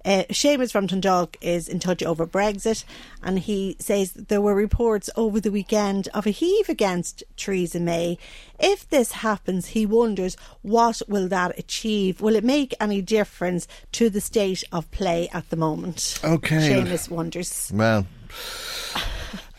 Uh, 0.03 0.25
Seamus 0.31 0.73
from 0.73 0.87
Dundalk 0.87 1.37
is 1.43 1.69
in 1.69 1.79
touch 1.79 2.03
over 2.03 2.27
Brexit, 2.27 2.85
and 3.23 3.39
he 3.39 3.77
says 3.79 4.13
there 4.13 4.41
were 4.41 4.55
reports 4.55 5.11
over 5.15 5.41
the 5.41 5.51
weekend 5.51 6.09
of 6.15 6.27
a 6.27 6.31
heave 6.31 6.71
against 6.71 7.23
Theresa 7.37 7.81
May. 7.81 8.17
If 8.59 8.89
this 8.89 9.13
happens, 9.13 9.67
he 9.69 9.85
wonders 9.85 10.35
what 10.63 11.03
will 11.07 11.29
that 11.29 11.59
achieve? 11.59 12.23
Will 12.23 12.35
it 12.35 12.45
make 12.45 12.75
any 12.81 13.03
difference 13.03 13.69
to 13.93 14.09
the 14.09 14.23
state 14.23 14.65
of 14.73 14.91
play 14.91 15.29
at 15.35 15.51
the 15.51 15.57
moment? 15.57 16.19
Okay. 16.25 16.57
Seamus 16.57 17.11
wonders. 17.11 17.71
Well. 17.75 18.07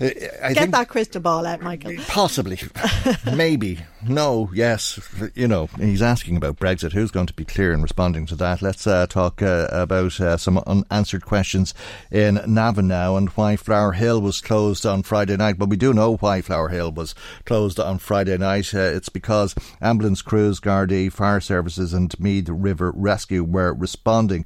I 0.01 0.53
Get 0.53 0.71
that 0.71 0.87
crystal 0.87 1.21
ball 1.21 1.45
out, 1.45 1.61
Michael. 1.61 1.95
Possibly. 2.07 2.59
Maybe. 3.35 3.79
No, 4.07 4.49
yes. 4.53 4.97
You 5.35 5.47
know, 5.47 5.67
he's 5.77 6.01
asking 6.01 6.37
about 6.37 6.55
Brexit. 6.55 6.93
Who's 6.93 7.11
going 7.11 7.25
to 7.25 7.33
be 7.33 7.43
clear 7.43 7.73
in 7.73 7.81
responding 7.81 8.25
to 8.27 8.35
that? 8.37 8.61
Let's 8.61 8.87
uh, 8.87 9.07
talk 9.07 9.41
uh, 9.41 9.67
about 9.71 10.19
uh, 10.21 10.37
some 10.37 10.57
unanswered 10.59 11.25
questions 11.25 11.73
in 12.09 12.39
Navan 12.47 12.87
now 12.87 13.17
and 13.17 13.27
why 13.29 13.57
Flower 13.57 13.91
Hill 13.91 14.21
was 14.21 14.39
closed 14.39 14.85
on 14.85 15.03
Friday 15.03 15.35
night. 15.35 15.57
But 15.57 15.67
we 15.67 15.75
do 15.75 15.93
know 15.93 16.15
why 16.15 16.39
Flower 16.39 16.69
Hill 16.69 16.93
was 16.93 17.13
closed 17.43 17.77
on 17.77 17.97
Friday 17.99 18.37
night. 18.37 18.73
Uh, 18.73 18.79
it's 18.79 19.09
because 19.09 19.53
ambulance 19.81 20.21
crews, 20.21 20.61
Gardaí, 20.61 21.11
fire 21.11 21.41
services, 21.41 21.93
and 21.93 22.17
Meath 22.19 22.47
River 22.47 22.93
Rescue 22.95 23.43
were 23.43 23.73
responding 23.73 24.45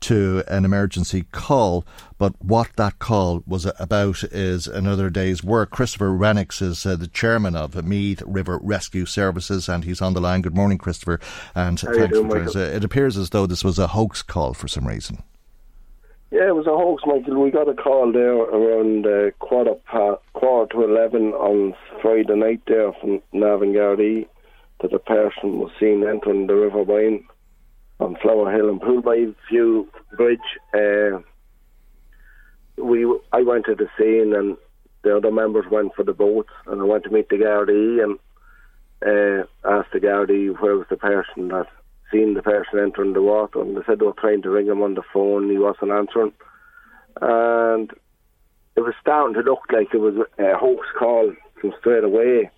to 0.00 0.44
an 0.48 0.64
emergency 0.64 1.26
call 1.30 1.84
but 2.16 2.42
what 2.42 2.70
that 2.76 2.98
call 2.98 3.42
was 3.46 3.66
about 3.78 4.22
is 4.24 4.66
another 4.66 5.10
day's 5.10 5.42
work. 5.42 5.70
Christopher 5.70 6.10
Rennicks 6.10 6.62
is 6.62 6.86
uh, 6.86 6.96
the 6.96 7.08
chairman 7.08 7.56
of 7.56 7.74
Meath 7.84 8.22
River 8.24 8.58
Rescue 8.62 8.93
Services, 9.04 9.68
and 9.68 9.84
he's 9.84 10.00
on 10.00 10.14
the 10.14 10.20
line. 10.20 10.42
Good 10.42 10.54
morning, 10.54 10.78
Christopher. 10.78 11.18
And 11.54 11.80
How 11.80 11.92
thanks 11.92 12.12
doing, 12.12 12.30
for 12.30 12.58
uh, 12.58 12.62
It 12.62 12.84
appears 12.84 13.16
as 13.16 13.30
though 13.30 13.46
this 13.46 13.64
was 13.64 13.78
a 13.78 13.88
hoax 13.88 14.22
call 14.22 14.54
for 14.54 14.68
some 14.68 14.86
reason. 14.86 15.22
Yeah, 16.30 16.48
it 16.48 16.54
was 16.54 16.66
a 16.66 16.70
hoax, 16.70 17.02
Michael. 17.06 17.42
We 17.42 17.50
got 17.50 17.68
a 17.68 17.74
call 17.74 18.12
there 18.12 18.34
around 18.34 19.06
uh, 19.06 19.30
quarter 19.38 19.74
pa- 19.86 20.18
quarter 20.32 20.72
to 20.72 20.84
eleven 20.84 21.32
on 21.32 21.74
Friday 22.02 22.34
night 22.34 22.62
there 22.66 22.92
from 23.00 23.20
Navan 23.32 23.72
Gardaí 23.72 24.26
that 24.80 24.92
a 24.92 24.98
person 24.98 25.58
was 25.58 25.70
seen 25.78 26.04
entering 26.06 26.46
the 26.46 26.54
River 26.54 26.84
Boyne 26.84 27.24
on 28.00 28.16
Flower 28.20 28.50
Hill 28.52 28.68
and 28.68 28.80
Poolbye 28.80 29.34
View 29.48 29.88
Bridge. 30.16 30.40
Uh, 30.74 31.20
we 32.82 33.04
I 33.32 33.42
went 33.42 33.66
to 33.66 33.74
the 33.74 33.88
scene 33.96 34.34
and 34.34 34.56
the 35.02 35.16
other 35.16 35.30
members 35.30 35.66
went 35.70 35.94
for 35.94 36.02
the 36.02 36.12
boats 36.12 36.50
and 36.66 36.80
I 36.80 36.84
went 36.84 37.04
to 37.04 37.10
meet 37.10 37.28
the 37.28 37.36
Gardaí 37.36 38.02
and 38.02 38.18
uh, 39.04 39.44
asked 39.64 39.92
the 39.92 40.00
Gardaí 40.00 40.58
where 40.60 40.76
was 40.76 40.86
the 40.88 40.96
person 40.96 41.48
that 41.48 41.66
seen 42.10 42.34
the 42.34 42.42
person 42.42 42.78
entering 42.78 43.12
the 43.12 43.22
water 43.22 43.60
and 43.60 43.76
they 43.76 43.80
said 43.86 43.98
they 43.98 44.06
were 44.06 44.12
trying 44.12 44.42
to 44.42 44.50
ring 44.50 44.66
him 44.66 44.82
on 44.82 44.94
the 44.94 45.02
phone 45.12 45.50
he 45.50 45.58
wasn't 45.58 45.90
answering. 45.90 46.32
And 47.20 47.90
it 48.76 48.80
was 48.80 48.94
starting 49.00 49.34
to 49.34 49.40
look 49.40 49.60
like 49.72 49.88
it 49.92 50.00
was 50.00 50.14
a 50.38 50.56
hoax 50.56 50.86
call 50.98 51.32
from 51.60 51.72
straight 51.78 52.04
away. 52.04 52.50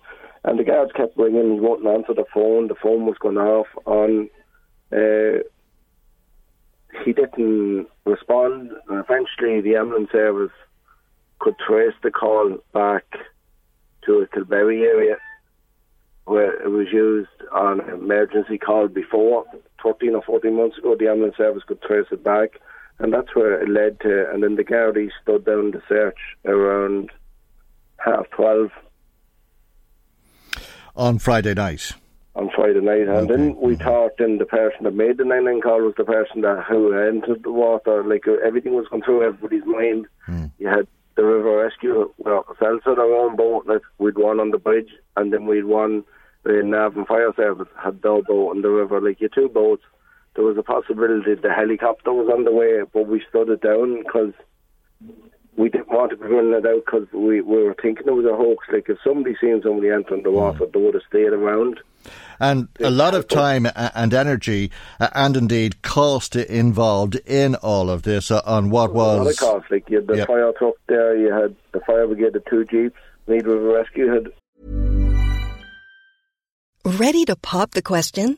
And 0.43 0.59
the 0.59 0.63
guards 0.63 0.91
kept 0.93 1.17
ringing 1.17 1.55
he 1.55 1.59
wouldn't 1.59 1.87
answer 1.87 2.13
the 2.13 2.25
phone 2.33 2.67
the 2.67 2.75
phone 2.75 3.05
was 3.05 3.17
going 3.19 3.37
off 3.37 3.67
on 3.85 4.29
uh, 4.91 5.43
he 7.03 7.13
didn't 7.13 7.87
respond. 8.05 8.71
And 8.89 8.99
eventually, 8.99 9.61
the 9.61 9.75
ambulance 9.75 10.11
service 10.11 10.51
could 11.39 11.55
trace 11.59 11.93
the 12.01 12.11
call 12.11 12.57
back 12.73 13.05
to 14.05 14.19
a 14.19 14.27
Tilbury 14.35 14.83
area 14.83 15.17
where 16.27 16.61
it 16.61 16.69
was 16.69 16.87
used 16.91 17.29
on 17.53 17.79
an 17.79 17.89
emergency 17.89 18.57
call 18.57 18.87
before. 18.89 19.45
13 19.81 20.13
or 20.13 20.21
14 20.23 20.55
months 20.55 20.77
ago, 20.77 20.95
the 20.99 21.07
ambulance 21.07 21.37
service 21.37 21.63
could 21.65 21.81
trace 21.81 22.07
it 22.11 22.23
back. 22.23 22.59
And 22.99 23.13
that's 23.13 23.33
where 23.33 23.61
it 23.61 23.69
led 23.69 23.99
to. 24.01 24.29
And 24.31 24.43
then 24.43 24.55
the 24.55 24.63
Gardaí 24.63 25.09
stood 25.21 25.45
down 25.45 25.71
the 25.71 25.81
search 25.87 26.17
around 26.45 27.11
half 27.97 28.29
12. 28.31 28.69
On 30.95 31.17
Friday 31.17 31.53
night? 31.53 31.93
on 32.35 32.51
Friday 32.55 32.81
night, 32.81 33.07
and 33.07 33.09
okay. 33.09 33.35
then 33.35 33.55
we 33.59 33.75
thought 33.75 34.11
then 34.19 34.37
the 34.37 34.45
person 34.45 34.83
that 34.83 34.93
made 34.93 35.17
the 35.17 35.25
999 35.25 35.61
call 35.61 35.81
was 35.81 35.95
the 35.97 36.03
person 36.03 36.41
that 36.41 36.65
who 36.69 36.93
entered 36.93 37.41
the 37.43 37.51
water. 37.51 38.03
Like 38.03 38.25
everything 38.45 38.75
was 38.75 38.85
going 38.89 39.01
through 39.01 39.23
everybody's 39.23 39.65
mind. 39.65 40.05
Mm. 40.27 40.51
You 40.59 40.67
had 40.67 40.87
the 41.17 41.25
river 41.25 41.57
rescue, 41.57 42.13
well, 42.19 42.45
ourselves 42.47 42.83
on 42.85 42.99
our 42.99 43.13
own 43.13 43.35
boat. 43.35 43.65
Like 43.67 43.81
we'd 43.97 44.17
one 44.17 44.39
on 44.39 44.51
the 44.51 44.57
bridge, 44.57 44.91
and 45.17 45.33
then 45.33 45.45
we'd 45.45 45.65
one 45.65 46.05
the 46.43 46.61
Navan 46.63 47.05
Fire 47.05 47.33
Service 47.35 47.67
had 47.83 48.01
their 48.01 48.21
boat 48.21 48.51
on 48.51 48.61
the 48.61 48.69
river. 48.69 49.01
Like 49.01 49.19
your 49.19 49.29
two 49.29 49.49
boats, 49.49 49.83
there 50.35 50.45
was 50.45 50.57
a 50.57 50.63
possibility 50.63 51.33
the 51.33 51.51
helicopter 51.51 52.13
was 52.13 52.29
on 52.31 52.45
the 52.45 52.53
way, 52.53 52.83
but 52.93 53.07
we 53.07 53.21
stood 53.27 53.49
it 53.49 53.61
down 53.61 54.03
because 54.03 54.33
we 55.57 55.69
didn't 55.69 55.89
want 55.89 56.11
to 56.11 56.17
be 56.17 56.27
running 56.27 56.53
it 56.53 56.65
out 56.65 56.85
because 56.85 57.07
we, 57.11 57.41
we 57.41 57.63
were 57.63 57.75
thinking 57.81 58.07
it 58.07 58.11
was 58.11 58.25
a 58.25 58.35
hoax. 58.35 58.67
Like 58.71 58.87
if 58.87 58.99
somebody 59.03 59.35
seen 59.41 59.59
somebody 59.63 59.89
entering 59.89 60.23
the 60.23 60.31
water, 60.31 60.65
mm. 60.65 60.71
they 60.71 60.79
would 60.79 60.93
have 60.93 61.03
stayed 61.09 61.33
around. 61.33 61.79
And 62.39 62.67
a 62.79 62.91
lot 62.91 63.15
of 63.15 63.27
time 63.27 63.67
and 63.75 64.13
energy, 64.13 64.71
and 64.99 65.35
indeed 65.35 65.81
cost 65.81 66.35
involved 66.35 67.15
in 67.25 67.55
all 67.55 67.89
of 67.89 68.03
this 68.03 68.29
uh, 68.29 68.41
on 68.45 68.69
what 68.69 68.93
was. 68.93 69.19
A 69.19 69.23
lot 69.23 69.31
of 69.31 69.37
cost. 69.37 69.71
Like 69.71 69.89
you 69.89 69.97
had 69.97 70.07
the 70.07 70.17
yep. 70.17 70.27
fire 70.27 70.53
truck 70.57 70.75
there, 70.87 71.17
you 71.17 71.33
had 71.33 71.55
the 71.71 71.79
fire 71.81 72.05
brigade, 72.05 72.33
the 72.33 72.43
two 72.47 72.63
jeeps, 72.65 72.95
Meath 73.27 73.43
River 73.43 73.73
Rescue 73.73 74.13
had. 74.13 74.27
Ready 76.85 77.25
to 77.25 77.35
pop 77.35 77.71
the 77.71 77.81
question? 77.81 78.37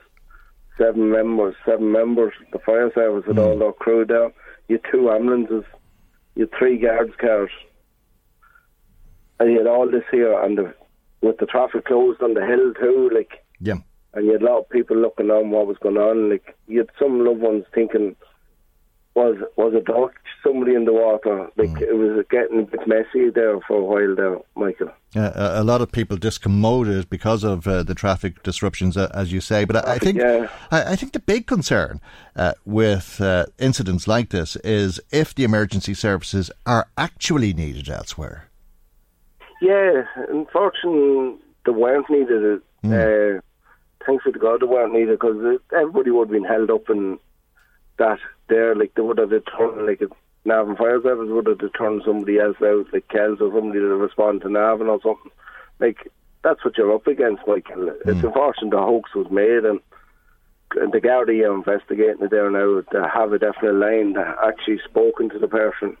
seven 0.81 1.11
members, 1.11 1.55
seven 1.65 1.91
members. 1.91 2.33
The 2.51 2.59
fire 2.59 2.91
service 2.93 3.25
had 3.27 3.37
all 3.37 3.53
hmm. 3.53 3.59
their 3.59 3.71
crew 3.73 4.05
down. 4.05 4.33
You 4.67 4.79
had 4.81 4.91
two 4.91 5.11
ambulances, 5.11 5.63
you 6.35 6.43
had 6.43 6.57
three 6.57 6.77
guards 6.77 7.13
cars. 7.19 7.51
And 9.39 9.51
you 9.51 9.57
had 9.57 9.67
all 9.67 9.89
this 9.89 10.03
here, 10.11 10.39
and 10.39 10.57
the, 10.57 10.73
with 11.21 11.37
the 11.39 11.45
traffic 11.45 11.85
closed 11.85 12.21
on 12.21 12.35
the 12.35 12.45
hill 12.45 12.73
too, 12.79 13.09
like, 13.13 13.43
Yeah. 13.59 13.77
and 14.13 14.25
you 14.25 14.33
had 14.33 14.41
a 14.41 14.45
lot 14.45 14.59
of 14.59 14.69
people 14.69 14.97
looking 14.97 15.31
on 15.31 15.49
what 15.49 15.67
was 15.67 15.77
going 15.77 15.97
on. 15.97 16.29
Like, 16.29 16.55
you 16.67 16.79
had 16.79 16.89
some 16.99 17.25
loved 17.25 17.41
ones 17.41 17.65
thinking, 17.73 18.15
was 19.15 19.37
was 19.55 19.73
dark? 19.85 20.15
Somebody 20.43 20.73
in 20.73 20.85
the 20.85 20.93
water? 20.93 21.49
Like, 21.55 21.79
it 21.81 21.95
was 21.95 22.25
getting 22.31 22.61
a 22.61 22.63
bit 22.63 22.87
messy 22.87 23.29
there 23.29 23.59
for 23.67 23.77
a 23.77 23.83
while 23.83 24.15
there, 24.15 24.39
Michael. 24.55 24.89
Uh, 25.15 25.31
a, 25.35 25.61
a 25.61 25.63
lot 25.63 25.81
of 25.81 25.91
people 25.91 26.17
discommoded 26.17 27.09
because 27.09 27.43
of 27.43 27.67
uh, 27.67 27.83
the 27.83 27.93
traffic 27.93 28.41
disruptions, 28.41 28.97
uh, 28.97 29.11
as 29.13 29.31
you 29.31 29.39
say. 29.39 29.65
But 29.65 29.87
I, 29.87 29.93
I 29.93 29.97
think 29.99 30.17
Yeah. 30.17 30.47
I, 30.71 30.93
I 30.93 30.95
think 30.95 31.11
the 31.13 31.19
big 31.19 31.45
concern 31.45 32.01
uh, 32.35 32.53
with 32.65 33.21
uh, 33.21 33.45
incidents 33.59 34.07
like 34.07 34.29
this 34.29 34.55
is 34.57 34.99
if 35.11 35.35
the 35.35 35.43
emergency 35.43 35.93
services 35.93 36.49
are 36.65 36.87
actually 36.97 37.53
needed 37.53 37.87
elsewhere. 37.87 38.49
Yeah, 39.61 40.05
unfortunately, 40.29 41.35
they 41.65 41.71
weren't 41.71 42.09
needed. 42.09 42.61
Uh, 42.83 43.41
thanks 44.07 44.23
to 44.23 44.31
God, 44.31 44.61
they 44.61 44.65
weren't 44.65 44.93
needed 44.93 45.19
because 45.19 45.59
everybody 45.71 46.09
would 46.09 46.29
have 46.29 46.33
been 46.33 46.45
held 46.45 46.71
up 46.71 46.89
in 46.89 47.19
that 47.99 48.17
there. 48.51 48.75
Like 48.75 48.93
they 48.93 49.01
would 49.01 49.17
have 49.17 49.31
returned, 49.31 49.87
like 49.87 50.03
Navan 50.45 50.75
Fire 50.75 51.01
Service 51.01 51.29
would 51.31 51.47
have 51.47 51.59
returned 51.59 52.03
somebody 52.05 52.37
else 52.37 52.57
out, 52.63 52.85
like 52.93 53.07
Kells 53.07 53.41
or 53.41 53.51
somebody 53.51 53.79
to 53.79 53.95
respond 53.95 54.41
to 54.41 54.49
Navan 54.49 54.87
or 54.87 54.99
something. 55.01 55.31
Like 55.79 56.11
that's 56.43 56.63
what 56.63 56.77
you're 56.77 56.93
up 56.93 57.07
against, 57.07 57.47
Michael. 57.47 57.89
It's 58.05 58.19
hmm. 58.19 58.27
unfortunate 58.27 58.71
the 58.71 58.77
hoax 58.77 59.15
was 59.15 59.31
made 59.31 59.65
and. 59.65 59.79
And 60.73 60.93
the 60.93 61.01
Gardaí 61.01 61.45
are 61.45 61.53
investigating 61.53 62.23
it 62.23 62.31
there 62.31 62.49
now. 62.49 62.79
To 62.79 63.05
have 63.13 63.33
a 63.33 63.37
definite 63.37 63.73
line 63.73 64.13
that 64.13 64.37
actually 64.41 64.79
spoken 64.85 65.29
to 65.31 65.37
the 65.37 65.49
person 65.49 65.97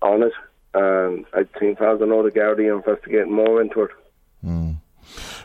on 0.00 0.22
it. 0.22 0.32
And 0.72 1.26
I 1.34 1.44
think, 1.58 1.80
as 1.82 2.00
I 2.00 2.06
know, 2.06 2.22
the 2.22 2.30
Gardaí 2.30 2.72
are 2.72 2.76
investigating 2.76 3.34
more 3.34 3.60
into 3.60 3.82
it. 3.82 3.90
Hmm. 4.42 4.72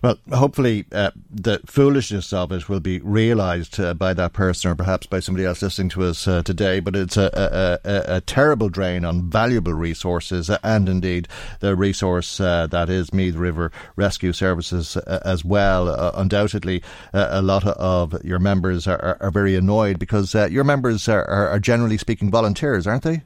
Well, 0.03 0.17
hopefully, 0.33 0.83
uh, 0.91 1.11
the 1.31 1.61
foolishness 1.65 2.33
of 2.33 2.51
it 2.51 2.67
will 2.67 2.81
be 2.81 2.99
realised 2.99 3.79
uh, 3.79 3.93
by 3.93 4.13
that 4.15 4.33
person 4.33 4.69
or 4.69 4.75
perhaps 4.75 5.07
by 5.07 5.21
somebody 5.21 5.45
else 5.45 5.61
listening 5.61 5.87
to 5.89 6.03
us 6.03 6.27
uh, 6.27 6.43
today. 6.43 6.81
But 6.81 6.97
it's 6.97 7.15
a, 7.15 7.79
a, 7.85 7.89
a, 7.89 8.15
a 8.17 8.21
terrible 8.21 8.67
drain 8.67 9.05
on 9.05 9.29
valuable 9.29 9.73
resources 9.73 10.49
uh, 10.49 10.57
and 10.61 10.89
indeed 10.89 11.29
the 11.61 11.77
resource 11.77 12.41
uh, 12.41 12.67
that 12.67 12.89
is 12.89 13.13
Meath 13.13 13.35
River 13.35 13.71
Rescue 13.95 14.33
Services 14.33 14.97
uh, 14.97 15.21
as 15.23 15.45
well. 15.45 15.87
Undoubtedly, 16.17 16.83
a 17.13 17.41
lot 17.41 17.65
of 17.65 18.21
your 18.25 18.39
members 18.39 18.87
are, 18.87 19.01
are, 19.01 19.17
are 19.21 19.31
very 19.31 19.55
annoyed 19.55 19.99
because 19.99 20.33
your 20.33 20.65
members 20.65 21.07
are, 21.07 21.23
are, 21.25 21.59
generally 21.59 21.97
speaking 21.97 22.29
volunteers, 22.29 22.85
aren't 22.85 23.03
they? 23.03 23.23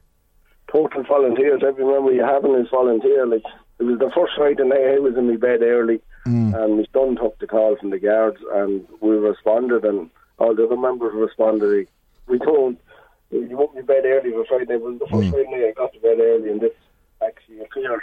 Total 0.71 1.01
volunteers. 1.01 1.63
Every 1.65 1.85
member 1.85 2.11
you 2.11 2.23
having 2.23 2.53
is 2.53 2.67
volunteer. 2.69 3.25
Like 3.25 3.41
it 3.79 3.83
was 3.83 3.97
the 3.97 4.11
first 4.15 4.33
night 4.37 4.59
and 4.59 4.71
I 4.71 4.99
was 4.99 5.15
in 5.17 5.27
my 5.27 5.37
bed 5.37 5.63
early, 5.63 6.01
and 6.27 6.77
my 6.77 6.85
son 6.93 7.15
took 7.15 7.37
the 7.39 7.47
call 7.47 7.75
from 7.77 7.89
the 7.89 7.99
guards, 7.99 8.37
and 8.53 8.87
we 9.01 9.15
responded, 9.15 9.85
and 9.85 10.09
all 10.37 10.53
the 10.55 10.65
other 10.65 10.77
members 10.77 11.13
responded. 11.15 11.87
We 12.27 12.39
told 12.39 12.77
you 13.31 13.57
won't 13.57 13.75
be 13.75 13.81
bed 13.81 14.05
early 14.05 14.31
for 14.31 14.45
Friday. 14.45 14.77
Was 14.77 14.99
the 14.99 15.07
first 15.07 15.29
Friday 15.29 15.67
I 15.67 15.73
got 15.75 15.93
to 15.93 15.99
bed 15.99 16.19
early, 16.19 16.49
and 16.49 16.61
this 16.61 16.73
actually 17.25 17.59
occurred. 17.61 18.01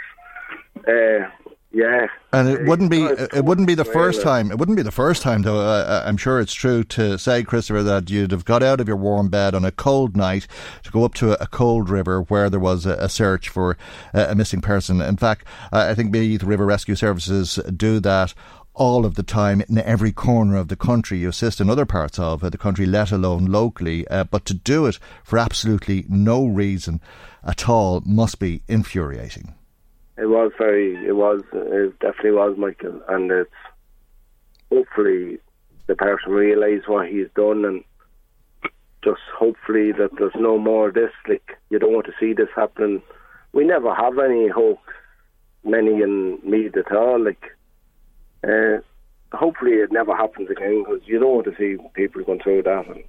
Uh, 0.87 1.29
yeah, 1.75 2.07
And 2.31 2.47
it 2.47 2.65
wouldn't 2.65 2.89
be 2.89 3.03
it 3.03 3.43
wouldn't 3.43 3.67
be 3.67 3.75
the 3.75 3.83
first 3.83 4.21
uh, 4.21 4.23
time. 4.23 4.49
It 4.49 4.57
wouldn't 4.57 4.77
be 4.77 4.81
the 4.81 4.91
first 4.91 5.21
time, 5.21 5.41
though. 5.41 5.59
Uh, 5.59 6.03
I'm 6.05 6.15
sure 6.15 6.39
it's 6.39 6.53
true 6.53 6.85
to 6.85 7.17
say, 7.17 7.43
Christopher, 7.43 7.83
that 7.83 8.09
you'd 8.09 8.31
have 8.31 8.45
got 8.45 8.63
out 8.63 8.79
of 8.79 8.87
your 8.87 8.95
warm 8.95 9.27
bed 9.27 9.53
on 9.53 9.65
a 9.65 9.73
cold 9.73 10.15
night 10.15 10.47
to 10.83 10.91
go 10.91 11.03
up 11.03 11.15
to 11.15 11.31
a, 11.31 11.43
a 11.43 11.47
cold 11.47 11.89
river 11.89 12.21
where 12.21 12.49
there 12.49 12.61
was 12.61 12.85
a, 12.85 12.93
a 12.93 13.09
search 13.09 13.49
for 13.49 13.77
uh, 14.13 14.27
a 14.29 14.35
missing 14.35 14.61
person. 14.61 15.01
In 15.01 15.17
fact, 15.17 15.45
uh, 15.73 15.87
I 15.89 15.95
think 15.95 16.11
Meath 16.11 16.43
River 16.43 16.65
Rescue 16.65 16.95
Services 16.95 17.59
do 17.75 17.99
that 17.99 18.33
all 18.73 19.05
of 19.05 19.15
the 19.15 19.23
time 19.23 19.61
in 19.67 19.77
every 19.79 20.13
corner 20.13 20.55
of 20.55 20.69
the 20.69 20.77
country. 20.77 21.17
You 21.17 21.27
assist 21.27 21.59
in 21.59 21.69
other 21.69 21.85
parts 21.85 22.17
of 22.17 22.41
uh, 22.41 22.49
the 22.49 22.57
country, 22.57 22.85
let 22.85 23.11
alone 23.11 23.47
locally. 23.47 24.07
Uh, 24.07 24.23
but 24.23 24.45
to 24.45 24.53
do 24.53 24.85
it 24.85 24.97
for 25.25 25.37
absolutely 25.37 26.05
no 26.07 26.45
reason 26.45 27.01
at 27.43 27.67
all 27.67 28.01
must 28.05 28.39
be 28.39 28.61
infuriating. 28.69 29.55
It 30.17 30.27
was 30.27 30.51
very, 30.57 30.95
it 31.05 31.15
was, 31.15 31.41
it 31.51 31.99
definitely 31.99 32.31
was, 32.31 32.57
Michael, 32.57 33.01
and 33.09 33.29
it's 33.31 33.51
hopefully 34.71 35.39
the 35.87 35.95
person 35.95 36.31
realised 36.31 36.87
what 36.87 37.07
he's 37.07 37.27
done 37.35 37.65
and 37.65 37.83
just 39.03 39.21
hopefully 39.37 39.91
that 39.91 40.09
there's 40.17 40.33
no 40.35 40.57
more 40.57 40.87
of 40.89 40.95
this. 40.95 41.11
Like, 41.27 41.57
you 41.69 41.79
don't 41.79 41.93
want 41.93 42.07
to 42.07 42.13
see 42.19 42.33
this 42.33 42.49
happening. 42.55 43.01
We 43.53 43.65
never 43.65 43.93
have 43.93 44.17
any 44.17 44.47
hoax, 44.47 44.81
many 45.63 46.01
in 46.01 46.39
Meath 46.43 46.75
at 46.75 46.95
all. 46.95 47.23
Like, 47.23 47.43
uh, 48.43 48.77
hopefully 49.31 49.73
it 49.73 49.91
never 49.91 50.15
happens 50.15 50.49
again 50.49 50.83
because 50.83 51.01
you 51.05 51.19
don't 51.19 51.35
want 51.35 51.45
to 51.45 51.55
see 51.57 51.77
people 51.93 52.23
going 52.23 52.39
through 52.41 52.63
that. 52.63 52.87
And, 52.87 53.03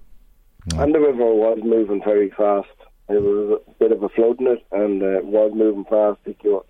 and 0.81 0.95
the 0.95 1.01
river 1.01 1.35
was 1.35 1.59
moving 1.65 2.03
very 2.05 2.31
fast. 2.31 2.69
It 3.09 3.23
was 3.23 3.61
a 3.67 3.71
bit 3.79 3.93
of 3.93 4.03
a 4.03 4.09
flood 4.11 4.41
in 4.41 4.49
it 4.49 4.67
and 4.73 5.03
uh, 5.03 5.19
it 5.19 5.27
was 5.27 5.53
moving 5.55 5.85
fast. 5.85 6.19
Like 6.27 6.43
you, 6.43 6.65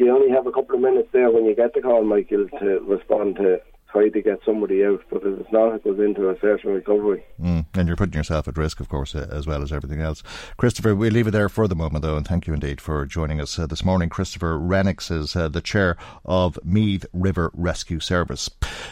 you 0.00 0.14
only 0.14 0.30
have 0.30 0.46
a 0.46 0.52
couple 0.52 0.74
of 0.74 0.80
minutes 0.80 1.08
there 1.12 1.30
when 1.30 1.44
you 1.44 1.54
get 1.54 1.74
the 1.74 1.80
call, 1.80 2.02
Michael, 2.04 2.48
to 2.58 2.80
respond 2.86 3.36
to 3.36 3.60
try 3.90 4.08
to 4.08 4.22
get 4.22 4.40
somebody 4.44 4.84
out. 4.84 5.02
But 5.10 5.22
if 5.24 5.40
it's 5.40 5.52
not, 5.52 5.74
it 5.74 5.84
goes 5.84 5.98
into 5.98 6.28
a 6.30 6.38
search 6.40 6.64
and 6.64 6.74
recovery. 6.74 7.24
Mm, 7.40 7.66
and 7.74 7.88
you're 7.88 7.96
putting 7.96 8.14
yourself 8.14 8.48
at 8.48 8.56
risk, 8.56 8.80
of 8.80 8.88
course, 8.88 9.14
uh, 9.14 9.28
as 9.30 9.46
well 9.46 9.62
as 9.62 9.72
everything 9.72 10.00
else. 10.00 10.22
Christopher, 10.56 10.94
we'll 10.94 11.12
leave 11.12 11.26
it 11.26 11.32
there 11.32 11.48
for 11.48 11.68
the 11.68 11.74
moment, 11.74 12.02
though, 12.02 12.16
and 12.16 12.26
thank 12.26 12.46
you 12.46 12.54
indeed 12.54 12.80
for 12.80 13.06
joining 13.06 13.40
us 13.40 13.58
uh, 13.58 13.66
this 13.66 13.84
morning. 13.84 14.08
Christopher 14.08 14.58
Rennicks 14.58 15.10
is 15.10 15.34
uh, 15.34 15.48
the 15.48 15.60
chair 15.60 15.96
of 16.24 16.58
Meath 16.64 17.06
River 17.12 17.50
Rescue 17.54 18.00
Service. 18.00 18.50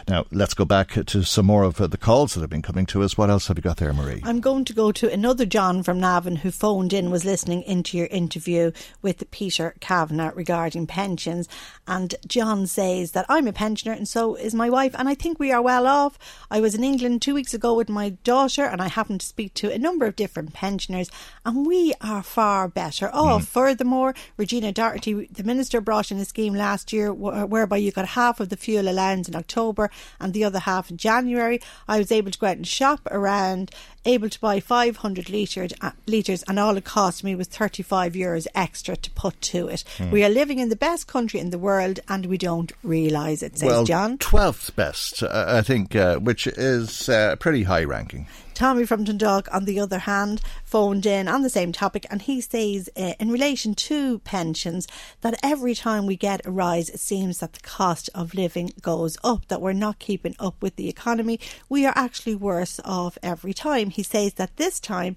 Now, 0.09 0.27
let's 0.31 0.55
go 0.55 0.65
back 0.65 0.91
to 1.07 1.23
some 1.23 1.47
more 1.47 1.65
of 1.65 1.81
uh, 1.81 1.87
the 1.87 1.99
calls 1.99 2.35
that 2.35 2.41
have 2.41 2.51
been 2.51 2.63
coming 2.63 2.87
to 2.87 3.03
us. 3.03 3.17
What 3.17 3.31
else 3.31 3.49
have 3.49 3.59
you 3.59 3.63
got 3.63 3.77
there, 3.79 3.93
Marie? 3.93 4.23
I'm 4.25 4.41
going 4.41 4.65
to 4.67 4.73
go 4.73 4.93
to 4.93 5.13
another 5.13 5.47
John 5.47 5.83
from 5.83 6.01
Navan 6.01 6.37
who 6.37 6.51
phoned 6.51 6.93
in, 6.93 7.11
was 7.11 7.25
listening 7.25 7.63
into 7.63 7.97
your 7.97 8.07
interview 8.09 8.73
with 9.03 9.31
Peter 9.31 9.75
Kavanagh 9.81 10.33
regarding 10.35 10.87
pensions. 10.87 11.49
And 11.87 12.15
John 12.27 12.67
says 12.67 13.13
that 13.13 13.27
I'm 13.29 13.47
a 13.47 13.53
pensioner 13.53 13.93
and 13.93 14.09
so 14.09 14.35
is 14.35 14.55
my 14.55 14.71
wife, 14.71 14.88
and 14.97 15.09
I 15.09 15.15
think 15.15 15.39
we 15.39 15.53
are 15.53 15.63
well 15.63 15.87
off. 15.87 16.19
I 16.51 16.61
was 16.61 16.75
in 16.75 16.85
England 16.85 17.23
two 17.23 17.35
weeks 17.35 17.55
ago 17.55 17.75
with 17.75 17.89
my 17.89 18.11
daughter, 18.25 18.65
and 18.65 18.81
I 18.81 18.89
happened 18.89 19.21
to 19.21 19.27
speak 19.27 19.55
to 19.55 19.73
a 19.73 19.79
number 19.79 20.07
of 20.07 20.17
different 20.17 20.53
pensioners, 20.53 21.11
and 21.45 21.67
we 21.67 21.95
are 22.01 22.23
far 22.23 22.69
better 22.69 23.11
off. 23.13 23.43
Hmm. 23.43 23.47
Furthermore, 23.47 24.15
Regina 24.37 24.73
Doherty, 24.73 25.27
the 25.27 25.45
minister, 25.45 25.81
brought 25.81 26.11
in 26.11 26.19
a 26.19 26.25
scheme 26.25 26.55
last 26.55 26.93
year 26.93 27.11
uh, 27.11 27.47
whereby 27.47 27.77
you 27.77 27.93
got 27.93 28.09
half 28.09 28.41
of 28.41 28.49
the 28.49 28.57
fuel 28.57 28.89
allowance 28.89 29.29
in 29.29 29.37
October 29.37 29.91
and 30.21 30.33
the 30.33 30.45
other 30.45 30.61
half 30.61 30.91
in 30.91 30.97
January. 30.97 31.61
I 31.87 31.99
was 31.99 32.13
able 32.13 32.31
to 32.31 32.39
go 32.39 32.47
out 32.47 32.57
and 32.57 32.67
shop 32.67 33.01
around, 33.11 33.71
able 34.09 34.29
to 34.29 34.41
buy 34.41 34.61
500 34.61 35.29
litres, 35.31 35.73
uh, 35.81 35.91
litres 36.07 36.43
and 36.45 36.59
all 36.59 36.77
it 36.77 36.85
cost 36.85 37.23
me 37.23 37.35
was 37.35 37.47
35 37.47 38.15
euros 38.15 38.47
extra 38.55 38.97
to 38.97 39.11
put 39.13 39.41
to 39.43 39.69
it. 39.69 39.85
Hmm. 39.99 40.11
We 40.11 40.25
are 40.25 40.29
living 40.29 40.59
in 40.59 40.69
the 40.69 40.77
best 40.77 41.07
country 41.07 41.41
in 41.41 41.51
the 41.51 41.59
world 41.59 42.01
and 42.09 42.27
we 42.27 42.39
don't 42.39 42.73
realise 42.83 43.43
it, 43.43 43.59
says 43.59 43.69
well, 43.69 43.85
John. 43.85 44.19
12th 44.19 44.75
best, 44.75 45.23
uh, 45.23 45.45
I 45.49 45.63
think, 45.63 45.95
uh, 45.95 46.19
which 46.19 46.47
is 46.47 47.09
uh, 47.09 47.37
pretty 47.37 47.65
high 47.65 47.85
ranking. 47.85 48.27
Tommy 48.59 48.85
from 48.85 49.05
Dundalk, 49.05 49.47
on 49.53 49.67
the 49.67 49.79
other 49.79 50.01
hand, 50.01 50.41
phoned 50.65 51.07
in 51.07 51.29
on 51.29 51.43
the 51.43 51.49
same 51.49 51.71
topic, 51.71 52.05
and 52.11 52.21
he 52.23 52.41
says, 52.41 52.91
uh, 52.97 53.13
in 53.21 53.31
relation 53.31 53.73
to 53.77 54.19
pensions, 54.19 54.89
that 55.21 55.39
every 55.45 55.77
time 55.77 56.07
we 56.07 56.17
get 56.17 56.45
a 56.45 56.51
rise, 56.51 56.91
it 56.91 56.99
seems 56.99 57.39
that 57.39 57.53
the 57.53 57.61
cost 57.61 58.11
of 58.17 58.35
living 58.35 58.73
goes 58.83 59.17
up, 59.23 59.47
that 59.47 59.61
we're 59.61 59.73
not 59.73 60.01
keeping 60.01 60.35
up 60.41 60.61
with 60.61 60.75
the 60.75 60.89
economy. 60.89 61.39
We 61.69 61.87
are 61.87 61.93
actually 61.95 62.35
worse 62.35 62.81
off 62.85 63.17
every 63.23 63.55
time. 63.55 63.91
He 63.91 64.03
says 64.03 64.35
that 64.35 64.57
this 64.57 64.81
time, 64.81 65.15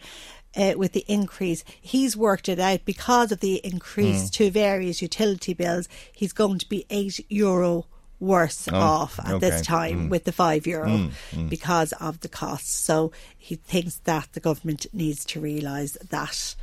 uh, 0.55 0.73
with 0.77 0.91
the 0.91 1.05
increase, 1.07 1.63
he's 1.81 2.15
worked 2.15 2.47
it 2.47 2.59
out 2.59 2.85
because 2.85 3.31
of 3.31 3.39
the 3.39 3.55
increase 3.63 4.25
Mm. 4.25 4.33
to 4.33 4.51
various 4.51 5.01
utility 5.01 5.55
bills. 5.55 5.89
He's 6.13 6.31
going 6.31 6.59
to 6.59 6.69
be 6.69 6.85
eight 6.91 7.25
euro 7.27 7.87
worse 8.21 8.67
Oh, 8.71 8.75
off 8.79 9.19
at 9.19 9.41
this 9.41 9.61
time 9.63 10.07
Mm. 10.07 10.09
with 10.09 10.23
the 10.23 10.31
five 10.31 10.65
euro 10.67 10.87
Mm, 10.89 11.11
mm. 11.33 11.49
because 11.49 11.91
of 11.93 12.19
the 12.21 12.29
costs. 12.29 12.73
So 12.75 13.11
he 13.37 13.55
thinks 13.55 13.95
that 14.05 14.29
the 14.33 14.39
government 14.39 14.85
needs 14.93 15.25
to 15.25 15.41
realise 15.41 15.97
that. 16.09 16.55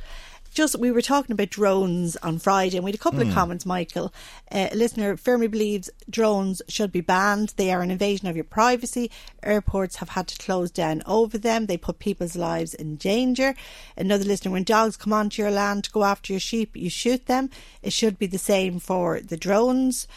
just 0.51 0.79
we 0.79 0.89
were 0.91 1.01
talking 1.01 1.31
about 1.31 1.51
drones 1.51 2.17
on 2.23 2.39
Friday, 2.39 2.75
and 2.75 2.83
we 2.83 2.89
had 2.91 2.95
a 2.99 3.03
couple 3.03 3.21
of 3.21 3.31
comments. 3.35 3.67
Michael, 3.67 4.11
uh, 4.51 4.67
a 4.71 4.75
listener 4.75 5.15
firmly 5.15 5.45
believes 5.47 5.91
drones 6.09 6.59
should 6.67 6.91
be 6.91 7.01
banned. 7.01 7.53
They 7.55 7.71
are 7.71 7.83
an 7.83 7.91
invasion 7.91 8.27
of 8.27 8.35
your 8.35 8.45
privacy. 8.45 9.11
Airports 9.43 9.97
have 9.97 10.09
had 10.09 10.27
to 10.29 10.37
close 10.43 10.71
down 10.71 11.03
over 11.05 11.37
them. 11.37 11.67
They 11.67 11.77
put 11.77 11.99
people's 11.99 12.35
lives 12.35 12.73
in 12.73 12.95
danger. 12.95 13.53
Another 13.95 14.25
listener, 14.25 14.51
when 14.51 14.63
dogs 14.63 14.97
come 14.97 15.13
onto 15.13 15.39
your 15.43 15.51
land 15.51 15.83
to 15.83 15.91
go 15.91 16.03
after 16.03 16.33
your 16.33 16.39
sheep, 16.39 16.75
you 16.75 16.89
shoot 16.89 17.27
them. 17.27 17.51
It 17.83 17.93
should 17.93 18.17
be 18.17 18.25
the 18.27 18.39
same 18.39 18.79
for 18.79 19.21
the 19.21 19.37
drones. 19.37 20.07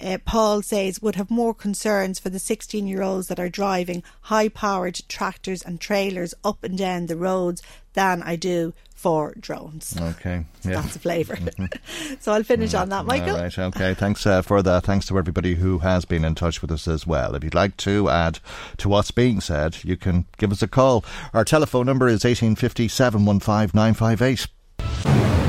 Uh, 0.00 0.18
Paul 0.24 0.62
says 0.62 1.02
would 1.02 1.16
have 1.16 1.30
more 1.30 1.54
concerns 1.54 2.18
for 2.18 2.30
the 2.30 2.38
16 2.38 2.86
year 2.86 3.02
olds 3.02 3.28
that 3.28 3.40
are 3.40 3.48
driving 3.48 4.02
high 4.22 4.48
powered 4.48 5.00
tractors 5.08 5.62
and 5.62 5.80
trailers 5.80 6.34
up 6.44 6.64
and 6.64 6.76
down 6.76 7.06
the 7.06 7.16
roads 7.16 7.62
than 7.94 8.22
I 8.22 8.36
do 8.36 8.72
for 9.02 9.34
drones. 9.38 9.96
Okay. 10.00 10.44
Yeah. 10.62 10.80
That's 10.80 10.94
a 10.94 10.98
flavour. 11.00 11.36
so 12.20 12.32
I'll 12.32 12.44
finish 12.44 12.72
on 12.72 12.88
that, 12.90 13.04
Michael. 13.04 13.34
All 13.34 13.42
right, 13.42 13.58
okay. 13.58 13.94
Thanks 13.94 14.24
uh, 14.24 14.42
for 14.42 14.62
that. 14.62 14.84
Thanks 14.84 15.06
to 15.06 15.18
everybody 15.18 15.56
who 15.56 15.80
has 15.80 16.04
been 16.04 16.24
in 16.24 16.36
touch 16.36 16.62
with 16.62 16.70
us 16.70 16.86
as 16.86 17.04
well. 17.04 17.34
If 17.34 17.42
you'd 17.42 17.52
like 17.54 17.76
to 17.78 18.08
add 18.08 18.38
to 18.76 18.88
what's 18.88 19.10
being 19.10 19.40
said, 19.40 19.82
you 19.82 19.96
can 19.96 20.26
give 20.38 20.52
us 20.52 20.62
a 20.62 20.68
call. 20.68 21.04
Our 21.34 21.44
telephone 21.44 21.86
number 21.86 22.06
is 22.06 22.24
1850 22.24 22.86
715 22.86 23.70
958. 23.74 24.46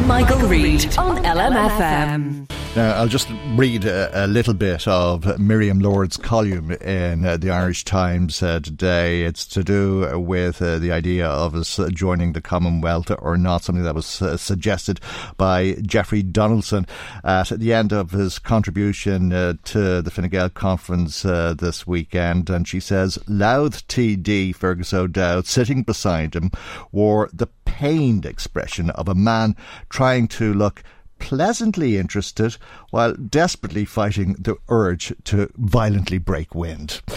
Michael 0.07 0.39
Reade 0.47 0.97
on 0.97 1.17
LMFM. 1.17 2.62
Now, 2.75 2.93
I'll 2.93 3.07
just 3.07 3.27
read 3.49 3.85
a, 3.85 4.25
a 4.25 4.25
little 4.25 4.55
bit 4.55 4.87
of 4.87 5.37
Miriam 5.37 5.79
Lord's 5.79 6.17
column 6.17 6.71
in 6.71 7.23
uh, 7.23 7.37
the 7.37 7.51
Irish 7.51 7.85
Times 7.85 8.41
uh, 8.41 8.61
today. 8.61 9.25
It's 9.25 9.45
to 9.49 9.63
do 9.63 10.19
with 10.19 10.59
uh, 10.59 10.79
the 10.79 10.91
idea 10.91 11.27
of 11.27 11.53
us 11.53 11.79
joining 11.91 12.33
the 12.33 12.41
Commonwealth 12.41 13.11
or 13.19 13.37
not, 13.37 13.63
something 13.63 13.83
that 13.83 13.93
was 13.93 14.23
uh, 14.23 14.37
suggested 14.37 14.99
by 15.37 15.73
Jeffrey 15.83 16.23
Donaldson 16.23 16.87
at 17.23 17.49
the 17.49 17.73
end 17.73 17.93
of 17.93 18.09
his 18.09 18.39
contribution 18.39 19.31
uh, 19.31 19.53
to 19.65 20.01
the 20.01 20.09
Fine 20.09 20.29
Gael 20.29 20.49
conference 20.49 21.23
uh, 21.23 21.53
this 21.53 21.85
weekend. 21.85 22.49
And 22.49 22.67
she 22.67 22.79
says, 22.79 23.19
Louth 23.27 23.87
TD 23.87 24.55
Fergus 24.55 24.95
O'Dowd, 24.95 25.45
sitting 25.45 25.83
beside 25.83 26.35
him, 26.35 26.49
wore 26.91 27.29
the 27.31 27.49
pained 27.65 28.25
expression 28.25 28.89
of 28.89 29.07
a 29.07 29.13
man 29.13 29.55
trying 29.89 30.27
to 30.29 30.55
look 30.55 30.83
pleasantly 31.23 31.97
interested 31.97 32.57
while 32.89 33.13
desperately 33.13 33.85
fighting 33.85 34.33
the 34.33 34.57
urge 34.67 35.13
to 35.23 35.49
violently 35.55 36.17
break 36.17 36.53
wind. 36.53 37.01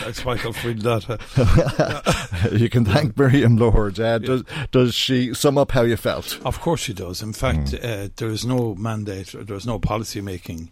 Thanks, 0.00 0.24
Michael, 0.24 0.54
for 0.54 0.72
that. 0.72 2.50
you 2.52 2.70
can 2.70 2.86
thank 2.86 3.16
Miriam 3.16 3.56
Lord. 3.56 4.00
Uh, 4.00 4.18
does, 4.18 4.42
does 4.70 4.94
she 4.94 5.34
sum 5.34 5.58
up 5.58 5.72
how 5.72 5.82
you 5.82 5.96
felt? 5.96 6.40
Of 6.44 6.60
course 6.60 6.80
she 6.80 6.94
does. 6.94 7.22
In 7.22 7.34
fact, 7.34 7.74
uh, 7.74 8.08
there 8.16 8.28
is 8.28 8.44
no 8.46 8.74
mandate, 8.74 9.34
or 9.34 9.44
there 9.44 9.56
is 9.56 9.66
no 9.66 9.78
policy 9.78 10.20
making 10.20 10.70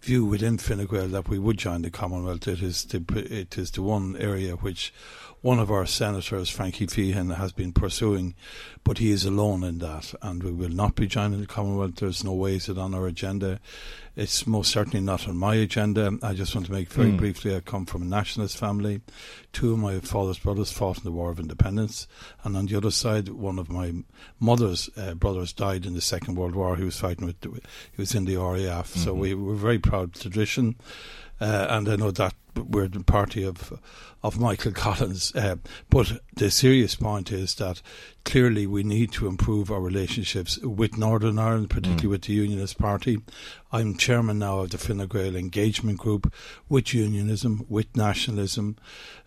view 0.00 0.24
within 0.24 0.58
Fine 0.58 0.86
Gael 0.86 1.08
that 1.08 1.28
we 1.28 1.38
would 1.38 1.58
join 1.58 1.82
the 1.82 1.90
Commonwealth. 1.90 2.46
It 2.48 2.62
is 2.62 2.84
the 2.84 3.02
it 3.16 3.56
is 3.56 3.70
the 3.70 3.82
one 3.82 4.16
area 4.16 4.54
which 4.54 4.92
one 5.40 5.58
of 5.60 5.70
our 5.70 5.86
senators, 5.86 6.48
Frankie 6.48 6.86
Feighan, 6.86 7.36
has 7.36 7.52
been 7.52 7.72
pursuing, 7.72 8.34
but 8.82 8.98
he 8.98 9.10
is 9.10 9.24
alone 9.24 9.62
in 9.62 9.78
that, 9.78 10.12
and 10.20 10.42
we 10.42 10.50
will 10.50 10.68
not 10.68 10.96
be 10.96 11.06
joining 11.06 11.40
the 11.40 11.46
Commonwealth. 11.46 11.96
There's 11.96 12.24
no 12.24 12.32
way 12.32 12.56
it 12.56 12.68
on 12.76 12.92
our 12.94 13.06
agenda. 13.06 13.60
It's 14.16 14.48
most 14.48 14.72
certainly 14.72 15.00
not 15.00 15.28
on 15.28 15.36
my 15.36 15.54
agenda. 15.54 16.18
I 16.24 16.34
just 16.34 16.54
want 16.56 16.66
to 16.66 16.72
make 16.72 16.90
very 16.92 17.10
Mm. 17.12 17.18
briefly. 17.18 17.54
I 17.54 17.60
come 17.60 17.86
from 17.86 18.02
a 18.02 18.06
nationalist 18.06 18.56
family. 18.56 19.00
Two 19.52 19.72
of 19.74 19.78
my 19.78 20.00
father's 20.00 20.40
brothers 20.40 20.72
fought 20.72 20.98
in 20.98 21.04
the 21.04 21.12
War 21.12 21.30
of 21.30 21.38
Independence, 21.38 22.08
and 22.42 22.56
on 22.56 22.66
the 22.66 22.74
other 22.76 22.90
side, 22.90 23.28
one 23.28 23.60
of 23.60 23.70
my 23.70 23.94
mother's 24.40 24.90
uh, 24.96 25.14
brothers 25.14 25.52
died 25.52 25.86
in 25.86 25.94
the 25.94 26.00
Second 26.00 26.34
World 26.34 26.56
War. 26.56 26.74
He 26.76 26.82
was 26.84 26.98
fighting 26.98 27.26
with, 27.26 27.40
the, 27.42 27.50
he 27.50 28.00
was 28.02 28.12
in 28.14 28.24
the 28.24 28.36
RAF. 28.36 28.88
So 28.96 29.14
Mhm. 29.14 29.18
we 29.18 29.34
we're 29.34 29.54
very 29.54 29.78
proud 29.78 30.14
tradition, 30.14 30.74
uh, 31.40 31.66
and 31.70 31.88
I 31.88 31.94
know 31.94 32.10
that 32.10 32.34
we're 32.58 32.88
the 32.88 33.04
party 33.04 33.44
of 33.44 33.80
of 34.22 34.38
Michael 34.38 34.72
Collins. 34.72 35.34
Uh, 35.34 35.56
but 35.90 36.20
the 36.34 36.50
serious 36.50 36.96
point 36.96 37.30
is 37.30 37.54
that 37.56 37.82
clearly 38.28 38.66
we 38.66 38.82
need 38.82 39.10
to 39.10 39.26
improve 39.26 39.70
our 39.70 39.80
relationships 39.80 40.58
with 40.58 40.98
Northern 40.98 41.38
Ireland, 41.38 41.70
particularly 41.70 42.08
with 42.08 42.22
the 42.22 42.34
Unionist 42.34 42.78
Party. 42.78 43.20
I'm 43.72 43.96
chairman 43.96 44.38
now 44.38 44.58
of 44.60 44.70
the 44.70 44.76
Fine 44.78 45.06
Gael 45.06 45.34
Engagement 45.34 45.98
Group 45.98 46.30
with 46.68 46.92
unionism, 46.92 47.64
with 47.70 47.96
nationalism, 47.96 48.76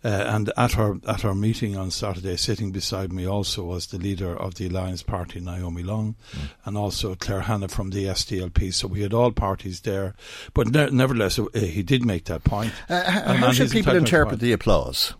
uh, 0.04 0.08
and 0.08 0.52
at 0.56 0.78
our 0.78 1.00
at 1.08 1.26
our 1.26 1.34
meeting 1.34 1.76
on 1.76 1.90
Saturday, 1.90 2.38
sitting 2.38 2.72
beside 2.72 3.12
me 3.12 3.28
also 3.28 3.64
was 3.64 3.88
the 3.88 3.98
leader 3.98 4.36
of 4.38 4.56
the 4.56 4.68
Alliance 4.68 5.02
Party, 5.02 5.40
Naomi 5.40 5.82
Long, 5.82 6.16
and 6.64 6.78
also 6.78 7.16
Claire 7.16 7.42
Hanna 7.42 7.70
from 7.70 7.90
the 7.90 8.06
SDLP. 8.06 8.72
So 8.72 8.88
we 8.88 9.02
had 9.02 9.14
all 9.16 9.32
parties 9.32 9.82
there, 9.82 10.14
but 10.54 10.68
ne- 10.68 10.92
nevertheless, 10.92 11.40
uh, 11.40 11.48
he 11.54 11.82
did 11.82 12.06
make 12.06 12.26
that 12.26 12.44
point. 12.44 12.72
Uh, 12.88 13.04
how 13.04 13.20
And- 13.32 13.40
how 13.40 13.48
and 13.48 13.56
should 13.58 13.72
people 13.72 13.96
interpret 13.96 14.40
the 14.40 14.52
applause? 14.52 15.14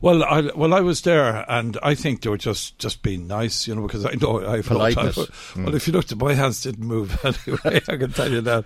Well, 0.00 0.22
I 0.24 0.40
well 0.56 0.74
I 0.74 0.80
was 0.80 1.02
there, 1.02 1.44
and 1.50 1.78
I 1.82 1.94
think 1.94 2.22
they 2.22 2.30
were 2.30 2.36
just 2.38 2.78
just 2.78 3.02
being 3.02 3.26
nice, 3.26 3.66
you 3.68 3.74
know, 3.74 3.82
because 3.82 4.04
I 4.04 4.12
know 4.20 4.44
I 4.46 4.62
Politeness. 4.62 5.16
Well, 5.16 5.26
Mm. 5.54 5.74
if 5.74 5.86
you 5.86 5.92
looked 5.92 6.12
at 6.12 6.18
my 6.18 6.34
hands, 6.34 6.62
didn't 6.62 6.84
move 6.86 7.18
anyway. 7.24 7.80
I 7.88 7.96
can 7.96 8.12
tell 8.12 8.30
you 8.30 8.40
that. 8.42 8.64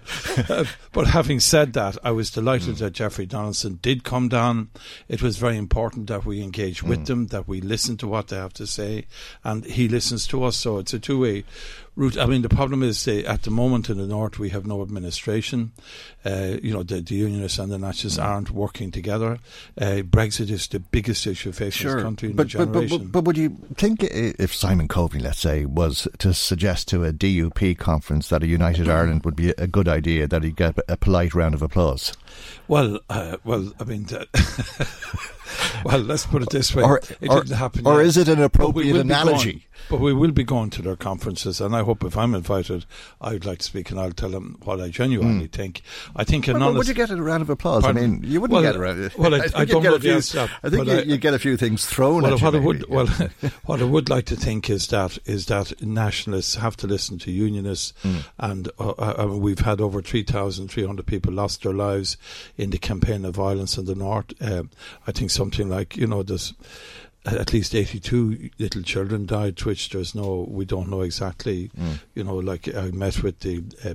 Uh, 0.49 0.65
but 0.93 1.07
having 1.09 1.41
said 1.41 1.73
that, 1.75 1.97
I 2.05 2.11
was 2.13 2.31
delighted 2.31 2.77
that 2.77 2.93
Jeffrey 2.93 3.27
Donaldson 3.27 3.79
did 3.83 4.05
come 4.05 4.29
down. 4.29 4.69
It 5.09 5.23
was 5.23 5.37
very 5.37 5.57
important 5.57 6.07
that 6.09 6.25
we 6.25 6.43
engage 6.43 6.83
with 6.83 7.01
Mm. 7.01 7.07
them, 7.07 7.27
that 7.29 7.47
we 7.49 7.61
listen 7.61 7.97
to 7.99 8.07
what 8.09 8.29
they 8.29 8.37
have 8.37 8.55
to 8.55 8.67
say, 8.67 9.07
and 9.45 9.65
he 9.65 9.89
listens 9.89 10.27
to 10.29 10.43
us. 10.45 10.57
So 10.57 10.79
it's 10.79 10.95
a 10.95 10.99
two 10.99 11.19
way 11.21 11.45
route. 11.97 12.19
I 12.19 12.27
mean, 12.27 12.43
the 12.43 12.49
problem 12.49 12.83
is 12.83 13.09
uh, 13.09 13.23
at 13.27 13.43
the 13.43 13.51
moment 13.51 13.91
in 13.91 13.99
the 13.99 14.07
north 14.07 14.39
we 14.39 14.51
have 14.51 14.67
no 14.67 14.83
administration. 14.83 15.73
Uh, 16.25 16.57
you 16.63 16.73
know, 16.73 16.83
the, 16.83 17.01
the 17.01 17.15
unionists 17.15 17.59
and 17.59 17.73
the 17.73 17.79
nationalists 17.79 18.19
aren't 18.19 18.51
working 18.51 18.91
together. 18.91 19.39
Uh, 19.81 20.03
Brexit 20.03 20.51
is 20.51 20.69
the 20.69 20.81
biggest 20.81 21.27
issue 21.27 21.53
facing 21.53 21.89
this 21.89 22.03
country 22.03 22.31
in 22.31 22.37
but, 22.37 22.53
a 22.55 22.59
but, 22.59 22.67
but, 22.67 22.73
generation. 22.73 22.99
but, 22.99 23.13
but 23.13 23.25
would 23.25 23.37
you 23.37 23.57
think 23.75 24.05
if 24.05 24.55
Simon 24.55 24.89
Coveney, 24.89 25.23
let's 25.23 25.41
say, 25.41 25.65
was 25.65 26.07
to 26.19 26.35
suggest 26.35 26.89
to 26.89 27.05
a 27.05 27.13
DUP 27.13 27.79
conference 27.79 28.29
that 28.29 28.43
a 28.43 28.47
United 28.47 28.89
Ireland 28.97 29.25
would 29.25 29.37
be 29.37 29.51
a 29.51 29.67
good 29.67 29.89
idea, 29.89 30.27
that 30.27 30.43
he'd 30.43 30.57
get 30.57 30.79
a 30.89 30.97
polite 30.97 31.35
round 31.35 31.55
of 31.55 31.63
applause? 31.63 32.13
Well, 32.69 32.99
uh, 33.09 33.37
well, 33.45 33.73
I 33.79 33.85
mean, 33.85 34.05
that 34.07 34.29
well, 35.85 35.99
let's 36.01 36.27
put 36.27 36.43
it 36.43 36.51
this 36.51 36.75
way: 36.75 36.83
Or- 36.83 36.99
it 37.21 37.29
or- 37.31 37.43
didn't 37.45 37.57
happen. 37.57 37.87
or 37.87 38.01
yet. 38.01 38.07
is 38.09 38.17
it 38.17 38.29
an 38.29 38.43
appropriate 38.43 38.93
be 38.95 38.99
analogy? 39.01 39.53
going- 39.53 39.63
but 39.91 40.01
we 40.01 40.13
will 40.13 40.33
be 40.33 40.43
going 40.43 40.71
to 40.71 40.83
their 40.83 40.97
conferences, 40.97 41.61
and 41.61 41.77
I 41.77 41.83
hope 41.85 42.03
if 42.03 42.17
I'm 42.17 42.35
invited, 42.35 42.87
I 43.21 43.35
would 43.35 43.45
like 43.45 43.59
to 43.59 43.65
speak, 43.65 43.91
and 43.93 44.01
I'll 44.01 44.11
tell 44.11 44.31
them 44.31 44.57
what 44.65 44.81
I 44.81 44.89
genuinely 44.89 45.47
think. 45.47 45.83
I 46.17 46.25
think 46.25 46.47
Well, 46.49 46.55
but 46.59 46.63
honest. 46.63 46.79
would 46.79 46.89
you 46.89 46.95
get 46.95 47.11
a 47.11 47.23
round 47.23 47.43
of 47.43 47.51
applause? 47.51 47.85
Pardon? 47.85 48.03
I 48.03 48.07
mean, 48.09 48.23
you 48.25 48.41
wouldn't 48.41 48.55
Well, 48.55 48.63
get 48.63 48.75
a 48.75 48.79
round. 48.81 49.13
Well, 49.17 49.35
I, 49.35 49.41
think 49.43 49.55
I 49.57 49.61
you'd 49.61 49.69
don't 49.69 49.83
get 49.83 49.89
know 49.91 49.99
the 49.99 50.01
few, 50.03 50.13
answer 50.15 50.49
I 50.65 50.71
think 50.71 50.87
you, 50.87 50.93
I- 50.93 51.03
you 51.03 51.17
get 51.19 51.35
a 51.35 51.39
few 51.39 51.57
things 51.57 51.87
thrown 51.87 52.23
well, 52.23 52.35
at 52.35 52.43
what 52.43 52.55
you. 52.55 52.59
I 52.61 52.63
would 52.65 52.89
well, 52.89 53.07
what 53.67 53.81
I 53.81 53.85
would 53.85 54.09
like 54.09 54.25
to 54.27 54.35
think 54.37 54.69
is 54.71 54.89
that 54.89 55.19
is 55.25 55.47
that 55.47 55.81
nationalists 55.81 56.57
have 56.57 56.77
to 56.79 56.89
listen 56.89 57.19
to 57.19 57.31
unionists, 57.31 57.93
Hmm. 58.03 58.17
and 58.39 58.69
uh, 58.81 58.89
uh, 58.91 59.27
we've 59.39 59.61
had 59.61 59.81
over 59.81 60.03
three 60.03 60.25
thousand 60.25 60.69
three 60.69 60.87
hundred 60.87 61.07
people 61.07 61.33
lost 61.33 61.63
their 61.63 61.75
lives 61.75 62.17
in 62.57 62.71
the 62.71 62.79
campaign 62.79 63.25
of 63.25 63.35
violence 63.37 63.79
in 63.79 63.85
the 63.87 63.95
north. 63.95 64.33
Um, 64.41 64.71
I 65.07 65.13
think 65.13 65.31
something 65.31 65.69
like 65.69 65.97
you 65.97 66.07
know 66.07 66.23
there's 66.23 66.55
at 67.25 67.53
least 67.53 67.75
82 67.75 68.51
little 68.61 68.83
children 68.83 69.27
died, 69.27 69.61
which 69.65 69.91
there's 69.91 70.15
no, 70.15 70.47
we 70.49 70.65
don't 70.65 70.89
know 70.89 71.01
exactly, 71.01 71.71
Mm. 71.77 71.99
you 72.15 72.23
know, 72.23 72.37
like 72.37 72.73
I 72.73 72.93
met 72.93 73.21
with 73.25 73.41
the 73.41 73.65
uh, 73.85 73.95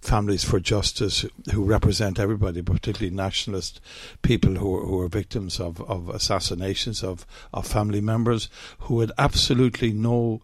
Families 0.00 0.42
for 0.42 0.58
Justice 0.58 1.24
who 1.52 1.62
represent 1.64 2.18
everybody, 2.18 2.62
particularly 2.62 3.14
nationalist 3.14 3.80
people 4.22 4.56
who 4.56 4.76
are, 4.78 4.84
who 4.84 5.00
are 5.00 5.08
victims 5.08 5.60
of, 5.60 5.80
of 5.82 6.08
assassinations 6.08 7.04
of, 7.04 7.24
of 7.54 7.66
family 7.68 8.00
members 8.00 8.48
who 8.80 8.98
had 9.00 9.12
absolutely 9.16 9.92
no 9.92 10.42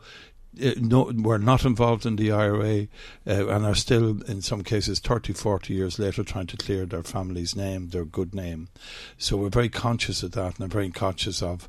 no, 0.55 1.11
were 1.15 1.39
not 1.39 1.65
involved 1.65 2.05
in 2.05 2.17
the 2.17 2.31
IRA 2.31 2.89
uh, 3.27 3.49
and 3.49 3.65
are 3.65 3.75
still, 3.75 4.23
in 4.23 4.43
some 4.43 4.63
cases, 4.63 4.99
30, 4.99 5.33
40 5.33 5.73
years 5.73 5.99
later, 5.99 6.23
trying 6.23 6.47
to 6.49 6.57
clear 6.57 6.85
their 6.85 7.03
family's 7.03 7.57
name, 7.57 7.89
their 7.89 8.05
good 8.05 8.35
name. 8.35 8.69
So 9.17 9.37
we're 9.37 9.49
very 9.49 9.69
conscious 9.69 10.23
of 10.23 10.33
that, 10.33 10.57
and 10.57 10.65
I'm 10.65 10.71
very 10.71 10.91
conscious 10.91 11.43
of, 11.43 11.69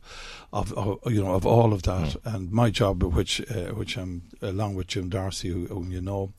of, 0.52 0.74
of 0.74 1.00
you 1.12 1.24
know, 1.24 1.34
of 1.34 1.46
all 1.46 1.74
of 1.74 1.84
that. 1.84 2.18
And 2.26 2.52
my 2.52 2.70
job, 2.70 3.04
which, 3.04 3.40
uh, 3.50 3.74
which 3.74 3.98
I'm 3.98 4.24
along 4.42 4.76
with 4.76 4.88
Jim 4.88 5.10
D'Arcy, 5.10 5.50
who, 5.50 5.66
whom 5.68 5.92
you 5.92 6.02
know, 6.02 6.34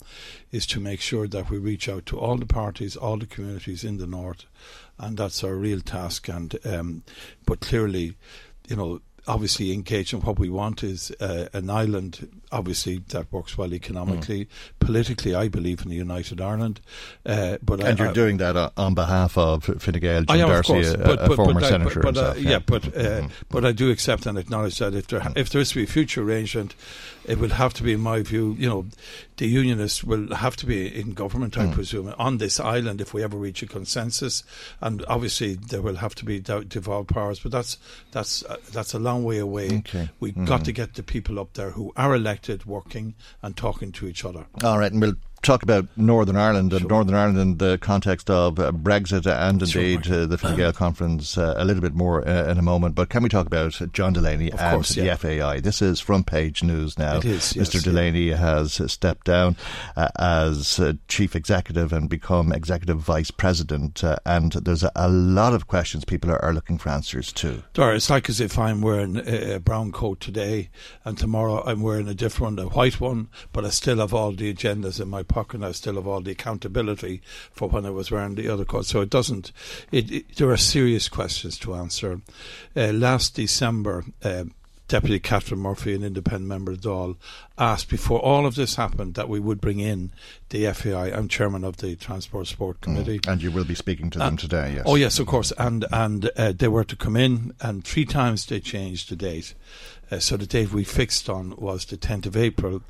is 0.51 0.67
to 0.67 0.79
make 0.79 1.01
sure 1.01 1.27
that 1.27 1.49
we 1.49 1.57
reach 1.57 1.89
out 1.89 2.05
to 2.07 2.19
all 2.19 2.37
the 2.37 2.45
parties, 2.45 2.95
all 2.95 3.17
the 3.17 3.25
communities 3.25 3.83
in 3.83 3.97
the 3.97 4.07
north, 4.07 4.45
and 4.99 5.17
that's 5.17 5.43
our 5.43 5.55
real 5.55 5.81
task. 5.81 6.29
And 6.29 6.55
um, 6.65 7.03
but 7.45 7.59
clearly, 7.59 8.15
you 8.67 8.75
know, 8.75 9.01
obviously 9.27 9.71
engage 9.71 10.13
in 10.13 10.21
what 10.21 10.39
we 10.39 10.49
want 10.49 10.83
is 10.83 11.11
uh, 11.19 11.47
an 11.53 11.69
island. 11.69 12.41
Obviously, 12.51 12.99
that 13.09 13.31
works 13.31 13.57
well 13.57 13.73
economically, 13.73 14.45
mm. 14.45 14.49
politically. 14.79 15.35
I 15.35 15.47
believe 15.47 15.81
in 15.81 15.89
the 15.89 15.95
United 15.95 16.39
Ireland, 16.39 16.79
uh, 17.25 17.57
but 17.61 17.81
and 17.81 17.99
I, 17.99 18.03
you're 18.03 18.11
I, 18.11 18.13
doing 18.13 18.37
that 18.37 18.55
uh, 18.55 18.69
on 18.77 18.93
behalf 18.93 19.37
of 19.37 19.63
Fine 19.63 19.99
Gael, 19.99 20.23
Jim 20.23 20.41
am, 20.41 20.49
D'Arcy, 20.49 20.73
course, 20.73 20.93
a, 20.93 20.97
but, 20.97 21.23
a 21.23 21.27
but, 21.27 21.35
former 21.35 21.59
but, 21.59 21.69
senator. 21.69 21.99
But, 21.99 22.15
himself, 22.15 22.39
yeah, 22.39 22.49
yeah, 22.51 22.59
but 22.59 22.83
mm. 22.83 23.31
but 23.49 23.65
I 23.65 23.71
do 23.71 23.89
accept 23.91 24.25
and 24.25 24.37
acknowledge 24.37 24.79
that 24.79 24.93
if 24.93 25.07
there 25.07 25.19
mm. 25.19 25.37
if 25.37 25.49
there 25.49 25.61
is 25.61 25.69
to 25.69 25.75
be 25.75 25.83
a 25.83 25.87
future 25.87 26.21
arrangement, 26.21 26.75
it 27.27 27.39
will 27.39 27.49
have 27.49 27.73
to 27.73 27.83
be, 27.83 27.93
in 27.93 28.01
my 28.01 28.21
view, 28.21 28.55
you 28.59 28.69
know, 28.69 28.85
the 29.37 29.47
unionists 29.47 30.03
will 30.03 30.33
have 30.35 30.55
to 30.57 30.65
be 30.65 30.87
in 30.87 31.13
government, 31.13 31.57
I 31.57 31.65
mm. 31.65 31.73
presume, 31.73 32.13
on 32.17 32.37
this 32.37 32.59
island 32.59 33.01
if 33.01 33.13
we 33.13 33.23
ever 33.23 33.37
reach 33.37 33.61
a 33.63 33.67
consensus. 33.67 34.43
And 34.81 35.03
obviously, 35.07 35.55
there 35.55 35.81
will 35.81 35.97
have 35.97 36.15
to 36.15 36.25
be 36.25 36.39
devolved 36.39 37.09
powers, 37.09 37.39
but 37.39 37.51
that's 37.51 37.77
that's 38.11 38.43
uh, 38.43 38.57
that's 38.71 38.93
a 38.93 38.99
long 38.99 39.14
way 39.23 39.37
away. 39.37 39.77
Okay. 39.79 40.09
We 40.19 40.33
mm. 40.33 40.45
got 40.45 40.65
to 40.65 40.71
get 40.71 40.93
the 40.93 41.03
people 41.03 41.39
up 41.39 41.53
there 41.53 41.71
who 41.71 41.91
are 41.95 42.15
elected, 42.15 42.65
working 42.65 43.15
and 43.41 43.55
talking 43.55 43.91
to 43.93 44.07
each 44.07 44.25
other. 44.25 44.47
All 44.63 44.79
right, 44.79 44.91
and 44.91 45.01
we'll 45.01 45.15
talk 45.45 45.63
about 45.63 45.87
Northern 45.95 46.35
Ireland 46.35 46.73
and 46.73 46.81
sure. 46.81 46.89
Northern 46.89 47.15
Ireland 47.15 47.37
in 47.37 47.57
the 47.57 47.77
context 47.77 48.29
of 48.29 48.59
uh, 48.59 48.71
Brexit 48.71 49.25
and 49.27 49.61
indeed 49.61 50.05
sure, 50.05 50.23
uh, 50.23 50.25
the 50.25 50.37
Fine 50.37 50.57
Gael 50.57 50.73
conference 50.73 51.37
uh, 51.37 51.53
a 51.57 51.63
little 51.63 51.81
bit 51.81 51.93
more 51.93 52.27
uh, 52.27 52.49
in 52.49 52.57
a 52.57 52.63
moment. 52.63 52.95
But 52.95 53.09
can 53.09 53.21
we 53.21 53.29
talk 53.29 53.45
about 53.45 53.79
John 53.93 54.13
Delaney 54.13 54.51
of 54.51 54.59
and 54.59 54.75
course, 54.75 54.95
the. 54.95 55.15
FAI? 55.15 55.59
This 55.59 55.81
is 55.81 55.99
front 55.99 56.25
page 56.25 56.63
news 56.63 56.97
now. 56.97 57.17
It 57.17 57.25
is, 57.25 57.55
yes, 57.55 57.69
Mr. 57.69 57.83
Delaney 57.83 58.29
yeah. 58.29 58.37
has 58.37 58.81
stepped 58.91 59.27
down 59.27 59.55
uh, 59.95 60.09
as 60.17 60.79
uh, 60.79 60.93
chief 61.07 61.35
executive 61.35 61.93
and 61.93 62.09
become 62.09 62.51
executive 62.51 62.99
vice 62.99 63.31
president. 63.31 64.03
and 64.25 64.53
there's 64.53 64.83
a, 64.83 64.91
a, 64.95 65.09
lot 65.09 65.53
of 65.53 65.67
questions 65.67 66.05
people 66.05 66.31
are, 66.31 66.43
are, 66.43 66.53
looking 66.53 66.77
for 66.77 66.89
answers 66.89 67.31
to. 67.33 67.63
It's 67.77 68.09
like 68.09 68.29
as 68.29 68.39
if 68.39 68.57
I'm 68.57 68.81
wearing 68.81 69.17
a, 69.17 69.55
a 69.55 69.59
brown 69.59 69.91
coat 69.91 70.19
today 70.19 70.69
and 71.03 71.17
tomorrow 71.17 71.63
I'm 71.65 71.81
wearing 71.81 72.07
a 72.07 72.13
different 72.13 72.57
one, 72.57 72.67
a 72.67 72.69
white 72.69 72.99
one, 72.99 73.29
but 73.53 73.65
I 73.65 73.69
still 73.69 73.97
have 73.97 74.13
all 74.13 74.31
the 74.31 74.53
agendas 74.53 74.99
in 74.99 75.09
my 75.09 75.21
pocket 75.21 75.34
and 75.35 75.65
I 75.65 75.71
still 75.71 75.95
have 75.95 76.07
all 76.07 76.21
the 76.21 76.31
accountability 76.31 77.21
for 77.51 77.69
when 77.69 77.85
I 77.85 77.89
was 77.89 78.11
wearing 78.11 78.35
the 78.35 78.49
other 78.49 78.65
coat. 78.65 78.85
So 78.85 79.01
it 79.01 79.09
doesn't. 79.09 79.51
It, 79.91 80.11
it, 80.11 80.35
there 80.37 80.49
are 80.49 80.57
serious 80.57 81.09
questions 81.09 81.57
to 81.59 81.75
answer. 81.75 82.21
Uh, 82.75 82.91
last 82.91 83.35
December. 83.35 84.05
Uh, 84.23 84.45
Deputy 84.87 85.19
Catherine 85.19 85.61
Murphy, 85.61 85.95
an 85.95 86.03
independent 86.03 86.47
member 86.47 86.71
of 86.71 86.81
Dáil, 86.81 87.17
asked 87.57 87.89
before 87.89 88.19
all 88.19 88.45
of 88.45 88.53
this 88.53 88.75
happened 88.75 89.15
that 89.15 89.27
we 89.27 89.39
would 89.39 89.59
bring 89.59 89.79
in 89.79 90.11
the 90.49 90.71
FAI. 90.71 91.11
I'm 91.11 91.27
chairman 91.27 91.63
of 91.63 91.77
the 91.77 91.95
Transport 91.95 92.45
Sport 92.47 92.77
mm. 92.77 92.81
Committee, 92.81 93.19
mm. 93.19 93.31
and 93.31 93.41
you 93.41 93.51
will 93.51 93.63
be 93.63 93.73
speaking 93.73 94.11
to 94.11 94.19
them 94.19 94.37
today. 94.37 94.73
Yes. 94.75 94.83
Oh 94.85 94.95
yes, 94.95 95.17
of 95.17 95.25
course. 95.25 95.51
And 95.57 95.85
and 95.91 96.29
uh, 96.37 96.51
they 96.51 96.67
were 96.67 96.83
to 96.83 96.95
come 96.95 97.15
in, 97.15 97.53
and 97.61 97.83
three 97.83 98.05
times 98.05 98.45
they 98.45 98.59
changed 98.59 99.09
the 99.09 99.15
date. 99.15 99.55
Uh, 100.11 100.19
so 100.19 100.37
the 100.37 100.45
date 100.45 100.71
we 100.71 100.83
fixed 100.83 101.29
on 101.29 101.55
was 101.57 101.85
the 101.85 101.97
10th 101.97 102.25
of 102.25 102.37
April. 102.37 102.81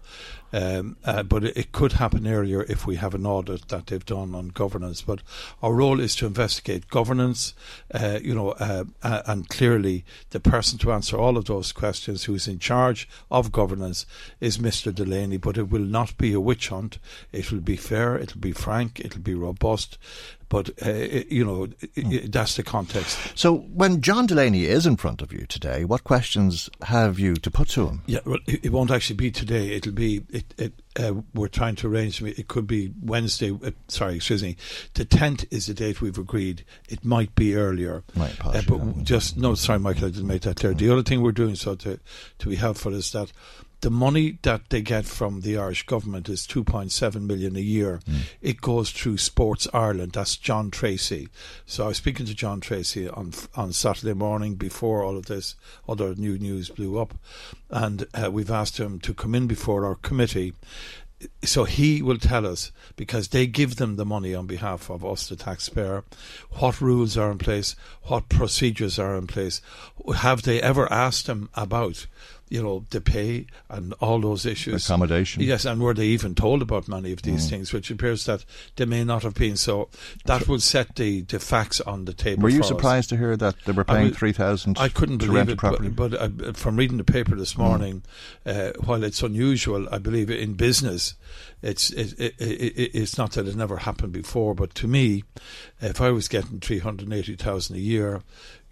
Um, 0.54 0.96
uh, 1.04 1.24
but 1.24 1.44
it, 1.44 1.74
could 1.74 1.94
happen 1.94 2.26
earlier 2.26 2.64
if 2.64 2.88
we 2.88 2.96
have 2.96 3.14
an 3.14 3.26
audit 3.26 3.68
that 3.68 3.88
they've 3.88 4.06
done 4.06 4.34
on 4.34 4.50
governance. 4.50 5.02
But 5.02 5.20
our 5.62 5.74
role 5.74 6.00
is 6.00 6.16
to 6.18 6.26
investigate 6.26 6.88
governance, 6.88 7.54
uh, 7.94 8.20
you 8.24 8.34
know, 8.34 8.52
uh, 8.52 8.86
and 9.02 9.50
clearly 9.50 10.06
the 10.30 10.40
person 10.40 10.80
to 10.80 10.94
answer 10.94 11.18
all 11.18 11.36
of 11.36 11.46
those 11.46 11.74
questions 11.74 12.24
who 12.24 12.36
is 12.36 12.48
in 12.48 12.60
charge 12.60 13.10
of 13.30 13.52
governance 13.52 14.06
is 14.40 14.58
Mr. 14.58 14.96
Delaney. 14.96 15.36
But 15.36 15.58
it 15.58 15.70
will 15.70 15.82
not 15.82 16.18
be 16.18 16.32
a 16.32 16.40
witch 16.40 16.70
hunt. 16.70 17.00
It 17.34 17.52
will 17.52 17.60
be 17.60 17.76
fair. 17.76 18.16
It 18.16 18.34
will 18.34 18.42
be 18.42 18.54
frank. 18.54 19.02
It 19.02 19.16
will 19.16 19.24
be 19.24 19.36
robust. 19.36 19.98
But, 20.50 20.70
uh, 20.86 20.92
you 21.30 21.44
know, 21.44 21.68
mm. 21.68 22.32
that's 22.32 22.56
the 22.56 22.64
context. 22.64 23.18
So 23.36 23.58
when 23.58 24.02
John 24.02 24.26
Delaney 24.26 24.66
is 24.66 24.86
in 24.86 24.98
front 24.98 25.22
of 25.22 25.34
you 25.34 25.46
today, 25.48 25.86
what 25.86 26.04
questions 26.04 26.70
have 26.84 27.20
you 27.20 27.36
to 27.36 27.52
put 27.52 27.70
to 27.70 27.88
him? 27.88 28.04
Yeah, 28.06 28.20
well, 28.26 28.40
it 28.46 28.72
won't 28.72 28.92
actually 28.92 29.16
be 29.18 29.32
today. 29.32 29.70
It'll 29.70 29.92
be, 29.92 30.24
it, 30.30 30.54
it, 30.58 30.74
uh, 30.98 31.14
we're 31.34 31.48
trying 31.48 31.76
to 31.78 31.88
arrange, 31.88 32.22
it 32.22 32.48
could 32.48 32.68
be 32.68 32.94
Wednesday, 33.02 33.52
uh, 33.52 33.72
sorry, 33.88 34.16
excuse 34.16 34.44
me. 34.44 34.56
The 34.94 35.06
10th 35.06 35.46
is 35.52 35.68
the 35.68 35.74
date 35.74 36.02
we've 36.02 36.18
agreed. 36.18 36.64
It 36.88 37.04
might 37.04 37.34
be 37.36 37.56
earlier. 37.56 38.04
Might 38.16 38.46
uh, 38.46 38.62
but 38.68 39.04
just, 39.04 39.38
no, 39.38 39.56
sorry, 39.56 39.80
Michael, 39.80 40.06
I 40.06 40.12
didn't 40.12 40.28
make 40.28 40.44
that 40.44 40.58
clear. 40.58 40.74
The 40.74 40.92
other 40.92 41.04
thing 41.04 41.22
we're 41.22 41.32
doing 41.32 41.56
so 41.56 41.76
to, 41.76 42.00
to 42.40 42.50
be 42.50 42.56
helpful 42.56 42.94
is 42.94 43.12
that 43.12 43.32
the 43.82 43.90
money 43.90 44.38
that 44.42 44.70
they 44.70 44.82
get 44.82 45.06
from 45.06 45.42
the 45.42 45.58
Irish 45.58 45.86
government 45.86 46.30
is 46.30 46.48
2.7 46.48 47.22
million 47.22 47.56
a 47.56 47.60
year. 47.60 48.00
Mm. 48.06 48.22
It 48.42 48.62
goes 48.62 48.92
through 48.92 49.18
Sports 49.18 49.68
Ireland. 49.74 50.14
That's 50.14 50.38
John 50.38 50.72
Treacy. 50.72 51.30
So 51.66 51.86
I 51.86 51.88
was 51.90 51.98
speaking 51.98 52.26
to 52.26 52.34
John 52.34 52.62
Treacy 52.62 53.08
on 53.16 53.34
on 53.56 53.74
Saturday 53.74 54.14
morning 54.14 54.56
before 54.56 55.04
all 55.04 55.18
of 55.18 55.26
this 55.26 55.56
other 55.88 56.16
new 56.16 56.38
news 56.38 56.70
blew 56.70 57.00
up, 57.00 57.14
and 57.70 58.08
uh, 58.14 58.32
we've 58.32 58.52
asked 58.52 58.78
him 58.78 59.00
to 59.00 59.14
come 59.14 59.36
in 59.36 59.48
before 59.48 59.86
our 59.86 59.96
committee. 59.96 60.54
So 61.44 61.64
he 61.64 62.02
will 62.02 62.18
tell 62.18 62.46
us 62.46 62.72
because 62.98 63.30
they 63.30 63.48
give 63.48 63.78
them 63.78 63.96
the 63.96 64.06
money 64.06 64.36
on 64.36 64.48
behalf 64.48 64.90
of 64.90 65.06
us, 65.06 65.30
the 65.30 65.38
taxpayer, 65.38 66.04
what 66.52 66.82
rules 66.82 67.18
are 67.18 67.32
in 67.32 67.38
place, 67.38 67.76
what 68.04 68.30
procedures 68.30 69.00
are 69.00 69.16
in 69.16 69.26
place. 69.26 69.62
Have 70.18 70.42
they 70.42 70.62
ever 70.62 70.92
asked 70.92 71.28
him 71.28 71.50
about 71.56 72.06
you 72.50 72.62
know, 72.62 72.86
the 72.92 73.02
pay 73.02 73.48
and 73.70 73.94
all 73.94 74.20
those 74.20 74.46
issues. 74.46 74.86
Accommodation. 74.86 75.42
Yes, 75.42 75.66
and 75.66 75.82
were 75.82 75.94
they 75.94 76.06
even 76.08 76.36
told 76.36 76.62
about 76.62 76.88
many 76.88 77.12
of 77.12 77.24
these 77.24 77.48
mm. 77.48 77.50
things, 77.50 77.74
which 77.74 77.90
appears 77.90 78.26
that 78.26 78.46
they 78.76 78.86
may 78.86 79.04
not 79.04 79.24
have 79.24 79.34
been. 79.34 79.58
So 79.58 79.90
that 80.26 80.48
would 80.48 80.62
set 80.62 80.96
the, 80.96 81.22
the 81.22 81.40
facts 81.40 81.82
on 81.82 82.06
the 82.06 82.14
table. 82.14 82.44
Were 82.44 82.50
you 82.50 82.64
surprised 82.64 83.08
us. 83.08 83.10
to 83.10 83.18
hear 83.18 83.36
that 83.38 83.56
they 83.66 83.72
were 83.72 83.84
paying 83.84 84.12
three 84.12 84.32
thousand? 84.32 84.78
I 84.80 84.90
couldn't 84.90 85.18
believe 85.18 85.50
it, 85.50 85.60
but, 85.60 85.96
but 85.96 86.14
uh, 86.14 86.54
from 86.54 86.78
reading 86.78 86.98
the 86.98 87.04
paper 87.04 87.36
this 87.36 87.56
mm. 87.56 87.60
morning, 87.60 88.04
mm. 88.46 88.70
uh, 88.70 88.74
while 88.86 89.04
it's 89.04 89.24
unusual, 89.24 89.88
I 89.92 89.98
believe 89.98 90.30
in 90.30 90.54
business, 90.54 91.16
it's 91.62 91.90
it, 91.92 92.14
it, 92.20 92.36
it, 92.40 92.92
it's 92.94 93.18
not 93.18 93.32
that 93.32 93.48
it 93.48 93.56
never 93.56 93.78
happened 93.78 94.14
before, 94.14 94.54
but 94.54 94.76
to 94.76 94.88
me, 94.88 95.24
if 95.82 96.00
I 96.00 96.12
was 96.12 96.28
getting 96.28 96.60
three 96.60 96.80
hundred 96.80 97.12
eighty 97.12 97.36
thousand 97.36 97.78
a 97.78 97.80
year, 97.80 98.22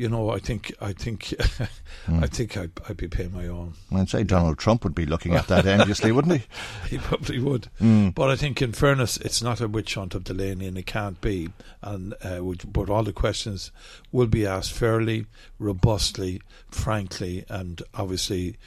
you 0.03 0.09
know, 0.09 0.31
I 0.31 0.39
think 0.39 0.73
I 0.81 0.91
think 0.91 1.27
mm. 1.27 1.69
I 2.21 2.27
think 2.27 2.57
I'd, 2.57 2.71
I'd, 2.89 2.97
be 2.97 3.07
paying 3.07 3.31
my 3.31 3.47
own. 3.47 3.75
I'd 3.93 4.09
say 4.09 4.23
Donald 4.23 4.57
Trump 4.57 4.83
would 4.83 4.93
be 4.93 5.05
looking 5.05 5.33
at 5.33 5.47
that 5.47 5.65
endlessly, 5.77 6.11
wouldn't 6.11 6.41
he? 6.41 6.47
he 6.89 6.97
probably 6.97 7.39
would. 7.39 7.69
Mm. 7.79 8.13
But 8.13 8.29
I 8.29 8.35
think, 8.35 8.61
in 8.61 8.73
fairness, 8.73 9.15
it's 9.15 9.41
not 9.41 9.61
a 9.61 9.69
witch 9.69 9.95
hunt 9.95 10.13
of 10.13 10.25
Delaney, 10.25 10.67
and 10.67 10.77
it 10.77 10.85
can't 10.85 11.21
be. 11.21 11.51
And 11.81 12.15
uh, 12.21 12.41
but 12.67 12.89
all 12.89 13.03
the 13.03 13.13
questions 13.13 13.71
will 14.11 14.27
be 14.27 14.45
asked 14.45 14.73
fairly, 14.73 15.25
robustly, 15.57 16.41
frankly, 16.69 17.45
and 17.47 17.81
obviously 17.93 18.57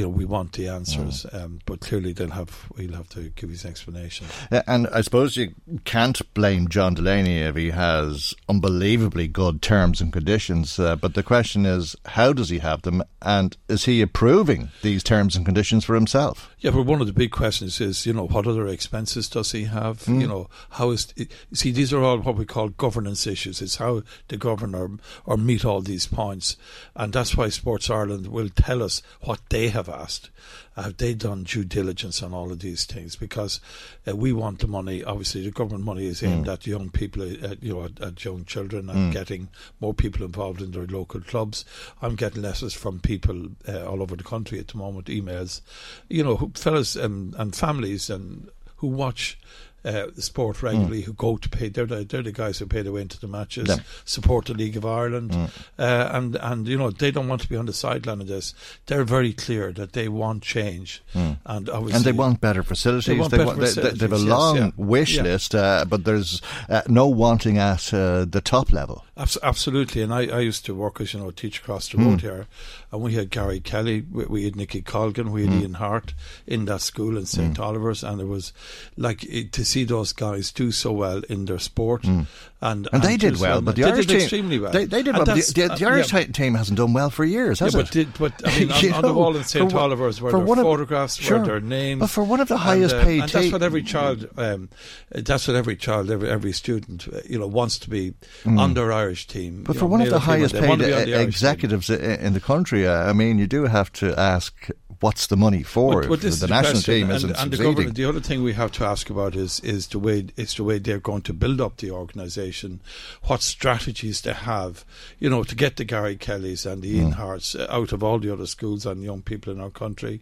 you 0.00 0.06
know, 0.06 0.10
we 0.10 0.24
want 0.24 0.54
the 0.54 0.66
answers, 0.66 1.26
mm. 1.26 1.44
um, 1.44 1.60
but 1.66 1.80
clearly 1.80 2.14
they'll 2.14 2.30
have 2.30 2.68
he'll 2.78 2.94
have 2.94 3.10
to 3.10 3.28
give 3.36 3.50
his 3.50 3.66
explanation. 3.66 4.26
and 4.66 4.88
I 4.88 5.02
suppose 5.02 5.36
you 5.36 5.52
can't 5.84 6.22
blame 6.32 6.68
John 6.68 6.94
Delaney 6.94 7.40
if 7.40 7.54
he 7.54 7.68
has 7.68 8.32
unbelievably 8.48 9.28
good 9.28 9.60
terms 9.60 10.00
and 10.00 10.10
conditions. 10.10 10.78
Uh, 10.78 10.96
but 10.96 11.12
the 11.12 11.22
question 11.22 11.66
is, 11.66 11.96
how 12.06 12.32
does 12.32 12.48
he 12.48 12.60
have 12.60 12.80
them, 12.80 13.02
and 13.20 13.58
is 13.68 13.84
he 13.84 14.00
approving 14.00 14.70
these 14.80 15.02
terms 15.02 15.36
and 15.36 15.44
conditions 15.44 15.84
for 15.84 15.94
himself? 15.94 16.54
Yeah, 16.60 16.70
but 16.70 16.86
one 16.86 17.02
of 17.02 17.06
the 17.06 17.12
big 17.12 17.30
questions 17.30 17.78
is, 17.78 18.06
you 18.06 18.14
know, 18.14 18.26
what 18.26 18.46
other 18.46 18.66
expenses 18.68 19.28
does 19.28 19.52
he 19.52 19.64
have? 19.64 20.04
Mm. 20.04 20.22
You 20.22 20.28
know, 20.28 20.48
how 20.70 20.92
is 20.92 21.12
see 21.52 21.72
these 21.72 21.92
are 21.92 22.02
all 22.02 22.20
what 22.20 22.36
we 22.36 22.46
call 22.46 22.70
governance 22.70 23.26
issues. 23.26 23.60
It's 23.60 23.76
how 23.76 24.02
the 24.28 24.38
governor 24.38 24.92
or 25.26 25.36
meet 25.36 25.66
all 25.66 25.82
these 25.82 26.06
points, 26.06 26.56
and 26.96 27.12
that's 27.12 27.36
why 27.36 27.50
Sports 27.50 27.90
Ireland 27.90 28.28
will 28.28 28.48
tell 28.48 28.82
us 28.82 29.02
what 29.20 29.40
they 29.50 29.68
have 29.68 29.89
asked. 29.90 30.30
Have 30.76 30.96
they 30.96 31.14
done 31.14 31.44
due 31.44 31.64
diligence 31.64 32.22
on 32.22 32.32
all 32.32 32.52
of 32.52 32.60
these 32.60 32.84
things? 32.84 33.16
Because 33.16 33.60
uh, 34.08 34.16
we 34.16 34.32
want 34.32 34.60
the 34.60 34.66
money. 34.66 35.04
Obviously, 35.04 35.44
the 35.44 35.50
government 35.50 35.84
money 35.84 36.06
is 36.06 36.22
aimed 36.22 36.46
mm. 36.46 36.52
at 36.52 36.66
young 36.66 36.90
people, 36.90 37.22
uh, 37.22 37.56
you 37.60 37.74
know, 37.74 37.84
at, 37.84 38.00
at, 38.00 38.24
young 38.24 38.44
children, 38.44 38.88
and 38.88 39.10
mm. 39.10 39.12
getting 39.12 39.48
more 39.80 39.92
people 39.92 40.24
involved 40.24 40.62
in 40.62 40.70
their 40.70 40.86
local 40.86 41.20
clubs. 41.20 41.64
I'm 42.00 42.16
getting 42.16 42.42
letters 42.42 42.74
from 42.74 43.00
people 43.00 43.48
uh, 43.68 43.84
all 43.84 44.02
over 44.02 44.16
the 44.16 44.24
country 44.24 44.58
at 44.58 44.68
the 44.68 44.78
moment, 44.78 45.06
emails, 45.06 45.60
you 46.08 46.24
know, 46.24 46.50
fellas 46.54 46.96
um, 46.96 47.34
and 47.36 47.54
families 47.54 48.08
and 48.08 48.48
who 48.76 48.88
watch 48.88 49.38
uh, 49.84 50.06
the 50.14 50.22
sport 50.22 50.56
mm. 50.56 50.62
regularly 50.62 51.02
mm. 51.02 51.04
who 51.04 51.12
go 51.12 51.36
to 51.36 51.48
pay. 51.48 51.68
They're 51.68 51.86
the, 51.86 52.04
they're 52.04 52.22
the 52.22 52.32
guys 52.32 52.58
who 52.58 52.66
pay 52.66 52.82
their 52.82 52.92
way 52.92 53.02
into 53.02 53.18
the 53.18 53.28
matches, 53.28 53.68
yeah. 53.68 53.76
support 54.04 54.46
the 54.46 54.54
League 54.54 54.76
of 54.76 54.84
Ireland, 54.84 55.30
mm. 55.30 55.50
uh, 55.78 56.10
and 56.12 56.36
and 56.36 56.68
you 56.68 56.78
know 56.78 56.90
they 56.90 57.10
don't 57.10 57.28
want 57.28 57.40
to 57.42 57.48
be 57.48 57.56
on 57.56 57.66
the 57.66 57.72
sideline 57.72 58.20
of 58.20 58.26
this. 58.26 58.54
They're 58.86 59.04
very 59.04 59.32
clear 59.32 59.72
that 59.72 59.92
they 59.92 60.08
want 60.08 60.42
change, 60.42 61.02
mm. 61.14 61.38
and 61.46 61.68
obviously 61.68 61.96
and 61.96 62.04
they 62.04 62.12
want 62.12 62.40
better 62.40 62.62
facilities. 62.62 63.06
They, 63.06 63.18
want 63.18 63.30
they, 63.30 63.38
better 63.38 63.46
want, 63.48 63.60
facilities. 63.60 63.98
they, 63.98 64.06
they 64.06 64.12
have 64.12 64.20
a 64.20 64.24
long 64.24 64.56
yes, 64.56 64.64
yeah. 64.64 64.84
wish 64.84 65.16
yeah. 65.16 65.22
list, 65.22 65.54
uh, 65.54 65.84
but 65.88 66.04
there's 66.04 66.42
uh, 66.68 66.82
no 66.88 67.06
wanting 67.06 67.58
at 67.58 67.92
uh, 67.92 68.24
the 68.24 68.40
top 68.40 68.72
level. 68.72 69.04
Abs- 69.20 69.38
absolutely, 69.42 70.00
and 70.02 70.14
I, 70.14 70.26
I 70.28 70.40
used 70.40 70.64
to 70.66 70.74
work 70.74 71.00
as 71.00 71.12
you 71.12 71.20
know 71.20 71.30
teach 71.30 71.58
across 71.60 71.88
the 71.90 71.98
road 71.98 72.18
Mm. 72.18 72.20
here, 72.22 72.46
and 72.90 73.02
we 73.02 73.12
had 73.14 73.28
Gary 73.30 73.60
Kelly, 73.60 74.04
we, 74.10 74.24
we 74.24 74.44
had 74.44 74.56
Nicky 74.56 74.80
Colgan, 74.82 75.30
we 75.30 75.42
had 75.46 75.50
Mm. 75.54 75.60
Ian 75.60 75.74
Harte 75.74 76.14
in 76.46 76.64
that 76.64 76.80
school 76.80 77.16
in 77.18 77.26
St 77.26 77.58
Oliver's, 77.58 78.02
and 78.02 78.20
it 78.20 78.26
was 78.26 78.52
like 78.96 79.22
it, 79.24 79.52
to 79.52 79.64
see 79.64 79.84
those 79.84 80.12
guys 80.14 80.50
do 80.50 80.72
so 80.72 80.90
well 80.92 81.20
in 81.28 81.44
their 81.44 81.58
sport, 81.58 82.02
Mm. 82.02 82.26
and 82.62 82.88
And 82.92 83.02
they 83.02 83.16
did 83.18 83.38
well, 83.38 83.60
but 83.60 83.76
the 83.76 83.82
they 83.82 83.90
Irish 83.90 84.06
did 84.06 84.12
team 84.14 84.22
extremely 84.22 84.58
well. 84.58 84.72
They, 84.72 84.84
they 84.86 85.02
did 85.02 85.14
And 85.14 85.26
well. 85.26 85.36
The, 85.36 85.42
the, 85.68 85.74
the 85.78 85.86
uh, 85.86 85.90
Irish 85.90 86.12
yeah. 86.14 86.24
team 86.24 86.54
hasn't 86.54 86.78
done 86.78 86.92
well 86.94 87.10
for 87.10 87.24
years, 87.24 87.60
has 87.60 87.74
yeah, 87.74 87.80
it? 87.80 87.82
but, 87.84 87.92
did, 87.92 88.14
but 88.18 88.32
I 88.46 88.58
mean, 88.60 88.72
on, 88.72 88.92
on 88.94 89.02
the 89.02 89.12
wall 89.14 89.36
in 89.36 89.44
St 89.44 89.74
Oliver's 89.74 90.20
were 90.20 90.30
for 90.30 90.38
their 90.38 90.46
one 90.46 90.58
of- 90.58 90.64
photographs, 90.64 91.16
sure. 91.16 91.40
were 91.40 91.44
their 91.44 91.60
names. 91.60 92.00
But 92.00 92.10
for 92.10 92.24
one 92.24 92.40
of 92.40 92.48
the 92.48 92.54
and, 92.54 92.62
highest 92.62 92.94
uh, 92.94 93.04
paid 93.04 93.20
and 93.22 93.28
that's 93.30 93.52
what 93.52 93.62
every 93.62 93.82
child, 93.82 94.28
um, 94.38 94.68
that's 95.10 95.46
what 95.46 95.56
every 95.56 95.76
child, 95.76 96.10
every 96.10 96.28
every 96.30 96.52
student, 96.52 97.06
uh, 97.12 97.20
you 97.28 97.38
know, 97.38 97.46
wants 97.46 97.78
to 97.80 97.90
be 97.90 98.14
Mm. 98.44 98.58
on 98.58 98.74
their 98.74 98.90
Irish 99.10 99.26
team. 99.26 99.64
But 99.64 99.76
for 99.76 99.86
know, 99.86 99.90
one 99.90 100.02
of 100.02 100.10
the 100.10 100.20
highest 100.20 100.54
paid 100.54 100.68
want 100.68 100.82
to 100.82 100.86
be 100.86 100.94
on 100.94 101.04
the 101.04 101.20
executives 101.20 101.90
in 101.90 102.32
the 102.32 102.40
country, 102.40 102.88
I 102.88 103.12
mean, 103.12 103.38
you 103.38 103.48
do 103.48 103.64
have 103.64 103.92
to 103.94 104.14
ask 104.18 104.68
what's 105.00 105.26
the 105.28 105.36
money 105.36 105.62
for 105.62 106.02
But- 106.02 106.08
but 106.08 106.20
this 106.20 106.40
the 106.40 106.46
national 106.46 106.74
question, 106.74 106.94
team 106.94 107.06
and, 107.08 107.16
isn't 107.16 107.30
and 107.30 107.38
succeeding. 107.38 107.64
government, 107.72 107.96
the 107.96 108.04
other 108.04 108.20
thing 108.20 108.42
we 108.42 108.52
have 108.52 108.70
to 108.72 108.84
ask 108.84 109.08
about 109.10 109.34
is 109.34 109.58
is 109.60 109.86
the 109.88 109.98
way 109.98 110.26
is 110.36 110.54
the 110.54 110.64
way 110.64 110.78
they're 110.78 110.98
going 111.00 111.22
to 111.22 111.32
build 111.32 111.60
up 111.60 111.78
the 111.78 111.90
organisation, 111.90 112.80
what 113.24 113.42
strategies 113.42 114.20
they 114.20 114.32
have, 114.34 114.84
you 115.18 115.30
know, 115.30 115.42
to 115.44 115.54
get 115.54 115.76
the 115.76 115.84
Gary 115.84 116.16
Kellys 116.16 116.66
and 116.66 116.82
the 116.82 116.96
Ian 116.96 117.12
Mm. 117.12 117.14
Hartes 117.14 117.56
out 117.68 117.92
of 117.92 118.02
all 118.02 118.18
the 118.18 118.32
other 118.32 118.46
schools 118.46 118.84
and 118.86 119.02
young 119.02 119.22
people 119.22 119.52
in 119.52 119.60
our 119.60 119.70
country, 119.70 120.20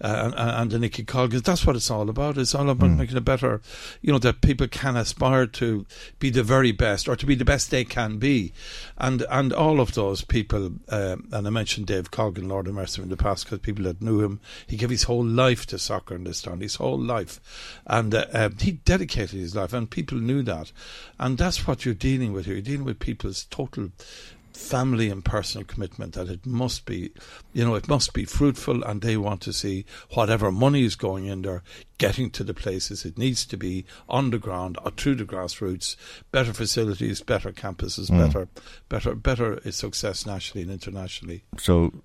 uh, 0.00 0.30
and, 0.32 0.34
and 0.36 0.70
the 0.70 0.78
Nicky 0.78 1.04
Colgans. 1.04 1.42
That's 1.42 1.66
what 1.66 1.76
it's 1.76 1.90
all 1.90 2.08
about. 2.08 2.38
It's 2.38 2.54
all 2.54 2.68
about 2.70 2.90
Mm. 2.90 2.98
making 2.98 3.16
it 3.16 3.24
better, 3.24 3.60
you 4.02 4.12
know, 4.12 4.18
that 4.20 4.40
people 4.40 4.68
can 4.68 4.96
aspire 4.96 5.46
to 5.46 5.84
be 6.20 6.30
the 6.30 6.42
very 6.44 6.72
best 6.72 7.08
or 7.08 7.16
to 7.16 7.26
be 7.26 7.34
the 7.34 7.44
best 7.44 7.70
they 7.70 7.84
can 7.84 8.18
be, 8.18 8.52
and 8.98 9.24
and 9.30 9.52
all 9.52 9.80
of 9.80 9.94
those 9.94 10.22
people. 10.22 10.72
Um, 10.88 11.28
and 11.32 11.46
I 11.46 11.50
mentioned 11.50 11.86
Dave 11.86 12.10
Colgan, 12.10 12.48
Lord 12.48 12.68
of 12.68 12.74
Mercy, 12.74 13.02
in 13.02 13.08
the 13.08 13.16
past 13.16 13.44
because 13.46 13.58
people 13.60 13.84
that 13.84 14.00
knew 14.00 14.11
him, 14.20 14.40
he 14.66 14.76
gave 14.76 14.90
his 14.90 15.04
whole 15.04 15.24
life 15.24 15.66
to 15.66 15.78
soccer 15.78 16.14
in 16.14 16.24
this 16.24 16.42
town, 16.42 16.60
his 16.60 16.76
whole 16.76 16.98
life, 16.98 17.40
and 17.86 18.14
uh, 18.14 18.26
uh, 18.32 18.50
he 18.60 18.72
dedicated 18.72 19.38
his 19.38 19.54
life, 19.56 19.72
and 19.72 19.90
people 19.90 20.18
knew 20.18 20.42
that, 20.42 20.72
and 21.18 21.38
that's 21.38 21.66
what 21.66 21.84
you're 21.84 21.94
dealing 21.94 22.32
with 22.32 22.46
here. 22.46 22.54
You're 22.54 22.62
dealing 22.62 22.84
with 22.84 22.98
people's 22.98 23.44
total 23.44 23.90
family 24.52 25.08
and 25.08 25.24
personal 25.24 25.64
commitment 25.66 26.12
that 26.12 26.28
it 26.28 26.44
must 26.44 26.84
be, 26.84 27.10
you 27.54 27.64
know, 27.64 27.74
it 27.74 27.88
must 27.88 28.12
be 28.12 28.24
fruitful, 28.24 28.82
and 28.84 29.00
they 29.00 29.16
want 29.16 29.40
to 29.42 29.52
see 29.52 29.84
whatever 30.10 30.52
money 30.52 30.84
is 30.84 30.94
going 30.94 31.26
in 31.26 31.42
there 31.42 31.62
getting 31.98 32.30
to 32.30 32.44
the 32.44 32.54
places 32.54 33.04
it 33.04 33.16
needs 33.16 33.46
to 33.46 33.56
be 33.56 33.84
on 34.08 34.30
the 34.30 34.38
ground 34.38 34.76
or 34.84 34.90
through 34.90 35.14
the 35.14 35.24
grassroots. 35.24 35.96
Better 36.32 36.52
facilities, 36.52 37.20
better 37.22 37.52
campuses, 37.52 38.10
Mm. 38.10 38.18
better, 38.18 38.48
better, 38.88 39.14
better 39.14 39.70
success 39.70 40.26
nationally 40.26 40.62
and 40.62 40.72
internationally. 40.72 41.44
So, 41.58 42.02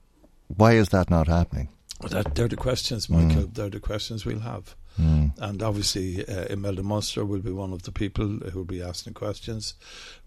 why 0.47 0.73
is 0.73 0.89
that 0.89 1.09
not 1.09 1.27
happening? 1.27 1.69
That, 2.01 2.35
they're 2.35 2.47
the 2.47 2.55
questions, 2.55 3.09
Michael. 3.09 3.43
Mm. 3.43 3.53
They're 3.55 3.69
the 3.69 3.79
questions 3.79 4.25
we'll 4.25 4.39
have. 4.39 4.75
Mm. 5.01 5.31
And 5.39 5.61
obviously, 5.63 6.27
uh, 6.27 6.45
Imelda 6.49 6.83
Munster 6.83 7.23
will 7.25 7.39
be 7.39 7.51
one 7.51 7.73
of 7.73 7.83
the 7.83 7.91
people 7.91 8.27
who 8.27 8.59
will 8.59 8.65
be 8.65 8.81
asking 8.81 9.13
questions. 9.13 9.73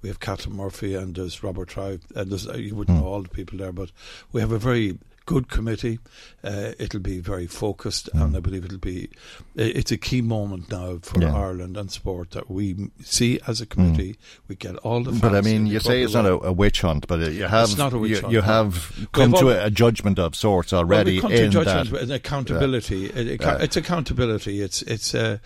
We 0.02 0.08
have 0.08 0.20
Catherine 0.20 0.56
Murphy 0.56 0.94
and 0.94 1.14
there's 1.14 1.42
Robert 1.42 1.68
Tribe. 1.68 2.02
And 2.14 2.30
there's, 2.30 2.48
uh, 2.48 2.54
you 2.54 2.74
wouldn't 2.74 2.98
Mm. 2.98 3.02
know 3.02 3.08
all 3.08 3.22
the 3.22 3.28
people 3.28 3.58
there, 3.58 3.72
but 3.72 3.90
we 4.32 4.40
have 4.40 4.52
a 4.52 4.58
very 4.58 4.98
good 5.30 5.48
committee. 5.48 6.00
Uh, 6.42 6.72
it'll 6.78 6.98
be 6.98 7.20
very 7.20 7.46
focused, 7.46 8.08
and 8.12 8.36
I 8.36 8.40
believe 8.40 8.64
it'll 8.64 8.78
be. 8.78 9.08
It's 9.54 9.92
a 9.92 9.96
key 9.96 10.22
moment 10.22 10.70
now 10.70 10.98
for 11.02 11.18
Mm. 11.20 11.22
Yeah. 11.22 11.36
Ireland 11.36 11.76
and 11.76 11.88
sport 11.90 12.30
that 12.32 12.50
we 12.50 12.90
see 13.02 13.38
as 13.46 13.60
a 13.60 13.66
committee. 13.66 14.16
We 14.48 14.56
get 14.56 14.74
all 14.78 15.04
the. 15.04 15.12
But 15.12 15.34
I 15.36 15.40
mean, 15.40 15.66
you 15.66 15.78
say 15.78 16.02
it's 16.02 16.14
not 16.14 16.26
a, 16.26 16.34
a 16.46 16.52
witch 16.52 16.80
hunt, 16.80 17.06
but 17.06 17.20
you 17.30 17.44
have 17.44 17.78
not 17.78 17.92
a 17.92 17.98
witch 17.98 18.10
you, 18.10 18.20
hunt, 18.22 18.32
you 18.32 18.40
have 18.40 18.72
We 18.98 19.06
come 19.12 19.32
to 19.34 19.64
a, 19.66 19.70
judgment 19.70 20.18
of 20.18 20.34
sorts 20.34 20.72
Well, 20.72 20.80
already 20.80 21.12
we 21.16 21.20
come 21.20 21.32
in 21.32 21.50
that. 21.52 22.10
accountability. 22.10 23.06
It- 23.06 23.28
it- 23.28 23.40
Yeah. 23.40 23.58
It's 23.60 23.76
accountability. 23.76 24.60
It's 24.62 24.82
it's 24.82 25.14
uh, 25.14 25.38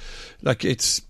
like 0.43 0.65
it's 0.65 1.03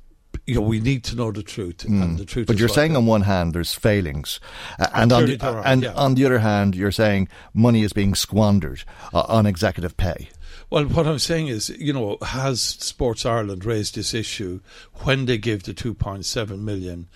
you 0.47 0.55
know 0.57 0.61
we 0.61 0.81
need 0.81 1.05
to 1.05 1.17
know 1.17 1.31
the 1.33 1.43
truth 1.43 1.79
Mm. 1.79 2.03
and 2.03 2.19
the 2.19 2.25
truth. 2.25 2.47
But 2.47 2.59
you're 2.59 2.69
what- 2.69 2.75
saying 2.75 2.97
on 2.97 3.07
one 3.07 3.23
hand 3.23 3.53
there's 3.55 3.75
failings, 3.75 4.41
uh, 4.79 4.89
and 4.95 5.13
on 5.13 5.27
the, 5.27 5.39
are, 5.47 5.67
and 5.67 5.83
yeah. 5.83 5.93
on 5.95 6.15
the 6.15 6.25
other 6.27 6.39
hand 6.41 6.75
you're 6.75 6.93
saying 6.93 7.29
money 7.53 7.83
is 7.83 7.93
being 7.93 8.15
squandered 8.15 8.85
uh, 9.13 9.25
on 9.29 9.47
executive 9.47 9.97
pay. 9.97 10.29
Well, 10.71 10.87
what 10.87 11.07
I'm 11.07 11.19
saying 11.19 11.49
is, 11.49 11.69
you 11.79 11.93
know, 11.93 12.17
has 12.23 12.61
Sports 12.61 13.25
Ireland 13.27 13.65
raised 13.65 13.95
this 13.95 14.15
issue 14.15 14.61
when 15.05 15.27
they 15.27 15.39
give 15.39 15.63
the 15.65 15.75
2.7 15.75 16.59
million? 16.61 17.07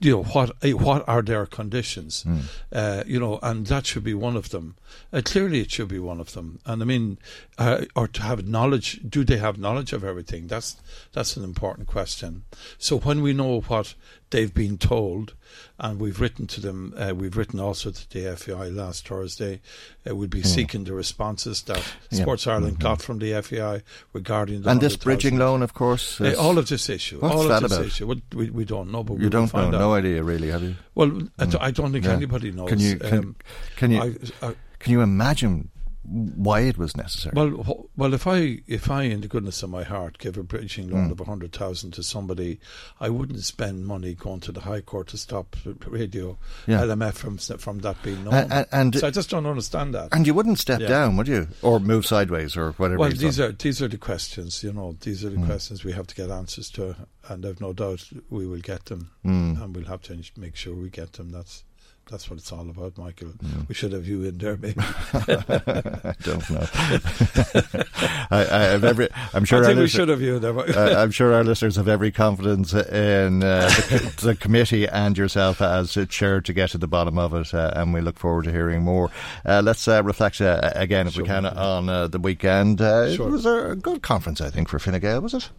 You 0.00 0.12
know 0.16 0.22
what? 0.24 0.52
eh, 0.62 0.72
What 0.72 1.06
are 1.06 1.22
their 1.22 1.44
conditions? 1.46 2.22
Hmm. 2.22 2.38
Uh, 2.72 3.04
you 3.06 3.20
know, 3.20 3.38
and 3.42 3.66
that 3.66 3.86
should 3.86 4.02
be 4.04 4.14
one 4.14 4.36
of 4.36 4.48
them. 4.48 4.74
Uh, 5.12 5.20
clearly, 5.24 5.60
it 5.60 5.70
should 5.70 5.88
be 5.88 5.98
one 5.98 6.18
of 6.18 6.32
them. 6.32 6.58
And 6.64 6.82
I 6.82 6.84
mean, 6.86 7.18
uh, 7.58 7.84
or 7.94 8.08
to 8.08 8.22
have 8.22 8.46
knowledge. 8.48 9.00
Do 9.08 9.22
they 9.22 9.36
have 9.36 9.58
knowledge 9.58 9.92
of 9.92 10.02
everything? 10.02 10.46
That's 10.48 10.76
that's 11.12 11.36
an 11.36 11.44
important 11.44 11.88
question. 11.88 12.44
So 12.78 12.98
when 12.98 13.20
we 13.22 13.32
know 13.34 13.60
what 13.60 13.94
they've 14.32 14.52
been 14.52 14.76
told, 14.78 15.34
and 15.78 16.00
we've 16.00 16.20
written 16.20 16.46
to 16.48 16.60
them, 16.60 16.92
uh, 16.98 17.14
we've 17.14 17.36
written 17.36 17.60
also 17.60 17.90
to 17.92 18.10
the 18.10 18.36
FAI 18.36 18.68
last 18.68 19.06
Thursday. 19.06 19.60
Uh, 20.08 20.16
we'll 20.16 20.26
be 20.28 20.40
Hmm. 20.40 20.46
seeking 20.48 20.84
the 20.84 20.92
responses 20.92 21.62
that 21.62 21.82
Yeah. 22.10 22.22
Sports 22.22 22.46
Ireland 22.48 22.76
Mhm. 22.78 22.82
got 22.82 23.00
from 23.02 23.18
the 23.20 23.32
FAI 23.34 23.82
regarding 24.12 24.62
the 24.62 24.70
And 24.70 24.80
this 24.80 24.94
100,000. 24.96 25.04
bridging 25.04 25.38
loan, 25.38 25.62
of 25.62 25.72
course, 25.74 26.20
Uh, 26.20 26.34
all 26.38 26.58
of 26.58 26.68
this 26.68 26.88
issue. 26.90 27.20
What's 27.20 27.34
all 27.34 27.46
that 27.48 27.62
of 27.62 27.70
this 27.70 27.78
about? 27.78 27.86
issue. 27.86 28.06
Well, 28.08 28.20
we, 28.34 28.50
we 28.50 28.64
don't 28.64 28.90
know, 28.90 29.04
but 29.04 29.14
You 29.18 29.24
will 29.24 29.30
don't 29.30 29.54
know, 29.54 29.60
out. 29.60 29.70
no 29.70 29.94
idea 29.94 30.22
really, 30.24 30.48
have 30.48 30.62
you? 30.62 30.74
Well, 30.96 31.08
Mm. 31.10 31.56
I 31.60 31.70
don't 31.70 31.92
think 31.92 32.04
Yeah. 32.06 32.12
anybody 32.12 32.50
knows. 32.50 32.68
Can 32.68 32.80
you 32.80 32.96
can, 32.96 33.18
Um, 33.18 33.36
can 33.76 33.90
you 33.92 34.00
I- 34.00 34.46
I- 34.48 34.54
can 34.80 34.92
you 34.92 35.00
imagine 35.00 35.68
why 36.04 36.60
it 36.60 36.76
was 36.78 36.96
necessary? 36.96 37.32
Well, 37.36 37.88
well, 37.96 38.12
if 38.14 38.26
I, 38.26 38.58
if 38.66 38.90
I, 38.90 39.02
in 39.04 39.20
the 39.20 39.28
goodness 39.28 39.62
of 39.62 39.70
my 39.70 39.84
heart, 39.84 40.18
give 40.18 40.36
a 40.36 40.42
bridging 40.42 40.90
loan 40.90 41.08
Mm. 41.08 41.12
of 41.12 41.20
a 41.20 41.24
hundred 41.24 41.52
thousand 41.52 41.92
to 41.92 42.02
somebody, 42.02 42.58
I 43.00 43.08
wouldn't 43.08 43.42
spend 43.44 43.86
money 43.86 44.14
going 44.14 44.40
to 44.40 44.52
the 44.52 44.60
High 44.62 44.80
Court 44.80 45.06
to 45.08 45.16
stop 45.18 45.54
radio 45.86 46.36
Yeah. 46.66 46.80
LMF 46.82 47.14
from 47.14 47.38
from 47.38 47.78
that 47.80 48.02
being 48.02 48.24
known. 48.24 48.34
And- 48.34 48.66
and- 48.72 48.94
so 48.96 49.06
I 49.06 49.10
just 49.10 49.30
don't 49.30 49.46
understand 49.46 49.94
that. 49.94 50.08
and 50.12 50.26
you 50.26 50.34
wouldn't 50.34 50.58
step 50.58 50.80
Yeah. 50.80 50.88
down, 50.88 51.16
would 51.16 51.28
you, 51.28 51.48
or 51.62 51.78
move 51.80 52.04
sideways, 52.06 52.56
or 52.56 52.72
whatever? 52.72 52.98
Well, 52.98 53.10
these 53.10 53.36
done? 53.36 53.50
are 53.50 53.52
these 53.52 53.80
are 53.80 53.88
the 53.88 53.98
questions. 53.98 54.62
You 54.64 54.72
know, 54.72 54.96
these 55.00 55.24
are 55.24 55.30
the 55.30 55.36
Mm. 55.36 55.46
questions 55.46 55.84
we 55.84 55.92
have 55.92 56.06
to 56.08 56.14
get 56.14 56.30
answers 56.30 56.68
to, 56.70 56.96
and 57.28 57.46
I've 57.46 57.60
no 57.60 57.72
doubt 57.72 58.08
we 58.28 58.46
will 58.46 58.60
get 58.60 58.86
them, 58.86 59.10
Mm. 59.24 59.62
and 59.62 59.76
we'll 59.76 59.86
have 59.86 60.02
to 60.02 60.20
make 60.36 60.56
sure 60.56 60.74
we 60.74 60.90
get 60.90 61.12
them. 61.14 61.30
That's 61.30 61.62
that's 62.10 62.28
what 62.28 62.38
it's 62.38 62.52
all 62.52 62.68
about, 62.68 62.98
Michael. 62.98 63.28
Mm. 63.28 63.68
We 63.68 63.74
should 63.74 63.92
have 63.92 64.06
you 64.06 64.24
in 64.24 64.38
there, 64.38 64.56
maybe. 64.56 64.78
I 64.80 66.14
don't 66.22 66.50
know. 66.50 66.66
I, 68.30 68.44
have 68.72 68.84
every. 68.84 69.08
I'm 69.32 69.44
sure. 69.44 69.58
I 69.58 69.60
our 69.60 69.66
think 69.68 69.80
we 69.80 69.88
should 69.88 70.08
have 70.08 70.20
you 70.20 70.38
there. 70.38 70.58
uh, 70.58 71.02
I'm 71.02 71.10
sure 71.10 71.32
our 71.32 71.44
listeners 71.44 71.76
have 71.76 71.88
every 71.88 72.10
confidence 72.10 72.74
in 72.74 73.42
uh, 73.42 73.68
the, 73.68 74.14
the 74.22 74.34
committee 74.34 74.88
and 74.88 75.16
yourself 75.16 75.62
as 75.62 75.96
chair 76.08 76.40
to 76.40 76.52
get 76.52 76.70
to 76.70 76.78
the 76.78 76.88
bottom 76.88 77.18
of 77.18 77.34
it, 77.34 77.54
uh, 77.54 77.72
and 77.76 77.94
we 77.94 78.00
look 78.00 78.18
forward 78.18 78.44
to 78.44 78.52
hearing 78.52 78.82
more. 78.82 79.10
Uh, 79.46 79.62
let's 79.64 79.86
uh, 79.88 80.02
reflect 80.02 80.40
uh, 80.40 80.72
again, 80.74 81.06
if 81.06 81.16
we 81.16 81.24
can, 81.24 81.46
on 81.46 81.88
uh, 81.88 82.08
the 82.08 82.18
weekend. 82.18 82.80
Uh, 82.80 83.12
Sure. 83.14 83.28
It 83.28 83.32
was 83.32 83.46
a 83.46 83.76
good 83.76 84.02
conference, 84.02 84.40
I 84.40 84.50
think, 84.50 84.68
for 84.68 84.78
Fine 84.78 85.00
Gael, 85.00 85.20
was 85.20 85.34
it? 85.34 85.50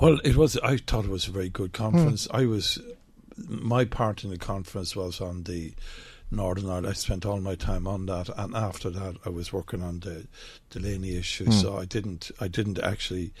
Well, 0.00 0.18
it 0.24 0.36
was. 0.36 0.56
I 0.58 0.76
thought 0.78 1.04
it 1.04 1.10
was 1.10 1.28
a 1.28 1.30
very 1.30 1.48
good 1.48 1.72
conference. 1.72 2.26
Hmm. 2.26 2.36
I 2.36 2.46
was. 2.46 2.78
My 3.46 3.84
part 3.84 4.24
in 4.24 4.30
the 4.30 4.38
conference 4.38 4.96
was 4.96 5.20
on 5.20 5.44
the 5.44 5.74
Northern 6.30 6.66
Ireland. 6.66 6.86
I 6.86 6.92
spent 6.92 7.24
all 7.24 7.40
my 7.40 7.54
time 7.54 7.86
on 7.86 8.06
that, 8.06 8.28
and 8.36 8.54
after 8.54 8.90
that, 8.90 9.16
I 9.24 9.30
was 9.30 9.52
working 9.52 9.82
on 9.82 10.00
the 10.00 10.26
Delaney 10.70 11.16
issue. 11.16 11.46
Hmm. 11.46 11.52
So 11.52 11.78
I 11.78 11.84
didn't. 11.84 12.30
I 12.40 12.48
didn't 12.48 12.78
actually. 12.78 13.32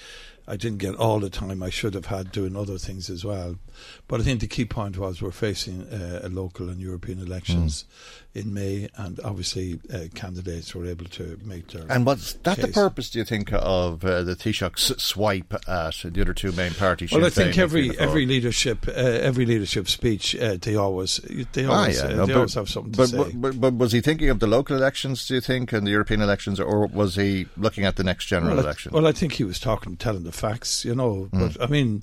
I 0.50 0.56
didn't 0.56 0.78
get 0.78 0.94
all 0.94 1.20
the 1.20 1.28
time 1.28 1.62
I 1.62 1.68
should 1.68 1.92
have 1.92 2.06
had 2.06 2.32
doing 2.32 2.56
other 2.56 2.78
things 2.78 3.10
as 3.10 3.22
well. 3.22 3.58
But 4.06 4.20
I 4.20 4.24
think 4.24 4.40
the 4.40 4.46
key 4.46 4.64
point 4.64 4.96
was 4.96 5.20
we're 5.20 5.30
facing 5.30 5.82
uh, 5.82 6.20
a 6.22 6.30
local 6.30 6.70
and 6.70 6.80
European 6.80 7.18
elections 7.20 7.82
Hmm. 7.82 7.88
In 8.34 8.52
May, 8.54 8.88
and 8.96 9.18
obviously 9.24 9.80
uh, 9.92 10.04
candidates 10.14 10.74
were 10.74 10.86
able 10.86 11.06
to 11.06 11.38
make 11.44 11.68
their. 11.68 11.84
And 11.90 12.06
was 12.06 12.34
that 12.44 12.58
the 12.58 12.68
purpose, 12.68 13.10
do 13.10 13.18
you 13.18 13.24
think, 13.24 13.52
of 13.52 14.04
uh, 14.04 14.22
the 14.22 14.36
Taoiseach's 14.36 15.02
swipe 15.02 15.52
at 15.54 15.94
the 16.04 16.20
other 16.20 16.34
two 16.34 16.52
main 16.52 16.72
parties? 16.74 17.10
Well, 17.10 17.24
I 17.24 17.30
think 17.30 17.58
every 17.58 17.98
every 17.98 18.26
leadership 18.26 18.86
uh, 18.86 18.92
every 18.92 19.46
leadership 19.46 19.88
speech 19.88 20.36
uh, 20.36 20.56
they 20.60 20.76
always 20.76 21.16
they 21.52 21.64
Ah, 21.64 21.72
always, 21.80 21.98
yeah, 21.98 22.04
uh, 22.04 22.08
no, 22.08 22.26
they 22.26 22.32
but- 22.32 22.36
always 22.36 22.54
have 22.54 22.68
something 22.68 22.92
to 22.92 22.98
but, 22.98 23.08
say. 23.08 23.32
But, 23.34 23.60
but, 23.60 23.74
was 23.74 23.92
he 23.92 24.00
thinking 24.00 24.28
of 24.30 24.40
the 24.40 24.46
local 24.46 24.76
elections, 24.76 25.26
do 25.26 25.34
you 25.34 25.40
think, 25.40 25.72
and 25.72 25.86
the 25.86 25.90
European 25.90 26.20
elections, 26.20 26.60
or 26.60 26.86
was 26.86 27.16
he 27.16 27.46
looking 27.56 27.84
at 27.84 27.96
the 27.96 28.04
next 28.04 28.26
general 28.26 28.50
well, 28.50 28.60
I, 28.60 28.62
election? 28.62 28.92
well, 28.92 29.06
I 29.06 29.12
think 29.12 29.34
he 29.34 29.44
was 29.44 29.58
talking, 29.58 29.96
telling 29.96 30.24
the 30.24 30.32
facts, 30.32 30.84
you 30.84 30.94
know. 30.94 31.28
Mm. 31.32 31.54
But 31.54 31.62
I 31.62 31.66
mean, 31.66 32.02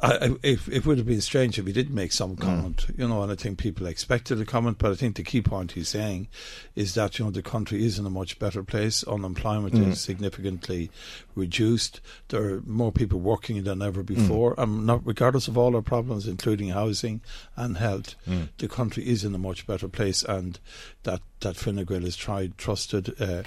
I, 0.00 0.36
it, 0.44 0.60
it, 0.70 0.86
would 0.86 0.98
have 0.98 1.08
been 1.08 1.20
strange 1.20 1.58
if 1.58 1.66
he 1.66 1.72
did 1.72 1.90
make 1.90 2.12
some 2.12 2.36
comment, 2.36 2.86
mm. 2.86 3.00
you 3.00 3.08
know, 3.08 3.22
and 3.22 3.32
I 3.32 3.34
think 3.34 3.58
people 3.58 3.86
expected 3.86 4.40
a 4.40 4.44
comment, 4.44 4.78
but 4.78 4.92
I 4.92 4.94
think 4.94 5.16
the 5.16 5.24
key 5.24 5.42
point 5.42 5.72
he's 5.72 5.88
saying 5.88 6.28
is 6.76 6.94
that, 6.94 7.18
you 7.18 7.24
know, 7.24 7.32
the 7.32 7.42
country 7.42 7.84
is 7.84 7.98
in 7.98 8.06
a 8.06 8.10
much 8.10 8.38
better 8.38 8.62
place. 8.62 9.02
Unemployment 9.02 9.74
mm. 9.74 9.88
is 9.88 10.00
significantly 10.00 10.92
reduced. 11.34 12.00
There 12.28 12.42
are 12.44 12.60
more 12.64 12.92
people 12.92 13.18
working 13.18 13.64
than 13.64 13.82
ever 13.82 14.04
mm. 14.04 14.06
before. 14.06 14.54
Mm. 14.54 14.62
And 14.62 14.86
not, 14.86 15.04
regardless 15.04 15.48
of 15.48 15.58
all 15.58 15.74
our 15.74 15.82
problems, 15.82 16.28
including 16.28 16.68
housing 16.68 17.20
and 17.56 17.76
health, 17.76 18.14
mm. 18.24 18.50
the 18.58 18.68
country 18.68 19.04
is 19.04 19.24
in 19.24 19.34
a 19.34 19.38
much 19.38 19.66
better 19.66 19.88
place. 19.88 20.22
And 20.22 20.60
that, 21.02 21.22
that 21.40 21.56
Fine 21.56 21.84
Gael 21.84 22.04
is 22.04 22.14
tried, 22.14 22.56
trusted, 22.56 23.20
uh, 23.20 23.42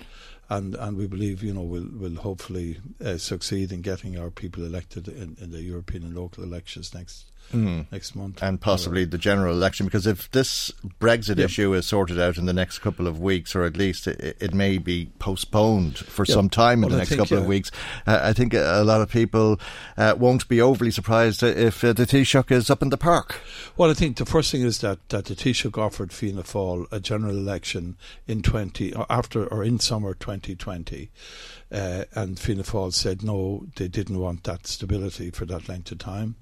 and 0.51 0.75
and 0.75 0.97
we 0.97 1.07
believe 1.07 1.41
you 1.41 1.53
know 1.53 1.61
will 1.61 1.87
will 1.93 2.15
hopefully 2.15 2.77
uh, 3.03 3.17
succeed 3.17 3.71
in 3.71 3.81
getting 3.81 4.19
our 4.19 4.29
people 4.29 4.65
elected 4.65 5.07
in, 5.07 5.37
in 5.39 5.49
the 5.51 5.61
European 5.61 6.03
and 6.03 6.13
local 6.13 6.43
elections 6.43 6.93
next 6.93 7.30
mm. 7.51 7.85
next 7.91 8.15
month. 8.15 8.41
And 8.41 8.59
possibly 8.59 9.05
the 9.05 9.17
general 9.17 9.53
election, 9.53 9.85
because 9.85 10.07
if 10.07 10.29
this 10.31 10.71
Brexit 10.99 11.37
yep. 11.37 11.45
issue 11.45 11.73
is 11.73 11.85
sorted 11.85 12.19
out 12.19 12.37
in 12.37 12.45
the 12.45 12.53
next 12.53 12.79
couple 12.79 13.07
of 13.07 13.19
weeks, 13.19 13.55
or 13.55 13.63
at 13.63 13.77
least 13.77 14.07
it, 14.07 14.37
it 14.39 14.53
may 14.53 14.77
be 14.77 15.09
postponed 15.19 15.97
for 15.97 16.25
yep. 16.25 16.33
some 16.33 16.49
time 16.49 16.79
in 16.79 16.81
well, 16.81 16.89
the 16.91 16.97
next 16.97 17.09
think, 17.09 17.21
couple 17.21 17.37
yeah. 17.37 17.43
of 17.43 17.47
weeks, 17.47 17.71
uh, 18.07 18.19
I 18.23 18.33
think 18.33 18.53
a 18.53 18.83
lot 18.83 19.01
of 19.01 19.09
people 19.09 19.59
uh, 19.97 20.15
won't 20.17 20.47
be 20.47 20.61
overly 20.61 20.91
surprised 20.91 21.43
if 21.43 21.83
uh, 21.83 21.93
the 21.93 22.05
Taoiseach 22.05 22.51
is 22.51 22.69
up 22.69 22.81
in 22.81 22.89
the 22.89 22.97
park. 22.97 23.39
Well, 23.77 23.89
I 23.89 23.93
think 23.93 24.17
the 24.17 24.25
first 24.25 24.51
thing 24.51 24.61
is 24.61 24.79
that, 24.79 25.07
that 25.09 25.25
the 25.25 25.35
Taoiseach 25.35 25.77
offered 25.77 26.13
Fianna 26.13 26.43
Fáil 26.43 26.87
a 26.91 26.99
general 26.99 27.37
election 27.37 27.97
in 28.27 28.41
20, 28.41 28.93
after 29.09 29.47
or 29.47 29.63
in 29.63 29.79
summer 29.79 30.13
2020. 30.13 31.09
Uh, 31.71 32.03
and 32.15 32.37
Fianna 32.37 32.63
Fáil 32.63 32.93
said 32.93 33.23
no, 33.23 33.65
they 33.77 33.87
didn't 33.87 34.19
want 34.19 34.43
that 34.43 34.67
stability 34.67 35.31
for 35.31 35.45
that 35.45 35.69
length 35.69 35.91
of 35.91 35.99
time. 35.99 36.35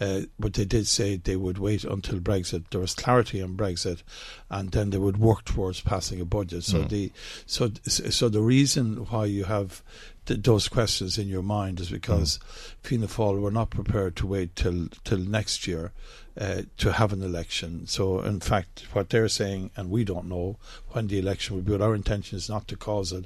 Uh, 0.00 0.22
but 0.38 0.54
they 0.54 0.64
did 0.64 0.86
say 0.86 1.16
they 1.16 1.34
would 1.34 1.58
wait 1.58 1.82
until 1.82 2.20
Brexit. 2.20 2.64
There 2.70 2.80
was 2.80 2.94
clarity 2.94 3.42
on 3.42 3.56
Brexit, 3.56 4.02
and 4.48 4.70
then 4.70 4.90
they 4.90 4.98
would 4.98 5.16
work 5.16 5.44
towards 5.44 5.80
passing 5.80 6.20
a 6.20 6.24
budget. 6.24 6.62
So 6.62 6.84
mm. 6.84 6.88
the 6.88 7.12
so 7.46 7.72
so 7.84 8.28
the 8.28 8.42
reason 8.42 9.06
why 9.06 9.24
you 9.24 9.44
have 9.44 9.82
th- 10.26 10.42
those 10.42 10.68
questions 10.68 11.18
in 11.18 11.26
your 11.26 11.42
mind 11.42 11.80
is 11.80 11.90
because 11.90 12.38
mm. 12.38 12.74
Fianna 12.82 13.08
Fáil 13.08 13.40
were 13.40 13.50
not 13.50 13.70
prepared 13.70 14.14
to 14.16 14.26
wait 14.26 14.54
till 14.54 14.88
till 15.02 15.18
next 15.18 15.66
year. 15.66 15.92
Uh, 16.38 16.60
to 16.76 16.92
have 16.92 17.14
an 17.14 17.22
election. 17.22 17.86
So, 17.86 18.20
in 18.20 18.40
fact, 18.40 18.84
what 18.92 19.08
they're 19.08 19.26
saying, 19.26 19.70
and 19.74 19.88
we 19.88 20.04
don't 20.04 20.28
know 20.28 20.58
when 20.90 21.06
the 21.06 21.18
election 21.18 21.56
will 21.56 21.62
be, 21.62 21.72
but 21.72 21.80
our 21.80 21.94
intention 21.94 22.36
is 22.36 22.46
not 22.46 22.68
to 22.68 22.76
cause 22.76 23.10
it 23.10 23.24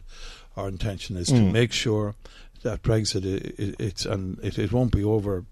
our 0.56 0.68
intention 0.68 1.16
is 1.16 1.30
mm. 1.30 1.36
to 1.36 1.52
make 1.52 1.72
sure 1.72 2.14
that 2.62 2.82
Brexit 2.82 3.24
it, 3.24 3.76
it's 3.78 4.04
and 4.04 4.38
it, 4.42 4.58
it 4.58 4.72
won't 4.72 4.92
be 4.92 5.04
over 5.04 5.44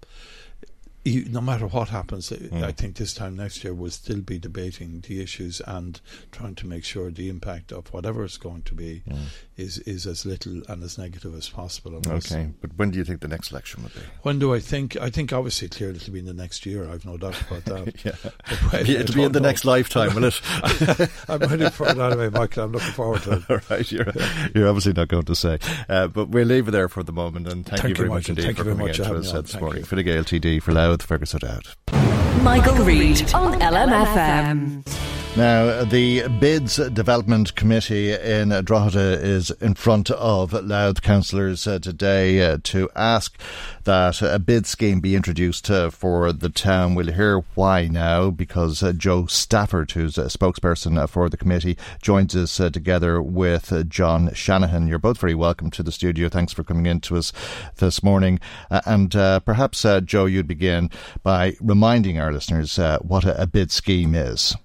no 1.05 1.41
matter 1.41 1.65
what 1.65 1.89
happens, 1.89 2.29
mm. 2.29 2.63
I 2.63 2.71
think 2.71 2.97
this 2.97 3.13
time 3.13 3.35
next 3.35 3.63
year 3.63 3.73
we'll 3.73 3.91
still 3.91 4.21
be 4.21 4.37
debating 4.37 5.01
the 5.07 5.21
issues 5.21 5.61
and 5.65 5.99
trying 6.31 6.55
to 6.55 6.67
make 6.67 6.83
sure 6.83 7.09
the 7.09 7.29
impact 7.29 7.71
of 7.71 7.91
whatever 7.93 8.23
it's 8.23 8.37
going 8.37 8.63
to 8.63 8.73
be 8.73 9.03
mm. 9.07 9.17
Is 9.59 9.77
is 9.79 10.07
as 10.07 10.25
little 10.25 10.61
and 10.67 10.83
as 10.83 10.97
negative 10.97 11.35
as 11.35 11.49
possible. 11.49 12.01
Okay, 12.07 12.49
but 12.61 12.71
when 12.77 12.91
do 12.91 12.97
you 12.97 13.03
think 13.03 13.21
the 13.21 13.27
next 13.27 13.51
election 13.51 13.83
will 13.83 13.89
be? 13.89 14.01
When 14.23 14.39
do 14.39 14.53
I 14.53 14.59
think? 14.59 14.95
I 14.97 15.09
think 15.09 15.33
obviously 15.33 15.69
clearly 15.69 15.97
it'll 15.97 16.13
be 16.13 16.19
in 16.19 16.25
the 16.25 16.33
next 16.33 16.65
year. 16.65 16.89
I've 16.89 17.05
no 17.05 17.17
doubt 17.17 17.41
about 17.41 17.65
that. 17.65 18.05
yeah. 18.05 18.79
it'll 18.79 19.15
be 19.15 19.23
in 19.23 19.31
the 19.31 19.39
know. 19.39 19.49
next 19.49 19.65
lifetime, 19.65 20.15
will 20.15 20.25
it? 20.25 20.41
I'm 21.29 21.39
ready 21.39 21.69
for 21.69 21.87
it 21.87 21.97
anyway, 21.97 22.29
Michael. 22.29 22.63
I'm 22.63 22.71
looking 22.71 22.91
forward 22.91 23.21
to 23.23 23.33
it. 23.33 23.43
All 23.49 23.59
right, 23.69 23.91
you're, 23.91 24.07
you're 24.55 24.67
obviously 24.67 24.93
not 24.93 25.07
going 25.09 25.25
to 25.25 25.35
say, 25.35 25.59
uh, 25.89 26.07
but 26.07 26.29
we'll 26.29 26.47
leave 26.47 26.67
it 26.67 26.71
there 26.71 26.89
for 26.89 27.03
the 27.03 27.11
moment. 27.11 27.47
And 27.47 27.65
thank, 27.65 27.81
thank 27.81 27.89
you 27.89 27.95
very 27.95 28.09
you, 28.09 28.15
much 28.15 28.29
indeed 28.29 28.43
thank 28.43 28.57
for 28.57 28.63
coming 28.63 28.87
in 28.87 28.93
to 28.93 29.15
us 29.15 29.31
this 29.31 29.59
morning. 29.59 29.83
Fine 29.83 30.03
Gael 30.03 30.23
TD 30.23 30.61
for 30.61 30.71
Louth, 30.71 31.03
Fergus 31.03 31.35
O'Dowd. 31.35 31.67
Michael, 31.91 32.43
Michael 32.43 32.85
Reade 32.85 33.33
on 33.33 33.59
LMFM. 33.59 35.18
Now, 35.37 35.85
the 35.85 36.27
Bids 36.27 36.77
Development 36.77 37.55
Committee 37.55 38.11
in 38.11 38.49
Drogheda 38.49 39.21
is 39.21 39.51
in 39.51 39.75
front 39.75 40.09
of 40.09 40.51
Louth 40.53 41.03
councillors 41.03 41.67
uh, 41.67 41.77
today 41.77 42.41
uh, 42.41 42.57
to 42.63 42.89
ask 42.95 43.39
that 43.83 44.23
a 44.23 44.39
bid 44.39 44.65
scheme 44.65 44.99
be 44.99 45.15
introduced 45.15 45.69
uh, 45.69 45.91
for 45.91 46.33
the 46.33 46.49
town. 46.49 46.95
We'll 46.95 47.13
hear 47.13 47.43
why 47.53 47.87
now 47.87 48.31
because 48.31 48.81
uh, 48.81 48.91
Joe 48.91 49.27
Stafford, 49.27 49.91
who's 49.91 50.17
a 50.17 50.25
spokesperson 50.25 50.97
uh, 50.97 51.05
for 51.05 51.29
the 51.29 51.37
committee, 51.37 51.77
joins 52.01 52.35
us 52.35 52.59
uh, 52.59 52.71
together 52.71 53.21
with 53.21 53.87
John 53.87 54.33
Shanahan. 54.33 54.87
You're 54.87 54.97
both 54.97 55.19
very 55.19 55.35
welcome 55.35 55.69
to 55.71 55.83
the 55.83 55.91
studio. 55.91 56.27
Thanks 56.27 56.53
for 56.53 56.63
coming 56.63 56.87
in 56.87 57.01
to 57.01 57.17
us 57.17 57.31
this 57.77 58.01
morning. 58.01 58.39
and 58.69 59.11
perhaps, 59.11 59.85
Joe, 60.05 60.25
you'd 60.25 60.47
begin 60.47 60.89
by 61.21 61.55
reminding 61.61 62.19
our 62.19 62.33
listeners 62.33 62.77
what 63.01 63.25
a 63.25 63.47
bid 63.47 63.71
scheme 63.71 64.15
is 64.15 64.55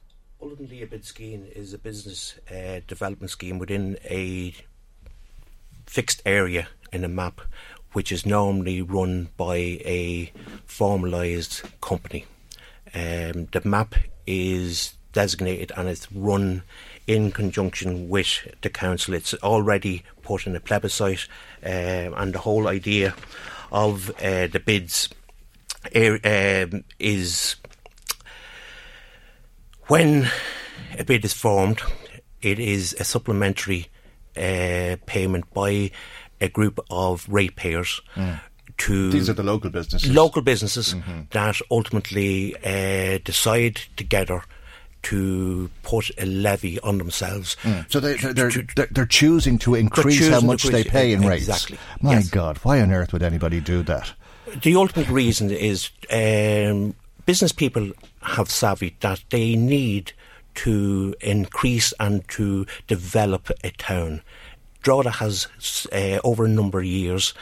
a 0.73 0.87
bid 0.87 1.05
scheme 1.05 1.47
is 1.55 1.73
a 1.73 1.79
business 1.79 2.39
uh, 2.51 2.81
development 2.87 3.31
scheme 3.31 3.59
within 3.59 3.99
a 4.05 4.55
fixed 5.87 6.23
area 6.25 6.69
in 6.93 7.05
a 7.05 7.09
map 7.09 7.41
which 7.93 8.11
is 8.11 8.25
normally 8.25 8.81
run 8.81 9.29
by 9.37 9.57
a 9.57 10.33
formalised 10.67 11.63
company. 11.81 12.25
Um, 12.95 13.47
the 13.53 13.61
map 13.65 13.95
is 14.27 14.95
designated 15.13 15.71
and 15.77 15.89
it's 15.89 16.11
run 16.11 16.63
in 17.07 17.31
conjunction 17.31 18.09
with 18.09 18.55
the 18.63 18.71
council. 18.71 19.15
It's 19.15 19.35
already 19.35 20.03
put 20.23 20.47
in 20.47 20.57
a 20.57 20.61
plebiscite, 20.61 21.29
um, 21.63 22.15
and 22.17 22.33
the 22.33 22.41
whole 22.41 22.69
idea 22.69 23.15
of 23.71 24.11
uh, 24.23 24.47
the 24.47 24.63
bids 24.65 25.09
er, 25.95 26.19
um, 26.25 26.85
is 26.99 27.57
when 29.87 30.31
a 30.99 31.05
bid 31.05 31.25
is 31.25 31.33
formed, 31.33 31.81
it 32.43 32.59
is 32.59 32.95
a 32.99 33.05
supplementary 33.05 33.89
uh, 34.37 34.97
payment 35.07 35.53
by 35.53 35.91
a 36.41 36.49
group 36.49 36.81
of 36.91 37.27
ratepayers. 37.29 38.01
Mm. 38.15 38.41
To 38.77 39.11
These 39.11 39.31
are 39.31 39.35
the 39.35 39.45
local 39.45 39.71
businesses. 39.71 40.11
Local 40.11 40.43
businesses 40.43 40.95
mm-hmm. 40.95 41.23
that 41.31 41.61
ultimately 41.71 42.57
uh, 42.57 43.19
decide 43.23 43.77
together 43.97 44.43
to 45.03 45.71
put 45.83 46.11
a 46.19 46.27
levy 46.27 46.81
on 46.81 46.99
themselves. 46.99 47.57
Mm. 47.63 47.91
So 47.93 48.01
they, 48.01 48.15
are 48.15 48.33
they're, 48.33 48.51
they're, 48.51 48.89
they're, 48.91 49.07
choosing 49.07 49.59
to 49.59 49.77
increase 49.77 50.19
choosing 50.19 50.33
how 50.33 50.41
much 50.41 50.65
they 50.65 50.83
pay 50.83 51.13
in 51.13 51.21
rates. 51.21 51.47
Exactly. 51.47 51.79
My 52.01 52.15
yes. 52.15 52.31
God, 52.31 52.59
why 52.59 52.81
on 52.81 52.91
earth 52.91 53.13
would 53.13 53.23
anybody 53.23 53.61
do 53.61 53.83
that? 53.85 54.13
The 54.63 54.75
ultimate 54.75 55.09
reason 55.09 55.51
is 55.51 55.91
um, 56.11 56.95
business 57.27 57.53
people 57.53 57.93
have 58.25 58.51
savvy 58.51 58.97
that 59.01 59.23
they 59.31 59.57
need 59.57 60.13
to 60.55 61.15
increase 61.21 61.93
and 61.99 62.27
to 62.29 62.67
develop 62.87 63.51
a 63.63 63.71
town. 63.71 64.23
Drogheda 64.83 65.11
has, 65.13 65.49
uh, 65.93 66.19
over 66.25 66.45
a 66.45 66.49
number 66.49 66.79
of 66.79 66.85
years, 66.85 67.35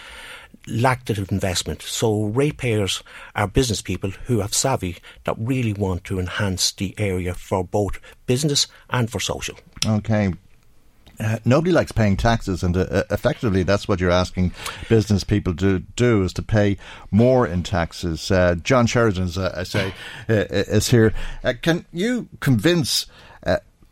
lacked 0.67 1.11
of 1.11 1.31
investment. 1.31 1.83
So 1.83 2.25
ratepayers 2.25 3.03
are 3.35 3.49
business 3.49 3.83
people 3.83 4.11
who 4.11 4.41
have 4.41 4.55
savvy 4.55 4.99
that 5.25 5.35
really 5.39 5.73
want 5.73 6.05
to 6.05 6.21
enhance 6.21 6.73
the 6.73 6.95
area 6.99 7.35
for 7.35 7.65
both 7.65 7.99
business 8.27 8.67
and 8.91 9.11
for 9.11 9.21
social. 9.21 9.57
Okay. 9.85 10.33
Uh, 11.21 11.39
nobody 11.45 11.73
likes 11.73 11.93
paying 11.93 12.17
taxes, 12.17 12.63
and 12.63 12.77
uh, 12.77 12.81
uh, 12.91 13.03
effectively, 13.11 13.63
that's 13.63 13.87
what 13.87 14.01
you're 14.01 14.11
asking 14.11 14.53
business 14.89 15.25
people 15.25 15.55
to 15.55 15.81
do 15.97 16.23
is 16.23 16.33
to 16.33 16.43
pay 16.43 16.77
more 17.11 17.47
in 17.47 17.63
taxes. 17.63 18.31
Uh, 18.31 18.57
John 18.57 18.87
Sheridan, 18.87 19.25
as 19.25 19.39
I 19.39 19.63
say, 19.63 19.95
uh, 20.29 20.47
is 20.51 20.89
here. 20.89 21.13
can 21.63 21.85
you 21.93 22.29
convince 22.41 23.07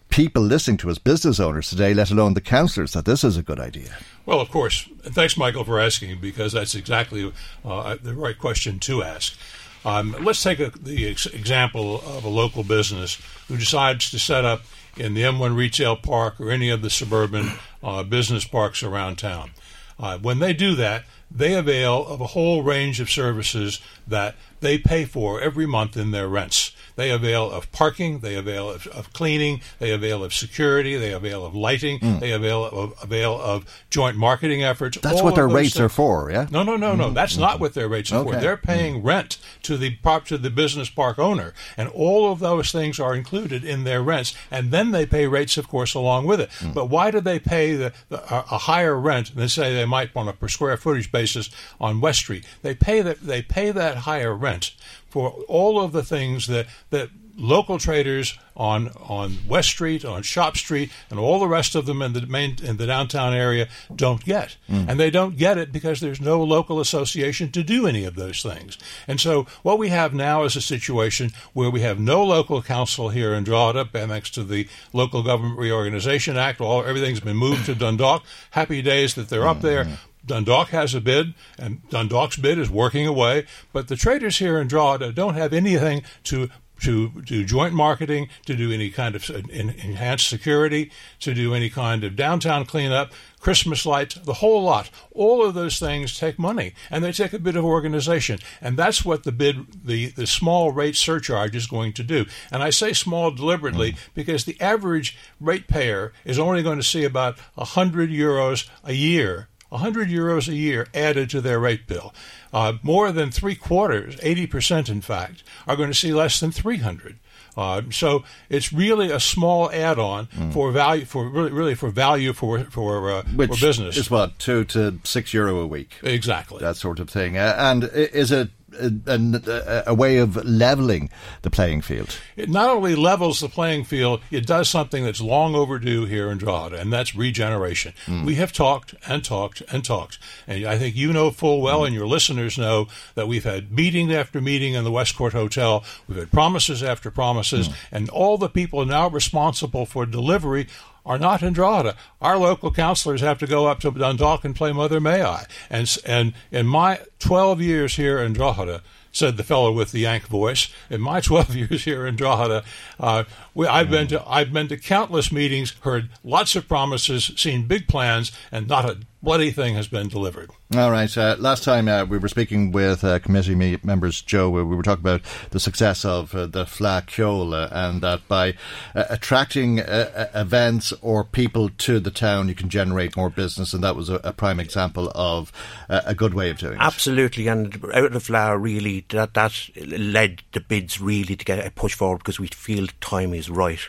people 0.09 0.43
listening 0.43 0.77
to 0.77 0.91
us, 0.91 0.99
business 0.99 1.39
owners 1.39 1.71
today, 1.71 1.95
let 1.95 2.11
alone 2.11 2.35
the 2.35 2.41
councillors, 2.41 2.95
that 2.95 3.05
this 3.05 3.23
is 3.23 3.37
a 3.37 3.43
good 3.43 3.61
idea? 3.61 3.97
Well, 4.27 4.41
of 4.41 4.51
course. 4.51 4.89
Thanks, 5.03 5.37
Michael, 5.37 5.63
for 5.63 5.79
asking, 5.79 6.21
because 6.21 6.53
that's 6.53 6.75
exactly 6.75 7.33
the 7.63 8.15
right 8.17 8.37
question 8.37 8.81
to 8.81 9.05
ask. 9.05 9.39
Um, 9.85 10.15
let's 10.21 10.43
take 10.43 10.59
a, 10.61 10.71
the 10.71 11.09
ex- 11.09 11.27
example 11.27 12.01
of 12.03 12.25
a 12.25 12.29
local 12.29 12.65
business 12.65 13.19
who 13.49 13.57
decides 13.57 14.11
to 14.11 14.19
set 14.19 14.45
up 14.45 14.63
in 15.01 15.15
the 15.15 15.23
M1 15.23 15.57
Retail 15.57 15.97
Park 15.97 16.41
or 16.41 16.51
any 16.51 16.71
of 16.71 16.83
the 16.83 16.91
suburban 16.91 17.53
uh, 17.83 18.03
business 18.03 18.45
parks 18.45 18.83
around 18.83 19.17
town. 19.17 19.51
Uh, 19.99 20.19
when 20.19 20.39
they 20.39 20.53
do 20.53 20.75
that, 20.77 21.05
they 21.31 21.55
avail 21.55 22.07
of 22.07 22.21
a 22.21 22.29
whole 22.29 22.63
range 22.63 23.01
of 23.01 23.11
services 23.11 23.81
that 24.07 24.35
they 24.61 24.79
pay 24.79 25.05
for 25.05 25.41
every 25.41 25.67
month 25.67 25.97
in 25.97 26.11
their 26.11 26.29
rents. 26.29 26.73
They 27.01 27.11
avail 27.11 27.51
of 27.51 27.71
parking, 27.73 28.19
they 28.19 28.35
avail 28.35 28.71
of, 28.71 28.87
of 28.89 29.13
cleaning, 29.13 29.63
they 29.79 29.91
avail 29.91 30.23
of 30.23 30.35
security, 30.35 30.97
they 30.97 31.13
avail 31.13 31.45
of 31.47 31.55
lighting, 31.55 31.99
mm. 31.99 32.21
they 32.21 32.33
avail 32.33 32.65
of, 32.65 32.95
avail 33.03 33.41
of 33.41 33.65
joint 33.89 34.17
marketing 34.17 34.63
efforts. 34.63 34.99
That's 35.01 35.23
what 35.23 35.35
their 35.35 35.49
rates 35.49 35.75
things. 35.75 35.87
are 35.87 35.89
for, 35.89 36.31
yeah? 36.31 36.47
No, 36.51 36.63
no, 36.63 36.77
no, 36.77 36.95
no. 36.95 37.07
Mm-hmm. 37.07 37.15
That's 37.15 37.33
mm-hmm. 37.33 37.43
not 37.43 37.61
what 37.61 37.75
their 37.75 37.89
rates 37.89 38.13
are 38.13 38.21
okay. 38.21 38.33
for. 38.33 38.41
They're 38.41 38.57
paying 38.57 39.03
mm. 39.03 39.07
rent 39.07 39.39
to 39.63 39.77
the 39.77 39.97
to 40.27 40.39
the 40.39 40.51
business 40.51 40.91
park 40.91 41.19
owner, 41.19 41.55
and 41.77 41.89
all 41.89 42.31
of 42.31 42.39
those 42.41 42.71
things 42.71 43.01
are 43.01 43.15
included 43.15 43.65
in 43.65 43.85
their 43.85 44.03
rents, 44.03 44.35
and 44.51 44.71
then 44.71 44.91
they 44.91 45.07
pay 45.07 45.27
rates, 45.27 45.57
of 45.57 45.69
course, 45.69 45.95
along 45.95 46.27
with 46.27 46.41
it. 46.41 46.51
Mm. 46.59 46.75
But 46.75 46.87
why 46.87 47.11
do 47.11 47.21
they 47.21 47.39
pay 47.39 47.77
the, 47.77 47.93
the, 48.09 48.23
a 48.29 48.59
higher 48.59 48.99
rent 48.99 49.35
than 49.35 49.49
say 49.49 49.75
they 49.75 49.85
might 49.85 50.11
on 50.15 50.29
a 50.29 50.33
per 50.33 50.49
square 50.49 50.77
footage 50.77 51.11
basis? 51.11 51.21
basis 51.21 51.51
on 51.81 52.01
West 52.01 52.21
Street. 52.21 52.45
They 52.63 52.75
pay 52.75 53.03
that 53.03 53.21
they 53.21 53.43
pay 53.43 53.71
that 53.73 53.99
higher 53.99 54.35
rent 54.35 54.73
for 55.11 55.31
all 55.49 55.81
of 55.81 55.93
the 55.93 56.03
things 56.03 56.47
that 56.47 56.67
that 56.91 57.11
local 57.37 57.79
traders 57.79 58.39
on 58.57 58.89
on 59.09 59.39
West 59.49 59.71
Street, 59.71 60.05
on 60.05 60.23
Shop 60.23 60.57
Street, 60.57 60.91
and 61.09 61.19
all 61.19 61.39
the 61.39 61.49
rest 61.49 61.75
of 61.75 61.87
them 61.87 62.03
in 62.03 62.13
the 62.13 62.27
main 62.27 62.57
in 62.63 62.77
the 62.77 62.87
downtown 62.87 63.33
area 63.33 63.69
don't 63.95 64.23
get, 64.25 64.57
mm. 64.69 64.87
and 64.89 65.01
they 65.01 65.11
don't 65.11 65.37
get 65.37 65.57
it 65.57 65.73
because 65.73 66.01
there's 66.01 66.21
no 66.21 66.43
local 66.43 66.79
association 66.81 67.51
to 67.53 67.63
do 67.63 67.87
any 67.87 68.05
of 68.05 68.15
those 68.15 68.43
things. 68.43 68.77
And 69.09 69.19
so 69.19 69.47
what 69.63 69.79
we 69.79 69.89
have 69.89 70.13
now 70.13 70.45
is 70.45 70.57
a 70.57 70.61
situation 70.61 71.31
where 71.53 71.71
we 71.71 71.81
have 71.81 71.99
no 71.99 72.23
local 72.25 72.63
council 72.63 73.09
here 73.09 73.33
in 73.33 73.45
Drogheda, 73.45 73.87
thanks 73.87 74.31
to 74.31 74.45
the 74.45 74.69
Local 74.93 75.23
Government 75.23 75.59
Reorganization 75.59 76.37
Act. 76.37 76.61
All 76.61 76.85
everything's 76.85 77.21
been 77.21 77.37
moved 77.37 77.67
to 77.67 77.75
Dundalk. 77.75 78.25
Happy 78.51 78.83
days 78.83 79.15
that 79.15 79.29
they're 79.29 79.41
mm-hmm. 79.41 79.49
up 79.49 79.61
there. 79.63 79.89
Dundalk 80.25 80.69
has 80.69 80.95
a 80.95 81.01
bid, 81.01 81.35
and 81.59 81.89
Dundalk's 81.91 82.37
bid 82.37 82.59
is 82.59 82.71
working 82.71 83.07
away. 83.07 83.47
But 83.73 83.89
the 83.89 83.97
traders 83.97 84.39
here 84.39 84.61
in 84.61 84.69
Drogheda 84.69 85.13
don't 85.13 85.35
have 85.35 85.53
anything 85.53 86.03
to 86.25 86.51
to 86.83 87.11
do 87.25 87.45
joint 87.45 87.75
marketing, 87.75 88.29
to 88.47 88.57
do 88.57 88.73
any 88.73 88.91
kind 88.91 89.15
of 89.15 89.29
enhanced 89.31 90.29
security, 90.29 90.91
to 91.21 91.35
do 91.35 91.55
any 91.55 91.71
kind 91.71 92.05
of 92.05 92.17
downtown 92.17 92.65
cleanup, 92.65 93.13
Christmas 93.39 93.87
lights, 93.87 94.17
the 94.17 94.35
whole 94.35 94.63
lot. 94.63 94.91
All 95.13 95.45
of 95.45 95.55
those 95.55 95.79
things 95.79 96.19
take 96.19 96.39
money, 96.39 96.75
and 96.91 97.05
they 97.05 97.13
take 97.13 97.33
a 97.33 97.39
bit 97.39 97.57
of 97.57 97.65
organization, 97.65 98.39
and 98.61 98.77
that's 98.77 99.05
what 99.05 99.25
the 99.25 99.33
bid, 99.33 99.87
the 99.87 100.07
the 100.11 100.27
small 100.27 100.73
rate 100.73 100.97
surcharge 100.97 101.55
is 101.55 101.67
going 101.67 101.93
to 101.95 102.03
do. 102.03 102.27
And 102.51 102.63
I 102.63 102.71
say 102.71 102.93
small 102.93 103.31
deliberately 103.31 103.93
mm. 103.93 103.99
because 104.15 104.45
the 104.45 104.61
average 104.61 105.17
ratepayer 105.39 106.13
is 106.25 106.39
only 106.39 106.63
going 106.63 106.79
to 106.79 106.85
see 106.85 107.05
about 107.05 107.39
hundred 107.57 108.11
euros 108.11 108.69
a 108.85 108.93
year 108.93 109.50
100 109.71 110.09
euros 110.09 110.49
a 110.49 110.55
year 110.55 110.87
added 110.95 111.31
to 111.31 111.41
their 111.41 111.59
rate 111.59 111.87
bill. 111.87 112.15
Uh, 112.53 112.75
more 112.83 113.13
than 113.13 113.31
three 113.31 113.55
quarters, 113.55 114.17
80% 114.17 114.89
in 114.89 115.01
fact, 115.01 115.43
are 115.67 115.77
going 115.77 115.91
to 115.91 115.95
see 115.95 116.13
less 116.13 116.41
than 116.41 116.51
300. 116.51 117.19
Uh, 117.57 117.83
so 117.91 118.25
it's 118.49 118.73
really 118.73 119.11
a 119.11 119.21
small 119.21 119.71
add-on 119.73 120.27
mm. 120.29 120.53
for 120.53 120.71
value 120.71 121.05
for 121.05 121.29
really, 121.29 121.51
really 121.51 121.75
for 121.75 121.91
value 121.91 122.33
for 122.33 122.65
for, 122.65 123.11
uh, 123.11 123.23
Which 123.35 123.51
for 123.51 123.67
business. 123.67 123.97
Is 123.97 124.11
what 124.11 124.39
two 124.39 124.65
to 124.67 125.01
six 125.05 125.35
euro 125.35 125.59
a 125.59 125.67
week, 125.67 125.97
exactly 126.03 126.61
that 126.61 126.77
sort 126.77 127.01
of 127.01 127.11
thing. 127.11 127.37
And 127.37 127.85
is 127.85 128.31
it 128.31 128.51
a, 128.79 129.83
a, 129.89 129.95
way 129.95 130.19
of 130.19 130.37
leveling 130.45 131.11
the 131.43 131.51
playing 131.51 131.81
field. 131.81 132.19
It 132.37 132.49
not 132.49 132.71
only 132.71 132.95
levels 132.95 133.41
the 133.41 133.49
playing 133.49 133.85
field, 133.85 134.21
it 134.31 134.47
does 134.47 134.69
something 134.69 135.05
that's 135.05 135.21
long 135.21 135.55
overdue 135.55 136.07
here 136.07 136.31
in 136.31 136.39
Drogheda, 136.39 136.81
and 136.81 136.93
that's 136.93 137.15
regeneration. 137.15 137.93
Mm. 138.07 138.25
We 138.25 138.37
have 138.37 138.53
talked 138.53 138.95
and 139.07 139.25
talked 139.25 139.63
and 139.73 139.85
talked, 139.85 140.19
and 140.47 140.65
I 140.67 140.79
think 140.79 140.97
you 140.97 141.13
know 141.13 141.31
full 141.31 141.61
well, 141.61 141.81
mm. 141.81 141.87
and 141.87 141.95
your 141.95 142.07
listeners 142.07 142.59
know 142.59 142.89
that 143.15 143.29
we've 143.29 143.45
had 143.45 143.73
meeting 143.73 144.13
after 144.13 144.41
meeting 144.41 144.75
in 144.75 144.85
the 144.85 144.93
Westcourt 144.93 145.33
Hotel. 145.33 145.85
We've 146.07 146.19
had 146.19 146.31
promises 146.31 146.83
after 146.83 147.11
promises, 147.11 147.69
mm. 147.69 147.75
and 147.93 148.09
all 148.11 148.39
the 148.39 148.49
people 148.49 148.85
now 148.85 149.09
responsible 149.09 149.87
for 149.87 150.07
delivery 150.07 150.69
are 151.11 151.19
not 151.19 151.43
in 151.43 151.53
Drogheda. 151.53 151.97
Our 152.21 152.39
local 152.39 152.71
councillors 152.71 153.21
have 153.21 153.41
to 153.41 153.47
go 153.49 153.67
up 153.67 153.81
to 153.81 153.91
Dundalk 153.91 154.45
and 154.45 154.55
play 154.55 154.71
Mother 154.71 155.01
May 155.01 155.25
I. 155.25 155.45
And, 155.69 155.99
and 156.07 156.35
in 156.53 156.69
my 156.69 157.01
12 157.19 157.61
years 157.61 157.97
here 157.97 158.21
in 158.21 158.33
Drogheda, 158.33 158.81
said 159.11 159.37
the 159.37 159.43
fellow 159.43 159.73
with 159.73 159.91
the 159.91 159.99
Yank 159.99 160.29
voice. 160.29 160.73
In 160.89 161.01
my 161.01 161.21
12 161.31 161.57
years 161.57 161.83
here 161.83 162.07
in 162.07 162.15
Drogheda, 162.15 162.63
uh, 163.01 163.25
we, 163.55 163.67
I've 163.67 163.91
been 163.91 164.07
to 164.07 164.23
I've 164.25 164.53
been 164.53 164.69
to 164.69 164.77
countless 164.77 165.33
meetings, 165.33 165.75
heard 165.81 166.11
lots 166.23 166.55
of 166.55 166.69
promises, 166.69 167.33
seen 167.37 167.67
big 167.67 167.89
plans, 167.89 168.31
and 168.53 168.69
not 168.69 168.89
a 168.89 168.99
bloody 169.23 169.51
thing 169.51 169.75
has 169.75 169.89
been 169.89 170.09
delivered. 170.09 170.51
All 170.75 170.91
right. 170.91 171.15
Uh, 171.17 171.37
last 171.39 171.65
time 171.65 171.89
uh, 171.89 172.05
we 172.05 172.19
were 172.19 172.29
speaking 172.29 172.73
with 172.73 173.05
uh, 173.05 173.19
committee 173.19 173.55
me- 173.55 173.79
members, 173.83 174.23
Joe, 174.23 174.49
we 174.51 174.63
were 174.63 174.83
talking 174.83 175.03
about 175.03 175.23
the 175.51 175.61
success 175.61 176.05
of 176.05 176.35
uh, 176.35 176.47
the 176.47 176.65
Fleadh 176.65 177.07
Cheoil 177.07 177.55
uh, 177.55 177.69
and 177.71 178.01
that 178.03 178.27
by 178.29 178.55
uh, 178.95 179.05
attracting 179.11 179.81
events 179.81 180.93
or 181.03 181.25
people 181.25 181.71
to 181.71 182.01
the 182.01 182.11
town, 182.11 182.49
you 182.49 182.55
can 182.55 182.69
generate 182.69 183.17
more 183.17 183.31
business, 183.31 183.75
and 183.75 183.83
that 183.85 183.97
was 183.97 184.09
a, 184.09 184.21
a 184.25 184.33
prime 184.33 184.61
example 184.61 185.11
of 185.15 185.53
a 185.89 186.15
good 186.15 186.35
way 186.35 186.51
of 186.51 186.59
doing 186.59 186.75
it. 186.75 186.81
Absolutely, 186.81 187.49
and 187.49 187.75
out 187.93 188.05
of 188.05 188.13
the 188.13 188.19
Fleadh, 188.21 188.63
really, 188.63 189.05
that 189.11 189.35
that 189.35 189.69
led 189.77 190.43
the 190.53 190.61
bids 190.61 191.01
really 191.01 191.37
to 191.37 191.45
get 191.45 191.65
a 191.65 191.71
push 191.71 191.95
forward 191.95 192.19
because 192.19 192.41
we 192.41 192.47
feel 192.49 192.87
the 192.87 192.93
time 193.01 193.35
is 193.35 193.51
right. 193.51 193.81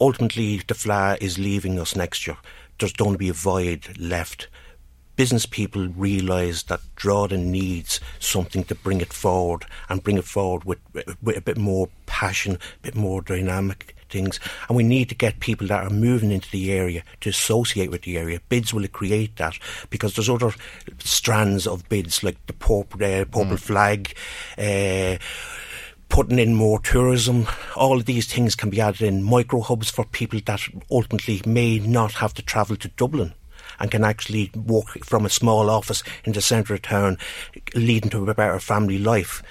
Ultimately, 0.00 0.58
the 0.58 0.74
Fleadh 0.74 1.20
is 1.20 1.38
leaving 1.38 1.78
us 1.78 1.96
next 1.96 2.26
year. 2.26 2.36
There's 2.78 2.92
going 2.92 3.12
to 3.12 3.18
be 3.18 3.28
a 3.28 3.34
void 3.34 3.96
left 3.98 4.48
business 5.22 5.46
people 5.46 5.86
realise 5.90 6.64
that 6.64 6.80
Drogheda 6.96 7.38
needs 7.38 8.00
something 8.18 8.64
to 8.64 8.74
bring 8.74 9.00
it 9.00 9.12
forward 9.12 9.64
and 9.88 10.02
bring 10.02 10.18
it 10.18 10.24
forward 10.24 10.64
with, 10.64 10.80
with 11.22 11.36
a 11.36 11.40
bit 11.40 11.56
more 11.56 11.88
passion, 12.06 12.56
a 12.56 12.82
bit 12.82 12.96
more 12.96 13.22
dynamic 13.22 13.94
things. 14.10 14.40
And 14.66 14.76
we 14.76 14.82
need 14.82 15.08
to 15.10 15.14
get 15.14 15.38
people 15.38 15.68
that 15.68 15.84
are 15.84 15.90
moving 15.90 16.32
into 16.32 16.50
the 16.50 16.72
area 16.72 17.04
to 17.20 17.30
associate 17.30 17.88
with 17.92 18.02
the 18.02 18.18
area. 18.18 18.40
Bids 18.48 18.74
will 18.74 18.88
create 18.88 19.36
that 19.36 19.56
because 19.90 20.16
there's 20.16 20.28
other 20.28 20.52
strands 20.98 21.68
of 21.68 21.88
bids 21.88 22.24
like 22.24 22.44
the 22.48 22.52
purple, 22.52 23.04
uh, 23.04 23.24
purple 23.26 23.44
mm. 23.44 23.60
flag. 23.60 24.16
Uh, 24.58 25.18
putting 26.08 26.40
in 26.40 26.56
more 26.56 26.80
tourism. 26.80 27.46
All 27.76 27.96
of 27.96 28.06
these 28.06 28.26
things 28.26 28.56
can 28.56 28.70
be 28.70 28.80
added 28.80 29.02
in 29.02 29.22
micro 29.22 29.60
hubs 29.60 29.88
for 29.88 30.04
people 30.04 30.40
that 30.46 30.62
ultimately 30.90 31.40
may 31.46 31.78
not 31.78 32.14
have 32.14 32.34
to 32.34 32.42
travel 32.42 32.74
to 32.74 32.88
Dublin 32.88 33.34
and 33.82 33.90
can 33.90 34.04
actually 34.04 34.50
work 34.54 35.04
from 35.04 35.26
a 35.26 35.28
small 35.28 35.68
office 35.68 36.02
in 36.24 36.32
the 36.32 36.40
centre 36.40 36.72
of 36.72 36.82
town, 36.82 37.18
leading 37.74 38.10
to 38.10 38.30
a 38.30 38.34
better 38.34 38.58
family 38.60 38.98
life. 38.98 39.42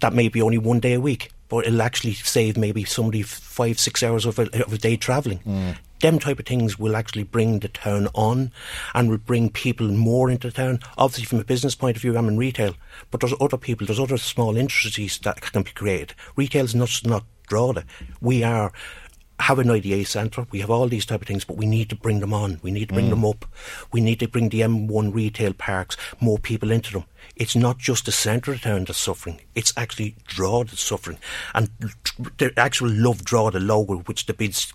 That 0.00 0.14
may 0.14 0.28
be 0.28 0.40
only 0.42 0.58
one 0.58 0.80
day 0.80 0.94
a 0.94 1.00
week, 1.00 1.30
but 1.48 1.66
it'll 1.66 1.82
actually 1.82 2.14
save 2.14 2.56
maybe 2.56 2.84
somebody 2.84 3.22
five, 3.22 3.78
six 3.78 4.02
hours 4.02 4.24
of 4.24 4.38
a, 4.38 4.64
of 4.64 4.72
a 4.72 4.78
day 4.78 4.96
travelling. 4.96 5.40
Mm. 5.40 5.76
Them 6.00 6.18
type 6.18 6.38
of 6.38 6.46
things 6.46 6.78
will 6.78 6.96
actually 6.96 7.22
bring 7.22 7.60
the 7.60 7.68
town 7.68 8.08
on 8.14 8.50
and 8.94 9.10
will 9.10 9.18
bring 9.18 9.50
people 9.50 9.88
more 9.88 10.30
into 10.30 10.50
town. 10.50 10.80
Obviously, 10.98 11.26
from 11.26 11.40
a 11.40 11.44
business 11.44 11.74
point 11.74 11.96
of 11.96 12.02
view, 12.02 12.16
I'm 12.16 12.28
in 12.28 12.38
retail, 12.38 12.74
but 13.10 13.20
there's 13.20 13.34
other 13.40 13.56
people, 13.58 13.86
there's 13.86 14.00
other 14.00 14.18
small 14.18 14.56
industries 14.56 15.18
that 15.18 15.40
can 15.40 15.62
be 15.62 15.70
created. 15.70 16.14
Retail's 16.34 16.74
not, 16.74 17.00
not 17.04 17.24
Drogheda. 17.48 17.84
We 18.20 18.42
are 18.42 18.72
have 19.40 19.58
an 19.58 19.70
IDA 19.70 20.04
centre. 20.04 20.46
We 20.50 20.60
have 20.60 20.70
all 20.70 20.88
these 20.88 21.06
type 21.06 21.20
of 21.20 21.28
things, 21.28 21.44
but 21.44 21.56
we 21.56 21.66
need 21.66 21.90
to 21.90 21.96
bring 21.96 22.20
them 22.20 22.32
on. 22.32 22.58
We 22.62 22.70
need 22.70 22.88
to 22.88 22.94
bring 22.94 23.06
mm. 23.06 23.10
them 23.10 23.24
up. 23.24 23.44
We 23.92 24.00
need 24.00 24.20
to 24.20 24.28
bring 24.28 24.48
the 24.48 24.60
M1 24.60 25.14
retail 25.14 25.52
parks, 25.52 25.96
more 26.20 26.38
people 26.38 26.70
into 26.70 26.92
them. 26.92 27.04
It's 27.36 27.56
not 27.56 27.78
just 27.78 28.06
the 28.06 28.12
centre 28.12 28.52
of 28.52 28.62
town 28.62 28.84
that's 28.84 28.98
suffering. 28.98 29.40
It's 29.54 29.72
actually 29.76 30.16
Draw 30.26 30.64
that's 30.64 30.82
suffering. 30.82 31.18
And 31.54 31.70
the 32.38 32.52
actual 32.56 32.88
Love 32.90 33.24
Draw, 33.24 33.50
the 33.50 33.60
logo, 33.60 33.98
which 33.98 34.26
the 34.26 34.34
bids 34.34 34.72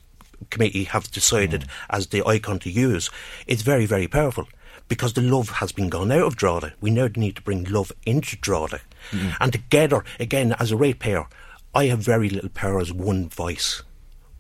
committee 0.49 0.85
have 0.85 1.11
decided 1.11 1.61
mm. 1.61 1.67
as 1.89 2.07
the 2.07 2.25
icon 2.25 2.59
to 2.59 2.71
use, 2.71 3.09
it's 3.47 3.61
very, 3.61 3.85
very 3.85 4.07
powerful 4.07 4.47
because 4.88 5.13
the 5.13 5.21
love 5.21 5.49
has 5.49 5.71
been 5.71 5.88
gone 5.88 6.11
out 6.11 6.23
of 6.23 6.35
Drogheda. 6.35 6.73
We 6.81 6.91
now 6.91 7.07
need 7.15 7.38
to 7.38 7.41
bring 7.41 7.63
love 7.63 7.93
into 8.05 8.35
Drogheda. 8.35 8.81
Mm. 9.11 9.38
And 9.39 9.53
together, 9.53 10.03
again, 10.19 10.53
as 10.59 10.71
a 10.71 10.75
ratepayer, 10.77 11.27
I 11.73 11.85
have 11.85 11.99
very 11.99 12.29
little 12.29 12.49
power 12.49 12.81
as 12.81 12.91
one 12.91 13.29
voice. 13.29 13.83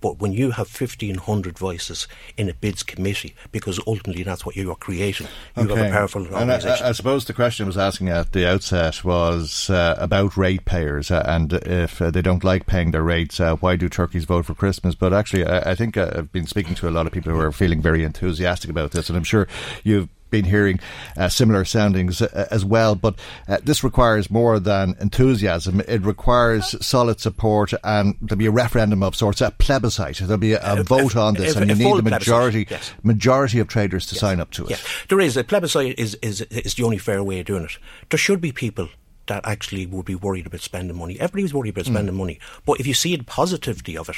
But 0.01 0.19
when 0.19 0.33
you 0.33 0.51
have 0.51 0.67
1,500 0.67 1.57
voices 1.57 2.07
in 2.35 2.49
a 2.49 2.53
bids 2.53 2.83
committee, 2.83 3.35
because 3.51 3.79
ultimately 3.85 4.23
that's 4.23 4.45
what 4.45 4.55
you 4.55 4.71
are 4.71 4.75
creating, 4.75 5.27
you 5.55 5.63
okay. 5.63 5.75
have 5.75 5.87
a 5.87 5.91
powerful 5.91 6.21
organisation. 6.23 6.71
And 6.71 6.85
I, 6.85 6.89
I, 6.89 6.91
suppose 6.91 7.25
the 7.25 7.33
question 7.33 7.65
I 7.65 7.67
was 7.67 7.77
asking 7.77 8.09
at 8.09 8.33
the 8.33 8.47
outset 8.47 9.03
was 9.03 9.69
uh, 9.69 9.95
about 9.99 10.35
ratepayers 10.35 11.11
uh, 11.11 11.23
and 11.27 11.53
if 11.53 12.01
uh, 12.01 12.11
they 12.11 12.21
don't 12.21 12.43
like 12.43 12.65
paying 12.65 12.91
their 12.91 13.03
rates, 13.03 13.39
uh, 13.39 13.55
why 13.57 13.75
do 13.75 13.87
turkeys 13.87 14.25
vote 14.25 14.45
for 14.45 14.55
Christmas? 14.55 14.95
But 14.95 15.13
actually, 15.13 15.45
I, 15.45 15.71
I 15.71 15.75
think 15.75 15.97
uh, 15.97 16.11
I've 16.15 16.31
been 16.31 16.47
speaking 16.47 16.75
to 16.75 16.89
a 16.89 16.91
lot 16.91 17.05
of 17.05 17.13
people 17.13 17.31
who 17.31 17.39
are 17.39 17.51
feeling 17.51 17.81
very 17.81 18.03
enthusiastic 18.03 18.69
about 18.69 18.91
this, 18.91 19.09
and 19.09 19.17
I'm 19.17 19.23
sure 19.23 19.47
you've 19.83 20.09
been 20.31 20.45
hearing 20.45 20.79
uh, 21.17 21.29
similar 21.29 21.65
soundings 21.65 22.21
uh, 22.21 22.47
as 22.49 22.65
well. 22.65 22.95
But 22.95 23.19
uh, 23.47 23.57
this 23.63 23.83
requires 23.83 24.31
more 24.31 24.59
than 24.59 24.95
enthusiasm. 24.99 25.81
It 25.87 26.01
requires 26.03 26.75
solid 26.85 27.19
support, 27.19 27.73
and 27.83 28.15
there'll 28.21 28.39
be 28.39 28.47
a 28.47 28.51
referendum 28.51 29.03
of 29.03 29.15
sorts, 29.15 29.41
a 29.41 29.51
plebiscite. 29.51 30.17
There'll 30.17 30.37
be 30.37 30.53
a, 30.53 30.61
a 30.79 30.83
vote 30.83 31.15
on 31.15 31.35
this, 31.35 31.55
and 31.55 31.69
you 31.69 31.75
need 31.75 31.97
the 31.97 32.09
majority 32.09 32.67
yes. 32.69 32.91
majority 33.03 33.59
of 33.59 33.67
traders 33.67 34.07
to 34.07 34.15
yes. 34.15 34.21
sign 34.21 34.39
up 34.39 34.51
to 34.51 34.67
it. 34.67 34.83
There 35.09 35.19
is 35.19 35.37
a 35.37 35.43
plebiscite 35.43 35.99
is, 35.99 36.15
is 36.21 36.41
is 36.41 36.75
the 36.75 36.83
only 36.83 36.97
fair 36.97 37.23
way 37.23 37.39
of 37.39 37.45
doing 37.45 37.65
it. 37.65 37.77
There 38.09 38.17
should 38.17 38.41
be 38.41 38.51
people 38.51 38.89
that 39.27 39.45
actually 39.45 39.85
would 39.85 40.05
be 40.05 40.15
worried 40.15 40.47
about 40.47 40.61
spending 40.61 40.97
money. 40.97 41.19
Everybody's 41.19 41.53
worried 41.53 41.69
about 41.69 41.85
hmm. 41.85 41.93
spending 41.93 42.15
mm. 42.15 42.19
money, 42.19 42.39
but 42.65 42.79
if 42.79 42.87
you 42.87 42.93
see 42.93 43.15
the 43.15 43.23
positivity 43.23 43.97
of 43.97 44.09
it 44.09 44.15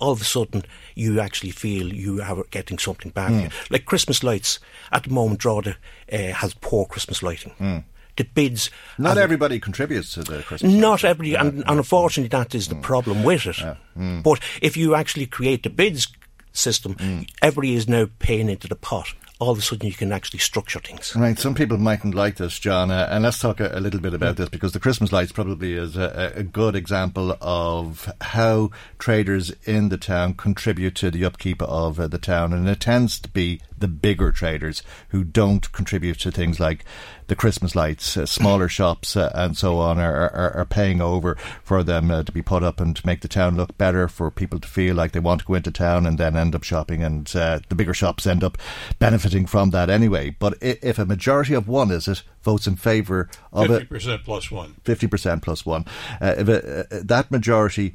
all 0.00 0.12
of 0.12 0.20
a 0.20 0.24
sudden 0.24 0.64
you 0.94 1.20
actually 1.20 1.50
feel 1.50 1.92
you 1.92 2.22
are 2.22 2.44
getting 2.50 2.78
something 2.78 3.10
back. 3.10 3.30
Mm. 3.30 3.52
Like 3.70 3.84
Christmas 3.84 4.22
lights, 4.22 4.58
at 4.92 5.04
the 5.04 5.10
moment, 5.10 5.40
Drogheda 5.40 5.76
uh, 6.12 6.16
has 6.16 6.54
poor 6.54 6.86
Christmas 6.86 7.22
lighting. 7.22 7.52
Mm. 7.58 7.84
The 8.16 8.24
bids. 8.24 8.70
Not 8.98 9.16
everybody 9.16 9.60
contributes 9.60 10.14
to 10.14 10.24
the 10.24 10.42
Christmas. 10.42 10.72
Not 10.72 11.04
everybody, 11.04 11.30
yeah, 11.30 11.42
and, 11.42 11.60
and, 11.60 11.78
unfortunately, 11.78 12.28
that 12.36 12.52
is 12.54 12.66
the 12.66 12.74
mm. 12.74 12.82
problem 12.82 13.22
with 13.22 13.46
it. 13.46 13.58
Yeah. 13.58 13.76
Hmm. 13.94 14.22
But 14.22 14.40
if 14.60 14.76
you 14.76 14.96
actually 14.96 15.26
create 15.26 15.62
the 15.62 15.70
bids 15.70 16.08
system, 16.52 16.94
hmm. 16.94 17.20
everybody 17.42 17.74
is 17.74 17.88
now 17.88 18.08
paying 18.18 18.48
into 18.48 18.66
the 18.66 18.74
pot 18.74 19.14
all 19.38 19.50
of 19.50 19.58
a 19.58 19.62
sudden 19.62 19.86
you 19.86 19.94
can 19.94 20.12
actually 20.12 20.40
structure 20.40 20.80
things. 20.80 21.14
Right. 21.14 21.38
Some 21.38 21.54
people 21.54 21.78
mightn't 21.78 22.14
like 22.14 22.36
this, 22.36 22.58
John, 22.58 22.90
uh, 22.90 23.08
and 23.10 23.22
let's 23.22 23.38
talk 23.38 23.60
a, 23.60 23.70
a, 23.72 23.80
little 23.80 24.00
bit 24.00 24.14
about 24.14 24.36
this 24.36 24.48
because 24.48 24.72
the 24.72 24.80
Christmas 24.80 25.12
lights 25.12 25.30
probably 25.30 25.74
is 25.74 25.96
a, 25.96 26.32
a, 26.34 26.42
good 26.42 26.74
example 26.74 27.36
of 27.40 28.12
how 28.20 28.70
traders 28.98 29.52
in 29.64 29.90
the 29.90 29.96
town 29.96 30.34
contribute 30.34 30.96
to 30.96 31.10
the 31.10 31.24
upkeep 31.24 31.62
of 31.62 32.00
uh, 32.00 32.08
the 32.08 32.18
town, 32.18 32.52
and 32.52 32.68
it 32.68 32.80
tends 32.80 33.20
to 33.20 33.28
be 33.28 33.60
the 33.76 33.88
bigger 33.88 34.32
traders 34.32 34.82
who 35.10 35.22
don't 35.22 35.70
contribute 35.72 36.18
to 36.18 36.32
things 36.32 36.58
like 36.58 36.84
the 37.28 37.36
Christmas 37.36 37.76
lights. 37.76 38.16
Uh, 38.16 38.26
smaller 38.26 38.68
shops 38.68 39.16
uh, 39.16 39.30
and 39.34 39.56
so 39.56 39.78
on 39.78 39.98
are, 39.98 40.30
are, 40.30 40.56
are, 40.56 40.64
paying 40.64 41.00
over 41.00 41.36
for 41.62 41.82
them 41.82 42.10
uh, 42.10 42.22
to 42.22 42.32
be 42.32 42.42
put 42.42 42.62
up 42.62 42.80
and 42.80 42.96
to 42.96 43.06
make 43.06 43.20
the 43.20 43.28
town 43.28 43.56
look 43.56 43.76
better 43.78 44.08
for 44.08 44.30
people 44.30 44.58
to 44.58 44.68
feel 44.68 44.94
like 44.94 45.12
they 45.12 45.20
want 45.20 45.40
to 45.40 45.46
go 45.46 45.54
into 45.54 45.70
town 45.70 46.06
and 46.06 46.18
then 46.18 46.36
end 46.36 46.54
up 46.54 46.64
shopping. 46.64 47.02
And 47.02 47.34
uh, 47.36 47.60
the 47.68 47.74
bigger 47.74 47.94
shops 47.94 48.26
end 48.26 48.42
up 48.42 48.58
benefiting 48.98 49.46
from 49.46 49.70
that 49.70 49.88
anyway. 49.88 50.30
But 50.30 50.54
if 50.60 50.98
a 50.98 51.06
majority 51.06 51.54
of 51.54 51.68
one 51.68 51.90
is 51.90 52.08
it 52.08 52.22
votes 52.42 52.66
in 52.66 52.76
favour 52.76 53.28
of 53.52 53.68
50% 53.68 53.82
it, 53.82 53.90
50% 53.90 54.24
plus 54.24 54.50
one. 54.50 54.76
50% 54.84 55.42
plus 55.42 55.64
one. 55.64 55.84
Uh, 56.20 56.34
if 56.38 56.48
uh, 56.48 56.84
that 56.90 57.30
majority 57.30 57.94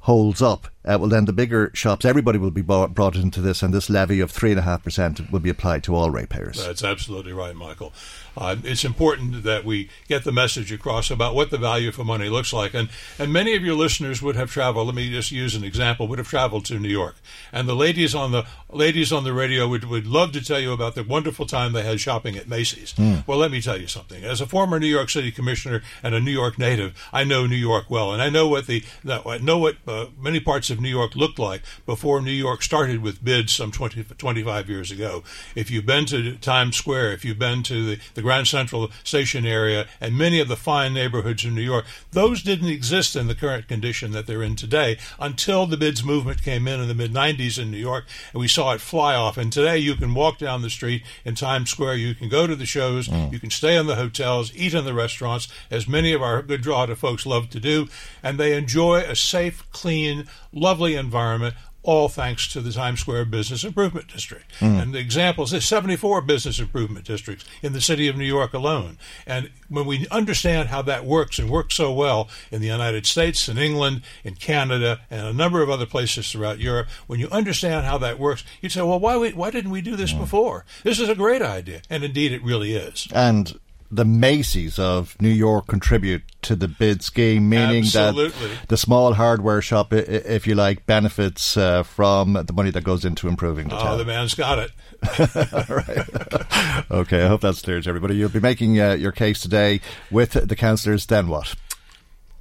holds 0.00 0.42
up, 0.42 0.68
uh, 0.84 0.96
well, 0.98 1.08
then 1.08 1.26
the 1.26 1.32
bigger 1.32 1.70
shops, 1.74 2.04
everybody 2.04 2.38
will 2.38 2.50
be 2.50 2.62
brought, 2.62 2.92
brought 2.92 3.14
into 3.14 3.40
this, 3.40 3.62
and 3.62 3.72
this 3.72 3.88
levy 3.88 4.18
of 4.20 4.32
3.5% 4.32 5.30
will 5.30 5.40
be 5.40 5.50
applied 5.50 5.84
to 5.84 5.94
all 5.94 6.10
ratepayers. 6.10 6.64
That's 6.64 6.82
absolutely 6.82 7.32
right, 7.32 7.54
Michael. 7.54 7.92
Uh, 8.36 8.56
it's 8.64 8.84
important 8.84 9.42
that 9.44 9.64
we 9.64 9.90
get 10.08 10.24
the 10.24 10.32
message 10.32 10.72
across 10.72 11.10
about 11.10 11.34
what 11.34 11.50
the 11.50 11.58
value 11.58 11.92
for 11.92 12.02
money 12.02 12.28
looks 12.28 12.52
like. 12.52 12.74
And, 12.74 12.88
and 13.18 13.32
many 13.32 13.54
of 13.54 13.62
your 13.62 13.76
listeners 13.76 14.22
would 14.22 14.36
have 14.36 14.50
traveled, 14.50 14.86
let 14.86 14.96
me 14.96 15.10
just 15.10 15.30
use 15.30 15.54
an 15.54 15.62
example, 15.62 16.08
would 16.08 16.18
have 16.18 16.28
traveled 16.28 16.64
to 16.66 16.78
New 16.78 16.88
York. 16.88 17.16
And 17.52 17.68
the 17.68 17.76
ladies 17.76 18.14
on 18.14 18.32
the 18.32 18.46
ladies 18.70 19.12
on 19.12 19.24
the 19.24 19.34
radio 19.34 19.68
would, 19.68 19.84
would 19.84 20.06
love 20.06 20.32
to 20.32 20.42
tell 20.42 20.58
you 20.58 20.72
about 20.72 20.94
the 20.94 21.04
wonderful 21.04 21.44
time 21.44 21.72
they 21.72 21.82
had 21.82 22.00
shopping 22.00 22.36
at 22.36 22.48
Macy's. 22.48 22.94
Mm. 22.94 23.26
Well, 23.26 23.38
let 23.38 23.50
me 23.50 23.60
tell 23.60 23.78
you 23.78 23.86
something. 23.86 24.24
As 24.24 24.40
a 24.40 24.46
former 24.46 24.80
New 24.80 24.86
York 24.86 25.10
City 25.10 25.30
commissioner 25.30 25.82
and 26.02 26.14
a 26.14 26.20
New 26.20 26.30
York 26.30 26.58
native, 26.58 26.98
I 27.12 27.24
know 27.24 27.46
New 27.46 27.54
York 27.54 27.90
well. 27.90 28.12
And 28.12 28.22
I 28.22 28.30
know 28.30 28.48
what 28.48 28.66
the, 28.66 28.82
I 29.06 29.38
know 29.38 29.58
what 29.58 29.76
uh, 29.86 30.06
many 30.18 30.40
parts 30.40 30.70
of 30.72 30.80
New 30.80 30.88
York 30.88 31.14
looked 31.14 31.38
like 31.38 31.62
before 31.86 32.20
New 32.20 32.32
York 32.32 32.62
started 32.62 33.02
with 33.02 33.24
bids 33.24 33.52
some 33.52 33.70
20, 33.70 34.02
25 34.04 34.68
years 34.68 34.90
ago. 34.90 35.22
If 35.54 35.70
you've 35.70 35.86
been 35.86 36.06
to 36.06 36.36
Times 36.36 36.76
Square, 36.76 37.12
if 37.12 37.24
you've 37.24 37.38
been 37.38 37.62
to 37.64 37.86
the, 37.86 38.00
the 38.14 38.22
Grand 38.22 38.48
Central 38.48 38.90
Station 39.04 39.46
area 39.46 39.86
and 40.00 40.18
many 40.18 40.40
of 40.40 40.48
the 40.48 40.56
fine 40.56 40.94
neighborhoods 40.94 41.44
in 41.44 41.54
New 41.54 41.62
York, 41.62 41.84
those 42.10 42.42
didn't 42.42 42.68
exist 42.68 43.14
in 43.14 43.28
the 43.28 43.34
current 43.34 43.68
condition 43.68 44.10
that 44.12 44.26
they're 44.26 44.42
in 44.42 44.56
today 44.56 44.98
until 45.20 45.66
the 45.66 45.76
bids 45.76 46.02
movement 46.02 46.42
came 46.42 46.66
in 46.66 46.80
in 46.80 46.88
the 46.88 46.94
mid 46.94 47.12
90s 47.12 47.60
in 47.60 47.70
New 47.70 47.76
York 47.76 48.06
and 48.32 48.40
we 48.40 48.48
saw 48.48 48.72
it 48.72 48.80
fly 48.80 49.14
off. 49.14 49.36
And 49.36 49.52
today 49.52 49.78
you 49.78 49.94
can 49.94 50.14
walk 50.14 50.38
down 50.38 50.62
the 50.62 50.70
street 50.70 51.02
in 51.24 51.34
Times 51.34 51.70
Square, 51.70 51.96
you 51.96 52.14
can 52.14 52.28
go 52.28 52.46
to 52.46 52.56
the 52.56 52.66
shows, 52.66 53.08
mm. 53.08 53.32
you 53.32 53.38
can 53.38 53.50
stay 53.50 53.76
in 53.76 53.86
the 53.86 53.96
hotels, 53.96 54.52
eat 54.54 54.74
in 54.74 54.84
the 54.84 54.94
restaurants, 54.94 55.48
as 55.70 55.86
many 55.86 56.12
of 56.12 56.22
our 56.22 56.42
good 56.42 56.62
Drogheda 56.62 56.96
folks 56.96 57.26
love 57.26 57.50
to 57.50 57.60
do, 57.60 57.88
and 58.22 58.38
they 58.38 58.56
enjoy 58.56 59.00
a 59.00 59.14
safe, 59.16 59.70
clean, 59.72 60.26
lovely 60.52 60.94
environment 60.94 61.54
all 61.82 62.08
thanks 62.08 62.46
to 62.52 62.60
the 62.60 62.70
Times 62.70 63.00
Square 63.00 63.24
Business 63.26 63.64
Improvement 63.64 64.06
District. 64.08 64.44
Mm. 64.60 64.82
And 64.82 64.94
the 64.94 64.98
examples, 64.98 65.50
there's 65.50 65.64
74 65.64 66.22
business 66.22 66.60
improvement 66.60 67.04
districts 67.04 67.44
in 67.60 67.72
the 67.72 67.80
city 67.80 68.06
of 68.06 68.16
New 68.16 68.24
York 68.24 68.54
alone. 68.54 68.98
And 69.26 69.50
when 69.68 69.86
we 69.86 70.06
understand 70.10 70.68
how 70.68 70.82
that 70.82 71.04
works 71.04 71.38
and 71.38 71.50
works 71.50 71.74
so 71.74 71.92
well 71.92 72.28
in 72.50 72.60
the 72.60 72.68
United 72.68 73.06
States 73.06 73.48
in 73.48 73.58
England, 73.58 74.02
in 74.22 74.36
Canada, 74.36 75.00
and 75.10 75.26
a 75.26 75.32
number 75.32 75.62
of 75.62 75.70
other 75.70 75.86
places 75.86 76.30
throughout 76.30 76.60
Europe, 76.60 76.88
when 77.08 77.18
you 77.18 77.28
understand 77.30 77.84
how 77.84 77.98
that 77.98 78.18
works, 78.18 78.44
you 78.60 78.68
say, 78.68 78.82
well, 78.82 79.00
why, 79.00 79.16
we, 79.16 79.32
why 79.32 79.50
didn't 79.50 79.72
we 79.72 79.80
do 79.80 79.96
this 79.96 80.12
mm. 80.12 80.20
before? 80.20 80.64
This 80.84 81.00
is 81.00 81.08
a 81.08 81.16
great 81.16 81.42
idea. 81.42 81.82
And 81.90 82.04
indeed, 82.04 82.32
it 82.32 82.44
really 82.44 82.74
is. 82.74 83.08
And 83.12 83.58
the 83.92 84.06
Macy's 84.06 84.78
of 84.78 85.20
New 85.20 85.28
York 85.28 85.66
contribute 85.66 86.22
to 86.40 86.56
the 86.56 86.66
bid 86.66 87.02
scheme, 87.02 87.50
meaning 87.50 87.84
Absolutely. 87.84 88.48
that 88.48 88.68
the 88.68 88.76
small 88.78 89.12
hardware 89.12 89.60
shop, 89.60 89.92
if 89.92 90.46
you 90.46 90.54
like, 90.54 90.86
benefits 90.86 91.58
uh, 91.58 91.82
from 91.82 92.32
the 92.32 92.52
money 92.54 92.70
that 92.70 92.84
goes 92.84 93.04
into 93.04 93.28
improving 93.28 93.68
the 93.68 93.76
oh, 93.76 93.82
town. 93.82 93.98
the 93.98 94.04
man's 94.06 94.34
got 94.34 94.58
it. 94.58 94.70
right. 95.68 96.90
okay, 96.90 97.24
I 97.24 97.28
hope 97.28 97.42
that's 97.42 97.60
clear 97.60 97.82
to 97.82 97.88
everybody. 97.88 98.16
You'll 98.16 98.30
be 98.30 98.40
making 98.40 98.80
uh, 98.80 98.94
your 98.94 99.12
case 99.12 99.40
today 99.40 99.82
with 100.10 100.32
the 100.32 100.56
councillors. 100.56 101.04
Then 101.04 101.28
what? 101.28 101.54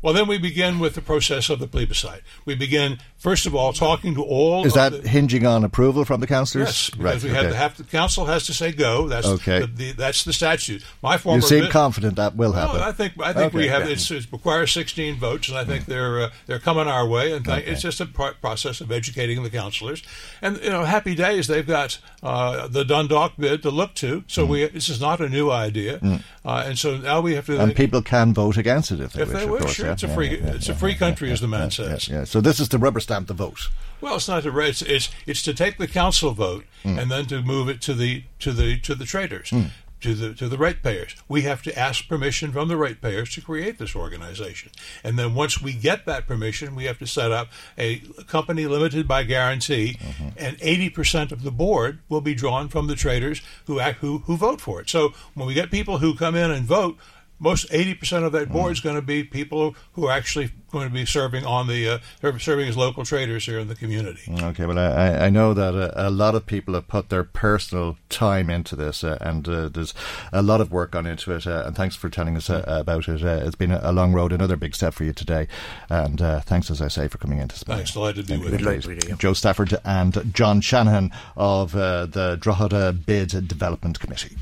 Well, 0.02 0.14
then 0.14 0.28
we 0.28 0.38
begin 0.38 0.80
with 0.80 0.95
the 0.95 1.02
process 1.02 1.49
of 1.49 1.60
the 1.60 1.68
plebiscite. 1.68 2.23
We 2.45 2.56
begin, 2.56 2.98
first 3.22 3.45
of 3.45 3.56
all, 3.56 3.72
talking 3.72 4.15
to 4.15 4.23
all. 4.23 4.65
Is 4.65 4.73
that 4.73 5.03
the, 5.03 5.07
hinging 5.07 5.45
on 5.45 5.64
approval 5.64 6.03
from 6.03 6.19
the 6.19 6.27
councillors? 6.27 6.68
Yes, 6.68 6.89
because 6.89 7.06
right, 7.06 7.23
we 7.23 7.30
okay. 7.30 7.43
have 7.43 7.52
to 7.52 7.57
have 7.57 7.77
the 7.77 7.84
council 7.84 8.26
has 8.26 8.45
to 8.48 8.53
say 8.53 8.72
go. 8.72 9.07
That's 9.07 9.27
okay. 9.27 9.61
The, 9.61 9.68
the, 9.68 9.91
that's 9.93 10.23
the 10.23 10.34
statute. 10.34 10.84
My 11.02 11.18
former. 11.18 11.38
You 11.38 11.41
seem 11.41 11.69
confident 11.69 12.15
that 12.18 12.35
will 12.35 12.52
happen. 12.53 12.77
No, 12.77 12.84
I 12.84 12.91
think 12.91 13.14
I 13.22 13.31
think 13.31 13.48
okay, 13.48 13.57
we 13.57 13.68
have. 13.68 13.88
Yeah. 13.88 14.18
it 14.18 14.31
requires 14.31 14.72
16 14.72 15.15
votes, 15.18 15.48
and 15.48 15.57
I 15.57 15.64
think 15.64 15.85
they're 15.85 16.23
uh, 16.23 16.30
they're 16.48 16.60
coming 16.60 16.88
our 16.88 17.07
way. 17.07 17.31
And 17.34 17.45
th- 17.45 17.65
it's 17.65 17.81
just 17.81 18.02
a 18.02 18.06
process 18.06 18.81
of 18.81 18.91
educating 18.91 19.43
the 19.43 19.49
councillors. 19.49 20.03
And 20.41 20.57
you 20.61 20.69
know, 20.69 20.84
happy 20.84 21.15
days. 21.15 21.48
They've 21.48 21.65
got 21.65 21.99
uh, 22.23 22.68
the 22.68 22.84
Dundalk 22.84 23.34
bid 23.38 23.61
to 23.64 23.69
look 23.69 23.93
to. 23.95 24.23
So 24.27 24.45
mm. 24.45 24.49
we 24.49 24.68
this 24.68 24.89
is 24.89 24.99
not 24.99 25.22
a 25.22 25.30
new 25.30 25.52
idea. 25.52 25.99
Mm. 25.99 26.23
Uh, 26.43 26.64
and 26.65 26.80
so 26.80 26.98
now 26.98 27.22
we 27.22 27.35
have 27.35 27.45
to. 27.45 27.60
And 27.60 27.76
people 27.76 28.02
can 28.02 28.34
vote 28.34 28.57
against 28.57 28.91
it 28.91 28.99
if 28.99 29.14
they 29.14 29.22
if 29.22 29.30
wish. 29.30 29.38
They 29.38 29.45
wish, 29.49 29.61
course, 29.61 29.73
sure. 29.73 29.85
Yeah, 29.85 29.91
it's 29.93 30.03
a 30.03 30.07
free, 30.07 30.30
it's 30.30 30.69
a 30.69 30.76
free 30.76 30.95
country, 30.95 31.31
as 31.31 31.39
the 31.39 31.48
man 31.48 31.69
says. 31.69 32.07
Yeah, 32.07 32.23
So 32.23 32.41
this 32.41 32.60
is 32.60 32.69
the 32.69 32.80
rubber 32.80 32.99
stamp 32.99 33.10
the 33.27 33.33
vote. 33.33 33.69
Well, 34.01 34.15
it's 34.15 34.27
not 34.27 34.43
to 34.43 34.59
it's 34.59 34.81
it's, 34.81 35.09
it's 35.27 35.43
to 35.43 35.53
take 35.53 35.77
the 35.77 35.88
council 35.88 36.31
vote 36.31 36.65
mm. 36.83 36.99
and 36.99 37.09
then 37.09 37.25
to 37.27 37.41
move 37.41 37.69
it 37.69 37.81
to 37.81 37.93
the 37.93 38.23
to 38.39 38.51
the 38.51 38.79
to 38.79 38.95
the 38.95 39.05
traders. 39.05 39.51
Mm. 39.51 39.69
To 40.01 40.15
the 40.15 40.33
to 40.33 40.49
the 40.49 40.57
ratepayers, 40.57 41.15
we 41.27 41.43
have 41.43 41.61
to 41.61 41.77
ask 41.77 42.07
permission 42.07 42.51
from 42.51 42.69
the 42.69 42.75
ratepayers 42.75 43.31
to 43.35 43.41
create 43.41 43.77
this 43.77 43.95
organization, 43.95 44.71
and 45.03 45.19
then 45.19 45.35
once 45.35 45.61
we 45.61 45.73
get 45.73 46.07
that 46.07 46.25
permission, 46.25 46.73
we 46.73 46.85
have 46.85 46.97
to 46.97 47.05
set 47.05 47.31
up 47.31 47.49
a 47.77 47.97
company 48.25 48.65
limited 48.65 49.07
by 49.07 49.21
guarantee, 49.21 49.99
mm-hmm. 49.99 50.29
and 50.38 50.57
eighty 50.59 50.89
percent 50.89 51.31
of 51.31 51.43
the 51.43 51.51
board 51.51 51.99
will 52.09 52.19
be 52.19 52.33
drawn 52.33 52.67
from 52.67 52.88
the 52.88 52.95
traders 52.95 53.43
who 53.67 53.79
act, 53.79 53.99
who 53.99 54.23
who 54.25 54.35
vote 54.38 54.59
for 54.59 54.81
it. 54.81 54.89
So 54.89 55.13
when 55.35 55.45
we 55.45 55.53
get 55.53 55.69
people 55.69 55.99
who 55.99 56.15
come 56.15 56.33
in 56.33 56.49
and 56.49 56.65
vote, 56.65 56.97
most 57.41 57.67
80% 57.71 58.23
of 58.23 58.31
that 58.33 58.51
board 58.51 58.69
mm. 58.69 58.73
is 58.73 58.79
going 58.79 58.95
to 58.95 59.01
be 59.01 59.23
people 59.23 59.75
who 59.93 60.05
are 60.05 60.11
actually 60.11 60.51
going 60.72 60.88
to 60.88 60.93
be 60.93 61.06
serving 61.06 61.45
on 61.45 61.68
the 61.68 62.02
uh, 62.23 62.38
serving 62.39 62.68
as 62.68 62.77
local 62.77 63.06
traders 63.06 63.45
here 63.45 63.60
in 63.60 63.68
the 63.68 63.76
community. 63.76 64.31
Okay, 64.41 64.65
well, 64.65 64.80
I, 64.80 65.26
I 65.26 65.30
know 65.30 65.53
that 65.53 65.76
a, 65.76 66.07
a 66.07 66.10
lot 66.10 66.35
of 66.35 66.45
people 66.45 66.73
have 66.73 66.88
put 66.88 67.10
their 67.10 67.23
personal 67.23 67.98
time 68.10 68.49
into 68.49 68.76
this, 68.76 69.03
uh, 69.03 69.18
and 69.22 69.48
uh, 69.48 69.69
there's 69.69 69.93
a 70.31 70.41
lot 70.41 70.61
of 70.61 70.72
work 70.72 70.91
gone 70.91 71.06
into 71.06 71.34
it. 71.34 71.45
Uh, 71.45 71.64
and 71.65 71.76
thanks 71.76 71.95
for 71.95 72.10
telling 72.10 72.35
us 72.35 72.49
uh, 72.49 72.64
about 72.65 73.07
it. 73.07 73.23
Uh, 73.23 73.41
it's 73.45 73.56
been 73.56 73.72
a, 73.72 73.91
long 73.91 74.14
road, 74.14 74.31
another 74.31 74.56
big 74.56 74.73
step 74.73 74.93
for 74.93 75.03
you 75.03 75.14
today. 75.14 75.48
And 75.89 76.19
thanks, 76.43 76.72
as 76.72 76.81
I 76.81 76.88
say, 76.88 77.07
for 77.07 77.18
coming 77.18 77.39
in 77.39 77.48
to 77.49 77.56
speak. 77.56 77.76
Thanks, 77.76 77.93
delighted 77.93 78.27
to 78.27 78.38
be 78.38 78.45
with 78.45 79.07
you. 79.07 79.15
Joe 79.18 79.34
Stafford 79.34 79.76
and 79.84 80.34
John 80.34 80.61
Shanahan 80.61 81.11
of 81.35 81.73
the 81.73 82.38
Drogheda 82.39 82.93
Bid 82.93 83.48
Development 83.48 83.99
Committee. 83.99 84.38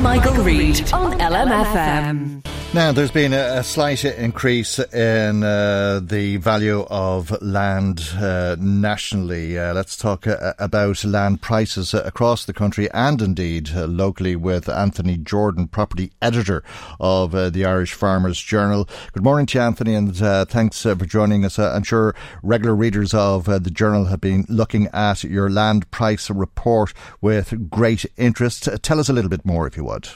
Michael, 0.00 0.42
Reade 0.42 0.92
on 0.92 1.18
LMFM. 1.18 2.44
Now, 2.74 2.90
there's 2.90 3.10
been 3.10 3.32
a, 3.32 3.58
a 3.58 3.62
slight 3.62 4.04
increase 4.04 4.78
in 4.78 5.44
uh, 5.52 6.00
the 6.00 6.38
value 6.38 6.86
of 6.88 7.30
land 7.42 8.00
uh, 8.14 8.56
nationally. 8.58 9.58
Uh, 9.58 9.74
let's 9.74 9.96
talk 9.96 10.26
uh, 10.26 10.54
about 10.58 11.04
land 11.04 11.42
prices 11.42 11.92
across 11.92 12.46
the 12.46 12.54
country 12.54 12.90
and 12.92 13.20
indeed 13.20 13.70
uh, 13.74 13.84
locally 13.84 14.34
with 14.34 14.68
Anthony 14.68 15.18
Jordan, 15.18 15.68
property 15.68 16.10
editor 16.22 16.64
of 16.98 17.32
the 17.32 17.64
Irish 17.66 17.92
Farmers 17.92 18.40
Journal. 18.40 18.88
Good 19.12 19.24
morning 19.24 19.44
to 19.46 19.58
you, 19.58 19.64
Anthony, 19.64 19.94
and 19.94 20.16
thanks 20.48 20.82
for 20.82 20.94
joining 20.94 21.44
us. 21.44 21.58
I'm 21.58 21.82
sure 21.82 22.14
regular 22.42 22.74
readers 22.74 23.12
of 23.12 23.44
the 23.44 23.70
Journal 23.70 24.06
have 24.06 24.20
been 24.20 24.46
looking 24.48 24.88
at 24.94 25.22
your 25.22 25.50
land 25.50 25.90
price 25.90 26.30
report 26.30 26.94
with 27.20 27.68
great 27.68 28.06
interest. 28.16 28.68
tell 28.82 28.98
us 28.98 29.10
a 29.10 29.12
little 29.12 29.30
bit 29.30 29.44
more, 29.44 29.66
if 29.66 29.76
you 29.76 29.84
would. 29.84 30.08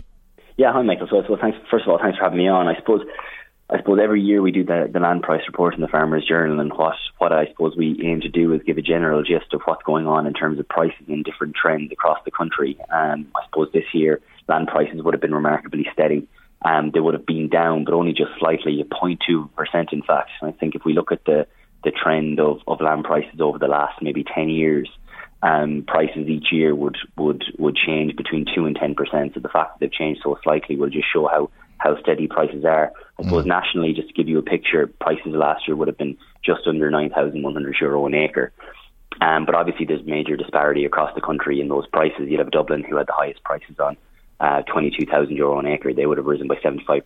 Yeah, 0.56 0.72
hi 0.72 0.80
Michael. 0.80 1.06
So, 1.10 1.22
so 1.28 1.36
thanks. 1.38 1.58
First 1.70 1.84
of 1.84 1.90
all, 1.90 1.98
thanks 1.98 2.16
for 2.16 2.24
having 2.24 2.38
me 2.38 2.48
on. 2.48 2.66
I 2.66 2.76
suppose, 2.76 3.02
I 3.68 3.78
suppose 3.78 3.98
every 4.00 4.22
year 4.22 4.42
we 4.42 4.52
do 4.52 4.64
the, 4.64 4.88
the 4.92 5.00
land 5.00 5.22
price 5.22 5.42
report 5.46 5.74
in 5.74 5.80
the 5.80 5.88
Farmers 5.88 6.24
Journal, 6.26 6.60
and 6.60 6.72
what 6.72 6.94
what 7.18 7.32
I 7.32 7.46
suppose 7.48 7.76
we 7.76 8.00
aim 8.04 8.20
to 8.20 8.28
do 8.28 8.52
is 8.52 8.62
give 8.62 8.78
a 8.78 8.82
general 8.82 9.24
gist 9.24 9.52
of 9.52 9.62
what's 9.64 9.82
going 9.82 10.06
on 10.06 10.26
in 10.26 10.34
terms 10.34 10.60
of 10.60 10.68
prices 10.68 11.02
and 11.08 11.24
different 11.24 11.56
trends 11.56 11.90
across 11.90 12.18
the 12.24 12.30
country. 12.30 12.78
Um, 12.92 13.26
I 13.34 13.44
suppose 13.46 13.70
this 13.72 13.92
year 13.92 14.20
land 14.48 14.68
prices 14.68 15.02
would 15.02 15.14
have 15.14 15.20
been 15.20 15.34
remarkably 15.34 15.88
steady. 15.92 16.28
Um, 16.64 16.92
they 16.92 17.00
would 17.00 17.14
have 17.14 17.26
been 17.26 17.48
down, 17.48 17.84
but 17.84 17.94
only 17.94 18.12
just 18.12 18.30
slightly, 18.38 18.84
0.2 18.84 19.52
percent, 19.54 19.92
in 19.92 20.02
fact. 20.02 20.30
And 20.40 20.54
I 20.54 20.56
think 20.56 20.76
if 20.76 20.84
we 20.84 20.92
look 20.92 21.10
at 21.10 21.24
the 21.24 21.48
the 21.86 21.92
trend 21.92 22.40
of, 22.40 22.60
of 22.66 22.80
land 22.80 23.04
prices 23.04 23.40
over 23.40 23.58
the 23.58 23.68
last 23.68 24.02
maybe 24.02 24.24
10 24.24 24.48
years, 24.48 24.88
um, 25.42 25.84
prices 25.86 26.28
each 26.28 26.48
year 26.50 26.74
would, 26.74 26.96
would, 27.16 27.44
would 27.58 27.76
change 27.76 28.16
between 28.16 28.44
2 28.52 28.66
and 28.66 28.76
10%. 28.76 29.34
So 29.34 29.40
the 29.40 29.48
fact 29.48 29.74
that 29.74 29.80
they've 29.80 29.92
changed 29.92 30.22
so 30.24 30.36
slightly 30.42 30.76
will 30.76 30.90
just 30.90 31.06
show 31.12 31.28
how, 31.28 31.50
how 31.78 32.00
steady 32.00 32.26
prices 32.26 32.64
are. 32.64 32.92
I 33.18 33.22
suppose 33.22 33.44
mm. 33.44 33.48
nationally, 33.48 33.92
just 33.92 34.08
to 34.08 34.14
give 34.14 34.28
you 34.28 34.38
a 34.38 34.42
picture, 34.42 34.86
prices 34.86 35.32
last 35.32 35.66
year 35.66 35.76
would 35.76 35.88
have 35.88 35.98
been 35.98 36.16
just 36.44 36.66
under 36.66 36.90
9,100 36.90 37.76
euro 37.80 38.06
an 38.06 38.14
acre. 38.14 38.52
Um, 39.20 39.46
but 39.46 39.54
obviously, 39.54 39.86
there's 39.86 40.04
major 40.04 40.36
disparity 40.36 40.84
across 40.84 41.14
the 41.14 41.20
country 41.20 41.60
in 41.60 41.68
those 41.68 41.86
prices. 41.86 42.28
You'd 42.28 42.38
have 42.40 42.50
Dublin, 42.50 42.84
who 42.84 42.96
had 42.96 43.06
the 43.06 43.14
highest 43.14 43.42
prices 43.44 43.78
on 43.78 43.96
uh, 44.40 44.62
22,000 44.62 45.34
euro 45.34 45.58
an 45.58 45.66
acre. 45.66 45.94
They 45.94 46.06
would 46.06 46.18
have 46.18 46.26
risen 46.26 46.48
by 46.48 46.56
75%, 46.56 47.02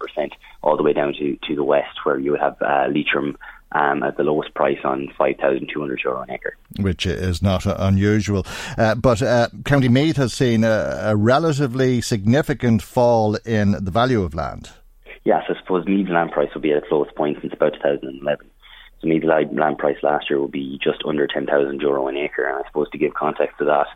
all 0.63 0.77
the 0.77 0.83
way 0.83 0.93
down 0.93 1.15
to, 1.15 1.39
to 1.49 1.55
the 1.55 1.65
west, 1.65 1.99
where 2.05 2.19
you 2.19 2.33
would 2.33 2.41
have 2.41 2.61
uh, 2.61 2.87
Leitrim 2.93 3.37
um, 3.73 4.03
at 4.03 4.17
the 4.17 4.23
lowest 4.23 4.55
price 4.55 4.79
on 4.85 5.09
5,200 5.17 6.01
euro 6.05 6.23
an 6.23 6.31
acre. 6.31 6.57
Which 6.81 7.07
is 7.07 7.43
not 7.43 7.67
uh, 7.67 7.77
unusual. 7.79 8.47
Uh, 8.77 8.95
but 8.95 9.23
uh, 9.23 9.49
County 9.65 9.89
Meath 9.89 10.17
has 10.17 10.33
seen 10.33 10.65
a, 10.65 11.01
a, 11.03 11.17
relatively 11.17 12.01
significant 12.01 12.83
fall 12.83 13.37
in 13.47 13.73
the 13.73 13.91
value 13.91 14.23
of 14.23 14.35
land. 14.35 14.71
Yes, 15.25 15.45
I 15.49 15.59
suppose 15.61 15.87
Meath's 15.87 16.11
land 16.11 16.33
price 16.33 16.49
will 16.55 16.63
be 16.63 16.73
at 16.73 16.79
its 16.79 16.87
lowest 16.91 17.15
point 17.15 17.39
since 17.41 17.53
about 17.53 17.75
2011. 17.75 18.51
So 19.01 19.09
Meath's 19.09 19.27
land 19.27 19.79
price 19.79 19.97
last 20.03 20.29
year 20.29 20.39
will 20.39 20.49
be 20.49 20.79
just 20.83 21.03
under 21.07 21.27
10,000 21.27 21.81
euro 21.81 22.09
an 22.09 22.17
acre. 22.17 22.47
And 22.47 22.57
I 22.57 22.69
suppose 22.69 22.91
to 22.91 22.99
give 22.99 23.15
context 23.15 23.59
to 23.59 23.65
that, 23.67 23.87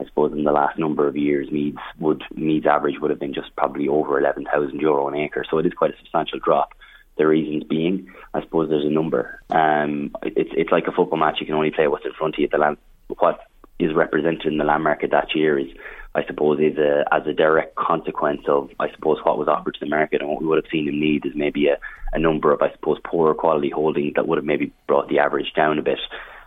I 0.00 0.04
suppose 0.06 0.32
in 0.32 0.44
the 0.44 0.52
last 0.52 0.78
number 0.78 1.06
of 1.06 1.16
years, 1.16 1.50
Meath's 1.50 1.78
would 1.98 2.22
Meath's 2.34 2.66
average 2.66 2.96
would 3.00 3.10
have 3.10 3.20
been 3.20 3.34
just 3.34 3.54
probably 3.56 3.88
over 3.88 4.18
11,000 4.18 4.80
euro 4.80 5.08
an 5.08 5.14
acre. 5.14 5.44
So 5.50 5.58
it 5.58 5.66
is 5.66 5.72
quite 5.74 5.92
a 5.92 5.96
substantial 5.98 6.38
drop. 6.38 6.72
The 7.16 7.26
reasons 7.26 7.64
being, 7.64 8.10
I 8.32 8.40
suppose 8.40 8.70
there's 8.70 8.86
a 8.86 8.90
number. 8.90 9.42
Um, 9.50 10.14
it's 10.22 10.50
it's 10.54 10.70
like 10.70 10.86
a 10.86 10.92
football 10.92 11.18
match. 11.18 11.36
You 11.40 11.46
can 11.46 11.54
only 11.54 11.70
play 11.70 11.86
what's 11.86 12.06
in 12.06 12.12
front 12.12 12.36
of 12.36 12.38
you. 12.38 12.48
The 12.48 12.58
land, 12.58 12.78
what 13.18 13.40
is 13.80 13.94
represented 13.94 14.46
in 14.46 14.58
the 14.58 14.64
land 14.64 14.84
market 14.84 15.10
that 15.10 15.34
year 15.34 15.58
is, 15.58 15.68
I 16.14 16.24
suppose, 16.26 16.60
is 16.60 16.76
a, 16.78 17.04
as 17.12 17.26
a 17.26 17.32
direct 17.32 17.74
consequence 17.76 18.42
of, 18.48 18.70
I 18.78 18.90
suppose, 18.92 19.18
what 19.22 19.38
was 19.38 19.48
offered 19.48 19.74
to 19.74 19.80
the 19.80 19.90
market 19.90 20.20
and 20.20 20.30
what 20.30 20.40
we 20.40 20.46
would 20.46 20.62
have 20.62 20.70
seen 20.70 20.88
in 20.88 21.00
Meath 21.00 21.24
is 21.24 21.32
maybe 21.34 21.68
a, 21.68 21.78
a 22.12 22.18
number 22.18 22.52
of, 22.52 22.62
I 22.62 22.72
suppose, 22.72 22.98
poorer 23.04 23.34
quality 23.34 23.70
holdings 23.70 24.14
that 24.14 24.28
would 24.28 24.38
have 24.38 24.44
maybe 24.44 24.72
brought 24.86 25.08
the 25.08 25.18
average 25.18 25.52
down 25.54 25.78
a 25.78 25.82
bit. 25.82 25.98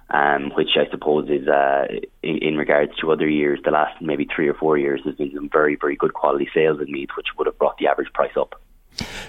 Um, 0.09 0.51
which 0.55 0.71
I 0.75 0.87
suppose 0.91 1.27
is 1.29 1.47
uh, 1.47 1.85
in, 2.21 2.37
in, 2.39 2.57
regards 2.57 2.91
to 2.97 3.11
other 3.11 3.27
years, 3.27 3.59
the 3.63 3.71
last 3.71 3.99
maybe 3.99 4.27
three 4.35 4.47
or 4.47 4.53
four 4.53 4.77
years, 4.77 5.01
there's 5.03 5.15
been 5.15 5.33
some 5.33 5.49
very, 5.49 5.75
very 5.75 5.95
good 5.95 6.13
quality 6.13 6.47
sales 6.53 6.81
in 6.81 6.91
Meath, 6.91 7.09
which 7.17 7.27
would 7.37 7.47
have 7.47 7.57
brought 7.57 7.77
the 7.79 7.87
average 7.87 8.13
price 8.13 8.33
up. 8.37 8.61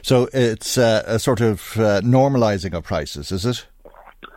So 0.03 0.29
it's 0.33 0.79
uh, 0.79 1.03
a 1.07 1.19
sort 1.19 1.41
of 1.41 1.77
uh, 1.77 2.01
normalising 2.03 2.75
of 2.75 2.85
prices, 2.85 3.33
is 3.33 3.47
it? 3.47 3.67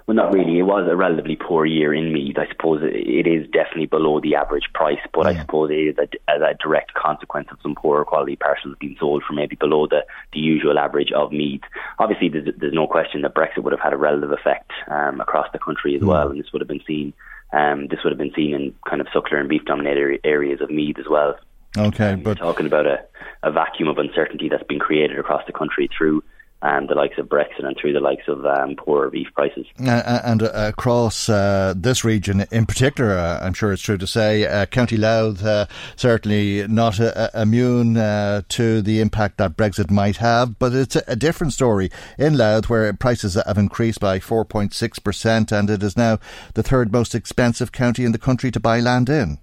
Well, 0.08 0.16
not 0.16 0.34
really. 0.34 0.58
It 0.58 0.64
was 0.64 0.88
a 0.90 0.96
relatively 0.96 1.36
poor 1.36 1.66
year 1.66 1.94
in 1.94 2.14
Meath. 2.14 2.38
I 2.38 2.48
suppose 2.48 2.82
it 2.82 3.28
is 3.28 3.46
definitely 3.52 3.88
below 3.88 4.22
the 4.22 4.36
average 4.36 4.64
price, 4.74 5.00
but. 5.14 5.28
I 5.28 5.42
suppose 5.42 5.70
it 5.70 5.74
is 5.74 5.98
a, 5.98 6.08
as 6.32 6.42
a 6.42 6.56
direct 6.64 6.94
consequence 6.94 7.50
of 7.52 7.58
some 7.62 7.76
poorer 7.76 8.06
quality 8.06 8.38
parcels 8.38 8.78
being 8.80 8.96
sold 8.98 9.24
for 9.28 9.34
maybe 9.34 9.58
below 9.58 9.86
the, 9.86 10.06
the 10.32 10.40
usual 10.40 10.80
average 10.80 11.12
of 11.12 11.34
Meath. 11.34 11.64
Obviously, 12.00 12.30
there's, 12.30 12.48
there's 12.58 12.74
no 12.74 12.88
question 12.88 13.22
that 13.24 13.36
Brexit 13.36 13.64
would 13.64 13.74
have 13.74 13.82
had 13.82 13.92
a 13.92 13.98
relative 13.98 14.32
effect 14.32 14.72
um, 14.90 15.20
across 15.20 15.48
the 15.52 15.60
country 15.60 15.94
as 15.96 16.02
mm. 16.02 16.08
well, 16.08 16.30
and 16.30 16.40
this 16.40 16.54
would 16.54 16.62
have 16.62 16.70
been 16.70 16.84
seen. 16.88 17.12
Um, 17.52 17.88
this 17.88 18.00
would 18.04 18.12
have 18.12 18.18
been 18.18 18.34
seen 18.34 18.54
in 18.54 18.74
kind 18.88 19.02
of 19.02 19.08
suckler 19.08 19.40
and 19.40 19.50
beef 19.50 19.66
dominated 19.66 20.22
areas 20.24 20.62
of 20.62 20.70
Meath 20.70 21.00
as 21.00 21.06
well. 21.10 21.36
Okay, 21.78 22.14
um, 22.14 22.22
but 22.22 22.38
talking 22.38 22.66
about 22.66 22.86
a, 22.86 23.04
a 23.44 23.52
vacuum 23.52 23.88
of 23.88 23.98
uncertainty 23.98 24.50
that's 24.50 24.64
been 24.64 24.80
created 24.80 25.18
across 25.18 25.46
the 25.46 25.54
country 25.54 25.90
through 25.96 26.24
um, 26.62 26.88
the 26.88 26.96
likes 26.96 27.18
of 27.18 27.28
Brexit 27.28 27.66
and 27.66 27.78
through 27.80 27.94
the 27.94 28.00
likes 28.00 28.28
of 28.28 28.46
um, 28.46 28.76
poorer 28.76 29.10
beef 29.10 29.28
prices. 29.34 29.68
Uh, 29.80 30.22
and 30.24 30.42
uh, 30.42 30.50
across 30.54 31.30
uh, 31.30 31.74
this 31.78 32.04
region 32.04 32.46
in 32.52 32.66
particular, 32.66 33.18
uh, 33.18 33.40
I'm 33.46 33.54
sure 33.54 33.72
it's 33.72 33.82
true 33.82 33.98
to 33.98 34.08
say, 34.08 34.46
uh, 34.46 34.66
County 34.66 34.98
Louth 34.98 35.44
uh, 35.44 35.68
certainly 35.96 36.68
not 36.68 37.00
immune 37.36 37.94
to 37.94 38.82
the 38.82 39.00
impact 39.00 39.38
that 39.38 39.56
Brexit 39.56 39.92
might 39.92 40.18
have, 40.18 40.58
but 40.58 40.74
it's 40.74 40.96
a, 40.96 41.04
a, 41.08 41.16
different 41.16 41.54
story 41.54 41.92
in 42.18 42.38
Louth 42.38 42.70
where 42.70 42.92
prices 42.94 43.36
have 43.36 43.58
increased 43.58 44.00
by 44.00 44.20
4.6% 44.20 45.52
and 45.52 45.70
it 45.70 45.84
is 45.84 45.98
now 45.98 46.20
the 46.56 46.64
third 46.64 46.92
most 46.92 47.14
expensive 47.14 47.72
county 47.72 48.04
in 48.04 48.14
the 48.14 48.18
country 48.18 48.50
to 48.52 48.60
buy 48.60 48.80
land 48.80 49.10
in. 49.10 49.38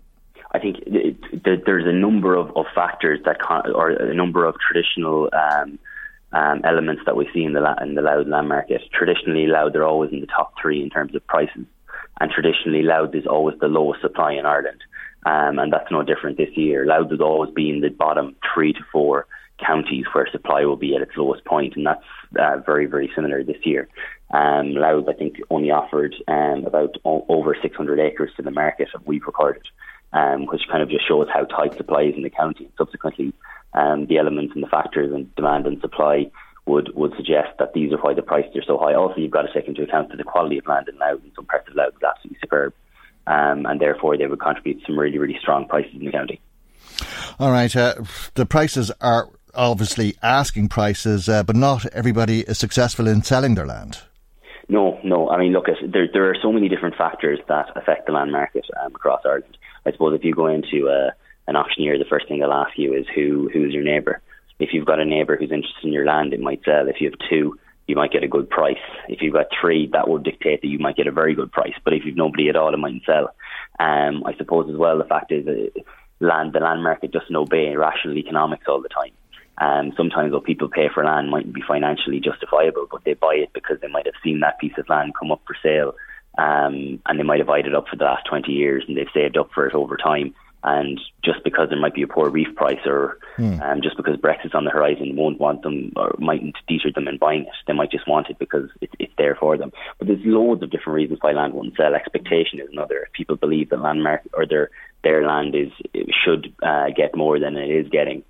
Think 1.45 1.65
there's 1.67 1.87
a 1.87 1.93
number 1.93 2.35
of, 2.35 2.57
of 2.57 2.67
factors 2.75 3.21
that 3.25 3.41
con- 3.41 3.71
or 3.73 3.91
a 3.91 4.15
number 4.15 4.45
of 4.47 4.57
traditional 4.59 5.29
um, 5.33 5.79
um, 6.33 6.61
elements 6.65 7.03
that 7.07 7.17
we 7.17 7.29
see 7.33 7.45
in 7.45 7.53
the 7.53 7.61
la- 7.61 7.81
in 7.83 7.95
the 7.95 8.03
Louth 8.03 8.27
land 8.27 8.49
market. 8.49 8.83
Traditionally, 8.93 9.47
Louth 9.47 9.73
they're 9.73 9.87
always 9.87 10.13
in 10.13 10.21
the 10.21 10.27
top 10.27 10.55
three 10.61 10.83
in 10.83 10.91
terms 10.91 11.15
of 11.15 11.27
prices, 11.27 11.67
and 12.21 12.31
traditionally 12.31 12.83
Louth 12.83 13.15
is 13.15 13.27
always 13.27 13.59
the 13.61 13.69
lowest 13.69 14.01
supply 14.01 14.33
in 14.33 14.47
Ireland, 14.47 14.81
um, 15.27 15.59
and 15.59 15.73
that's 15.73 15.91
no 15.91 16.03
different 16.03 16.39
this 16.39 16.57
year. 16.57 16.87
Louth 16.87 17.11
has 17.11 17.21
always 17.21 17.53
been 17.53 17.81
the 17.81 17.91
bottom 17.91 18.37
three 18.53 18.73
to 18.73 18.81
four 18.91 19.27
counties 19.65 20.05
where 20.13 20.29
supply 20.33 20.65
will 20.65 20.77
be 20.77 20.97
at 20.97 21.03
its 21.03 21.17
lowest 21.17 21.45
point, 21.45 21.77
and 21.77 21.87
that's 21.87 22.05
uh, 22.41 22.59
very 22.67 22.87
very 22.87 23.11
similar 23.15 23.45
this 23.45 23.65
year. 23.65 23.89
Um, 24.33 24.75
Louth, 24.75 25.09
I 25.09 25.13
think, 25.13 25.37
only 25.51 25.71
offered 25.71 26.17
um, 26.27 26.65
about 26.67 26.97
o- 27.05 27.25
over 27.29 27.57
600 27.61 28.01
acres 28.01 28.33
to 28.37 28.43
the 28.43 28.51
market, 28.51 28.89
we've 29.05 29.25
recorded 29.25 29.63
um, 30.15 30.47
which 30.47 30.63
kind 30.71 30.83
of 30.83 30.89
just 30.89 31.07
shows 31.07 31.27
how 31.33 31.45
tight 31.45 31.75
supply 31.77 32.03
is 32.03 32.15
in 32.15 32.23
the 32.23 32.31
county. 32.31 32.65
And 32.65 32.73
subsequently, 32.79 33.35
um, 33.75 34.07
the 34.07 34.19
elements 34.19 34.55
and 34.55 34.63
the 34.63 34.69
factors 34.69 35.13
and 35.13 35.35
demand 35.35 35.67
and 35.67 35.81
supply 35.81 36.31
would, 36.67 36.95
would 36.95 37.13
suggest 37.17 37.59
that 37.59 37.75
these 37.75 37.93
are 37.93 37.99
why 37.99 38.15
the 38.15 38.23
prices 38.23 38.57
are 38.57 38.63
so 38.65 38.79
high. 38.79 38.95
Also, 38.95 39.21
you've 39.21 39.33
got 39.33 39.43
to 39.43 39.53
take 39.53 39.69
into 39.69 39.83
account 39.83 40.09
that 40.11 40.17
the 40.17 40.25
quality 40.25 40.59
of 40.59 40.67
land 40.67 40.89
in 40.89 40.97
Louth 40.99 41.21
in 41.25 41.33
some 41.35 41.45
parts 41.45 41.69
of 41.69 41.75
Louth 41.75 41.95
is 41.97 42.03
absolutely 42.03 42.39
superb, 42.41 42.73
um, 43.27 43.67
and 43.67 43.81
therefore 43.81 44.17
they 44.17 44.27
would 44.27 44.41
contribute 44.41 44.81
to 44.81 44.87
some 44.87 44.99
really, 44.99 45.19
really 45.19 45.37
strong 45.41 45.67
prices 45.67 45.93
in 45.95 46.05
the 46.05 46.13
county. 46.13 46.41
All 47.41 47.51
right, 47.51 47.75
uh, 47.75 47.95
the 48.35 48.47
prices 48.47 48.93
are 49.01 49.29
obviously 49.53 50.17
asking 50.23 50.69
prices, 50.69 51.29
uh, 51.29 51.43
but 51.43 51.57
not 51.57 51.87
everybody 51.87 52.41
is 52.43 52.59
successful 52.59 53.09
in 53.09 53.23
selling 53.23 53.57
their 53.57 53.67
land. 53.67 53.99
No, 54.69 54.99
no. 55.05 55.29
I 55.29 55.39
mean, 55.39 55.53
look, 55.53 55.67
there 55.67 56.09
there 56.11 56.31
are 56.31 56.37
so 56.41 56.51
many 56.51 56.69
different 56.69 56.97
factors 56.97 57.39
that 57.49 57.67
affect 57.77 58.07
the 58.07 58.13
land 58.13 58.33
market 58.33 58.65
um, 58.83 58.95
across 58.95 59.21
Ireland. 59.25 59.59
I 59.87 59.93
suppose 59.93 60.15
if 60.15 60.25
you 60.25 60.35
go 60.35 60.47
into 60.47 60.89
a, 60.89 61.09
uh, 61.09 61.11
an 61.47 61.57
auctioneer, 61.57 61.99
the 61.99 62.07
first 62.09 62.27
thing 62.27 62.41
they'll 62.41 62.53
ask 62.53 62.73
you 62.77 62.95
is 62.95 63.07
who 63.15 63.51
who's 63.53 63.75
your 63.75 63.83
neighbour. 63.83 64.23
If 64.59 64.71
you've 64.73 64.87
got 64.87 65.01
a 65.01 65.05
neighbour 65.05 65.37
who's 65.37 65.53
interested 65.53 65.85
in 65.85 65.93
your 65.93 66.07
land, 66.07 66.33
it 66.33 66.41
might 66.41 66.63
sell. 66.65 66.89
If 66.89 67.01
you 67.01 67.11
have 67.11 67.19
two, 67.29 67.59
you 67.87 67.97
might 67.97 68.13
get 68.13 68.25
a 68.25 68.29
good 68.29 68.49
price. 68.49 68.79
If 69.09 69.21
you've 69.21 69.35
got 69.35 69.47
three, 69.61 69.89
that 69.93 70.09
would 70.09 70.23
dictate 70.23 70.63
that 70.63 70.69
you 70.69 70.79
might 70.79 70.97
get 70.97 71.07
a 71.07 71.13
very 71.13 71.35
good 71.35 71.53
price. 71.53 71.75
But 71.85 71.93
if 71.93 72.05
you've 72.05 72.17
nobody 72.17 72.49
at 72.49 72.57
all, 72.57 72.73
it 72.73 72.79
mightn't 72.79 73.05
sell. 73.05 73.35
Um, 73.79 74.25
I 74.25 74.35
suppose 74.39 74.71
as 74.71 74.77
well, 74.77 74.97
the 74.97 75.05
fact 75.05 75.33
is 75.33 75.45
that 75.45 75.73
land 76.21 76.53
the 76.55 76.61
land 76.61 76.83
market 76.83 77.13
doesn't 77.13 77.37
obey 77.37 77.77
rational 77.77 78.17
economics 78.17 78.65
all 78.69 78.81
the 78.81 78.89
time. 78.89 79.13
Um, 79.59 79.93
sometimes 79.97 80.33
what 80.33 80.45
people 80.45 80.69
pay 80.69 80.89
for 80.93 81.05
land 81.05 81.31
mightn't 81.31 81.55
be 81.55 81.63
financially 81.67 82.21
justifiable, 82.21 82.87
but 82.91 83.05
they 83.05 83.15
buy 83.15 83.35
it 83.35 83.53
because 83.53 83.79
they 83.81 83.89
might 83.89 84.07
have 84.07 84.15
seen 84.23 84.41
that 84.41 84.59
piece 84.59 84.77
of 84.79 84.89
land 84.89 85.13
come 85.19 85.31
up 85.31 85.43
for 85.47 85.57
sale 85.63 85.95
um, 86.39 87.01
and 87.07 87.19
they 87.19 87.23
might 87.23 87.41
have 87.41 87.49
eyed 87.49 87.67
it 87.67 87.75
up 87.75 87.89
for 87.89 87.97
the 87.97 88.05
last 88.05 88.27
20 88.27 88.51
years 88.51 88.85
and 88.87 88.97
they've 88.97 89.07
saved 89.15 89.37
up 89.37 89.51
for 89.55 89.67
it 89.67 89.75
over 89.75 89.97
time. 89.97 90.35
And 90.67 90.99
just 91.23 91.45
because 91.45 91.69
there 91.69 91.79
might 91.79 91.93
be 91.93 92.03
a 92.03 92.07
poor 92.07 92.31
beef 92.31 92.49
price 92.57 92.81
or 92.87 93.19
mm. 93.37 93.61
um, 93.61 93.83
just 93.83 93.99
because 93.99 94.17
Brexit's 94.17 94.55
on 94.55 94.65
the 94.65 94.71
horizon 94.71 95.15
won't 95.15 95.39
want 95.39 95.61
them 95.63 95.93
or 95.95 96.15
mightn't 96.19 96.57
deter 96.67 96.91
them 96.91 97.07
in 97.07 97.19
buying 97.19 97.43
it. 97.43 97.49
They 97.67 97.75
might 97.75 97.91
just 97.91 98.09
want 98.09 98.31
it 98.31 98.39
because 98.39 98.71
it's, 98.81 98.95
it's 98.99 99.13
there 99.19 99.37
for 99.39 99.59
them. 99.59 99.73
But 99.99 100.09
there's 100.09 100.25
loads 100.25 100.63
of 100.63 100.71
different 100.71 100.97
reasons 100.97 101.19
why 101.21 101.33
land 101.33 101.53
won't 101.53 101.77
sell. 101.77 101.95
Expectation 101.95 102.61
is 102.61 102.69
another. 102.73 103.01
If 103.03 103.13
people 103.13 103.37
believe 103.37 103.69
that 103.71 103.83
land 103.83 104.03
market 104.03 104.31
or 104.33 104.47
their 104.47 104.71
their 105.03 105.27
land 105.27 105.55
is 105.55 105.71
should 106.25 106.55
uh, 106.63 106.87
get 106.97 107.15
more 107.15 107.39
than 107.39 107.59
it 107.59 107.69
is 107.69 107.87
getting, 107.91 108.25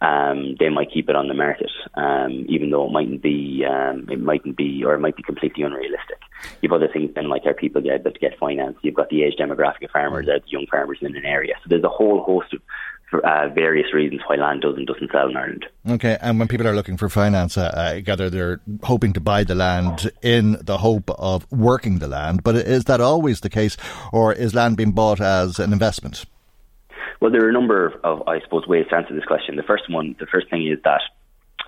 um, 0.00 0.54
they 0.60 0.68
might 0.68 0.92
keep 0.92 1.08
it 1.08 1.16
on 1.16 1.28
the 1.28 1.34
market, 1.34 1.70
um, 1.94 2.46
even 2.48 2.70
though 2.70 2.86
it 2.86 2.92
mightn't 2.92 3.22
be, 3.22 3.64
um, 3.68 4.08
it 4.08 4.20
mightn't 4.20 4.56
be, 4.56 4.84
or 4.84 4.94
it 4.94 5.00
might 5.00 5.16
be 5.16 5.22
completely 5.22 5.64
unrealistic. 5.64 6.20
You've 6.60 6.72
other 6.72 6.88
things 6.88 7.10
then, 7.14 7.28
like 7.28 7.46
are 7.46 7.54
people 7.54 7.82
get 7.82 8.04
that 8.04 8.20
get 8.20 8.38
finance. 8.38 8.76
You've 8.82 8.94
got 8.94 9.10
the 9.10 9.24
age 9.24 9.34
demographic 9.38 9.84
of 9.84 9.90
farmers, 9.90 10.26
mm. 10.26 10.40
young 10.46 10.66
farmers 10.70 10.98
in 11.00 11.16
an 11.16 11.24
area. 11.24 11.54
So 11.62 11.66
there's 11.68 11.82
a 11.82 11.88
whole 11.88 12.22
host 12.22 12.52
of 12.52 12.60
for, 13.10 13.26
uh, 13.26 13.48
various 13.48 13.92
reasons 13.94 14.20
why 14.26 14.36
land 14.36 14.60
doesn't 14.60 14.84
doesn't 14.84 15.10
sell 15.10 15.28
in 15.28 15.36
Ireland. 15.36 15.66
Okay, 15.88 16.16
and 16.20 16.38
when 16.38 16.48
people 16.48 16.68
are 16.68 16.74
looking 16.74 16.96
for 16.96 17.08
finance, 17.08 17.56
uh, 17.56 17.72
I 17.74 18.00
gather 18.00 18.30
they're 18.30 18.60
hoping 18.82 19.12
to 19.14 19.20
buy 19.20 19.44
the 19.44 19.54
land 19.54 20.10
in 20.22 20.58
the 20.62 20.78
hope 20.78 21.10
of 21.10 21.50
working 21.50 21.98
the 21.98 22.08
land. 22.08 22.42
But 22.42 22.56
is 22.56 22.84
that 22.84 23.00
always 23.00 23.40
the 23.40 23.50
case, 23.50 23.76
or 24.12 24.32
is 24.32 24.54
land 24.54 24.76
being 24.76 24.92
bought 24.92 25.20
as 25.20 25.58
an 25.58 25.72
investment? 25.72 26.24
Well, 27.20 27.30
there 27.30 27.44
are 27.44 27.48
a 27.48 27.52
number 27.52 27.98
of, 28.04 28.26
I 28.28 28.40
suppose, 28.40 28.66
ways 28.66 28.86
to 28.90 28.96
answer 28.96 29.14
this 29.14 29.24
question. 29.24 29.56
The 29.56 29.62
first 29.62 29.90
one, 29.90 30.14
the 30.20 30.26
first 30.26 30.48
thing 30.50 30.66
is 30.66 30.78
that 30.84 31.00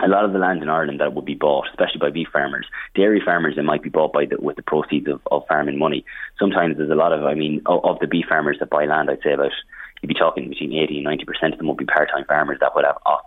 a 0.03 0.09
lot 0.09 0.25
of 0.25 0.33
the 0.33 0.39
land 0.39 0.63
in 0.63 0.69
Ireland 0.69 1.01
that 1.01 1.15
would 1.15 1.25
be 1.25 1.35
bought, 1.35 1.69
especially 1.71 1.99
by 1.99 2.11
beef 2.11 2.29
farmers, 2.33 2.67
dairy 2.95 3.21
farmers, 3.25 3.59
it 3.59 3.65
might 3.65 3.83
be 3.83 3.91
bought 3.91 4.13
by 4.13 4.25
the, 4.27 4.37
with 4.41 4.57
the 4.57 4.63
proceeds 4.63 5.09
of, 5.09 5.21
of 5.31 5.47
farming 5.49 5.79
money. 5.79 6.05
Sometimes 6.39 6.77
there's 6.77 6.91
a 6.91 6.95
lot 6.95 7.13
of, 7.13 7.25
I 7.25 7.35
mean, 7.35 7.63
of, 7.67 7.85
of 7.85 7.99
the 7.99 8.07
beef 8.07 8.27
farmers 8.29 8.59
that 8.61 8.71
buy 8.71 8.87
land, 8.87 9.11
I'd 9.11 9.23
say 9.23 9.33
about 9.33 9.53
you'd 10.01 10.09
be 10.09 10.15
talking 10.15 10.49
between 10.49 10.73
80 10.73 10.97
and 10.97 11.05
90 11.05 11.25
percent 11.25 11.53
of 11.53 11.59
them 11.59 11.69
would 11.69 11.77
be 11.77 11.85
part-time 11.85 12.25
farmers 12.27 12.59
that 12.61 12.75
would 12.75 12.85
have 12.85 12.99
off 13.05 13.21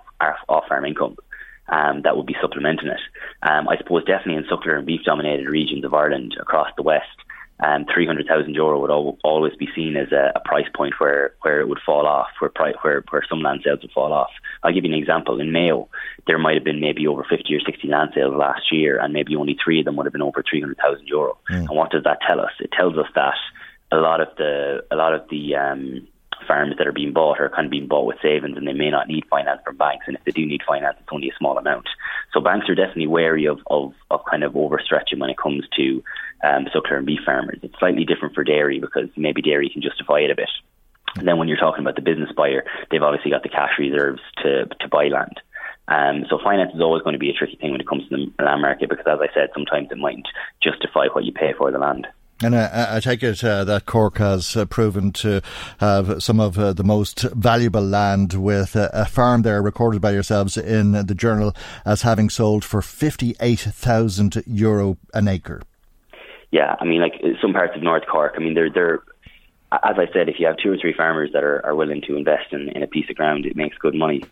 off 0.50 0.68
farm 0.68 0.86
income. 0.86 1.18
Um, 1.68 2.02
that 2.04 2.18
would 2.18 2.26
be 2.26 2.36
supplementing 2.42 2.90
it. 2.90 3.00
Um, 3.42 3.70
I 3.70 3.78
suppose 3.78 4.04
definitely 4.04 4.36
in 4.36 4.44
suckler 4.44 4.78
and 4.78 4.86
beef 4.86 5.02
dominated 5.06 5.48
regions 5.48 5.86
of 5.86 5.94
Ireland 5.94 6.36
across 6.40 6.68
the 6.76 6.84
west, 6.84 7.08
um, 7.64 7.86
300,000 7.94 8.54
euro 8.54 8.80
would 8.80 8.92
al- 8.92 9.18
always 9.24 9.56
be 9.56 9.70
seen 9.74 9.96
as 9.96 10.12
a, 10.12 10.34
a, 10.36 10.40
price 10.42 10.68
point 10.76 10.94
where, 11.00 11.34
where 11.42 11.62
it 11.62 11.70
would 11.70 11.80
fall 11.86 12.06
off, 12.06 12.28
where, 12.40 12.50
pri- 12.50 12.74
where, 12.82 13.04
where 13.10 13.24
some 13.30 13.42
land 13.42 13.62
sales 13.64 13.80
would 13.82 13.92
fall 13.92 14.12
off. 14.12 14.32
I'll 14.64 14.74
give 14.74 14.84
you 14.84 14.94
an 14.94 15.00
example. 15.00 15.40
In 15.40 15.52
Mayo, 15.52 15.88
there 16.28 16.38
might 16.38 16.56
have 16.56 16.64
been 16.64 16.82
maybe 16.82 17.08
over 17.08 17.26
50 17.30 17.56
or 17.56 17.60
60 17.62 17.88
land 17.88 18.12
sales 18.14 18.36
last 18.36 18.72
year, 18.72 19.00
and 19.00 19.14
maybe 19.14 19.36
only 19.36 19.58
three 19.64 19.80
of 19.80 19.86
them 19.86 19.96
would 19.96 20.06
have 20.06 20.14
been 20.14 20.22
over 20.22 20.44
300,000 20.48 21.08
euro. 21.08 21.38
Mm. 21.50 21.68
And 21.68 21.70
what 21.70 21.92
does 21.92 22.04
that 22.04 22.20
tell 22.28 22.42
us? 22.42 22.52
It 22.60 22.72
tells 22.72 22.98
us 22.98 23.08
that 23.16 23.36
a 23.92 23.98
lot 23.98 24.22
of 24.22 24.30
the 24.38 24.84
a 24.92 24.96
lot 24.96 25.14
of 25.14 25.22
the 25.30 25.56
um, 25.56 26.08
farms 26.48 26.76
that 26.78 26.88
are 26.88 26.92
being 26.92 27.14
bought 27.14 27.40
are 27.40 27.50
kind 27.50 27.66
of 27.66 27.72
being 27.72 27.88
bought 27.88 28.06
with 28.06 28.18
savings 28.22 28.58
and 28.58 28.68
they 28.68 28.74
may 28.74 28.90
not 28.90 29.08
need 29.08 29.26
finance 29.30 29.62
from 29.66 29.78
banks. 29.78 30.06
And 30.08 30.16
if 30.16 30.24
they 30.24 30.32
do 30.32 30.46
need 30.46 30.62
finance, 30.68 30.98
it's 31.00 31.10
only 31.12 31.30
a 31.30 31.36
small 31.38 31.58
amount. 31.58 31.88
So 32.34 32.42
banks 32.42 32.70
are 32.70 32.76
definitely 32.76 33.08
wary 33.08 33.46
of, 33.46 33.60
of, 33.68 33.94
of 34.12 34.22
kind 34.30 34.44
of 34.44 34.54
overstretching 34.54 35.20
when 35.20 35.30
it 35.30 35.38
comes 35.38 35.66
to 35.78 36.04
um, 36.44 36.66
suckler 36.66 36.98
and 36.98 37.06
beef 37.06 37.22
farmers. 37.26 37.60
It's 37.62 37.78
slightly 37.80 38.06
different 38.06 38.36
for 38.36 38.44
dairy 38.44 38.80
because 38.80 39.10
maybe 39.16 39.42
dairy 39.42 39.70
can 39.70 39.82
justify 39.82 40.20
it 40.20 40.32
a 40.32 40.36
bit. 40.36 40.50
And 41.16 41.28
then 41.28 41.38
when 41.38 41.48
you're 41.48 41.58
talking 41.58 41.84
about 41.84 41.96
the 41.96 42.02
business 42.02 42.32
buyer, 42.36 42.66
they've 42.90 43.04
obviously 43.04 43.32
got 43.32 43.44
the 43.44 43.50
cash 43.50 43.74
reserves 43.78 44.22
to, 44.42 44.66
to 44.66 44.88
buy 44.90 45.08
land. 45.10 45.40
Um, 45.88 46.26
so 46.30 46.40
finance 46.44 46.74
is 46.74 46.82
always 46.82 47.04
going 47.04 47.14
to 47.14 47.20
be 47.20 47.30
a 47.30 47.34
tricky 47.34 47.58
thing 47.58 47.72
when 47.72 47.82
it 47.82 47.88
comes 47.88 48.08
to 48.10 48.32
the 48.38 48.44
land 48.44 48.62
market 48.62 48.90
because, 48.90 49.06
as 49.06 49.20
I 49.22 49.34
said, 49.34 49.50
sometimes 49.54 49.90
it 49.92 49.98
mightn't 49.98 50.28
justify 50.62 51.08
what 51.12 51.26
you 51.26 51.34
pay 51.34 51.54
for 51.58 51.72
the 51.72 51.78
land. 51.78 52.08
And 52.44 52.56
I, 52.56 52.98
I 52.98 53.00
take 53.00 53.24
it 53.24 53.44
uh, 53.44 53.64
that 53.64 53.86
Cork 53.86 54.18
has 54.18 54.56
uh, 54.56 54.66
proven 54.66 55.12
to 55.14 55.42
have 55.80 56.22
some 56.22 56.40
of 56.40 56.60
uh, 56.60 56.74
the 56.74 56.84
most 56.84 57.22
valuable 57.22 57.82
land 57.82 58.34
with 58.34 58.76
uh, 58.76 58.90
a 58.94 59.06
farm 59.06 59.44
there 59.44 59.62
recorded 59.62 60.02
by 60.02 60.12
yourselves 60.12 60.58
in 60.58 60.92
the 60.92 61.16
journal 61.16 61.54
as 61.86 62.02
having 62.02 62.30
sold 62.30 62.66
for 62.66 62.82
58,000 62.82 64.44
euro 64.46 64.98
an 65.14 65.28
acre. 65.28 65.62
Yeah, 66.52 66.76
I 66.80 66.86
mean, 66.86 67.02
like 67.02 67.14
some 67.42 67.54
parts 67.54 67.76
of 67.76 67.82
North 67.82 68.04
Cork, 68.12 68.34
I 68.36 68.40
mean, 68.40 68.54
they're, 68.54 68.70
they're 68.70 69.04
as 69.72 69.96
I 69.98 70.06
said, 70.14 70.30
if 70.30 70.36
you 70.40 70.46
have 70.46 70.58
two 70.58 70.72
or 70.72 70.78
three 70.78 70.94
farmers 70.94 71.32
that 71.34 71.44
are, 71.44 71.66
are 71.66 71.76
willing 71.76 72.02
to 72.08 72.16
invest 72.16 72.52
in, 72.52 72.70
in 72.70 72.84
a 72.84 72.88
piece 72.88 73.10
of 73.10 73.16
ground, 73.16 73.46
it 73.46 73.56
makes 73.56 73.78
good 73.78 73.96
money. 73.96 74.24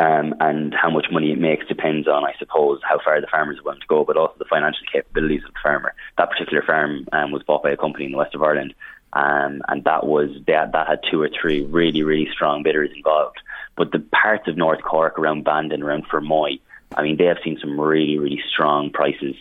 Um, 0.00 0.32
and 0.38 0.72
how 0.74 0.90
much 0.90 1.06
money 1.10 1.32
it 1.32 1.40
makes 1.40 1.66
depends 1.66 2.06
on, 2.06 2.24
I 2.24 2.32
suppose, 2.38 2.80
how 2.84 3.00
far 3.04 3.20
the 3.20 3.26
farmers 3.26 3.58
are 3.58 3.62
willing 3.64 3.80
to 3.80 3.86
go, 3.88 4.04
but 4.04 4.16
also 4.16 4.34
the 4.38 4.44
financial 4.44 4.86
capabilities 4.92 5.42
of 5.44 5.52
the 5.52 5.60
farmer. 5.60 5.92
That 6.16 6.30
particular 6.30 6.62
farm 6.62 7.08
um, 7.10 7.32
was 7.32 7.42
bought 7.42 7.64
by 7.64 7.70
a 7.72 7.76
company 7.76 8.04
in 8.04 8.12
the 8.12 8.18
west 8.18 8.34
of 8.36 8.42
Ireland, 8.42 8.74
um, 9.12 9.60
and 9.66 9.82
that 9.84 10.06
was 10.06 10.30
that 10.46 10.70
that 10.70 10.86
had 10.86 11.00
two 11.10 11.20
or 11.20 11.28
three 11.28 11.64
really 11.64 12.04
really 12.04 12.28
strong 12.32 12.62
bidders 12.62 12.90
involved. 12.94 13.38
But 13.76 13.90
the 13.90 13.98
parts 13.98 14.46
of 14.46 14.56
North 14.56 14.82
Cork 14.82 15.18
around 15.18 15.42
Bandon, 15.42 15.82
around 15.82 16.06
Fermoy, 16.06 16.60
I 16.96 17.02
mean, 17.02 17.16
they 17.16 17.24
have 17.24 17.38
seen 17.42 17.58
some 17.60 17.80
really 17.80 18.18
really 18.18 18.40
strong 18.52 18.90
prices 18.90 19.34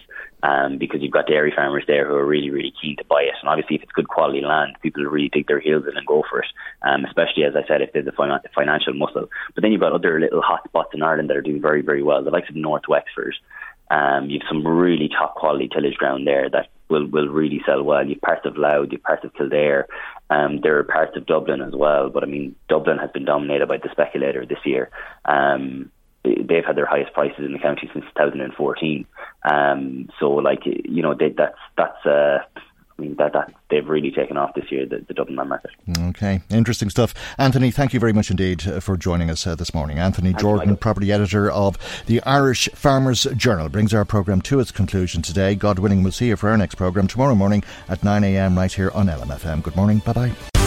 um, 0.44 0.78
because 0.78 1.02
you've 1.02 1.12
got 1.12 1.28
dairy 1.28 1.52
farmers 1.56 1.84
there 1.88 2.08
who 2.08 2.16
are 2.16 2.26
really, 2.26 2.50
really 2.50 2.74
keen 2.82 2.96
to 2.98 3.06
buy 3.06 3.24
it. 3.24 3.34
And 3.42 3.50
obviously, 3.50 3.78
if 3.78 3.84
it's 3.84 3.92
good 3.92 4.08
quality 4.08 4.42
land, 4.42 4.76
people 4.82 5.04
really 5.04 5.30
dig 5.30 5.48
their 5.48 5.60
heels 5.60 5.86
in 5.90 5.98
and 5.98 6.06
go 6.06 6.24
for 6.30 6.40
it, 6.40 6.48
um, 6.84 7.06
especially, 7.06 7.44
as 7.44 7.56
I 7.56 7.68
said, 7.68 7.82
if 7.82 7.94
there's 7.94 8.08
a 8.08 8.12
fin- 8.12 8.52
financial 8.54 8.94
muscle. 8.94 9.30
But 9.56 9.62
then 9.62 9.72
you've 9.72 9.82
got 9.82 9.94
other 9.94 10.20
little 10.20 10.42
hot 10.42 10.64
spots 10.68 10.92
in 10.94 11.02
Ireland 11.02 11.30
that 11.30 11.38
are 11.38 11.42
doing 11.42 11.62
very, 11.62 11.82
very 11.82 12.04
well, 12.04 12.24
the 12.24 12.32
likes 12.32 12.50
of 12.50 12.56
North 12.56 12.84
Wexford. 12.88 13.36
Um, 13.90 14.30
you've 14.30 14.44
some 14.48 14.68
really 14.68 15.10
top 15.10 15.36
quality 15.36 15.70
tillage 15.70 15.96
ground 15.96 16.28
there 16.28 16.50
that 16.50 16.68
will, 16.90 17.08
will 17.08 17.30
really 17.30 17.62
sell 17.66 17.84
well. 17.84 18.06
You've 18.06 18.22
parts 18.22 18.46
of 18.46 18.58
Louth, 18.58 18.90
you've 18.92 19.04
parts 19.04 19.24
of 19.24 19.34
Kildare. 19.34 19.88
Um, 20.30 20.60
there 20.62 20.78
are 20.78 20.84
parts 20.84 21.16
of 21.16 21.26
Dublin 21.26 21.62
as 21.62 21.74
well, 21.74 22.10
but 22.10 22.24
I 22.24 22.28
mean, 22.28 22.56
Dublin 22.68 22.98
has 22.98 23.10
been 23.12 23.26
dominated 23.26 23.68
by 23.68 23.78
the 23.78 23.90
speculator 23.92 24.46
this 24.46 24.60
year. 24.66 24.90
Um, 25.24 25.90
they've 26.36 26.66
had 26.66 26.76
their 26.76 26.86
highest 26.86 27.14
prices 27.14 27.46
in 27.46 27.54
the 27.54 27.60
county 27.60 27.90
since 27.94 28.06
2014. 28.16 29.06
Um, 29.50 30.10
so, 30.20 30.32
like 30.32 30.66
you 30.66 31.02
know, 31.02 31.14
they, 31.14 31.30
that's 31.30 31.58
that's. 31.78 32.06
Uh, 32.06 32.40
I 32.98 33.04
mean 33.04 33.16
that, 33.18 33.34
that 33.34 33.54
they've 33.70 33.88
really 33.88 34.10
taken 34.10 34.38
off 34.38 34.56
this 34.56 34.72
year, 34.72 34.86
the, 34.86 35.06
the 35.08 35.14
Dublin 35.14 35.36
land 35.36 35.50
market. 35.50 35.72
Okay, 36.10 36.42
interesting 36.50 36.90
stuff. 36.90 37.14
Anthony, 37.38 37.70
thank 37.70 37.94
you 37.94 38.00
very 38.00 38.14
much 38.14 38.32
indeed 38.32 38.68
uh, 38.68 38.80
for 38.80 38.98
joining 38.98 39.30
us 39.30 39.46
uh, 39.46 39.54
this 39.54 39.72
morning. 39.74 40.00
Anthony 40.00 40.30
Thanks, 40.32 40.42
Jordan, 40.42 40.70
Michael. 40.70 40.78
property 40.78 41.12
editor 41.12 41.52
of 41.52 41.78
the 42.08 42.24
Irish 42.24 42.70
Farmers 42.74 43.28
Journal, 43.36 43.70
brings 43.70 43.94
our 43.94 44.04
programme 44.04 44.42
to 44.44 44.60
its 44.60 44.72
conclusion 44.72 45.22
today. 45.22 45.54
God 45.54 45.78
willing, 45.78 46.02
we'll 46.02 46.12
see 46.12 46.30
you 46.30 46.36
for 46.36 46.50
our 46.50 46.58
next 46.58 46.76
programme 46.76 47.08
tomorrow 47.08 47.36
morning 47.36 47.64
at 47.88 48.02
9am 48.02 48.58
right 48.58 48.74
here 48.74 48.90
on 48.96 49.06
LMFM. 49.06 49.62
Good 49.62 49.76
morning. 49.76 50.00
Bye 50.00 50.14
bye. 50.14 50.67